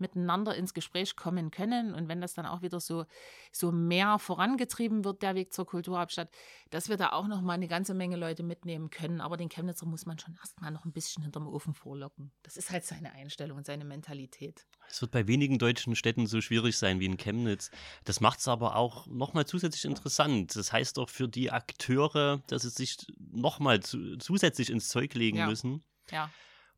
miteinander 0.00 0.54
ins 0.54 0.74
Gespräch 0.74 1.16
kommen 1.16 1.50
können. 1.50 1.94
Und 1.94 2.08
wenn 2.08 2.20
das 2.20 2.34
dann 2.34 2.46
auch 2.46 2.62
wieder 2.62 2.80
so, 2.80 3.06
so 3.52 3.72
mehr 3.72 4.18
vorangetrieben 4.18 5.04
wird, 5.04 5.22
der 5.22 5.34
Weg 5.34 5.52
zur 5.52 5.66
Kulturhauptstadt, 5.66 6.30
dass 6.70 6.88
wir 6.88 6.96
da 6.96 7.12
auch 7.12 7.26
noch 7.26 7.42
mal 7.42 7.54
eine 7.54 7.68
ganze 7.68 7.94
Menge 7.94 8.16
Leute 8.16 8.42
mitnehmen 8.42 8.90
können. 8.90 9.20
Aber 9.20 9.36
den 9.36 9.48
Chemnitzer 9.48 9.86
muss 9.86 10.06
man 10.06 10.18
schon 10.18 10.36
erstmal 10.36 10.70
noch 10.70 10.84
ein 10.84 10.92
bisschen 10.92 11.22
hinterm 11.22 11.46
Ofen 11.46 11.74
vorlocken. 11.74 12.32
Das 12.42 12.56
ist 12.56 12.70
halt 12.70 12.84
seine 12.84 13.12
Einstellung 13.12 13.58
und 13.58 13.66
seine 13.66 13.84
Mentalität. 13.84 14.66
Es 14.88 15.00
wird 15.00 15.10
bei 15.10 15.26
wenigen 15.26 15.58
deutschen 15.58 15.94
Städten 15.96 16.26
so 16.26 16.40
schwierig 16.40 16.76
sein 16.76 17.00
wie 17.00 17.06
in 17.06 17.16
Chemnitz. 17.16 17.70
Das 18.04 18.20
macht 18.20 18.40
es 18.40 18.48
aber 18.48 18.76
auch 18.76 19.06
nochmal 19.06 19.46
zusätzlich 19.46 19.84
interessant. 19.84 20.56
Das 20.56 20.72
heißt 20.72 20.98
auch 20.98 21.10
für 21.10 21.28
die 21.28 21.50
Akteure, 21.50 22.42
dass 22.46 22.62
sie 22.62 22.70
sich 22.70 22.96
nochmal 23.18 23.80
zu, 23.80 24.16
zusätzlich 24.16 24.70
ins 24.70 24.88
Zeug 24.88 25.14
legen 25.14 25.38
ja. 25.38 25.46
müssen. 25.46 25.84
Ja. 26.10 26.30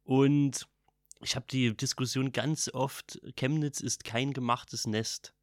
Und 0.03 0.67
ich 1.23 1.37
habe 1.37 1.47
die 1.51 1.77
Diskussion 1.77 2.33
ganz 2.33 2.71
oft, 2.73 3.21
Chemnitz 3.37 3.81
ist 3.81 4.05
kein 4.05 4.33
gemachtes 4.33 4.87
Nest. 4.87 5.35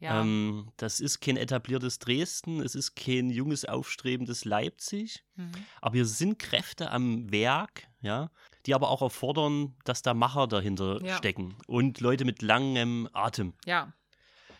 Ja. 0.00 0.20
Ähm, 0.20 0.70
das 0.76 1.00
ist 1.00 1.20
kein 1.20 1.36
etabliertes 1.36 1.98
Dresden, 1.98 2.60
es 2.60 2.76
ist 2.76 2.94
kein 2.94 3.30
junges, 3.30 3.64
aufstrebendes 3.64 4.44
Leipzig. 4.44 5.24
Mhm. 5.34 5.50
Aber 5.80 5.94
hier 5.96 6.06
sind 6.06 6.38
Kräfte 6.38 6.90
am 6.92 7.30
Werk, 7.32 7.88
ja, 8.00 8.30
die 8.66 8.74
aber 8.74 8.90
auch 8.90 9.02
erfordern, 9.02 9.76
dass 9.84 10.02
da 10.02 10.14
Macher 10.14 10.46
dahinter 10.46 11.02
ja. 11.04 11.16
stecken 11.16 11.56
und 11.66 12.00
Leute 12.00 12.24
mit 12.24 12.42
langem 12.42 13.08
Atem. 13.12 13.54
Ja. 13.66 13.92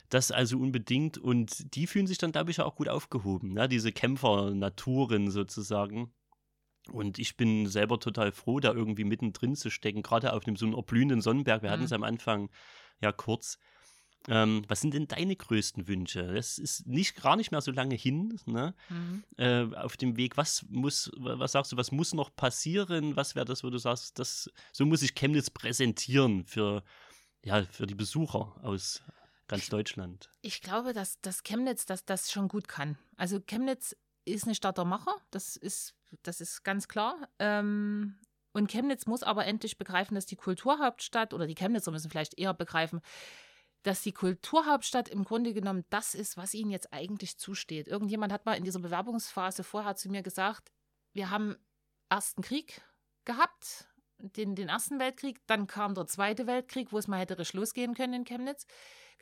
Das 0.09 0.33
also 0.33 0.59
unbedingt 0.59 1.19
und 1.19 1.75
die 1.75 1.87
fühlen 1.87 2.07
sich 2.07 2.19
dann, 2.19 2.33
glaube 2.33 2.51
ich, 2.51 2.61
auch 2.61 2.75
gut 2.75 2.89
aufgehoben, 2.89 3.57
ja, 3.57 3.69
diese 3.69 3.93
Kämpfer-Naturen 3.93 5.31
sozusagen. 5.31 6.13
Und 6.93 7.19
ich 7.19 7.37
bin 7.37 7.67
selber 7.67 8.01
total 8.01 8.33
froh, 8.33 8.61
da 8.61 8.73
irgendwie 8.73 9.05
mittendrin 9.05 9.57
zu 9.57 9.71
stecken, 9.71 10.03
gerade 10.03 10.33
auf 10.33 10.45
dem 10.45 10.57
so 10.57 10.67
einem 10.67 10.75
erblühenden 10.75 11.21
Sonnenberg. 11.21 11.63
Wir 11.63 11.69
mhm. 11.71 11.73
hatten 11.73 11.85
es 11.85 11.93
am 11.93 12.03
Anfang 12.03 12.51
ja 13.01 13.13
kurz. 13.13 13.59
Ähm, 14.27 14.65
was 14.69 14.81
sind 14.81 14.95
denn 14.95 15.07
deine 15.07 15.37
größten 15.37 15.87
Wünsche? 15.87 16.35
Das 16.35 16.59
ist 16.59 16.87
nicht 16.87 17.23
gar 17.23 17.37
nicht 17.37 17.51
mehr 17.51 17.61
so 17.61 17.71
lange 17.71 17.95
hin, 17.95 18.39
ne? 18.47 18.75
Mhm. 18.89 19.25
Äh, 19.37 19.75
auf 19.77 19.97
dem 19.97 20.17
Weg. 20.17 20.37
Was 20.37 20.67
muss, 20.69 21.11
was 21.17 21.53
sagst 21.53 21.73
du, 21.73 21.77
was 21.77 21.93
muss 21.93 22.13
noch 22.13 22.35
passieren? 22.35 23.17
Was 23.17 23.37
wäre 23.37 23.47
das, 23.47 23.65
wo 23.65 23.71
du 23.71 23.79
sagst, 23.79 24.19
das, 24.19 24.51
so 24.73 24.85
muss 24.85 25.03
ich 25.03 25.15
Chemnitz 25.15 25.51
präsentieren 25.51 26.45
für, 26.45 26.83
ja, 27.45 27.65
für 27.65 27.87
die 27.87 27.95
Besucher 27.95 28.57
aus 28.63 29.03
ganz 29.47 29.69
Deutschland? 29.69 30.31
Ich 30.43 30.61
glaube, 30.61 30.93
dass, 30.93 31.21
dass 31.21 31.43
Chemnitz 31.43 31.87
das, 31.87 32.05
das 32.05 32.31
schon 32.31 32.49
gut 32.49 32.69
kann. 32.69 32.99
Also 33.17 33.41
Chemnitz 33.41 33.97
ist 34.31 34.45
eine 34.45 34.55
Stadt 34.55 34.79
der 34.79 34.85
Macher, 34.85 35.17
das 35.31 35.57
ist, 35.57 35.95
das 36.23 36.41
ist 36.41 36.65
ganz 36.65 36.89
klar. 36.89 37.29
Ähm, 37.39 38.19
und 38.53 38.71
Chemnitz 38.71 39.07
muss 39.07 39.23
aber 39.23 39.47
endlich 39.47 39.79
begreifen, 39.79 40.15
dass 40.15 40.27
die 40.27 40.37
Kulturhauptstadt 40.37 41.35
oder 41.35 41.47
die 41.47 41.55
Chemnitzer 41.55 41.91
müssen 41.91 42.11
vielleicht 42.11 42.39
eher 42.39 42.55
begreifen, 42.55 43.01
dass 43.83 44.03
die 44.03 44.13
Kulturhauptstadt 44.13 45.09
im 45.09 45.25
Grunde 45.25 45.55
genommen 45.55 45.85
das 45.91 46.15
ist, 46.15 46.37
was 46.37 46.55
ihnen 46.55 46.71
jetzt 46.71 46.93
eigentlich 46.93 47.39
zusteht. 47.39 47.89
Irgendjemand 47.89 48.33
hat 48.33 48.47
mal 48.47 48.57
in 48.57 48.65
dieser 48.65 48.81
Bewerbungsphase 48.81 49.63
vorher 49.63 49.97
zu 49.97 50.11
mir 50.11 50.23
gesagt, 50.23 50.73
wir 51.13 51.31
haben 51.31 51.57
ersten 52.09 52.43
Krieg 52.43 52.81
gehabt, 53.25 53.89
den, 54.19 54.57
den 54.57 54.69
Ersten 54.69 54.99
Weltkrieg, 54.99 55.41
dann 55.47 55.67
kam 55.67 55.95
der 55.95 56.07
Zweite 56.07 56.47
Weltkrieg, 56.47 56.93
wo 56.93 56.99
es 56.99 57.07
mal 57.07 57.21
hätte 57.21 57.41
losgehen 57.53 57.95
können 57.95 58.15
in 58.15 58.25
Chemnitz. 58.25 58.67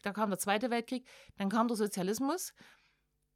Da 0.02 0.12
kam 0.12 0.30
der 0.30 0.38
Zweite 0.38 0.70
Weltkrieg, 0.70 1.06
dann 1.36 1.50
kam 1.50 1.68
der 1.68 1.76
Sozialismus. 1.76 2.54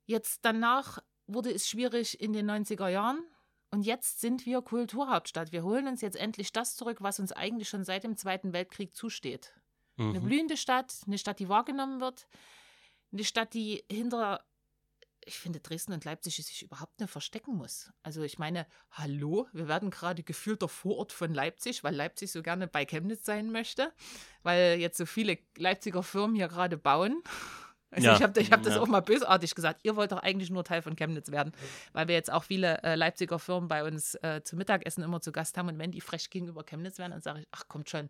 Jetzt 0.06 0.44
danach 0.44 0.98
wurde 1.34 1.52
es 1.52 1.68
schwierig 1.68 2.20
in 2.20 2.32
den 2.32 2.50
90er 2.50 2.88
Jahren. 2.88 3.22
Und 3.70 3.82
jetzt 3.82 4.20
sind 4.20 4.46
wir 4.46 4.62
Kulturhauptstadt. 4.62 5.52
Wir 5.52 5.62
holen 5.62 5.86
uns 5.86 6.00
jetzt 6.00 6.16
endlich 6.16 6.52
das 6.52 6.74
zurück, 6.76 6.98
was 7.00 7.20
uns 7.20 7.32
eigentlich 7.32 7.68
schon 7.68 7.84
seit 7.84 8.02
dem 8.04 8.16
Zweiten 8.16 8.52
Weltkrieg 8.52 8.94
zusteht. 8.94 9.54
Mhm. 9.96 10.10
Eine 10.10 10.20
blühende 10.20 10.56
Stadt, 10.56 10.94
eine 11.06 11.18
Stadt, 11.18 11.38
die 11.38 11.48
wahrgenommen 11.48 12.00
wird, 12.00 12.26
eine 13.12 13.24
Stadt, 13.24 13.54
die 13.54 13.84
hinter, 13.90 14.44
ich 15.24 15.38
finde, 15.38 15.60
Dresden 15.60 15.92
und 15.92 16.04
Leipzig 16.04 16.36
sich 16.36 16.62
überhaupt 16.62 16.98
nicht 16.98 17.10
verstecken 17.10 17.56
muss. 17.56 17.92
Also 18.02 18.22
ich 18.22 18.38
meine, 18.38 18.66
hallo, 18.90 19.46
wir 19.52 19.68
werden 19.68 19.90
gerade 19.90 20.22
gefühlt 20.24 20.62
der 20.62 20.68
Vorort 20.68 21.12
von 21.12 21.32
Leipzig, 21.32 21.84
weil 21.84 21.94
Leipzig 21.94 22.32
so 22.32 22.42
gerne 22.42 22.66
bei 22.66 22.84
Chemnitz 22.84 23.24
sein 23.24 23.52
möchte, 23.52 23.92
weil 24.42 24.80
jetzt 24.80 24.96
so 24.96 25.06
viele 25.06 25.38
Leipziger 25.56 26.02
Firmen 26.02 26.34
hier 26.34 26.48
gerade 26.48 26.76
bauen. 26.76 27.22
Also 27.90 28.06
ja. 28.06 28.16
ich 28.16 28.22
habe 28.22 28.40
ich 28.40 28.52
hab 28.52 28.62
das 28.62 28.74
ja. 28.74 28.80
auch 28.80 28.86
mal 28.86 29.00
bösartig 29.00 29.54
gesagt. 29.54 29.80
Ihr 29.82 29.96
wollt 29.96 30.12
doch 30.12 30.22
eigentlich 30.22 30.50
nur 30.50 30.64
Teil 30.64 30.82
von 30.82 30.94
Chemnitz 30.94 31.30
werden, 31.30 31.52
weil 31.92 32.08
wir 32.08 32.14
jetzt 32.14 32.32
auch 32.32 32.44
viele 32.44 32.82
äh, 32.82 32.94
Leipziger 32.94 33.38
Firmen 33.38 33.68
bei 33.68 33.84
uns 33.84 34.14
äh, 34.16 34.42
zum 34.44 34.58
Mittagessen 34.58 35.02
immer 35.02 35.20
zu 35.20 35.32
Gast 35.32 35.56
haben. 35.56 35.68
Und 35.68 35.78
wenn 35.78 35.90
die 35.90 36.00
frech 36.00 36.30
gegenüber 36.30 36.62
Chemnitz 36.62 36.98
werden, 36.98 37.12
dann 37.12 37.22
sage 37.22 37.40
ich, 37.40 37.48
ach 37.50 37.66
kommt 37.68 37.90
schon, 37.90 38.08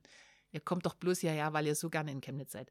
ihr 0.52 0.60
kommt 0.60 0.84
doch 0.84 0.94
bloß 0.94 1.20
hierher, 1.20 1.52
weil 1.52 1.66
ihr 1.66 1.74
so 1.74 1.88
gerne 1.88 2.10
in 2.10 2.20
Chemnitz 2.20 2.52
seid. 2.52 2.70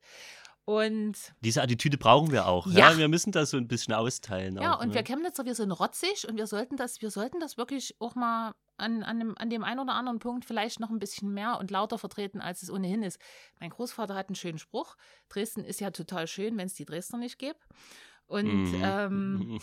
Und 0.69 1.15
diese 1.41 1.63
Attitüde 1.63 1.97
brauchen 1.97 2.31
wir 2.31 2.45
auch. 2.45 2.67
Ja. 2.67 2.91
ja. 2.91 2.97
wir 2.99 3.07
müssen 3.07 3.31
das 3.31 3.49
so 3.49 3.57
ein 3.57 3.67
bisschen 3.67 3.91
austeilen. 3.95 4.55
Ja, 4.57 4.75
auch, 4.75 4.81
und 4.81 4.89
ne? 4.89 4.93
wir 4.93 5.03
Chemnitzer, 5.03 5.43
wir 5.45 5.55
sind 5.55 5.71
rotzig 5.71 6.27
und 6.27 6.37
wir 6.37 6.45
sollten 6.45 6.77
das, 6.77 7.01
wir 7.01 7.09
sollten 7.09 7.39
das 7.39 7.57
wirklich 7.57 7.95
auch 7.97 8.13
mal 8.13 8.53
an, 8.77 9.01
an, 9.01 9.17
dem, 9.17 9.35
an 9.35 9.49
dem 9.49 9.63
einen 9.63 9.79
oder 9.79 9.93
anderen 9.93 10.19
Punkt 10.19 10.45
vielleicht 10.45 10.79
noch 10.79 10.91
ein 10.91 10.99
bisschen 10.99 11.33
mehr 11.33 11.57
und 11.57 11.71
lauter 11.71 11.97
vertreten, 11.97 12.39
als 12.39 12.61
es 12.61 12.69
ohnehin 12.69 13.01
ist. 13.01 13.19
Mein 13.59 13.71
Großvater 13.71 14.13
hat 14.13 14.29
einen 14.29 14.35
schönen 14.35 14.59
Spruch. 14.59 14.95
Dresden 15.27 15.65
ist 15.65 15.81
ja 15.81 15.89
total 15.89 16.27
schön, 16.27 16.55
wenn 16.55 16.67
es 16.67 16.75
die 16.75 16.85
Dresdner 16.85 17.17
nicht 17.17 17.39
gäbe. 17.39 17.57
Und 18.27 18.71
mhm. 18.71 18.81
ähm, 18.83 19.59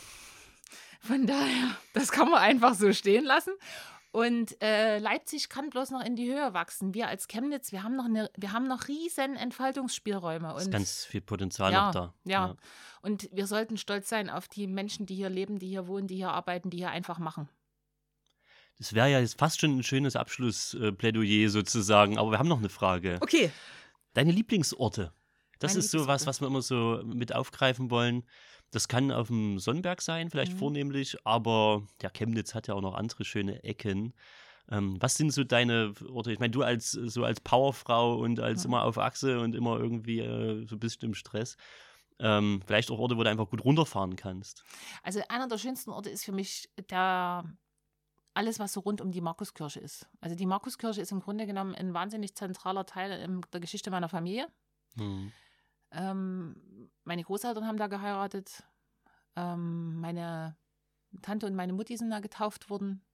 von 1.02 1.24
daher, 1.24 1.76
das 1.94 2.10
kann 2.10 2.30
man 2.30 2.40
einfach 2.40 2.74
so 2.74 2.92
stehen 2.92 3.24
lassen. 3.24 3.52
Und 4.16 4.62
äh, 4.62 4.96
Leipzig 4.96 5.50
kann 5.50 5.68
bloß 5.68 5.90
noch 5.90 6.02
in 6.02 6.16
die 6.16 6.26
Höhe 6.26 6.54
wachsen. 6.54 6.94
Wir 6.94 7.08
als 7.08 7.28
Chemnitz, 7.28 7.70
wir 7.70 7.82
haben 7.82 7.96
noch, 7.96 8.06
eine, 8.06 8.30
wir 8.34 8.52
haben 8.52 8.66
noch 8.66 8.88
riesen 8.88 9.36
Entfaltungsspielräume. 9.36 10.54
Und, 10.54 10.62
ist 10.62 10.70
ganz 10.70 11.04
viel 11.04 11.20
Potenzial 11.20 11.70
ja, 11.70 11.84
noch 11.84 11.92
da. 11.92 12.14
Ja. 12.24 12.46
ja, 12.46 12.56
und 13.02 13.28
wir 13.30 13.46
sollten 13.46 13.76
stolz 13.76 14.08
sein 14.08 14.30
auf 14.30 14.48
die 14.48 14.68
Menschen, 14.68 15.04
die 15.04 15.16
hier 15.16 15.28
leben, 15.28 15.58
die 15.58 15.68
hier 15.68 15.86
wohnen, 15.86 16.06
die 16.06 16.16
hier 16.16 16.30
arbeiten, 16.30 16.70
die 16.70 16.78
hier 16.78 16.88
einfach 16.88 17.18
machen. 17.18 17.50
Das 18.78 18.94
wäre 18.94 19.10
ja 19.10 19.20
jetzt 19.20 19.38
fast 19.38 19.60
schon 19.60 19.76
ein 19.76 19.82
schönes 19.82 20.16
Abschlussplädoyer 20.16 21.50
sozusagen, 21.50 22.16
aber 22.16 22.30
wir 22.30 22.38
haben 22.38 22.48
noch 22.48 22.60
eine 22.60 22.70
Frage. 22.70 23.18
Okay. 23.20 23.50
Deine 24.14 24.32
Lieblingsorte. 24.32 25.12
Das 25.58 25.72
Meine 25.72 25.80
ist 25.80 25.90
so 25.90 26.06
was, 26.06 26.26
was 26.26 26.40
wir 26.40 26.48
immer 26.48 26.62
so 26.62 27.02
mit 27.04 27.34
aufgreifen 27.34 27.90
wollen. 27.90 28.24
Das 28.70 28.88
kann 28.88 29.12
auf 29.12 29.28
dem 29.28 29.58
Sonnenberg 29.58 30.02
sein, 30.02 30.30
vielleicht 30.30 30.54
mhm. 30.54 30.58
vornehmlich, 30.58 31.16
aber 31.24 31.86
der 32.02 32.10
Chemnitz 32.10 32.54
hat 32.54 32.68
ja 32.68 32.74
auch 32.74 32.80
noch 32.80 32.94
andere 32.94 33.24
schöne 33.24 33.62
Ecken. 33.64 34.12
Ähm, 34.68 34.96
was 35.00 35.14
sind 35.14 35.32
so 35.32 35.44
deine 35.44 35.94
Orte? 36.08 36.32
Ich 36.32 36.40
meine, 36.40 36.50
du 36.50 36.62
als 36.62 36.90
so 36.90 37.24
als 37.24 37.40
Powerfrau 37.40 38.16
und 38.16 38.40
als 38.40 38.64
mhm. 38.64 38.70
immer 38.70 38.84
auf 38.84 38.98
Achse 38.98 39.40
und 39.40 39.54
immer 39.54 39.78
irgendwie 39.78 40.20
äh, 40.20 40.66
so 40.66 40.76
ein 40.76 40.80
bisschen 40.80 41.08
im 41.08 41.14
Stress. 41.14 41.56
Ähm, 42.18 42.62
vielleicht 42.66 42.90
auch 42.90 42.98
Orte, 42.98 43.16
wo 43.16 43.22
du 43.22 43.30
einfach 43.30 43.48
gut 43.48 43.64
runterfahren 43.64 44.16
kannst. 44.16 44.64
Also 45.02 45.20
einer 45.28 45.48
der 45.48 45.58
schönsten 45.58 45.90
Orte 45.90 46.10
ist 46.10 46.24
für 46.24 46.32
mich 46.32 46.68
der 46.90 47.44
alles, 48.34 48.58
was 48.58 48.72
so 48.72 48.80
rund 48.80 49.00
um 49.00 49.12
die 49.12 49.20
Markuskirche 49.20 49.80
ist. 49.80 50.06
Also 50.20 50.36
die 50.36 50.46
Markuskirche 50.46 51.00
ist 51.00 51.10
im 51.10 51.20
Grunde 51.20 51.46
genommen 51.46 51.74
ein 51.74 51.94
wahnsinnig 51.94 52.34
zentraler 52.34 52.84
Teil 52.84 53.12
in 53.12 53.40
der 53.52 53.60
Geschichte 53.60 53.90
meiner 53.90 54.08
Familie. 54.08 54.46
Mhm. 54.96 55.32
Ähm, 55.92 56.90
meine 57.04 57.22
Großeltern 57.22 57.66
haben 57.66 57.78
da 57.78 57.86
geheiratet. 57.86 58.62
Ähm, 59.36 60.00
meine 60.00 60.56
Tante 61.22 61.46
und 61.46 61.54
meine 61.54 61.72
Mutti 61.72 61.96
sind 61.96 62.10
da 62.10 62.20
getauft 62.20 62.70
worden. 62.70 63.04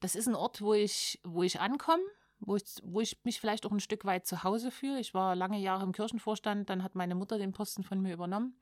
Das 0.00 0.14
ist 0.14 0.26
ein 0.26 0.34
Ort, 0.34 0.62
wo 0.62 0.74
ich, 0.74 1.20
wo 1.24 1.42
ich 1.42 1.60
ankomme, 1.60 2.02
wo 2.38 2.56
ich, 2.56 2.64
wo 2.82 3.00
ich 3.00 3.22
mich 3.24 3.40
vielleicht 3.40 3.66
auch 3.66 3.72
ein 3.72 3.80
Stück 3.80 4.04
weit 4.04 4.26
zu 4.26 4.42
Hause 4.44 4.70
fühle. 4.70 4.98
Ich 4.98 5.12
war 5.12 5.36
lange 5.36 5.58
Jahre 5.58 5.84
im 5.84 5.92
Kirchenvorstand, 5.92 6.70
dann 6.70 6.82
hat 6.82 6.94
meine 6.94 7.14
Mutter 7.14 7.38
den 7.38 7.52
Posten 7.52 7.84
von 7.84 8.00
mir 8.00 8.14
übernommen. 8.14 8.58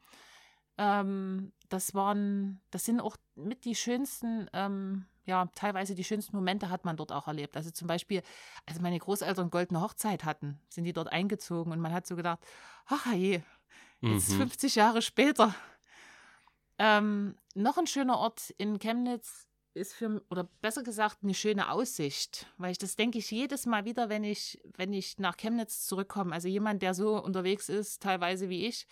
Ähm, 0.76 1.52
das 1.68 1.94
waren, 1.94 2.60
das 2.70 2.84
sind 2.84 3.00
auch 3.00 3.16
mit 3.34 3.64
die 3.64 3.74
schönsten, 3.74 4.48
ähm, 4.52 5.06
ja, 5.28 5.46
teilweise 5.54 5.94
die 5.94 6.04
schönsten 6.04 6.34
Momente 6.34 6.70
hat 6.70 6.86
man 6.86 6.96
dort 6.96 7.12
auch 7.12 7.28
erlebt. 7.28 7.54
Also 7.56 7.70
zum 7.70 7.86
Beispiel, 7.86 8.22
als 8.64 8.80
meine 8.80 8.98
Großeltern 8.98 9.50
goldene 9.50 9.82
Hochzeit 9.82 10.24
hatten, 10.24 10.58
sind 10.70 10.84
die 10.84 10.94
dort 10.94 11.12
eingezogen 11.12 11.70
und 11.70 11.80
man 11.80 11.92
hat 11.92 12.06
so 12.06 12.16
gedacht, 12.16 12.40
ach 12.86 13.12
je, 13.12 13.42
jetzt 14.00 14.30
mhm. 14.30 14.38
50 14.38 14.74
Jahre 14.74 15.02
später. 15.02 15.54
Ähm, 16.78 17.36
noch 17.54 17.76
ein 17.76 17.86
schöner 17.86 18.18
Ort 18.18 18.54
in 18.56 18.78
Chemnitz 18.78 19.48
ist 19.74 19.92
für, 19.92 20.22
oder 20.30 20.44
besser 20.62 20.82
gesagt, 20.82 21.18
eine 21.22 21.34
schöne 21.34 21.70
Aussicht, 21.70 22.46
weil 22.56 22.72
ich 22.72 22.78
das 22.78 22.96
denke 22.96 23.18
ich 23.18 23.30
jedes 23.30 23.66
Mal 23.66 23.84
wieder, 23.84 24.08
wenn 24.08 24.24
ich, 24.24 24.58
wenn 24.76 24.94
ich 24.94 25.18
nach 25.18 25.36
Chemnitz 25.36 25.86
zurückkomme. 25.86 26.32
Also 26.32 26.48
jemand, 26.48 26.80
der 26.80 26.94
so 26.94 27.22
unterwegs 27.22 27.68
ist, 27.68 28.02
teilweise 28.02 28.48
wie 28.48 28.66
ich, 28.66 28.86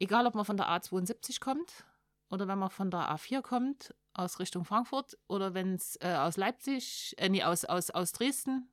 egal 0.00 0.26
ob 0.26 0.34
man 0.34 0.44
von 0.44 0.56
der 0.56 0.68
A72 0.68 1.38
kommt 1.38 1.84
oder 2.30 2.48
wenn 2.48 2.58
man 2.58 2.70
von 2.70 2.90
der 2.90 3.14
A4 3.14 3.42
kommt, 3.42 3.94
aus 4.16 4.38
Richtung 4.40 4.64
Frankfurt 4.64 5.16
oder 5.28 5.54
wenn 5.54 5.74
es 5.74 5.96
äh, 6.00 6.14
aus 6.14 6.36
Leipzig, 6.36 7.14
äh, 7.18 7.28
nee, 7.28 7.42
aus, 7.42 7.64
aus, 7.64 7.90
aus 7.90 8.12
Dresden. 8.12 8.70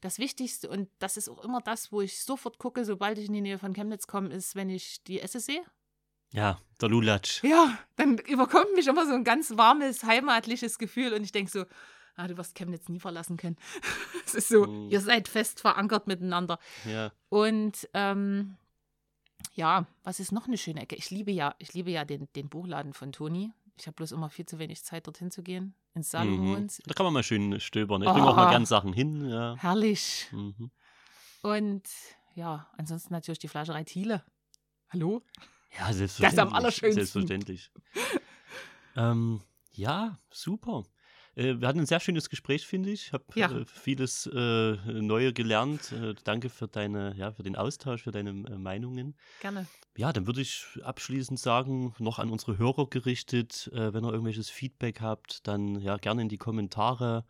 Das 0.00 0.18
Wichtigste, 0.18 0.68
und 0.68 0.88
das 1.00 1.16
ist 1.16 1.28
auch 1.28 1.44
immer 1.44 1.60
das, 1.60 1.90
wo 1.90 2.00
ich 2.00 2.22
sofort 2.22 2.58
gucke, 2.58 2.84
sobald 2.84 3.18
ich 3.18 3.26
in 3.26 3.32
die 3.32 3.40
Nähe 3.40 3.58
von 3.58 3.72
Chemnitz 3.72 4.06
komme, 4.06 4.28
ist, 4.28 4.54
wenn 4.54 4.70
ich 4.70 5.02
die 5.04 5.20
Esse 5.20 5.40
sehe. 5.40 5.62
Ja, 6.32 6.60
der 6.80 6.88
Lulatsch. 6.88 7.42
Ja, 7.42 7.78
dann 7.96 8.18
überkommt 8.18 8.74
mich 8.74 8.86
immer 8.86 9.06
so 9.06 9.14
ein 9.14 9.24
ganz 9.24 9.56
warmes, 9.56 10.04
heimatliches 10.04 10.78
Gefühl 10.78 11.14
und 11.14 11.24
ich 11.24 11.32
denke 11.32 11.50
so, 11.50 11.64
ah, 12.16 12.28
du 12.28 12.36
wirst 12.36 12.54
Chemnitz 12.54 12.88
nie 12.88 13.00
verlassen 13.00 13.36
können. 13.36 13.56
es 14.24 14.34
ist 14.34 14.48
so, 14.48 14.66
mm. 14.66 14.90
ihr 14.90 15.00
seid 15.00 15.26
fest 15.26 15.60
verankert 15.60 16.06
miteinander. 16.06 16.58
Ja. 16.84 17.12
Und 17.28 17.88
ähm, 17.94 18.56
ja, 19.54 19.86
was 20.04 20.20
ist 20.20 20.32
noch 20.32 20.46
eine 20.46 20.58
schöne 20.58 20.82
Ecke? 20.82 20.96
Ich 20.96 21.10
liebe 21.10 21.30
ja, 21.30 21.54
ich 21.58 21.72
liebe 21.72 21.90
ja 21.90 22.04
den, 22.04 22.28
den 22.36 22.48
Buchladen 22.48 22.92
von 22.92 23.12
Toni. 23.12 23.52
Ich 23.80 23.86
habe 23.86 23.94
bloß 23.94 24.12
immer 24.12 24.30
viel 24.30 24.46
zu 24.46 24.58
wenig 24.58 24.84
Zeit, 24.84 25.06
dorthin 25.06 25.30
zu 25.30 25.42
gehen. 25.42 25.74
Ins 25.94 26.10
Salomons. 26.10 26.78
Mhm. 26.78 26.82
Da 26.86 26.94
kann 26.94 27.04
man 27.04 27.12
mal 27.12 27.22
schön 27.22 27.60
stöbern. 27.60 28.02
Ich 28.02 28.08
oh, 28.08 28.12
bringe 28.12 28.26
auch 28.28 28.36
mal 28.36 28.50
gern 28.50 28.66
Sachen 28.66 28.92
hin. 28.92 29.28
Ja. 29.28 29.56
Herrlich. 29.56 30.28
Mhm. 30.32 30.70
Und 31.42 31.88
ja, 32.34 32.68
ansonsten 32.76 33.12
natürlich 33.12 33.38
die 33.38 33.48
Fleischerei 33.48 33.84
Thiele. 33.84 34.24
Hallo? 34.90 35.22
Ja, 35.78 35.92
selbstverständlich. 35.92 36.20
Das 36.20 36.32
ist 36.32 36.38
am 36.38 36.52
allerschönsten. 36.52 37.04
Selbstverständlich. 37.04 37.70
ähm, 38.96 39.42
ja, 39.72 40.18
super. 40.30 40.84
Äh, 41.38 41.60
wir 41.60 41.68
hatten 41.68 41.78
ein 41.78 41.86
sehr 41.86 42.00
schönes 42.00 42.28
Gespräch, 42.28 42.66
finde 42.66 42.90
ich. 42.90 43.06
Ich 43.06 43.12
habe 43.12 43.24
ja. 43.34 43.50
äh, 43.50 43.64
vieles 43.64 44.26
äh, 44.26 44.76
Neue 44.86 45.32
gelernt. 45.32 45.92
Äh, 45.92 46.14
danke 46.24 46.50
für 46.50 46.66
deine, 46.66 47.14
ja, 47.16 47.32
für 47.32 47.44
den 47.44 47.56
Austausch, 47.56 48.02
für 48.02 48.10
deine 48.10 48.30
äh, 48.30 48.58
Meinungen. 48.58 49.14
Gerne. 49.40 49.66
Ja, 49.96 50.12
dann 50.12 50.26
würde 50.26 50.40
ich 50.40 50.66
abschließend 50.82 51.38
sagen, 51.38 51.94
noch 51.98 52.18
an 52.18 52.30
unsere 52.30 52.58
Hörer 52.58 52.88
gerichtet, 52.88 53.70
äh, 53.72 53.92
wenn 53.92 54.04
ihr 54.04 54.10
irgendwelches 54.10 54.50
Feedback 54.50 55.00
habt, 55.00 55.46
dann 55.46 55.80
ja 55.80 55.96
gerne 55.96 56.22
in 56.22 56.28
die 56.28 56.38
Kommentare. 56.38 57.24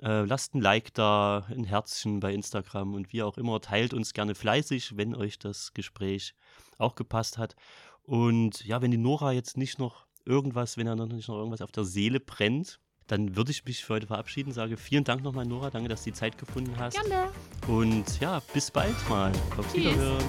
lasst 0.00 0.54
ein 0.54 0.60
Like 0.60 0.92
da, 0.94 1.46
ein 1.48 1.64
Herzchen 1.64 2.20
bei 2.20 2.34
Instagram 2.34 2.94
und 2.94 3.12
wie 3.12 3.22
auch 3.22 3.38
immer. 3.38 3.60
Teilt 3.60 3.94
uns 3.94 4.12
gerne 4.12 4.34
fleißig, 4.34 4.96
wenn 4.96 5.14
euch 5.14 5.38
das 5.38 5.72
Gespräch 5.72 6.34
auch 6.78 6.94
gepasst 6.94 7.38
hat. 7.38 7.54
Und 8.02 8.64
ja, 8.64 8.82
wenn 8.82 8.90
die 8.90 8.98
Nora 8.98 9.32
jetzt 9.32 9.56
nicht 9.56 9.78
noch 9.78 10.06
irgendwas, 10.26 10.76
wenn 10.76 10.86
er 10.86 10.96
noch 10.96 11.06
nicht 11.06 11.28
noch 11.28 11.36
irgendwas 11.36 11.62
auf 11.62 11.72
der 11.72 11.84
Seele 11.84 12.20
brennt, 12.20 12.80
dann 13.06 13.36
würde 13.36 13.50
ich 13.50 13.64
mich 13.64 13.84
für 13.84 13.94
heute 13.94 14.06
verabschieden. 14.06 14.52
Sage 14.52 14.76
vielen 14.76 15.04
Dank 15.04 15.22
nochmal, 15.22 15.46
Nora. 15.46 15.70
Danke, 15.70 15.88
dass 15.88 16.04
du 16.04 16.10
die 16.10 16.16
Zeit 16.16 16.38
gefunden 16.38 16.74
hast. 16.78 16.94
Gerne. 16.94 17.30
Und 17.66 18.20
ja, 18.20 18.40
bis 18.52 18.70
bald 18.70 18.96
mal. 19.08 19.32
Auf 19.56 19.74
Wiederhören. 19.74 20.24